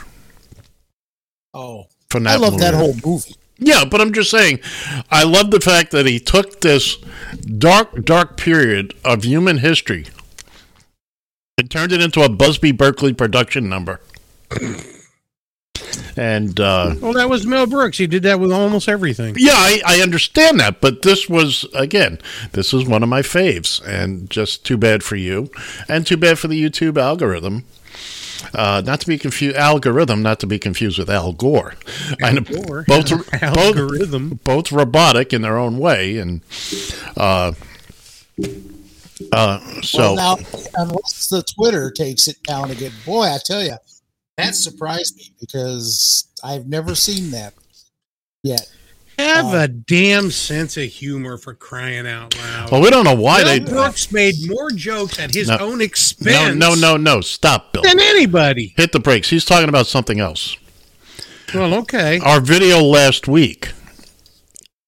Oh, 1.54 1.86
From 2.10 2.28
I 2.28 2.34
that 2.34 2.42
love 2.42 2.60
that 2.60 2.74
whole 2.74 2.96
movie. 3.06 3.36
Yeah, 3.58 3.86
but 3.86 4.02
I'm 4.02 4.12
just 4.12 4.32
saying, 4.32 4.60
I 5.12 5.24
love 5.24 5.52
the 5.52 5.60
fact 5.60 5.92
that 5.92 6.08
he 6.08 6.20
took 6.20 6.62
this 6.62 6.98
dark, 7.58 8.04
dark 8.04 8.36
period 8.36 8.96
of 9.06 9.24
human 9.24 9.60
history 9.60 10.08
and 11.60 11.70
turned 11.70 11.92
it 11.92 12.02
into 12.02 12.24
a 12.24 12.30
Busby 12.30 12.72
Berkeley 12.72 13.14
production 13.14 13.70
number. 13.70 14.00
And 16.18 16.60
uh, 16.60 16.96
Well, 17.00 17.14
that 17.14 17.30
was 17.30 17.46
Mel 17.46 17.68
Brooks. 17.68 17.98
He 17.98 18.08
did 18.08 18.24
that 18.24 18.40
with 18.40 18.52
almost 18.52 18.88
everything. 18.90 19.36
yeah, 19.38 19.54
I, 19.54 19.82
I 19.86 20.02
understand 20.02 20.60
that, 20.60 20.82
but 20.82 21.02
this 21.02 21.30
was 21.30 21.66
again, 21.74 22.20
this 22.52 22.74
is 22.74 22.86
one 22.86 23.04
of 23.04 23.10
my 23.10 23.22
faves, 23.22 23.82
and 23.86 24.30
just 24.30 24.66
too 24.66 24.78
bad 24.78 25.04
for 25.04 25.16
you, 25.16 25.50
and 25.88 26.06
too 26.06 26.18
bad 26.18 26.40
for 26.40 26.48
the 26.48 26.62
YouTube 26.62 26.98
algorithm. 26.98 27.66
Uh, 28.56 28.82
not 28.84 29.00
to 29.00 29.08
be 29.08 29.20
confused, 29.20 29.56
algorithm, 29.56 30.24
not 30.24 30.40
to 30.40 30.48
be 30.48 30.58
confused 30.58 30.98
with 30.98 31.10
Al 31.10 31.32
Gore. 31.32 31.76
I 32.24 32.32
know 32.32 32.42
Gore. 32.42 32.84
both 32.88 33.34
Algorithm. 33.44 34.30
both 34.30 34.44
both 34.44 34.72
robotic 34.72 35.32
in 35.32 35.44
their 35.44 35.58
own 35.58 35.78
way, 35.78 36.18
and 36.18 36.42
uh, 37.16 37.54
uh, 39.32 39.82
so 39.82 40.16
well, 40.16 40.38
now, 40.38 40.38
unless 40.76 41.30
the 41.30 41.44
Twitter 41.44 41.92
takes 41.92 42.28
it 42.28 42.42
down 42.44 42.72
again, 42.72 42.92
boy, 43.06 43.26
I 43.26 43.38
tell 43.44 43.64
you, 43.64 43.76
that 44.42 44.56
surprised 44.56 45.18
me 45.18 45.32
because 45.40 46.28
I've 46.44 46.68
never 46.68 46.96
seen 46.96 47.32
that 47.32 47.54
yet. 48.44 48.70
Have 49.20 49.54
a 49.54 49.68
damn 49.68 50.32
sense 50.32 50.78
of 50.78 50.86
humor 50.86 51.38
for 51.38 51.54
crying 51.54 52.08
out 52.08 52.36
loud. 52.38 52.72
well, 52.72 52.82
we 52.82 52.90
don't 52.90 53.04
know 53.04 53.14
why 53.16 53.40
Mel 53.44 53.48
they. 53.48 53.60
Brooks 53.60 54.12
made 54.12 54.34
more 54.48 54.72
jokes 54.72 55.20
at 55.20 55.32
his 55.34 55.48
No. 55.48 55.58
own 55.60 55.80
expense 55.82 56.56
no, 56.56 56.74
no, 56.74 56.76
no! 56.76 56.98
no. 56.98 57.22
Stop, 57.22 57.74
Bill. 57.74 57.84
than 57.84 58.00
anybody. 58.00 58.74
Hit 58.78 58.92
the 58.94 59.00
brakes. 59.00 59.30
He's 59.30 59.46
talking 59.46 59.70
about 59.70 59.86
something 59.86 60.20
else. 60.20 60.58
Well, 61.54 61.74
okay. 61.76 62.20
Our 62.20 62.40
video 62.40 62.80
last 62.82 63.28
week, 63.28 63.74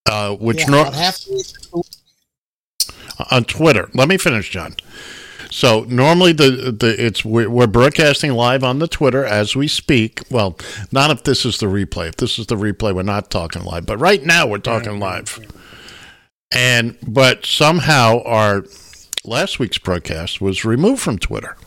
uh, 0.10 0.36
which 0.36 0.60
yeah, 0.62 0.66
nor- 0.70 0.92
half 0.92 1.20
on 3.30 3.44
Twitter. 3.44 3.90
Let 3.94 4.08
me 4.08 4.18
finish, 4.18 4.50
John. 4.50 4.76
So 5.54 5.86
normally 5.88 6.34
the 6.34 6.76
the 6.78 6.96
it's 6.98 7.24
we're, 7.24 7.48
we're 7.48 7.68
broadcasting 7.68 8.32
live 8.32 8.64
on 8.64 8.80
the 8.80 8.88
Twitter 8.88 9.24
as 9.24 9.56
we 9.56 9.68
speak. 9.68 10.22
Well, 10.32 10.58
not 10.92 11.12
if 11.12 11.26
this 11.26 11.46
is 11.46 11.60
the 11.60 11.68
replay. 11.68 12.08
If 12.10 12.18
this 12.18 12.40
is 12.40 12.48
the 12.48 12.56
replay, 12.56 12.94
we're 12.94 13.04
not 13.04 13.30
talking 13.30 13.64
live. 13.64 13.86
But 13.86 14.00
right 14.00 14.24
now 14.26 14.48
we're 14.48 14.58
talking 14.58 15.00
live. 15.00 15.40
And 16.52 16.98
but 17.08 17.46
somehow 17.46 18.24
our 18.24 18.66
last 19.24 19.60
week's 19.60 19.78
broadcast 19.78 20.42
was 20.42 20.66
removed 20.66 21.02
from 21.02 21.20
Twitter. 21.20 21.56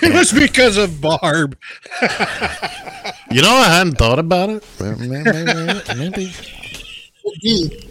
It 0.00 0.14
was 0.14 0.32
because 0.32 0.76
of 0.76 1.00
Barb. 1.00 1.58
You 3.32 3.42
know, 3.42 3.50
I 3.50 3.68
hadn't 3.68 3.96
thought 3.96 4.18
about 4.18 4.50
it. 4.50 4.64
Maybe, 4.80 6.32
maybe. 7.42 7.89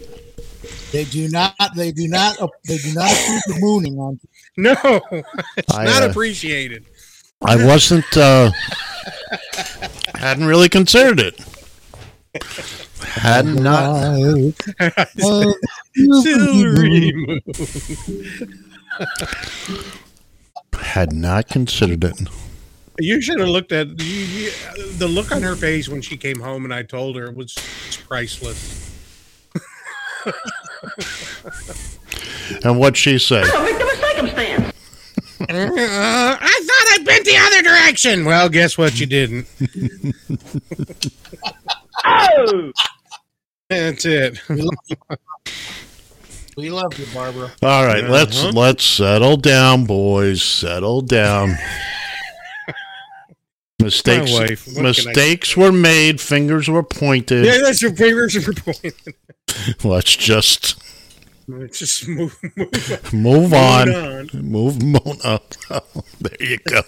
Indeed. 0.92 1.06
They 1.06 1.10
do 1.10 1.28
not. 1.28 1.54
They 1.76 1.92
do 1.92 2.08
not. 2.08 2.36
They 2.64 2.78
do 2.78 2.94
not 2.94 3.10
approve 3.10 3.42
the 3.46 3.58
mooning 3.60 3.98
on. 3.98 4.20
No, 4.56 4.74
it's 5.56 5.72
I, 5.72 5.84
not 5.84 6.02
uh, 6.02 6.10
appreciated. 6.10 6.84
I 7.40 7.64
wasn't. 7.64 8.16
Uh, 8.16 8.50
hadn't 10.16 10.44
really 10.44 10.68
considered 10.68 11.20
it. 11.20 11.40
Had 13.02 13.46
not. 13.46 14.02
Silvery 15.94 17.12
moon. 17.14 17.40
Had 20.74 21.12
not 21.12 21.48
considered 21.48 22.04
it. 22.04 22.20
You 22.98 23.22
should 23.22 23.38
have 23.38 23.48
looked 23.48 23.72
at 23.72 23.88
you, 24.00 24.04
you, 24.04 24.50
the 24.98 25.08
look 25.08 25.32
on 25.32 25.42
her 25.42 25.56
face 25.56 25.88
when 25.88 26.02
she 26.02 26.18
came 26.18 26.40
home 26.40 26.64
and 26.64 26.74
I 26.74 26.82
told 26.82 27.16
her 27.16 27.26
it 27.26 27.36
was 27.36 27.54
priceless. 28.08 28.90
And 32.64 32.78
what'd 32.80 32.96
she 32.96 33.18
say? 33.18 33.42
Uh, 33.42 33.46
I 35.48 36.62
thought 36.66 36.86
I 36.92 36.98
bent 37.04 37.24
the 37.24 37.36
other 37.36 37.62
direction. 37.62 38.24
Well, 38.24 38.48
guess 38.48 38.76
what? 38.76 38.98
You 39.00 39.06
didn't. 39.06 39.46
oh, 42.04 42.72
that's 43.68 44.04
it. 44.04 44.38
We 46.56 46.70
love 46.70 46.98
you, 46.98 47.06
Barbara. 47.14 47.52
All 47.62 47.86
right, 47.86 48.04
let's 48.04 48.42
Uh-huh. 48.42 48.52
let's 48.54 48.84
settle 48.84 49.36
down, 49.36 49.84
boys. 49.86 50.42
Settle 50.42 51.00
down. 51.00 51.56
Mistakes 53.80 54.32
wife, 54.32 54.66
what 54.66 54.74
can 54.74 54.86
I 54.86 54.88
mistakes 54.88 55.56
were 55.56 55.72
made, 55.72 56.20
fingers 56.20 56.68
were 56.68 56.82
pointed. 56.82 57.44
Yeah, 57.44 57.58
that's 57.62 57.82
your 57.82 57.94
favorite 57.94 58.32
point. 58.64 58.94
Let's 59.84 60.16
just 60.16 60.80
Let's 61.48 61.78
just 61.80 62.06
move, 62.06 62.38
move, 62.56 63.12
move 63.12 63.54
on. 63.54 63.92
on. 63.92 64.30
Move 64.34 64.82
move 64.82 65.24
on. 65.24 65.40
there 66.20 66.36
you 66.38 66.58
go. 66.58 66.82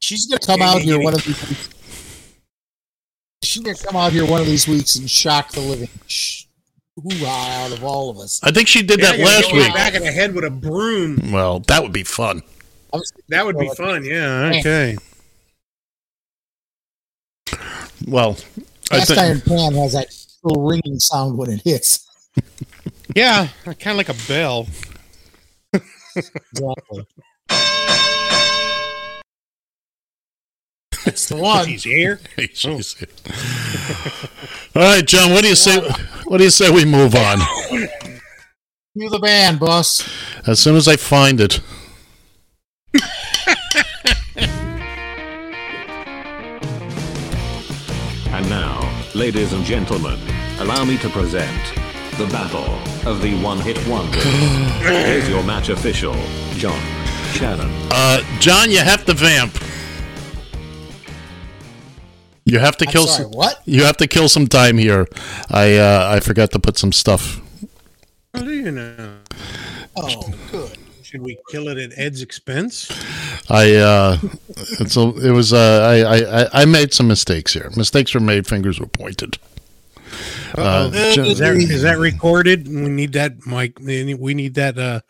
She's 0.00 0.26
gonna 0.26 0.40
come 0.40 0.62
out 0.62 0.80
here 0.80 0.98
one 1.00 1.14
of 1.14 1.22
these. 1.24 1.48
Weeks. 1.48 1.68
She's 3.42 3.62
gonna 3.62 3.76
come 3.76 3.96
out 3.96 4.12
here 4.12 4.26
one 4.26 4.40
of 4.40 4.46
these 4.46 4.66
weeks 4.66 4.96
and 4.96 5.10
shock 5.10 5.52
the 5.52 5.60
living 5.60 5.90
sh- 6.06 6.44
hoo-ha 6.96 7.64
out 7.66 7.76
of 7.76 7.84
all 7.84 8.08
of 8.08 8.18
us. 8.18 8.40
I 8.42 8.50
think 8.50 8.68
she 8.68 8.82
did 8.82 9.00
that 9.00 9.18
last 9.18 9.50
go 9.50 9.56
week. 9.58 9.74
Back 9.74 9.94
in 9.94 10.02
the 10.02 10.12
head 10.12 10.34
with 10.34 10.44
a 10.44 10.50
broom. 10.50 11.32
Well, 11.32 11.60
that 11.60 11.82
would 11.82 11.92
be 11.92 12.04
fun. 12.04 12.42
That 13.28 13.44
would 13.46 13.58
be 13.58 13.68
fun. 13.76 14.04
Yeah. 14.04 14.52
Okay. 14.58 14.96
Well, 18.06 18.36
I 18.90 18.98
Cast 18.98 19.08
think 19.08 19.20
iron 19.20 19.40
pan 19.40 19.74
has 19.74 19.92
that 19.92 20.08
little 20.42 20.64
ringing 20.64 20.98
sound 20.98 21.38
when 21.38 21.50
it 21.50 21.62
hits. 21.62 22.00
Yeah, 23.14 23.46
kind 23.64 23.88
of 23.90 23.96
like 23.96 24.08
a 24.08 24.26
bell. 24.26 24.66
Exactly. 25.72 27.06
It's 31.06 31.28
the 31.28 31.36
one. 31.36 31.66
She's 31.66 31.84
here. 31.84 32.18
She's 32.54 32.94
here. 32.94 33.08
Oh. 33.28 34.28
All 34.76 34.82
right, 34.82 35.06
John. 35.06 35.32
What 35.32 35.42
do 35.42 35.48
you 35.48 35.54
say? 35.54 35.78
What 36.24 36.38
do 36.38 36.44
you 36.44 36.50
say 36.50 36.70
we 36.70 36.84
move 36.84 37.14
on? 37.14 37.40
You 38.94 39.10
the 39.10 39.18
band, 39.18 39.60
boss. 39.60 40.08
As 40.46 40.58
soon 40.60 40.76
as 40.76 40.88
I 40.88 40.96
find 40.96 41.40
it. 41.40 41.60
Ladies 49.14 49.52
and 49.52 49.64
gentlemen, 49.64 50.18
allow 50.58 50.84
me 50.84 50.98
to 50.98 51.08
present 51.08 51.74
the 52.18 52.26
Battle 52.26 52.64
of 53.08 53.22
the 53.22 53.34
One 53.42 53.60
Hit 53.60 53.78
Wonders. 53.88 54.22
Here's 54.82 55.28
your 55.28 55.42
match 55.44 55.68
official, 55.68 56.14
John 56.54 56.80
Shannon. 57.32 57.70
Uh, 57.90 58.22
John, 58.40 58.70
you 58.70 58.78
have 58.78 59.04
to 59.06 59.14
vamp. 59.14 59.52
You 62.44 62.58
have 62.58 62.76
to 62.78 62.86
I'm 62.86 62.92
kill 62.92 63.06
sorry, 63.06 63.24
some. 63.24 63.32
what? 63.32 63.62
You 63.64 63.84
have 63.84 63.96
to 63.98 64.06
kill 64.06 64.28
some 64.28 64.46
time 64.46 64.76
here. 64.78 65.06
I 65.50 65.76
uh, 65.76 66.08
I 66.16 66.20
forgot 66.20 66.50
to 66.52 66.58
put 66.58 66.76
some 66.76 66.92
stuff. 66.92 67.40
How 68.34 68.42
do 68.42 68.52
you 68.52 68.70
know? 68.70 69.16
Oh, 69.96 70.32
good. 70.50 70.76
Should 71.14 71.22
we 71.22 71.38
kill 71.48 71.68
it 71.68 71.78
at 71.78 71.96
Ed's 71.96 72.22
expense? 72.22 72.90
I 73.48 73.76
uh, 73.76 74.18
it's 74.80 74.96
a, 74.96 75.02
it 75.24 75.30
was 75.30 75.52
uh, 75.52 75.80
I, 75.88 76.16
I 76.16 76.42
I- 76.42 76.62
I 76.62 76.64
made 76.64 76.92
some 76.92 77.06
mistakes 77.06 77.52
here. 77.52 77.70
Mistakes 77.76 78.14
were 78.14 78.20
made. 78.20 78.48
Fingers 78.48 78.80
were 78.80 78.88
pointed. 78.88 79.38
Uh, 80.58 80.90
Uh-oh. 80.92 81.22
Is 81.22 81.38
that 81.38 81.54
is 81.54 81.82
that 81.82 81.98
recorded? 81.98 82.66
We 82.66 82.88
need 82.88 83.12
that, 83.12 83.46
Mike. 83.46 83.78
We 83.80 84.02
need 84.34 84.54
that 84.54 84.76
uh, 84.76 85.00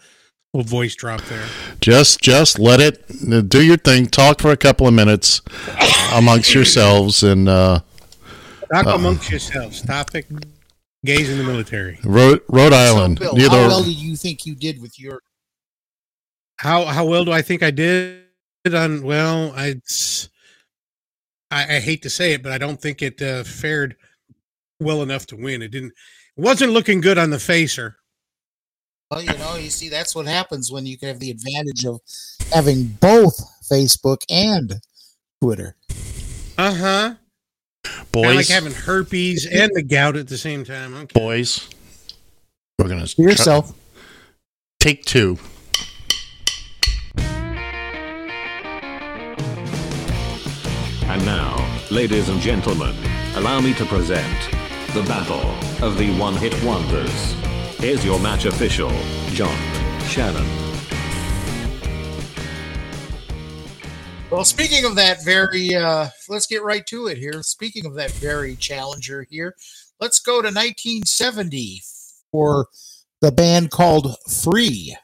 Little 0.52 0.68
voice 0.68 0.94
drop 0.94 1.22
there. 1.22 1.46
Just 1.80 2.20
just 2.20 2.58
let 2.58 2.80
it 2.80 3.48
do 3.48 3.64
your 3.64 3.78
thing. 3.78 4.04
Talk 4.04 4.42
for 4.42 4.50
a 4.50 4.58
couple 4.58 4.86
of 4.86 4.92
minutes 4.92 5.40
amongst 6.12 6.52
yourselves 6.54 7.22
and 7.22 7.48
uh, 7.48 7.80
Talk 8.70 8.86
uh, 8.88 8.90
amongst 8.90 9.30
yourselves. 9.30 9.80
Topic: 9.80 10.26
gays 11.02 11.30
in 11.30 11.38
the 11.38 11.44
military. 11.44 11.98
Rhode, 12.04 12.42
Rhode 12.50 12.74
Island. 12.74 13.20
Bill, 13.20 13.34
how 13.48 13.48
the- 13.62 13.68
well 13.68 13.82
did 13.82 13.96
you 13.96 14.16
think 14.16 14.44
you 14.44 14.54
did 14.54 14.82
with 14.82 15.00
your? 15.00 15.22
How 16.64 16.86
how 16.86 17.04
well 17.04 17.26
do 17.26 17.30
I 17.30 17.42
think 17.42 17.62
I 17.62 17.70
did 17.70 18.24
on? 18.72 19.02
Well, 19.02 19.52
I 19.54 19.74
I, 21.50 21.76
I 21.76 21.78
hate 21.80 22.00
to 22.04 22.10
say 22.10 22.32
it, 22.32 22.42
but 22.42 22.52
I 22.52 22.56
don't 22.58 22.80
think 22.80 23.02
it 23.02 23.20
uh, 23.20 23.44
fared 23.44 23.96
well 24.80 25.02
enough 25.02 25.26
to 25.26 25.36
win. 25.36 25.60
It 25.60 25.72
didn't. 25.72 25.92
It 26.38 26.40
wasn't 26.40 26.72
looking 26.72 27.02
good 27.02 27.18
on 27.18 27.28
the 27.28 27.38
facer. 27.38 27.96
Well, 29.10 29.20
you 29.20 29.36
know, 29.36 29.56
you 29.56 29.68
see, 29.68 29.90
that's 29.90 30.16
what 30.16 30.24
happens 30.24 30.72
when 30.72 30.86
you 30.86 30.96
can 30.96 31.08
have 31.08 31.20
the 31.20 31.30
advantage 31.30 31.84
of 31.84 32.00
having 32.50 32.86
both 32.98 33.38
Facebook 33.70 34.24
and 34.30 34.80
Twitter. 35.42 35.76
Uh 36.56 36.74
huh. 36.74 37.14
boys, 38.10 38.36
like 38.36 38.48
having 38.48 38.72
herpes 38.72 39.46
and 39.46 39.70
the 39.74 39.82
gout 39.82 40.16
at 40.16 40.28
the 40.28 40.38
same 40.38 40.64
time. 40.64 40.94
Okay. 40.94 41.20
boys, 41.20 41.68
we're 42.78 42.88
gonna 42.88 43.06
For 43.06 43.20
yourself. 43.20 43.74
take 44.80 45.04
two. 45.04 45.38
And 51.26 51.36
now, 51.38 51.80
ladies 51.90 52.28
and 52.28 52.38
gentlemen, 52.38 52.94
allow 53.34 53.58
me 53.58 53.72
to 53.74 53.86
present 53.86 54.50
the 54.92 55.02
Battle 55.04 55.48
of 55.82 55.96
the 55.96 56.14
One 56.18 56.36
Hit 56.36 56.52
Wonders. 56.62 57.32
Here's 57.78 58.04
your 58.04 58.20
match 58.20 58.44
official, 58.44 58.90
John 59.28 59.56
Shannon. 60.02 60.44
Well, 64.30 64.44
speaking 64.44 64.84
of 64.84 64.96
that 64.96 65.24
very, 65.24 65.74
uh, 65.74 66.08
let's 66.28 66.46
get 66.46 66.62
right 66.62 66.84
to 66.88 67.06
it 67.06 67.16
here. 67.16 67.42
Speaking 67.42 67.86
of 67.86 67.94
that 67.94 68.10
very 68.10 68.54
challenger 68.56 69.26
here, 69.30 69.54
let's 70.00 70.18
go 70.18 70.42
to 70.42 70.48
1970 70.48 71.80
for 72.32 72.66
the 73.22 73.32
band 73.32 73.70
called 73.70 74.14
Free. 74.28 74.94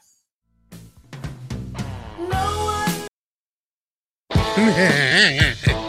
There 4.55 5.55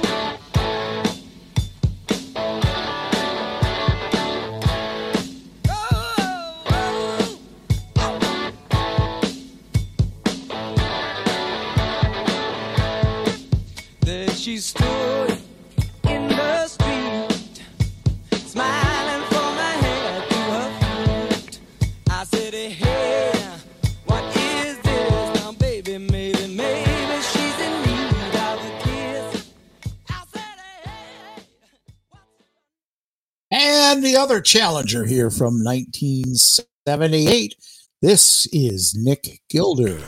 stood 14.63 15.39
in 16.05 16.29
the 16.29 16.67
street, 16.69 17.65
smiling 18.47 19.27
from 19.27 19.57
her 19.57 19.77
head 19.83 20.29
to 20.31 20.37
her 20.37 20.71
feet. 21.41 21.61
I 22.09 22.23
said, 22.25 22.55
Hey, 22.55 23.33
what 24.07 24.25
is 24.37 24.79
this? 24.79 25.43
Now, 25.43 25.51
baby, 25.53 25.99
maybe, 25.99 26.47
maybe 26.47 27.23
she's 27.23 27.59
in 27.59 27.83
need 27.83 28.35
of 28.37 28.65
a 28.65 28.71
kiss. 28.85 29.51
And 33.51 34.05
the 34.05 34.17
other 34.17 34.41
challenger 34.41 35.05
here 35.07 35.31
from 35.31 35.65
1978. 35.65 37.57
This 38.01 38.47
is 38.53 38.95
Nick 38.97 39.41
Gilder. 39.51 39.99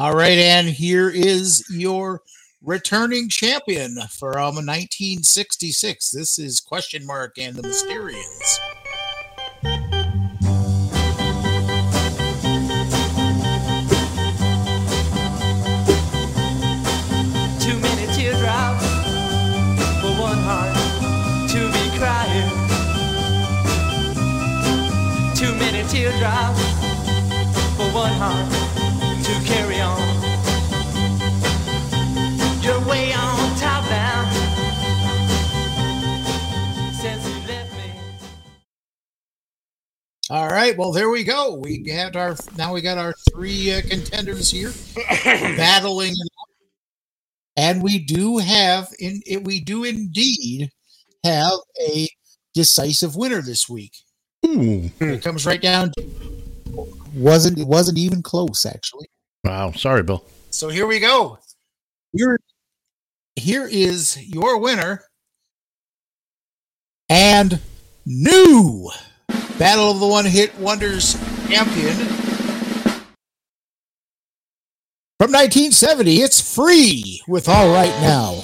All 0.00 0.14
right, 0.14 0.38
and 0.38 0.68
here 0.68 1.10
is 1.10 1.64
your 1.68 2.22
returning 2.62 3.28
champion 3.28 3.96
from 4.08 4.54
1966. 4.54 6.10
This 6.12 6.38
is 6.38 6.60
question 6.60 7.04
mark 7.04 7.36
and 7.36 7.56
the 7.56 7.62
Mysterians. 7.62 8.60
Too 17.60 17.76
many 17.80 18.06
teardrops 18.14 18.86
for 20.00 20.14
one 20.14 20.38
heart 20.38 20.76
to 21.50 21.58
be 21.72 21.98
crying. 21.98 22.50
Too 25.34 25.52
many 25.56 25.82
teardrops 25.88 26.62
for 27.76 27.92
one 27.92 28.12
heart 28.12 28.77
to 29.28 29.44
carry 29.44 29.78
on. 29.78 30.00
You're 32.62 32.80
way 32.88 33.12
on 33.12 33.56
top 33.56 33.84
now. 33.90 34.30
Since 36.92 37.28
you 37.28 37.34
left 37.46 37.72
me. 37.74 37.92
All 40.30 40.48
right, 40.48 40.74
well 40.78 40.92
there 40.92 41.10
we 41.10 41.24
go. 41.24 41.56
We 41.56 41.76
got 41.76 42.16
our 42.16 42.36
now 42.56 42.72
we 42.72 42.80
got 42.80 42.96
our 42.96 43.12
three 43.30 43.74
uh, 43.74 43.82
contenders 43.82 44.50
here 44.50 44.72
battling, 45.24 46.14
and 47.54 47.82
we 47.82 47.98
do 47.98 48.38
have 48.38 48.88
in 48.98 49.20
it, 49.26 49.44
we 49.44 49.60
do 49.60 49.84
indeed 49.84 50.70
have 51.22 51.58
a 51.86 52.08
decisive 52.54 53.14
winner 53.14 53.42
this 53.42 53.68
week. 53.68 53.92
It 54.42 55.22
comes 55.22 55.44
right 55.44 55.60
down. 55.60 55.92
To, 55.98 56.06
wasn't 57.12 57.58
it 57.58 57.66
wasn't 57.66 57.98
even 57.98 58.22
close 58.22 58.64
actually. 58.64 59.08
Wow, 59.44 59.72
sorry, 59.72 60.02
Bill. 60.02 60.24
So 60.50 60.68
here 60.68 60.86
we 60.86 61.00
go. 61.00 61.38
Here, 62.12 62.38
here 63.36 63.66
is 63.66 64.18
your 64.26 64.58
winner 64.58 65.04
and 67.08 67.60
new 68.04 68.90
Battle 69.58 69.90
of 69.90 70.00
the 70.00 70.06
One 70.06 70.24
Hit 70.24 70.58
Wonders 70.58 71.14
champion 71.48 71.94
from 75.18 75.32
1970. 75.32 76.16
It's 76.16 76.54
free 76.54 77.22
with 77.26 77.48
All 77.48 77.72
Right 77.72 77.94
Now. 78.00 78.42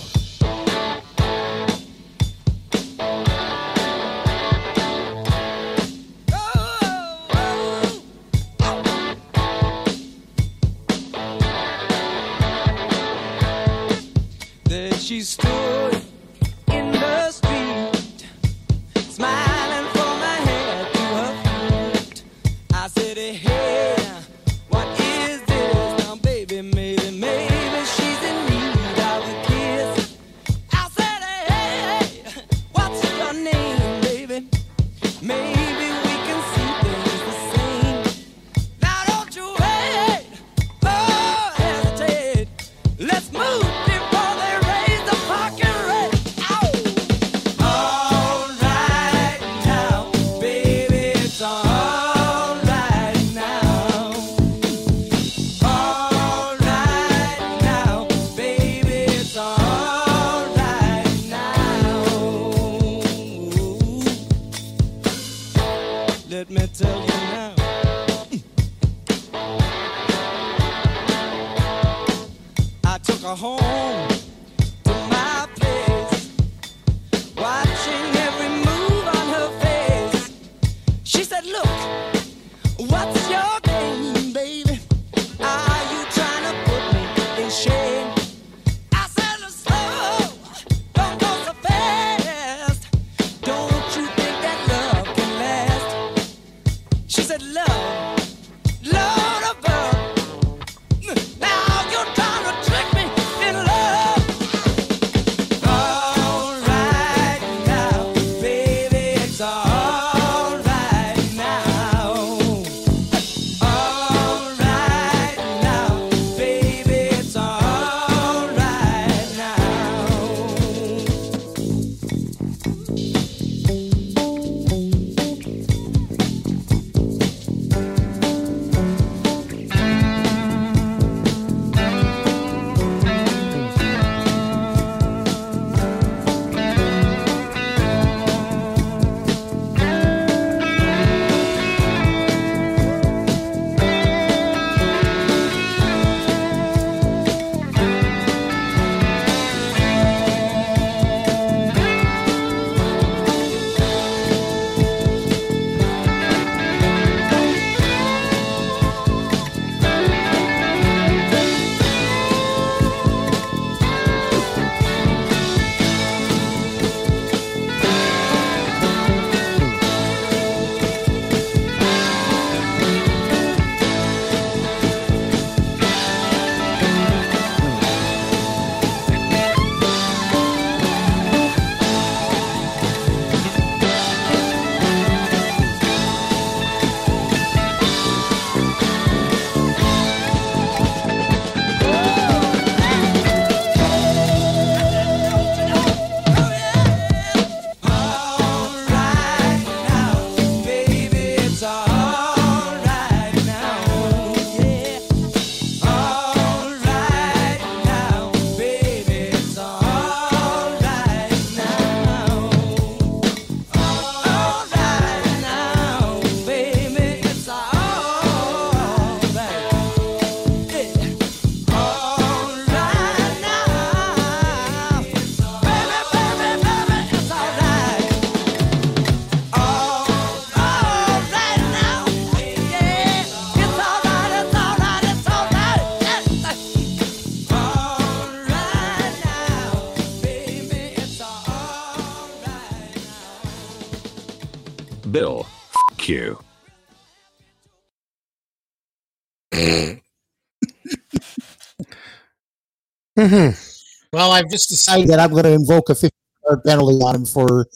Well, 254.12 254.30
I've 254.30 254.48
just 254.50 254.68
decided 254.68 255.08
that 255.08 255.18
I'm 255.18 255.30
going 255.30 255.44
to 255.44 255.52
invoke 255.52 255.88
a 255.90 255.94
50 255.94 256.14
yard 256.46 256.62
penalty 256.64 256.96
on 257.02 257.14
him 257.16 257.24
for 257.26 257.66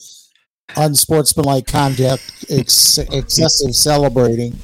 unsportsmanlike 0.77 1.67
conduct, 1.67 2.45
ex- 2.51 2.99
excessive 2.99 3.75
celebrating. 3.75 4.57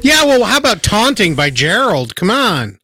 Yeah, 0.00 0.24
well, 0.24 0.44
how 0.44 0.56
about 0.58 0.82
taunting 0.82 1.34
by 1.34 1.50
Gerald? 1.50 2.16
Come 2.16 2.30
on. 2.30 2.78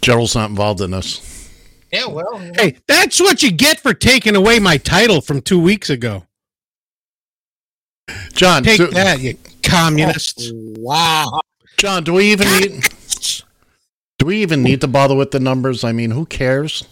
Gerald's 0.00 0.34
not 0.34 0.50
involved 0.50 0.80
in 0.80 0.92
this. 0.92 1.50
Yeah, 1.92 2.06
well, 2.06 2.38
Hey, 2.56 2.76
that's 2.88 3.20
what 3.20 3.42
you 3.42 3.50
get 3.50 3.80
for 3.80 3.92
taking 3.94 4.36
away 4.36 4.58
my 4.58 4.76
title 4.78 5.20
from 5.20 5.40
two 5.42 5.60
weeks 5.60 5.90
ago. 5.90 6.26
John, 8.34 8.62
Take 8.62 8.78
do- 8.78 8.86
that, 8.88 9.20
you 9.20 9.36
communists. 9.62 10.50
Oh, 10.52 10.74
wow. 10.78 11.40
John, 11.76 12.04
do 12.04 12.14
we 12.14 12.32
even 12.32 12.46
need 12.60 12.84
do 14.24 14.28
we 14.28 14.40
even 14.40 14.62
need 14.62 14.80
to 14.80 14.88
bother 14.88 15.14
with 15.14 15.32
the 15.32 15.40
numbers? 15.40 15.84
I 15.84 15.92
mean, 15.92 16.10
who 16.10 16.24
cares? 16.24 16.84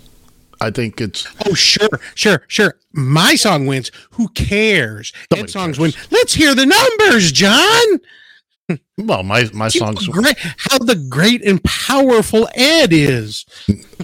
I 0.61 0.71
think 0.71 1.01
it's 1.01 1.27
Oh, 1.47 1.55
sure, 1.55 1.89
sure, 2.15 2.43
sure. 2.47 2.75
My 2.93 3.35
song 3.37 3.67
wins. 3.67 3.91
Who 4.13 4.29
cares? 4.29 5.13
That 5.31 5.49
songs 5.49 5.79
win. 5.79 5.93
Let's 6.11 6.35
hear 6.35 6.55
the 6.55 6.67
numbers, 6.67 7.33
John. 7.33 8.79
well, 8.99 9.23
my 9.23 9.49
my 9.55 9.69
See 9.69 9.79
songs. 9.79 10.07
how 10.07 10.13
great, 10.13 10.37
how 10.39 10.79
the 10.79 10.95
great 11.09 11.43
and 11.43 11.63
powerful 11.65 12.49
Ed 12.55 12.93
is. 12.93 13.47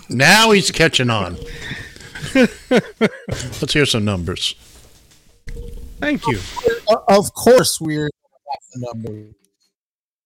Now 0.09 0.51
he's 0.53 0.71
catching 0.71 1.11
on. 1.11 1.37
Let's 2.35 3.73
hear 3.75 3.87
some 3.87 4.05
numbers. 4.07 4.55
Thank 6.01 6.27
you. 6.27 6.39
Of 7.09 7.35
course, 7.35 7.79
we're 7.81 8.07
at 8.07 8.61
the 8.73 8.87
number 8.93 9.27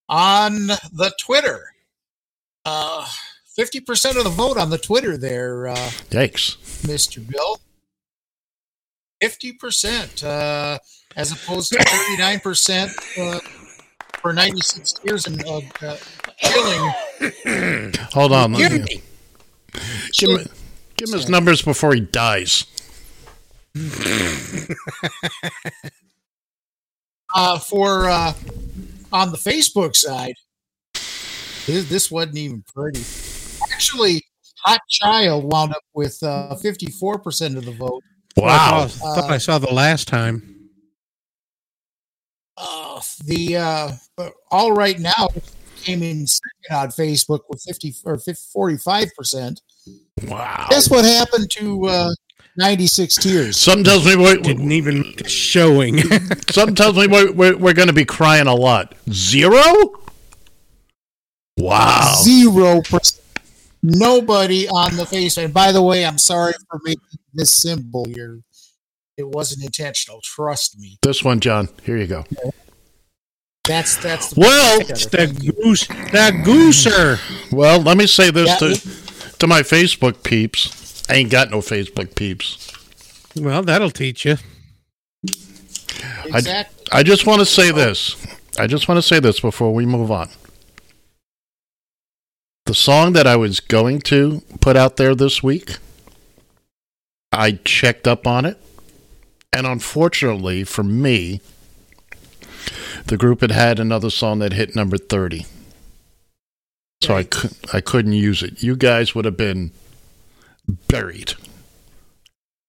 on 0.09 0.67
the 0.69 1.13
Twitter. 1.21 1.72
Uh, 2.65 3.07
fifty 3.57 3.81
percent 3.81 4.17
of 4.17 4.25
the 4.25 4.31
vote 4.31 4.57
on 4.57 4.71
the 4.71 4.79
Twitter 4.79 5.17
there, 5.17 5.69
uh, 5.69 5.77
Yikes. 6.11 6.57
Mister 6.87 7.21
Bill. 7.21 7.59
Fifty 9.21 9.53
percent, 9.53 10.23
uh, 10.25 10.79
as 11.17 11.33
opposed 11.33 11.73
to 11.73 11.79
thirty 11.83 12.17
nine 12.19 12.41
percent 12.41 12.91
uh, 13.19 13.39
for 14.21 14.33
ninety 14.33 14.61
six 14.61 14.95
years 15.05 15.27
and 15.27 15.45
uh, 15.45 15.61
uh, 15.83 15.97
killing. 16.39 17.93
Hold 18.13 18.33
on. 18.33 18.53
Give 18.55 18.73
me. 18.73 18.79
me- 18.79 19.03
Give 20.13 20.29
him, 20.29 20.47
give 20.97 21.09
him 21.09 21.15
his 21.15 21.31
numbers 21.31 21.63
before 21.63 21.95
he 21.95 22.01
dies. 22.01 22.67
uh, 27.35 27.59
for 27.59 28.09
uh, 28.09 28.35
on 29.13 29.31
the 29.31 29.39
Facebook 29.39 29.97
side, 29.97 30.35
this, 31.67 31.89
this 31.89 32.11
wasn't 32.11 32.39
even 32.39 32.65
pretty. 32.75 33.03
Actually, 33.73 34.23
Hot 34.65 34.81
Child 34.89 35.53
wound 35.53 35.73
up 35.73 35.83
with 35.95 36.19
uh, 36.23 36.57
54% 36.63 37.57
of 37.57 37.65
the 37.65 37.73
vote. 37.73 38.03
Wow. 38.37 38.83
I 38.85 38.87
thought, 38.89 39.15
thought 39.15 39.31
I 39.31 39.39
saw 39.39 39.59
the 39.59 39.73
last 39.73 40.09
time. 40.09 40.71
Uh, 42.57 43.01
the 43.25 43.57
uh, 43.57 43.91
All 44.51 44.73
Right 44.73 44.99
Now 44.99 45.29
came 45.83 46.03
in 46.03 46.27
second 46.27 46.77
on 46.77 46.89
Facebook 46.89 47.41
with 47.49 47.61
50 47.63 47.95
or 48.05 48.17
45%. 48.17 49.57
Wow. 50.29 50.67
Guess 50.71 50.91
what 50.91 51.05
happened 51.05 51.51
to 51.51 51.87
uh, 51.87 52.11
96 52.57 53.17
tears. 53.17 53.57
Something 53.57 53.85
tells 53.85 54.07
me 54.07 54.17
we're, 54.17 54.37
Didn't 54.37 54.73
even 54.73 55.15
showing. 55.27 55.99
something 56.51 56.75
tells 56.75 56.97
me 56.97 57.07
we're, 57.09 57.33
we're, 57.33 57.57
we're 57.57 57.75
going 57.75 57.89
to 57.89 57.95
be 57.95 58.05
crying 58.05 58.47
a 58.47 58.55
lot. 58.55 58.95
Zero? 59.11 59.63
Wow. 61.57 62.21
Zero 62.23 62.81
percent. 62.83 63.21
Nobody 63.83 64.69
on 64.69 64.97
the 64.97 65.05
face. 65.07 65.37
And 65.39 65.53
by 65.53 65.73
the 65.73 65.83
way, 65.83 66.07
I'm 66.07 66.19
sorry 66.19 66.55
for 66.71 66.81
making 66.85 67.03
this 67.35 67.51
symbol 67.51 68.05
here. 68.05 68.41
It 69.17 69.29
wasn't 69.29 69.65
intentional. 69.65 70.21
Trust 70.23 70.79
me. 70.79 70.99
This 71.03 71.23
one, 71.23 71.41
John. 71.41 71.69
Here 71.83 71.97
you 71.97 72.07
go. 72.07 72.25
That's 73.65 73.97
that's 73.97 74.31
the 74.31 74.41
Well, 74.41 74.81
It's 74.81 75.07
the 75.07 75.27
goose, 75.27 75.87
That 76.13 76.33
gooser. 76.45 77.21
Well, 77.53 77.81
let 77.81 77.97
me 77.97 78.07
say 78.07 78.31
this 78.31 78.49
Yeah, 78.49 78.57
to, 78.57 79.39
to 79.39 79.47
my 79.47 79.63
Facebook 79.63 80.25
peeps. 80.25 81.03
I 81.09 81.15
ain't 81.15 81.31
got 81.31 81.51
no 81.51 81.59
Facebook 81.59 82.15
peeps. 82.15 82.73
Well, 83.37 83.63
that'll 83.63 83.91
teach 83.91 84.25
you. 84.25 84.37
exactly. 86.25 86.87
I 86.91 87.03
just 87.03 87.27
want 87.27 87.41
to 87.41 87.47
say 87.47 87.71
this. 87.71 88.17
I 88.59 88.67
just 88.67 88.89
want 88.89 88.99
to 88.99 89.03
say 89.03 89.21
this 89.21 89.41
before 89.41 89.73
we 89.73 89.87
move 89.87 90.11
on. 90.11 90.29
The 92.67 92.75
song 92.75 93.13
that 93.15 93.27
I 93.27 93.37
was 93.37 93.61
going 93.61 94.01
to 94.03 94.43
put 94.61 94.77
out 94.77 94.97
there 94.97 95.15
this 95.15 95.43
week, 95.43 95.77
I 97.33 97.53
checked 97.65 98.07
up 98.07 98.27
on 98.27 98.45
it. 98.45 98.59
And 99.53 99.67
unfortunately 99.67 100.65
for 100.65 100.83
me, 100.83 101.41
the 103.07 103.17
group 103.17 103.41
had 103.41 103.51
had 103.51 103.79
another 103.79 104.11
song 104.11 104.39
that 104.39 104.53
hit 104.53 104.77
number 104.77 104.97
30. 104.97 105.45
So 107.03 107.17
I, 107.17 107.25
cou- 107.25 107.49
I 107.73 107.81
couldn't 107.81 108.13
use 108.13 108.43
it. 108.43 108.63
You 108.63 108.77
guys 108.77 109.15
would 109.15 109.25
have 109.25 109.37
been 109.37 109.73
buried. 110.87 111.35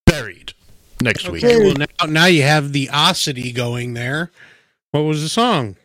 Buried 0.07 0.53
next 1.01 1.29
week. 1.29 1.43
Okay, 1.43 1.59
well 1.63 1.75
now, 1.75 2.05
now 2.07 2.25
you 2.25 2.41
have 2.41 2.73
the 2.73 2.87
osity 2.87 3.53
going 3.53 3.93
there. 3.93 4.31
What 4.91 5.01
was 5.01 5.21
the 5.21 5.29
song? 5.29 5.75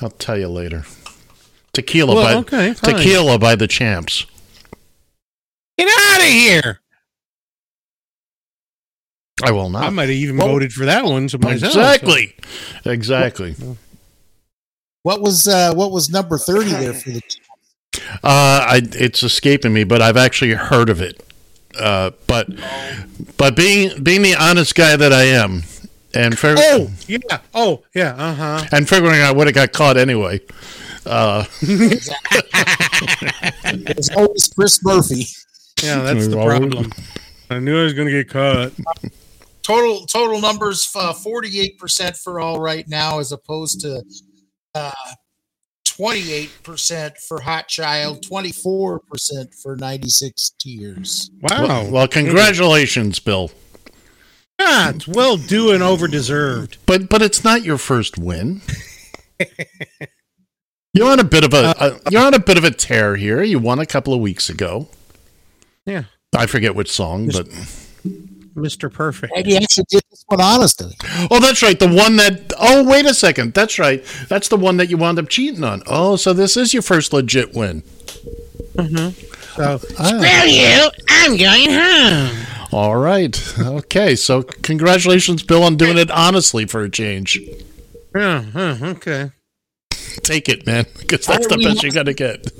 I'll 0.00 0.10
tell 0.10 0.36
you 0.36 0.48
later. 0.48 0.84
Tequila 1.72 2.14
Well, 2.14 2.42
by 2.42 2.56
okay. 2.56 2.74
Tequila 2.74 3.38
by 3.38 3.54
the 3.54 3.66
Champs. 3.66 4.26
Get 5.78 5.88
out 5.88 6.20
of 6.20 6.26
here! 6.26 6.80
I 9.42 9.50
will 9.50 9.70
not. 9.70 9.84
I 9.84 9.90
might 9.90 10.02
have 10.02 10.10
even 10.10 10.36
voted 10.36 10.72
for 10.72 10.84
that 10.84 11.04
one 11.04 11.26
to 11.28 11.38
myself. 11.38 11.74
Exactly. 11.74 12.34
Exactly. 12.84 13.56
What 15.02 15.20
was 15.20 15.48
uh 15.48 15.74
what 15.74 15.90
was 15.90 16.10
number 16.10 16.38
30 16.38 16.70
there 16.70 16.92
for 16.94 17.10
the 17.10 17.22
Uh, 18.22 18.64
I, 18.68 18.82
it's 18.92 19.22
escaping 19.22 19.72
me, 19.72 19.84
but 19.84 20.00
I've 20.00 20.16
actually 20.16 20.52
heard 20.52 20.88
of 20.88 21.00
it. 21.00 21.22
Uh, 21.78 22.10
but 22.26 22.48
but 23.36 23.56
being 23.56 24.02
being 24.02 24.22
the 24.22 24.36
honest 24.36 24.74
guy 24.74 24.94
that 24.94 25.12
I 25.12 25.22
am, 25.24 25.62
and 26.14 26.38
fig- 26.38 26.58
Oh 26.60 26.90
yeah. 27.08 27.38
Oh 27.54 27.82
yeah. 27.94 28.14
Uh 28.16 28.34
huh. 28.34 28.64
and 28.70 28.88
figuring 28.88 29.20
out 29.20 29.34
what 29.36 29.48
it 29.48 29.52
got 29.54 29.72
caught 29.72 29.96
anyway. 29.96 30.40
Uh, 31.06 31.44
It's 33.64 34.10
always 34.10 34.52
Chris 34.54 34.82
Murphy. 34.84 35.26
Yeah, 35.82 36.00
that's 36.00 36.28
the 36.28 36.36
problem. 36.36 36.92
I 37.50 37.58
knew 37.58 37.80
I 37.80 37.84
was 37.84 37.94
going 37.94 38.08
to 38.08 38.12
get 38.12 38.28
caught. 38.28 38.72
Total 39.62 40.04
total 40.06 40.40
numbers 40.40 40.90
uh, 40.96 41.12
48% 41.12 42.16
for 42.16 42.40
all 42.40 42.60
right 42.60 42.86
now 42.88 43.18
as 43.20 43.32
opposed 43.32 43.80
to 43.82 44.02
uh 44.74 44.90
28% 45.84 47.18
for 47.28 47.40
Hot 47.42 47.68
Child, 47.68 48.24
24% 48.24 49.00
for 49.62 49.76
96 49.76 50.52
Tears. 50.58 51.30
Wow. 51.42 51.62
well, 51.62 51.90
well, 51.90 52.08
congratulations, 52.08 53.18
Bill. 53.18 53.50
Yeah, 54.58 54.90
it's 54.90 55.06
well 55.06 55.36
due 55.36 55.72
and 55.72 55.82
over 55.82 56.08
deserved. 56.08 56.78
But 56.86 57.08
but 57.08 57.20
it's 57.22 57.44
not 57.44 57.62
your 57.64 57.78
first 57.78 58.16
win. 58.16 58.62
You're 60.94 61.10
on 61.10 61.20
a 61.20 61.24
bit 61.24 61.42
of 61.44 61.54
a, 61.54 61.74
a 61.78 62.10
you're 62.10 62.22
on 62.22 62.34
a 62.34 62.38
bit 62.38 62.58
of 62.58 62.64
a 62.64 62.70
tear 62.70 63.16
here. 63.16 63.42
You 63.42 63.58
won 63.58 63.78
a 63.78 63.86
couple 63.86 64.12
of 64.12 64.20
weeks 64.20 64.50
ago. 64.50 64.88
Yeah. 65.86 66.04
I 66.36 66.46
forget 66.46 66.74
which 66.74 66.90
song, 66.90 67.28
but 67.28 67.46
Mr. 68.54 68.92
Perfect. 68.92 69.32
And 69.34 69.46
you 69.46 69.56
actually 69.56 69.84
did 69.88 70.02
this 70.10 70.22
one 70.28 70.40
honestly. 70.40 70.94
oh, 71.30 71.40
that's 71.40 71.62
right, 71.62 71.78
the 71.78 71.88
one 71.88 72.16
that. 72.16 72.52
Oh, 72.58 72.84
wait 72.84 73.06
a 73.06 73.14
second, 73.14 73.54
that's 73.54 73.78
right. 73.78 74.04
That's 74.28 74.48
the 74.48 74.56
one 74.58 74.76
that 74.76 74.90
you 74.90 74.98
wound 74.98 75.18
up 75.18 75.28
cheating 75.30 75.64
on. 75.64 75.82
Oh, 75.86 76.16
so 76.16 76.32
this 76.34 76.56
is 76.58 76.74
your 76.74 76.82
first 76.82 77.12
legit 77.12 77.54
win. 77.54 77.82
So, 78.76 79.80
Ah. 79.98 80.44
you. 80.44 80.90
I'm 81.08 81.36
going 81.36 81.70
home. 81.70 82.46
All 82.72 82.96
right, 82.96 83.38
okay. 83.58 84.14
So 84.14 84.42
congratulations, 84.42 85.42
Bill, 85.42 85.62
on 85.62 85.76
doing 85.76 85.96
it 85.98 86.10
honestly 86.10 86.66
for 86.66 86.82
a 86.82 86.90
change. 86.90 87.38
Yeah. 88.14 88.42
Huh, 88.42 88.76
okay. 88.82 89.30
Take 90.22 90.48
it, 90.48 90.66
man, 90.66 90.86
because 90.98 91.26
that's 91.26 91.46
the 91.48 91.58
best 91.58 91.82
you're 91.82 91.92
gonna 91.92 92.14
get. 92.14 92.50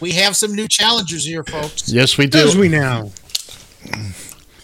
We 0.00 0.12
have 0.12 0.36
some 0.36 0.54
new 0.54 0.68
challengers 0.68 1.24
here, 1.24 1.44
folks. 1.44 1.88
Yes, 1.90 2.18
we 2.18 2.28
Who's 2.32 2.54
do. 2.54 2.60
we 2.60 2.68
now? 2.68 3.10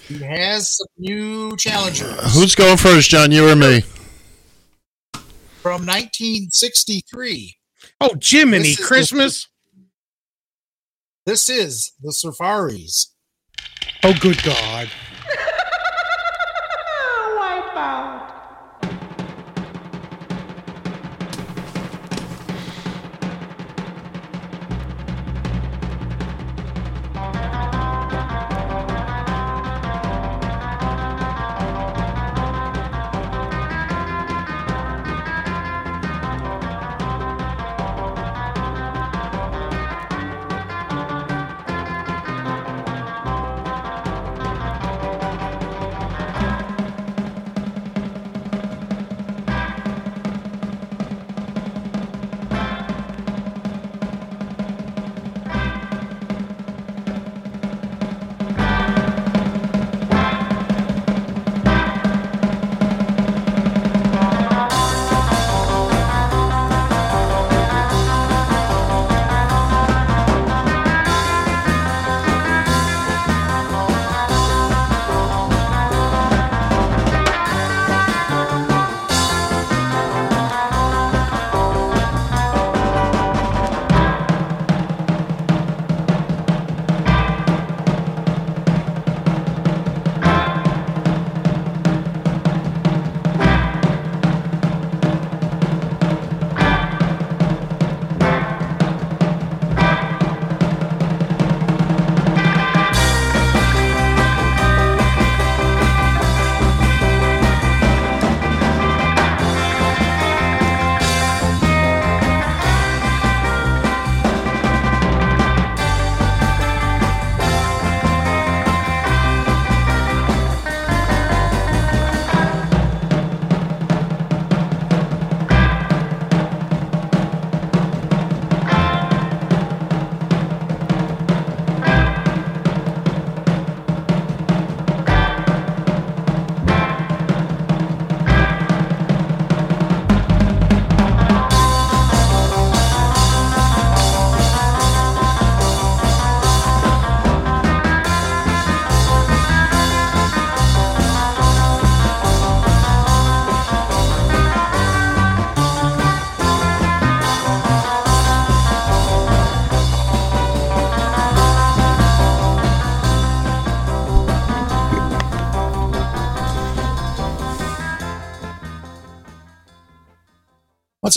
He 0.09 0.19
has 0.19 0.77
some 0.77 0.87
new 0.99 1.57
challengers 1.57 2.09
uh, 2.19 2.29
Who's 2.35 2.55
going 2.55 2.77
first, 2.77 3.09
John? 3.11 3.31
You 3.31 3.49
or 3.49 3.57
me? 3.57 3.83
from 5.63 5.85
1963. 5.87 7.57
Oh, 8.01 8.11
Jiminy 8.21 8.71
This 8.71 8.81
is- 8.81 8.87
Christmas. 8.87 9.47
This 11.27 11.49
is 11.51 11.93
the 12.01 12.13
Surfaris. 12.13 13.09
Oh, 14.03 14.15
good 14.21 14.43
God. 14.43 14.89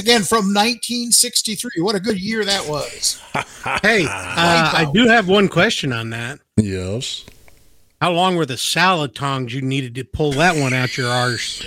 Again, 0.04 0.24
from 0.24 0.54
1963. 0.54 1.82
What 1.82 1.96
a 1.96 2.00
good 2.00 2.20
year 2.20 2.44
that 2.46 2.68
was. 2.68 3.22
Hey, 3.82 4.04
uh, 4.04 4.10
I 4.10 4.92
do 4.94 5.08
have 5.08 5.30
one 5.30 5.48
question 5.48 5.94
on 5.94 6.10
that. 6.10 6.40
Yes. 6.58 7.24
How 8.02 8.12
long 8.12 8.36
were 8.36 8.46
the 8.46 8.58
salad 8.58 9.16
tongs 9.16 9.54
you 9.54 9.62
needed 9.62 9.96
to 9.96 10.04
pull 10.04 10.34
that 10.34 10.58
one 10.58 10.74
out 10.74 10.98
your 10.98 11.08
arse? 11.08 11.66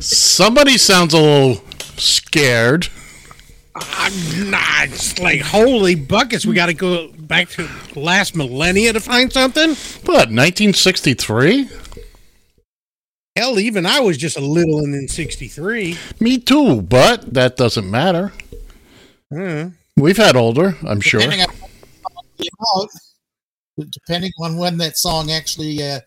Somebody 0.00 0.78
sounds 0.78 1.12
a 1.12 1.20
little 1.20 1.62
scared. 1.98 2.88
I'm 3.74 4.50
not. 4.50 4.88
It's 4.88 5.18
like 5.18 5.42
holy 5.42 5.94
buckets. 5.94 6.46
We 6.46 6.54
got 6.54 6.66
to 6.66 6.74
go 6.74 7.08
back 7.08 7.50
to 7.50 7.68
last 7.94 8.34
millennia 8.34 8.94
to 8.94 9.00
find 9.00 9.30
something. 9.30 9.70
What? 10.06 10.30
1963? 10.30 11.68
Hell, 13.40 13.58
even 13.58 13.86
I 13.86 14.00
was 14.00 14.18
just 14.18 14.36
a 14.36 14.42
little 14.42 14.80
in 14.80 15.08
'63. 15.08 15.96
Me 16.20 16.36
too, 16.36 16.82
but 16.82 17.32
that 17.32 17.56
doesn't 17.56 17.90
matter. 17.90 18.34
Hmm. 19.32 19.68
We've 19.96 20.18
had 20.18 20.36
older, 20.36 20.76
I'm 20.86 21.00
sure. 21.00 21.20
Depending 21.20 21.46
on, 21.46 21.48
out, 22.76 22.88
depending 23.88 24.32
on 24.42 24.58
when 24.58 24.76
that 24.76 24.98
song 24.98 25.30
actually 25.30 25.82
uh, 25.82 26.00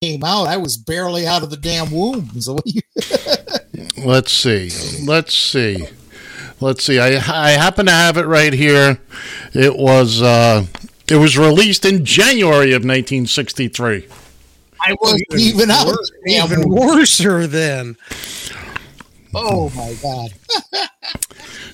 came 0.00 0.22
out, 0.22 0.46
I 0.46 0.58
was 0.58 0.76
barely 0.76 1.26
out 1.26 1.42
of 1.42 1.50
the 1.50 1.56
damn 1.56 1.90
womb. 1.90 2.30
So 2.40 2.56
Let's 4.04 4.30
see. 4.30 4.70
Let's 5.04 5.34
see. 5.34 5.88
Let's 6.60 6.84
see. 6.84 7.00
I 7.00 7.16
I 7.16 7.50
happen 7.50 7.86
to 7.86 7.92
have 7.92 8.16
it 8.16 8.26
right 8.26 8.52
here. 8.52 9.00
It 9.54 9.76
was 9.76 10.22
uh 10.22 10.66
it 11.08 11.16
was 11.16 11.36
released 11.36 11.84
in 11.84 12.04
January 12.04 12.74
of 12.74 12.84
1963. 12.84 14.06
I 14.80 14.96
wasn't 15.00 15.22
even 15.34 15.70
out. 15.70 15.86
Worse, 15.86 16.10
damn 16.26 16.46
even 16.46 16.68
womb. 16.68 16.88
worser 16.88 17.46
then. 17.46 17.96
Oh 19.34 19.70
my 19.76 19.94
god! 20.02 20.30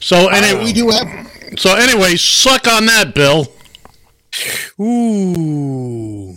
So 0.01 0.29
anyway, 0.29 0.61
Uh, 0.61 0.65
we 0.65 0.73
do 0.73 0.91
have 0.91 1.31
So 1.59 1.75
anyway, 1.75 2.17
suck 2.17 2.67
on 2.69 2.87
that, 2.87 3.15
Bill. 3.15 3.49
Ooh. 4.81 6.37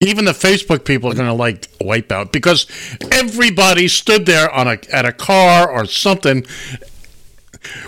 Even 0.00 0.24
the 0.26 0.32
Facebook 0.32 0.84
people 0.84 1.10
are 1.10 1.14
going 1.14 1.28
to 1.28 1.32
like 1.32 1.68
wipe 1.80 2.12
out 2.12 2.32
because 2.32 2.66
everybody 3.12 3.88
stood 3.88 4.26
there 4.26 4.50
on 4.50 4.68
a 4.68 4.78
at 4.92 5.06
a 5.06 5.12
car 5.12 5.70
or 5.70 5.86
something. 5.86 6.44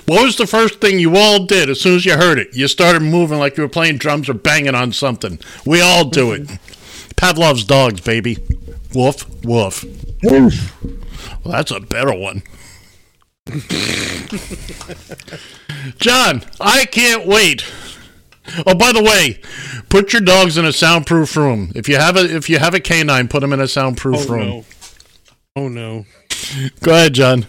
What 0.06 0.24
was 0.24 0.36
the 0.36 0.46
first 0.46 0.80
thing 0.80 0.98
you 0.98 1.16
all 1.16 1.44
did 1.44 1.68
as 1.70 1.80
soon 1.80 1.96
as 1.96 2.06
you 2.06 2.16
heard 2.16 2.38
it? 2.38 2.48
You 2.56 2.66
started 2.66 3.00
moving 3.00 3.38
like 3.38 3.56
you 3.56 3.62
were 3.62 3.68
playing 3.68 3.98
drums 3.98 4.28
or 4.28 4.34
banging 4.34 4.74
on 4.74 4.92
something. 4.92 5.38
We 5.66 5.80
all 5.80 6.04
do 6.08 6.32
it. 6.32 6.48
Pavlov's 7.18 7.64
dogs, 7.64 8.00
baby. 8.00 8.38
Woof, 8.94 9.24
woof. 9.44 9.84
Well, 10.22 11.52
that's 11.52 11.70
a 11.70 11.80
better 11.80 12.14
one. 12.16 12.42
John, 15.98 16.42
I 16.60 16.84
can't 16.86 17.26
wait. 17.26 17.64
Oh, 18.66 18.74
by 18.74 18.92
the 18.92 19.02
way, 19.02 19.40
put 19.88 20.12
your 20.12 20.22
dogs 20.22 20.56
in 20.56 20.64
a 20.64 20.72
soundproof 20.72 21.36
room. 21.36 21.70
If 21.74 21.88
you 21.88 21.96
have 21.96 22.16
a 22.16 22.20
if 22.34 22.48
you 22.48 22.58
have 22.58 22.74
a 22.74 22.80
canine, 22.80 23.28
put 23.28 23.40
them 23.40 23.52
in 23.52 23.60
a 23.60 23.68
soundproof 23.68 24.28
Oh, 24.28 24.32
room. 24.32 24.46
no. 24.48 24.64
Oh 25.56 25.68
no. 25.68 26.06
Go 26.82 26.92
ahead, 26.92 27.14
John. 27.14 27.46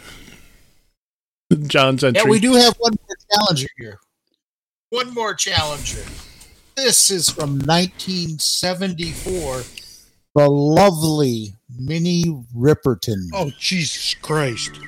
John's 1.67 2.03
entry. 2.03 2.21
yeah, 2.23 2.29
we 2.29 2.39
do 2.39 2.53
have 2.53 2.75
one 2.77 2.93
more 3.07 3.15
challenger 3.31 3.67
here. 3.77 3.99
One 4.89 5.13
more 5.13 5.33
challenger. 5.33 6.01
This 6.81 7.11
is 7.11 7.29
from 7.29 7.59
1974. 7.59 9.63
The 10.33 10.49
lovely 10.49 11.57
Minnie 11.77 12.41
Riperton. 12.55 13.27
Oh 13.33 13.51
Jesus 13.59 14.13
Christ. 14.13 14.79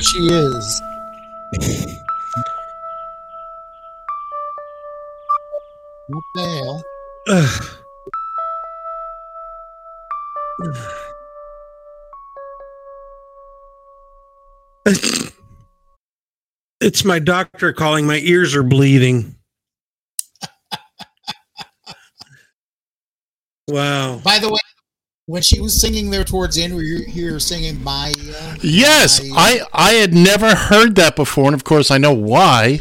She 0.00 0.26
is. 0.28 0.82
what 6.08 6.24
the 6.34 6.42
hell? 6.46 6.82
It's 16.82 17.04
my 17.04 17.18
doctor 17.18 17.74
calling. 17.74 18.06
My 18.06 18.20
ears 18.22 18.56
are 18.56 18.62
bleeding. 18.62 19.34
wow. 23.68 24.18
By 24.24 24.38
the 24.38 24.48
way, 24.50 24.58
when 25.30 25.42
she 25.42 25.60
was 25.60 25.80
singing 25.80 26.10
there 26.10 26.24
towards 26.24 26.56
the 26.56 26.62
end, 26.64 26.74
were 26.74 26.82
you 26.82 27.04
here 27.04 27.38
singing 27.38 27.82
my? 27.84 28.12
Uh, 28.36 28.56
Yes, 28.62 29.22
my- 29.28 29.36
I 29.36 29.60
I 29.72 29.92
had 29.92 30.12
never 30.12 30.54
heard 30.54 30.96
that 30.96 31.14
before, 31.16 31.46
and 31.46 31.54
of 31.54 31.64
course 31.64 31.90
I 31.90 31.98
know 31.98 32.12
why. 32.12 32.80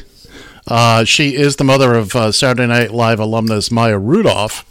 Uh, 0.68 1.04
she 1.04 1.36
is 1.36 1.56
the 1.56 1.64
mother 1.64 1.94
of 1.96 2.16
uh, 2.16 2.32
Saturday 2.32 2.68
Night 2.68 2.92
Live 2.92 3.20
alumnus 3.20 3.72
Maya 3.72 3.98
Rudolph. 3.98 4.66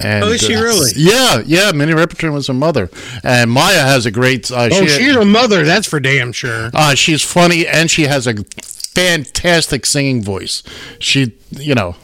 And, 0.00 0.22
Oh, 0.24 0.28
is 0.32 0.40
she 0.40 0.54
uh, 0.54 0.62
really? 0.62 0.92
Yeah, 0.96 1.42
yeah. 1.44 1.72
Minnie 1.72 1.92
Riperton 1.92 2.32
was 2.32 2.46
her 2.46 2.54
mother, 2.54 2.88
and 3.24 3.50
Maya 3.50 3.80
has 3.82 4.06
a 4.06 4.10
great. 4.10 4.50
Uh, 4.50 4.68
oh, 4.72 4.86
she- 4.86 5.04
she's 5.04 5.16
a 5.16 5.24
mother. 5.24 5.64
That's 5.64 5.86
for 5.88 6.00
damn 6.00 6.32
sure. 6.32 6.70
Uh, 6.72 6.94
she's 6.94 7.22
funny 7.22 7.66
and 7.66 7.90
she 7.90 8.04
has 8.04 8.26
a 8.26 8.34
fantastic 8.94 9.84
singing 9.86 10.22
voice. 10.22 10.62
She, 10.98 11.34
you 11.50 11.74
know, 11.74 11.96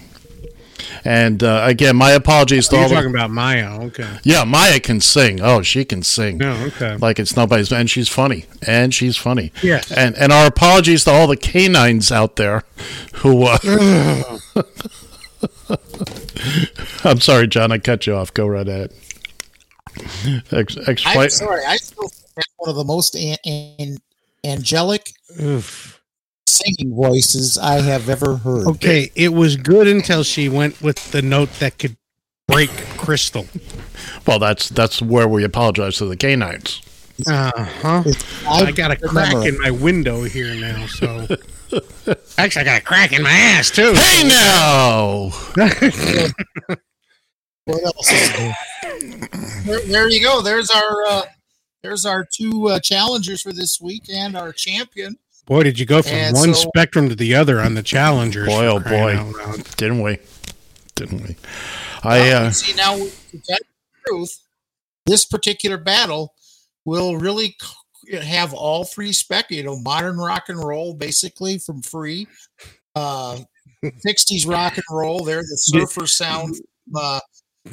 and 1.04 1.42
uh, 1.42 1.62
again, 1.66 1.96
my 1.96 2.12
apologies 2.12 2.68
to 2.68 2.76
all. 2.76 2.80
You're 2.80 2.84
all. 2.84 2.88
the- 2.88 2.94
talking 2.96 3.10
about 3.14 3.30
Maya. 3.30 3.80
Okay. 3.86 4.18
yeah, 4.22 4.44
Maya 4.44 4.80
can 4.80 5.00
sing. 5.00 5.40
Oh, 5.42 5.62
she 5.62 5.84
can 5.84 6.02
sing. 6.02 6.42
Oh, 6.42 6.64
okay. 6.66 6.96
Like 6.96 7.18
it's 7.18 7.36
nobody's, 7.36 7.72
and 7.72 7.90
she's 7.90 8.08
funny, 8.08 8.46
and 8.66 8.92
she's 8.94 9.16
funny. 9.16 9.52
Yes. 9.62 9.90
And 9.92 10.16
and 10.16 10.32
our 10.32 10.46
apologies 10.46 11.04
to 11.04 11.10
all 11.10 11.26
the 11.26 11.36
canines 11.36 12.10
out 12.10 12.36
there, 12.36 12.64
who. 13.16 13.44
Uh, 13.44 13.58
I'm 17.04 17.20
sorry, 17.20 17.46
John. 17.48 17.70
I 17.72 17.78
cut 17.78 18.06
you 18.06 18.14
off. 18.14 18.32
Go 18.34 18.46
right 18.46 18.66
ahead. 18.66 18.92
Ex- 20.50 20.76
I'm 21.06 21.28
sorry. 21.30 21.62
I 21.66 21.76
still 21.76 22.08
think 22.08 22.34
that's 22.36 22.48
one 22.56 22.70
of 22.70 22.76
the 22.76 22.84
most 22.84 23.14
an- 23.14 23.36
an- 23.46 23.98
angelic 24.44 25.10
singing 26.54 26.94
voices 26.94 27.58
I 27.58 27.80
have 27.80 28.08
ever 28.08 28.36
heard. 28.36 28.66
Okay, 28.66 29.10
it 29.14 29.32
was 29.32 29.56
good 29.56 29.86
until 29.86 30.22
she 30.22 30.48
went 30.48 30.80
with 30.80 31.10
the 31.12 31.22
note 31.22 31.50
that 31.60 31.78
could 31.78 31.96
break 32.48 32.70
crystal. 32.96 33.46
Well, 34.26 34.38
that's 34.38 34.68
that's 34.68 35.02
where 35.02 35.28
we 35.28 35.44
apologize 35.44 35.96
to 35.98 36.06
the 36.06 36.16
canines. 36.16 36.82
Uh 37.26 37.50
huh. 37.64 38.02
I 38.48 38.72
got 38.72 38.90
a 38.90 38.96
crack 38.96 39.46
in 39.46 39.58
my 39.60 39.70
window 39.70 40.22
here 40.22 40.54
now, 40.54 40.86
so. 40.86 41.26
Actually, 42.38 42.62
I 42.62 42.64
got 42.64 42.80
a 42.82 42.84
crack 42.84 43.12
in 43.12 43.22
my 43.22 43.30
ass 43.30 43.70
too. 43.70 43.94
Hey 43.94 44.28
now! 44.28 45.30
What 47.66 47.82
else? 47.82 48.12
Is 48.12 48.32
there? 48.32 48.56
there? 49.64 49.80
There 49.86 50.08
you 50.10 50.22
go. 50.22 50.42
There's 50.42 50.70
our 50.70 51.06
uh, 51.06 51.22
there's 51.82 52.04
our 52.04 52.26
two 52.30 52.68
uh, 52.68 52.80
challengers 52.80 53.40
for 53.40 53.52
this 53.52 53.80
week 53.80 54.04
and 54.12 54.36
our 54.36 54.52
champion. 54.52 55.16
Boy, 55.46 55.62
did 55.62 55.78
you 55.78 55.84
go 55.86 56.00
from 56.02 56.12
And 56.12 56.36
one 56.36 56.54
so- 56.54 56.68
spectrum 56.68 57.08
to 57.08 57.14
the 57.14 57.34
other 57.34 57.60
on 57.60 57.74
the 57.74 57.82
challengers? 57.82 58.48
Boy, 58.48 58.66
oh 58.66 58.80
boy, 58.80 59.32
didn't 59.76 60.02
we? 60.02 60.18
Didn't 60.94 61.22
we? 61.22 61.36
I 62.02 62.18
Now, 62.18 62.36
uh, 62.44 62.50
see 62.50 62.74
now 62.74 62.96
to 62.96 63.10
tell 63.44 63.58
the 63.58 64.08
truth. 64.08 64.38
This 65.06 65.24
particular 65.24 65.76
battle 65.76 66.34
will 66.84 67.16
really 67.16 67.56
have 68.22 68.54
all 68.54 68.84
three 68.84 69.12
spec. 69.12 69.50
You 69.50 69.62
know, 69.64 69.78
modern 69.80 70.16
rock 70.18 70.44
and 70.48 70.62
roll 70.62 70.94
basically 70.94 71.58
from 71.58 71.82
free. 71.82 72.26
Uh, 72.94 73.40
60s 73.84 74.46
rock 74.48 74.76
and 74.76 74.84
roll. 74.90 75.24
They're 75.24 75.42
the 75.42 75.56
surfer 75.60 76.06
sound 76.06 76.54
uh, 76.94 77.20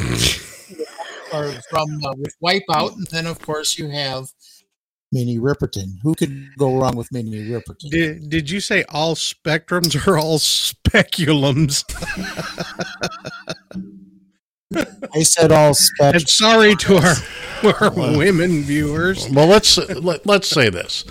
or 1.34 1.53
from 1.69 2.03
uh, 2.06 2.14
with 2.18 2.35
Wipeout, 2.43 2.95
and 2.95 3.07
then 3.11 3.27
of 3.27 3.39
course 3.39 3.77
you 3.77 3.88
have 3.89 4.27
Minnie 5.11 5.39
Riperton. 5.39 5.97
Who 6.03 6.15
could 6.15 6.55
go 6.57 6.77
wrong 6.77 6.95
with 6.95 7.11
Minnie 7.11 7.49
Riperton? 7.49 7.89
Did, 7.89 8.29
did 8.29 8.49
you 8.49 8.59
say 8.61 8.83
all 8.89 9.15
spectrums 9.15 10.07
or 10.07 10.17
all 10.17 10.38
speculums? 10.39 11.83
I 15.13 15.23
said 15.23 15.51
all 15.51 15.73
spec. 15.73 16.13
And 16.15 16.29
sorry 16.29 16.75
to 16.75 16.95
our, 16.97 17.73
our 17.81 17.91
women 17.91 18.61
viewers. 18.63 19.29
well, 19.29 19.47
let's 19.47 19.77
let, 19.77 20.25
let's 20.25 20.47
say 20.47 20.69
this, 20.69 21.03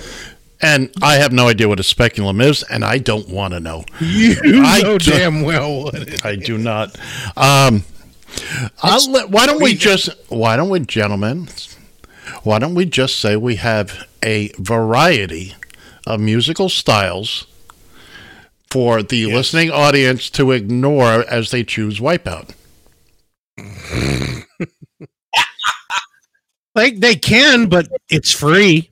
and 0.62 0.90
I 1.02 1.16
have 1.16 1.32
no 1.32 1.48
idea 1.48 1.68
what 1.68 1.78
a 1.78 1.82
speculum 1.84 2.40
is, 2.40 2.62
and 2.64 2.84
I 2.84 2.98
don't 2.98 3.28
want 3.28 3.52
to 3.54 3.60
know. 3.60 3.84
You 4.00 4.62
I 4.64 4.80
know 4.80 4.96
do- 4.98 5.10
damn 5.10 5.42
well 5.42 5.84
what 5.84 5.94
it 5.94 6.24
I 6.24 6.36
do 6.36 6.56
not. 6.56 6.98
Um, 7.36 7.84
I'll 8.82 9.10
let, 9.10 9.28
why 9.28 9.44
don't 9.46 9.62
we 9.62 9.74
just? 9.74 10.08
Why 10.30 10.56
don't 10.56 10.70
we, 10.70 10.80
gentlemen? 10.80 11.48
Why 12.42 12.58
don't 12.58 12.74
we 12.74 12.86
just 12.86 13.18
say 13.18 13.36
we 13.36 13.56
have 13.56 14.06
a 14.22 14.48
variety 14.58 15.54
of 16.06 16.20
musical 16.20 16.68
styles 16.68 17.46
for 18.70 19.02
the 19.02 19.26
listening 19.26 19.70
audience 19.70 20.30
to 20.30 20.50
ignore 20.52 21.24
as 21.28 21.50
they 21.50 21.64
choose 21.64 22.00
Wipeout? 22.00 22.50
Like 26.74 27.00
they 27.00 27.16
can, 27.16 27.68
but 27.68 27.88
it's 28.08 28.32
free. 28.32 28.90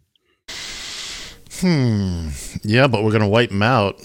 Hmm. 1.61 2.29
Yeah, 2.63 2.87
but 2.89 3.03
we're 3.03 3.13
gonna 3.13 3.29
wipe 3.29 3.51
them 3.51 3.63
out. 3.63 4.01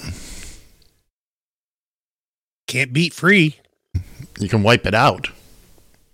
Can't 2.68 2.94
beat 2.94 3.14
free, 3.14 3.60
You 4.40 4.48
can 4.48 4.64
wipe 4.64 4.86
it 4.86 4.94
out. 4.96 5.30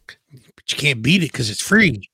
but 0.07 0.71
you 0.71 0.77
can't 0.77 1.01
beat 1.01 1.21
it 1.23 1.31
because 1.31 1.49
it's 1.49 1.61
free. 1.61 2.09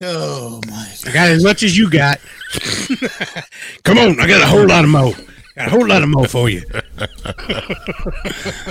Oh 0.00 0.60
my! 0.68 0.88
I 1.06 1.12
got 1.12 1.28
as 1.28 1.42
much 1.42 1.64
as 1.64 1.76
you 1.76 1.90
got. 1.90 2.20
Come 3.82 3.98
on, 3.98 4.20
I 4.20 4.28
got 4.28 4.40
a 4.40 4.46
whole 4.46 4.64
lot 4.64 4.84
of 4.84 4.90
mo. 4.90 5.12
Got 5.56 5.66
a 5.66 5.70
whole 5.70 5.88
lot 5.88 6.04
of 6.04 6.08
mo 6.08 6.22
for 6.24 6.48
you. 6.48 6.62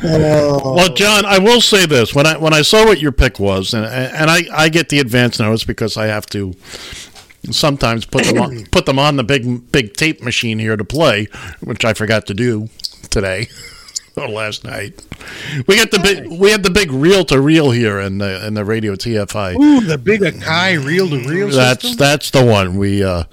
Well, 0.04 0.94
John, 0.94 1.26
I 1.26 1.40
will 1.40 1.60
say 1.60 1.86
this: 1.86 2.16
when 2.16 2.26
I 2.26 2.38
when 2.38 2.54
I 2.54 2.62
saw 2.62 2.86
what 2.86 3.02
your 3.02 3.12
pick 3.12 3.40
was, 3.40 3.74
and 3.74 3.86
and 3.86 4.30
I, 4.30 4.44
I 4.54 4.70
get 4.70 4.88
the 4.88 5.00
advance 5.00 5.38
notice 5.38 5.66
because 5.66 5.98
I 5.98 6.06
have 6.06 6.28
to 6.28 6.56
sometimes 7.52 8.06
put 8.06 8.24
them 8.24 8.38
on, 8.38 8.66
put 8.72 8.86
them 8.86 8.98
on 8.98 9.18
the 9.18 9.24
big 9.26 9.70
big 9.70 9.96
tape 9.96 10.22
machine 10.22 10.60
here 10.60 10.78
to 10.78 10.86
play, 10.86 11.28
which 11.60 11.84
I 11.84 11.92
forgot 11.92 12.26
to 12.28 12.34
do 12.34 12.70
today 13.10 13.50
last 14.26 14.64
night. 14.64 15.06
We 15.68 15.76
got 15.76 15.92
the 15.92 16.00
big 16.00 16.28
we 16.28 16.50
had 16.50 16.64
the 16.64 16.72
big 16.72 16.92
reel 16.92 17.24
to 17.26 17.40
reel 17.40 17.72
here 17.72 18.00
in 18.00 18.18
the 18.18 18.46
in 18.48 18.56
the 18.56 18.66
radio 18.66 18.96
TFI. 18.96 19.56
Ooh, 19.60 19.82
the 19.82 19.98
big 19.98 20.22
Akai 20.22 20.84
reel 20.84 21.08
to 21.10 21.28
reel. 21.28 21.50
That's 21.50 21.84
system? 21.84 21.98
that's 21.98 22.32
the 22.32 22.44
one 22.44 22.78
we. 22.78 23.04
Uh, 23.04 23.26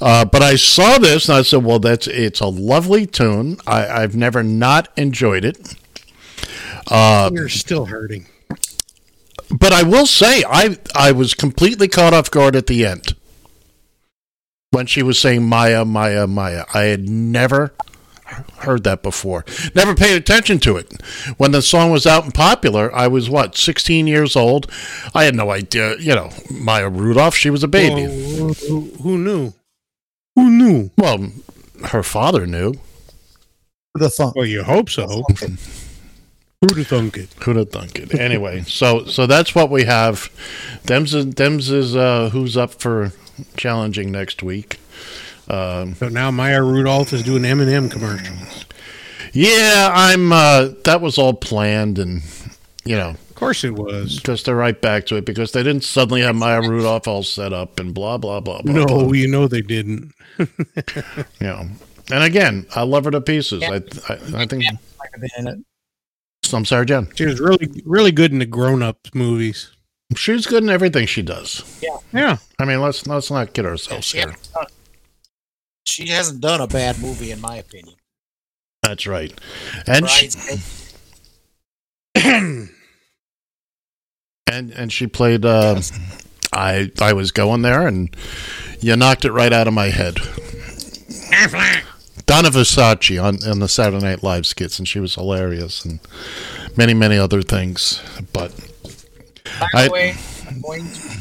uh, 0.00 0.24
but 0.24 0.42
I 0.42 0.56
saw 0.56 0.98
this 0.98 1.28
and 1.28 1.36
I 1.38 1.42
said, 1.42 1.64
"Well, 1.64 1.78
that's 1.78 2.06
it's 2.06 2.40
a 2.40 2.46
lovely 2.46 3.06
tune. 3.06 3.58
I, 3.66 3.86
I've 3.86 4.16
never 4.16 4.42
not 4.42 4.88
enjoyed 4.96 5.44
it." 5.44 5.76
Uh, 6.90 7.30
You're 7.32 7.48
still 7.48 7.86
hurting. 7.86 8.26
but 9.50 9.72
I 9.72 9.82
will 9.82 10.06
say, 10.06 10.42
I 10.48 10.78
I 10.94 11.12
was 11.12 11.34
completely 11.34 11.88
caught 11.88 12.14
off 12.14 12.30
guard 12.30 12.56
at 12.56 12.66
the 12.66 12.86
end 12.86 13.14
when 14.70 14.86
she 14.86 15.02
was 15.02 15.18
saying 15.18 15.44
Maya, 15.46 15.84
Maya, 15.84 16.26
Maya. 16.26 16.64
I 16.72 16.84
had 16.84 17.08
never 17.08 17.72
heard 18.58 18.84
that 18.84 19.02
before. 19.02 19.44
Never 19.74 19.94
paid 19.94 20.16
attention 20.16 20.58
to 20.60 20.76
it. 20.76 21.00
When 21.36 21.52
the 21.52 21.62
song 21.62 21.90
was 21.90 22.06
out 22.06 22.24
and 22.24 22.34
popular, 22.34 22.94
I 22.94 23.08
was 23.08 23.28
what, 23.30 23.56
16 23.56 24.06
years 24.06 24.36
old. 24.36 24.70
I 25.14 25.24
had 25.24 25.34
no 25.34 25.50
idea, 25.50 25.96
you 25.98 26.14
know, 26.14 26.30
Maya 26.50 26.88
Rudolph, 26.88 27.34
she 27.34 27.50
was 27.50 27.62
a 27.62 27.68
baby. 27.68 28.06
Well, 28.06 28.54
who, 28.54 28.80
who 29.02 29.18
knew? 29.18 29.52
Who 30.36 30.50
knew? 30.50 30.90
Well, 30.96 31.30
her 31.86 32.02
father 32.02 32.46
knew. 32.46 32.74
The 33.94 34.08
thunk. 34.08 34.34
Well, 34.36 34.46
you 34.46 34.62
hope 34.62 34.88
so. 34.88 35.24
Who'd 36.62 36.76
have 36.78 36.86
thunk 36.86 37.16
it? 37.16 37.34
Who'd 37.42 37.56
have 37.56 37.70
thunk 37.70 37.98
it? 37.98 38.14
Anyway, 38.14 38.62
so 38.66 39.04
so 39.04 39.26
that's 39.26 39.54
what 39.54 39.68
we 39.68 39.84
have. 39.84 40.30
Them's 40.84 41.12
is, 41.12 41.34
them's 41.34 41.70
is 41.70 41.94
uh, 41.96 42.30
who's 42.30 42.56
up 42.56 42.80
for 42.80 43.12
challenging 43.56 44.10
next 44.10 44.42
week. 44.42 44.78
Um, 45.52 45.94
So 45.94 46.08
now 46.08 46.30
Maya 46.30 46.62
Rudolph 46.62 47.12
is 47.12 47.22
doing 47.22 47.44
M&M 47.44 47.88
commercials. 47.88 48.64
yeah, 49.32 49.90
I'm. 49.92 50.32
Uh, 50.32 50.70
that 50.84 51.00
was 51.00 51.18
all 51.18 51.34
planned, 51.34 51.98
and 51.98 52.22
you 52.84 52.96
know, 52.96 53.10
Of 53.10 53.34
course 53.34 53.62
it 53.64 53.74
was. 53.74 54.16
because 54.16 54.42
they're 54.42 54.56
right 54.56 54.80
back 54.80 55.06
to 55.06 55.16
it 55.16 55.24
because 55.26 55.52
they 55.52 55.62
didn't 55.62 55.84
suddenly 55.84 56.22
have 56.22 56.34
Maya 56.34 56.60
Rudolph 56.62 57.06
all 57.06 57.22
set 57.22 57.52
up 57.52 57.78
and 57.78 57.92
blah 57.94 58.18
blah 58.18 58.40
blah 58.40 58.62
blah. 58.62 58.72
No, 58.72 58.86
blah, 58.86 59.12
you 59.12 59.28
know 59.28 59.46
they 59.46 59.60
didn't. 59.62 60.12
you 60.38 60.44
know. 61.40 61.68
And 62.10 62.24
again, 62.24 62.66
I 62.74 62.82
love 62.82 63.04
her 63.04 63.10
to 63.12 63.20
pieces. 63.20 63.62
I, 63.62 63.76
I, 64.12 64.42
I 64.42 64.46
think. 64.46 64.64
I'm 66.52 66.64
sorry, 66.64 66.84
Jen. 66.86 67.08
She 67.14 67.24
was 67.24 67.40
really, 67.40 67.70
really 67.84 68.12
good 68.12 68.32
in 68.32 68.38
the 68.40 68.46
grown-up 68.46 68.98
movies. 69.14 69.70
She's 70.16 70.46
good 70.46 70.62
in 70.62 70.68
everything 70.68 71.06
she 71.06 71.22
does. 71.22 71.62
Yeah. 71.82 71.96
Yeah. 72.12 72.36
I 72.58 72.64
mean, 72.66 72.80
let's 72.80 73.06
let's 73.06 73.30
not 73.30 73.54
kid 73.54 73.64
ourselves 73.64 74.06
She 74.06 74.18
here. 74.18 74.34
She 75.84 76.08
hasn't 76.08 76.40
done 76.40 76.60
a 76.60 76.66
bad 76.66 76.98
movie, 77.00 77.30
in 77.30 77.40
my 77.40 77.56
opinion. 77.56 77.96
That's 78.82 79.06
right. 79.06 79.32
And 79.86 80.08
she, 80.08 80.30
and 82.16 82.70
and 84.46 84.92
she 84.92 85.06
played. 85.06 85.44
Uh, 85.44 85.80
I 86.52 86.90
I 87.00 87.12
was 87.12 87.30
going 87.30 87.62
there, 87.62 87.86
and 87.86 88.14
you 88.80 88.96
knocked 88.96 89.24
it 89.24 89.32
right 89.32 89.52
out 89.52 89.68
of 89.68 89.74
my 89.74 89.86
head. 89.86 90.16
Donna 92.26 92.50
Versace 92.50 93.22
on 93.22 93.38
on 93.48 93.58
the 93.60 93.68
Saturday 93.68 94.04
Night 94.04 94.22
Live 94.22 94.46
skits, 94.46 94.78
and 94.78 94.86
she 94.86 95.00
was 95.00 95.14
hilarious, 95.14 95.84
and 95.84 96.00
many 96.76 96.94
many 96.94 97.16
other 97.16 97.42
things. 97.42 98.02
But 98.32 98.52
By 99.72 99.86
I, 99.86 99.88
way, 99.88 100.14
I'm 100.48 100.60
going 100.60 100.84
to 100.84 101.18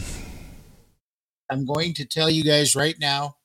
I'm 1.50 1.66
going 1.66 1.94
to 1.96 2.06
tell 2.06 2.30
you 2.30 2.44
guys 2.44 2.76
right 2.76 2.96
now. 3.00 3.36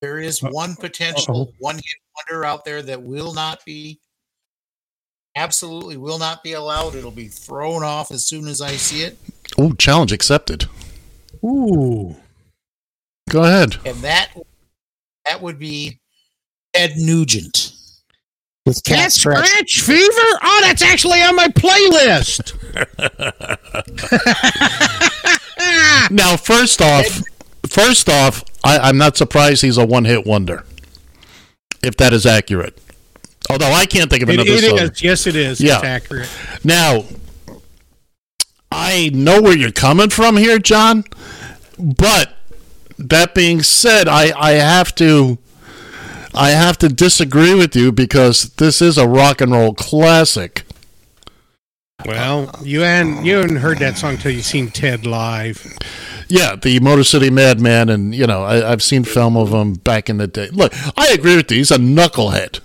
There 0.00 0.18
is 0.18 0.42
uh, 0.42 0.50
one 0.50 0.76
potential 0.76 1.52
one 1.58 1.76
hit 1.76 1.84
wonder 2.16 2.44
out 2.44 2.64
there 2.64 2.82
that 2.82 3.02
will 3.02 3.34
not 3.34 3.64
be 3.64 4.00
absolutely 5.36 5.96
will 5.96 6.18
not 6.18 6.42
be 6.42 6.52
allowed. 6.52 6.94
It'll 6.94 7.10
be 7.10 7.28
thrown 7.28 7.82
off 7.82 8.10
as 8.10 8.26
soon 8.26 8.48
as 8.48 8.60
I 8.60 8.72
see 8.72 9.02
it. 9.02 9.18
oh, 9.56 9.72
challenge 9.72 10.12
accepted. 10.12 10.66
Ooh. 11.44 12.16
Go 13.28 13.42
ahead. 13.44 13.76
And 13.84 13.96
that 13.98 14.30
that 15.28 15.42
would 15.42 15.58
be 15.58 16.00
Ed 16.74 16.92
Nugent. 16.96 17.72
With 18.64 18.82
Cat 18.84 19.12
scratch 19.12 19.80
fever? 19.80 20.38
Oh, 20.42 20.60
that's 20.62 20.82
actually 20.82 21.22
on 21.22 21.34
my 21.36 21.48
playlist. 21.48 22.54
now, 26.10 26.36
first 26.36 26.82
off, 26.82 27.22
first 27.66 28.10
off, 28.10 28.44
I, 28.68 28.88
I'm 28.88 28.98
not 28.98 29.16
surprised 29.16 29.62
he's 29.62 29.78
a 29.78 29.86
one-hit 29.86 30.26
wonder. 30.26 30.64
If 31.82 31.96
that 31.98 32.12
is 32.12 32.26
accurate, 32.26 32.76
although 33.48 33.70
I 33.70 33.86
can't 33.86 34.10
think 34.10 34.24
of 34.24 34.28
another 34.28 34.50
it 34.50 34.64
is. 34.64 35.02
Yes, 35.02 35.28
it 35.28 35.36
is. 35.36 35.60
Yeah. 35.60 35.76
It's 35.76 35.84
accurate. 35.84 36.28
Now, 36.64 37.04
I 38.72 39.10
know 39.14 39.40
where 39.40 39.56
you're 39.56 39.70
coming 39.70 40.10
from 40.10 40.36
here, 40.36 40.58
John, 40.58 41.04
but 41.78 42.34
that 42.98 43.32
being 43.34 43.62
said, 43.62 44.08
I, 44.08 44.32
I 44.36 44.52
have 44.54 44.92
to 44.96 45.38
I 46.34 46.50
have 46.50 46.78
to 46.78 46.88
disagree 46.88 47.54
with 47.54 47.74
you 47.76 47.92
because 47.92 48.50
this 48.56 48.82
is 48.82 48.98
a 48.98 49.08
rock 49.08 49.40
and 49.40 49.52
roll 49.52 49.74
classic. 49.74 50.64
Well, 52.04 52.54
you 52.62 52.80
hadn't 52.80 53.24
you 53.24 53.36
hadn't 53.36 53.56
heard 53.56 53.78
that 53.78 53.98
song 53.98 54.18
till 54.18 54.32
you 54.32 54.42
seen 54.42 54.70
Ted 54.70 55.06
live. 55.06 55.76
Yeah, 56.28 56.56
the 56.56 56.78
Motor 56.80 57.04
City 57.04 57.30
Madman, 57.30 57.88
and 57.88 58.14
you 58.14 58.26
know 58.26 58.42
I, 58.44 58.70
I've 58.70 58.82
seen 58.82 59.04
film 59.04 59.36
of 59.36 59.48
him 59.52 59.74
back 59.74 60.10
in 60.10 60.18
the 60.18 60.26
day. 60.26 60.48
Look, 60.50 60.72
I 60.98 61.08
agree 61.12 61.36
with 61.36 61.50
you. 61.50 61.58
He's 61.58 61.70
a 61.70 61.78
knucklehead. 61.78 62.60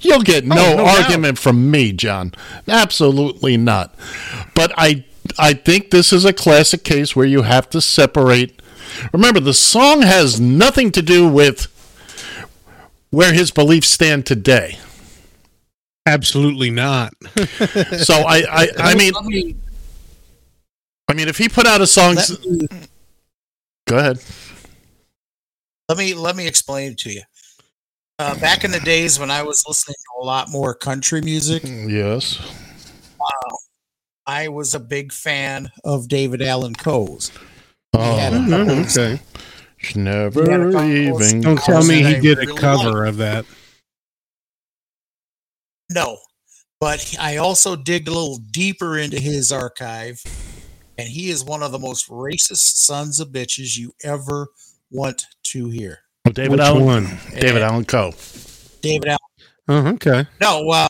You'll 0.00 0.22
get 0.22 0.44
no, 0.44 0.56
Oh, 0.56 0.76
no 0.78 0.84
doubt. 0.84 1.04
argument 1.04 1.38
from 1.38 1.70
me, 1.70 1.92
John. 1.92 2.32
Absolutely 2.66 3.56
not. 3.56 3.94
But 4.54 4.72
I 4.76 5.04
I 5.38 5.54
think 5.54 5.90
this 5.90 6.12
is 6.12 6.24
a 6.24 6.32
classic 6.32 6.82
case 6.84 7.14
where 7.14 7.26
you 7.26 7.42
have 7.42 7.70
to 7.70 7.80
separate. 7.80 8.60
Remember, 9.12 9.40
the 9.40 9.54
song 9.54 10.02
has 10.02 10.40
nothing 10.40 10.90
to 10.92 11.02
do 11.02 11.28
with 11.28 11.68
where 13.10 13.32
his 13.32 13.50
beliefs 13.52 13.88
stand 13.88 14.26
today. 14.26 14.78
Absolutely 16.06 16.70
not. 16.70 17.14
So 17.98 18.14
I 18.14 18.44
I, 18.50 18.68
I 18.78 18.94
mean 18.94 19.12
Let 19.14 19.24
me- 19.24 19.56
I 21.08 21.14
mean 21.14 21.28
if 21.28 21.38
he 21.38 21.48
put 21.48 21.66
out 21.66 21.80
a 21.80 21.86
song, 21.86 22.14
let 22.16 22.30
me- 22.46 22.68
go 23.86 23.98
ahead. 23.98 24.18
let 25.88 25.98
me 25.98 26.14
let 26.14 26.36
me 26.36 26.46
explain 26.46 26.92
it 26.92 26.98
to 26.98 27.10
you. 27.12 27.22
Uh, 28.18 28.38
back 28.38 28.64
in 28.64 28.70
the 28.70 28.80
days 28.80 29.18
when 29.18 29.30
I 29.30 29.42
was 29.42 29.64
listening 29.66 29.96
to 29.96 30.22
a 30.22 30.24
lot 30.24 30.48
more 30.50 30.74
country 30.74 31.20
music, 31.20 31.62
mm, 31.64 31.90
Yes. 31.90 32.38
Uh, 33.20 33.54
I 34.26 34.48
was 34.48 34.72
a 34.74 34.80
big 34.80 35.12
fan 35.12 35.70
of 35.84 36.08
David 36.08 36.40
Allan 36.40 36.74
Coe's. 36.74 37.30
Oh, 37.92 38.16
had 38.16 38.32
mm, 38.32 38.70
of- 38.80 38.96
okay. 38.96 39.20
Never 39.96 40.44
He 40.44 40.50
had 40.50 40.60
a 40.60 40.64
couple 40.72 41.16
of 41.16 41.22
even. 41.22 41.40
Don't 41.42 41.58
tell 41.60 41.84
me 41.84 41.96
he 42.02 42.16
I 42.16 42.20
did 42.20 42.38
a 42.38 42.46
really 42.46 42.58
cover 42.58 42.90
liked. 43.04 43.08
of 43.10 43.16
that. 43.18 43.44
No, 45.90 46.18
but 46.80 47.14
I 47.20 47.36
also 47.36 47.76
digged 47.76 48.08
a 48.08 48.12
little 48.12 48.38
deeper 48.38 48.96
into 48.98 49.20
his 49.20 49.52
archive, 49.52 50.22
and 50.98 51.08
he 51.08 51.30
is 51.30 51.44
one 51.44 51.62
of 51.62 51.72
the 51.72 51.78
most 51.78 52.08
racist 52.08 52.76
sons 52.76 53.20
of 53.20 53.28
bitches 53.28 53.76
you 53.76 53.94
ever 54.02 54.48
want 54.90 55.26
to 55.44 55.68
hear. 55.68 55.98
Oh, 56.26 56.30
David 56.30 56.52
Which 56.52 56.60
Allan. 56.60 56.84
one? 56.84 57.18
David 57.38 57.62
Allan 57.62 57.84
Coe. 57.84 58.12
David 58.80 59.08
Allan. 59.08 59.18
Oh, 59.68 59.86
okay. 59.94 60.26
No, 60.40 60.68
uh, 60.70 60.88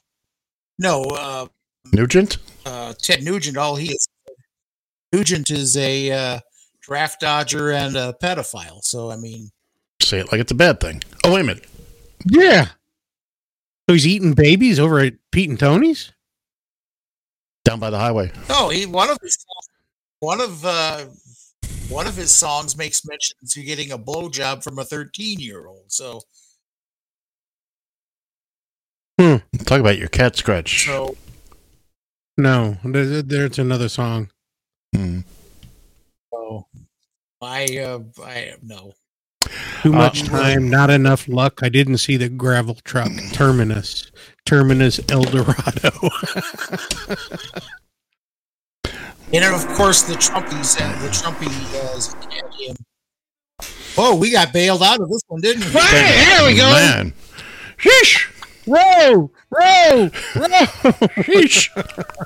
no, 0.79 1.03
uh, 1.05 1.47
Nugent. 1.93 2.39
uh, 2.67 2.93
Ted 3.01 3.23
Nugent. 3.23 3.57
All 3.57 3.77
he 3.77 3.93
is, 3.93 4.09
Nugent 5.13 5.51
is 5.51 5.77
a 5.77 6.11
uh, 6.11 6.41
draft 6.81 7.21
dodger 7.21 7.71
and 7.73 7.97
a 7.97 8.15
pedophile. 8.23 8.83
So 8.83 9.11
I 9.11 9.17
mean, 9.17 9.51
Say 10.03 10.19
it 10.21 10.31
like 10.33 10.41
it's 10.41 10.53
a 10.53 10.57
bad 10.57 10.81
thing. 10.81 11.03
Oh 11.25 11.33
wait 11.33 11.41
a 11.41 11.45
minute. 11.45 11.67
Yeah. 12.27 12.67
So 13.89 13.93
he's 13.95 14.07
eating 14.07 14.33
babies 14.33 14.79
over 14.81 14.99
at 14.99 15.15
Pete 15.31 15.49
and 15.51 15.59
Tony's? 15.59 16.11
Down 17.65 17.81
by 17.81 17.91
the 17.91 17.99
highway. 17.99 18.31
no, 18.49 18.69
he 18.71 18.87
one 18.87 19.09
of 19.11 19.19
his 19.23 19.37
one 20.25 20.41
of 20.41 20.65
uh, 20.65 21.05
one 21.89 22.07
of 22.07 22.17
his 22.17 22.35
songs 22.35 22.77
makes 22.77 23.05
mention 23.07 23.37
to 23.51 23.63
getting 23.63 23.93
a 23.93 23.99
blowjob 23.99 24.65
from 24.65 24.79
a 24.79 24.85
thirteen 24.85 25.39
year 25.41 25.67
old. 25.67 25.85
So 25.93 26.21
Talk 29.19 29.81
about 29.81 29.99
your 29.99 30.09
cat 30.09 30.37
scratch. 30.37 30.87
so 30.87 31.17
No, 32.37 32.77
there- 32.85 33.23
there's 33.23 33.59
another 33.59 33.89
song. 33.89 34.31
Hmm. 34.95 35.21
so 36.33 36.67
I 37.41 37.65
uh, 37.79 38.01
I 38.23 38.55
no. 38.63 38.93
Too 39.83 39.93
Uh, 39.93 39.99
much 39.99 40.23
time, 40.25 40.69
not 40.71 40.89
enough 40.91 41.29
luck. 41.29 41.61
I 41.63 41.69
didn't 41.69 41.99
see 41.99 42.17
the 42.17 42.29
gravel 42.31 42.77
truck. 42.85 43.13
Terminus. 43.33 44.11
Terminus 44.47 44.99
El 45.11 45.23
Dorado. 45.25 45.91
And 49.33 49.45
of 49.45 49.67
course, 49.69 50.03
the 50.03 50.15
Trumpies, 50.15 50.81
uh, 50.81 51.03
the 51.03 51.09
Trumpy 51.09 51.49
uh. 52.71 52.75
Oh, 53.97 54.17
we 54.17 54.31
got 54.31 54.53
bailed 54.53 54.83
out 54.83 55.01
of 55.01 55.09
this 55.09 55.23
one, 55.29 55.41
didn't 55.41 55.65
we? 55.65 55.81
Hey, 55.81 56.25
there 56.27 56.47
we 56.47 56.57
go. 56.57 56.71
Man. 56.71 57.13
Sheesh. 57.79 58.31
Row! 58.67 59.31
Row! 59.51 60.11
Row! 60.35 60.67
Sheesh. 61.23 61.71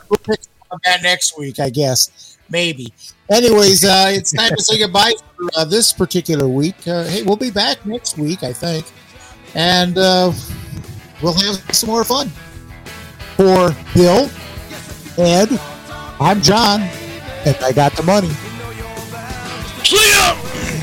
We'll 0.08 0.18
pick 0.18 0.40
on 0.70 0.78
that 0.84 1.02
next 1.02 1.38
week, 1.38 1.58
I 1.60 1.70
guess. 1.70 2.38
Maybe. 2.50 2.92
Anyways, 3.30 3.84
uh, 3.84 4.06
it's 4.08 4.32
time 4.32 4.54
to 4.56 4.62
say 4.62 4.78
goodbye 4.78 5.12
for 5.36 5.48
uh, 5.56 5.64
this 5.64 5.92
particular 5.92 6.48
week. 6.48 6.76
Uh, 6.86 7.04
hey, 7.04 7.22
we'll 7.22 7.36
be 7.36 7.50
back 7.50 7.84
next 7.84 8.16
week, 8.16 8.42
I 8.42 8.52
think. 8.52 8.86
And 9.54 9.98
uh, 9.98 10.32
we'll 11.22 11.34
have 11.34 11.56
some 11.74 11.90
more 11.90 12.04
fun. 12.04 12.28
For 13.36 13.76
Bill, 13.94 14.30
Ed, 15.18 15.48
I'm 16.20 16.42
John, 16.42 16.82
and 17.46 17.56
I 17.62 17.72
got 17.72 17.92
the 17.92 18.02
money. 18.02 18.30
See 19.84 20.10
ya. 20.10 20.77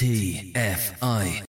TFI. 0.00 1.49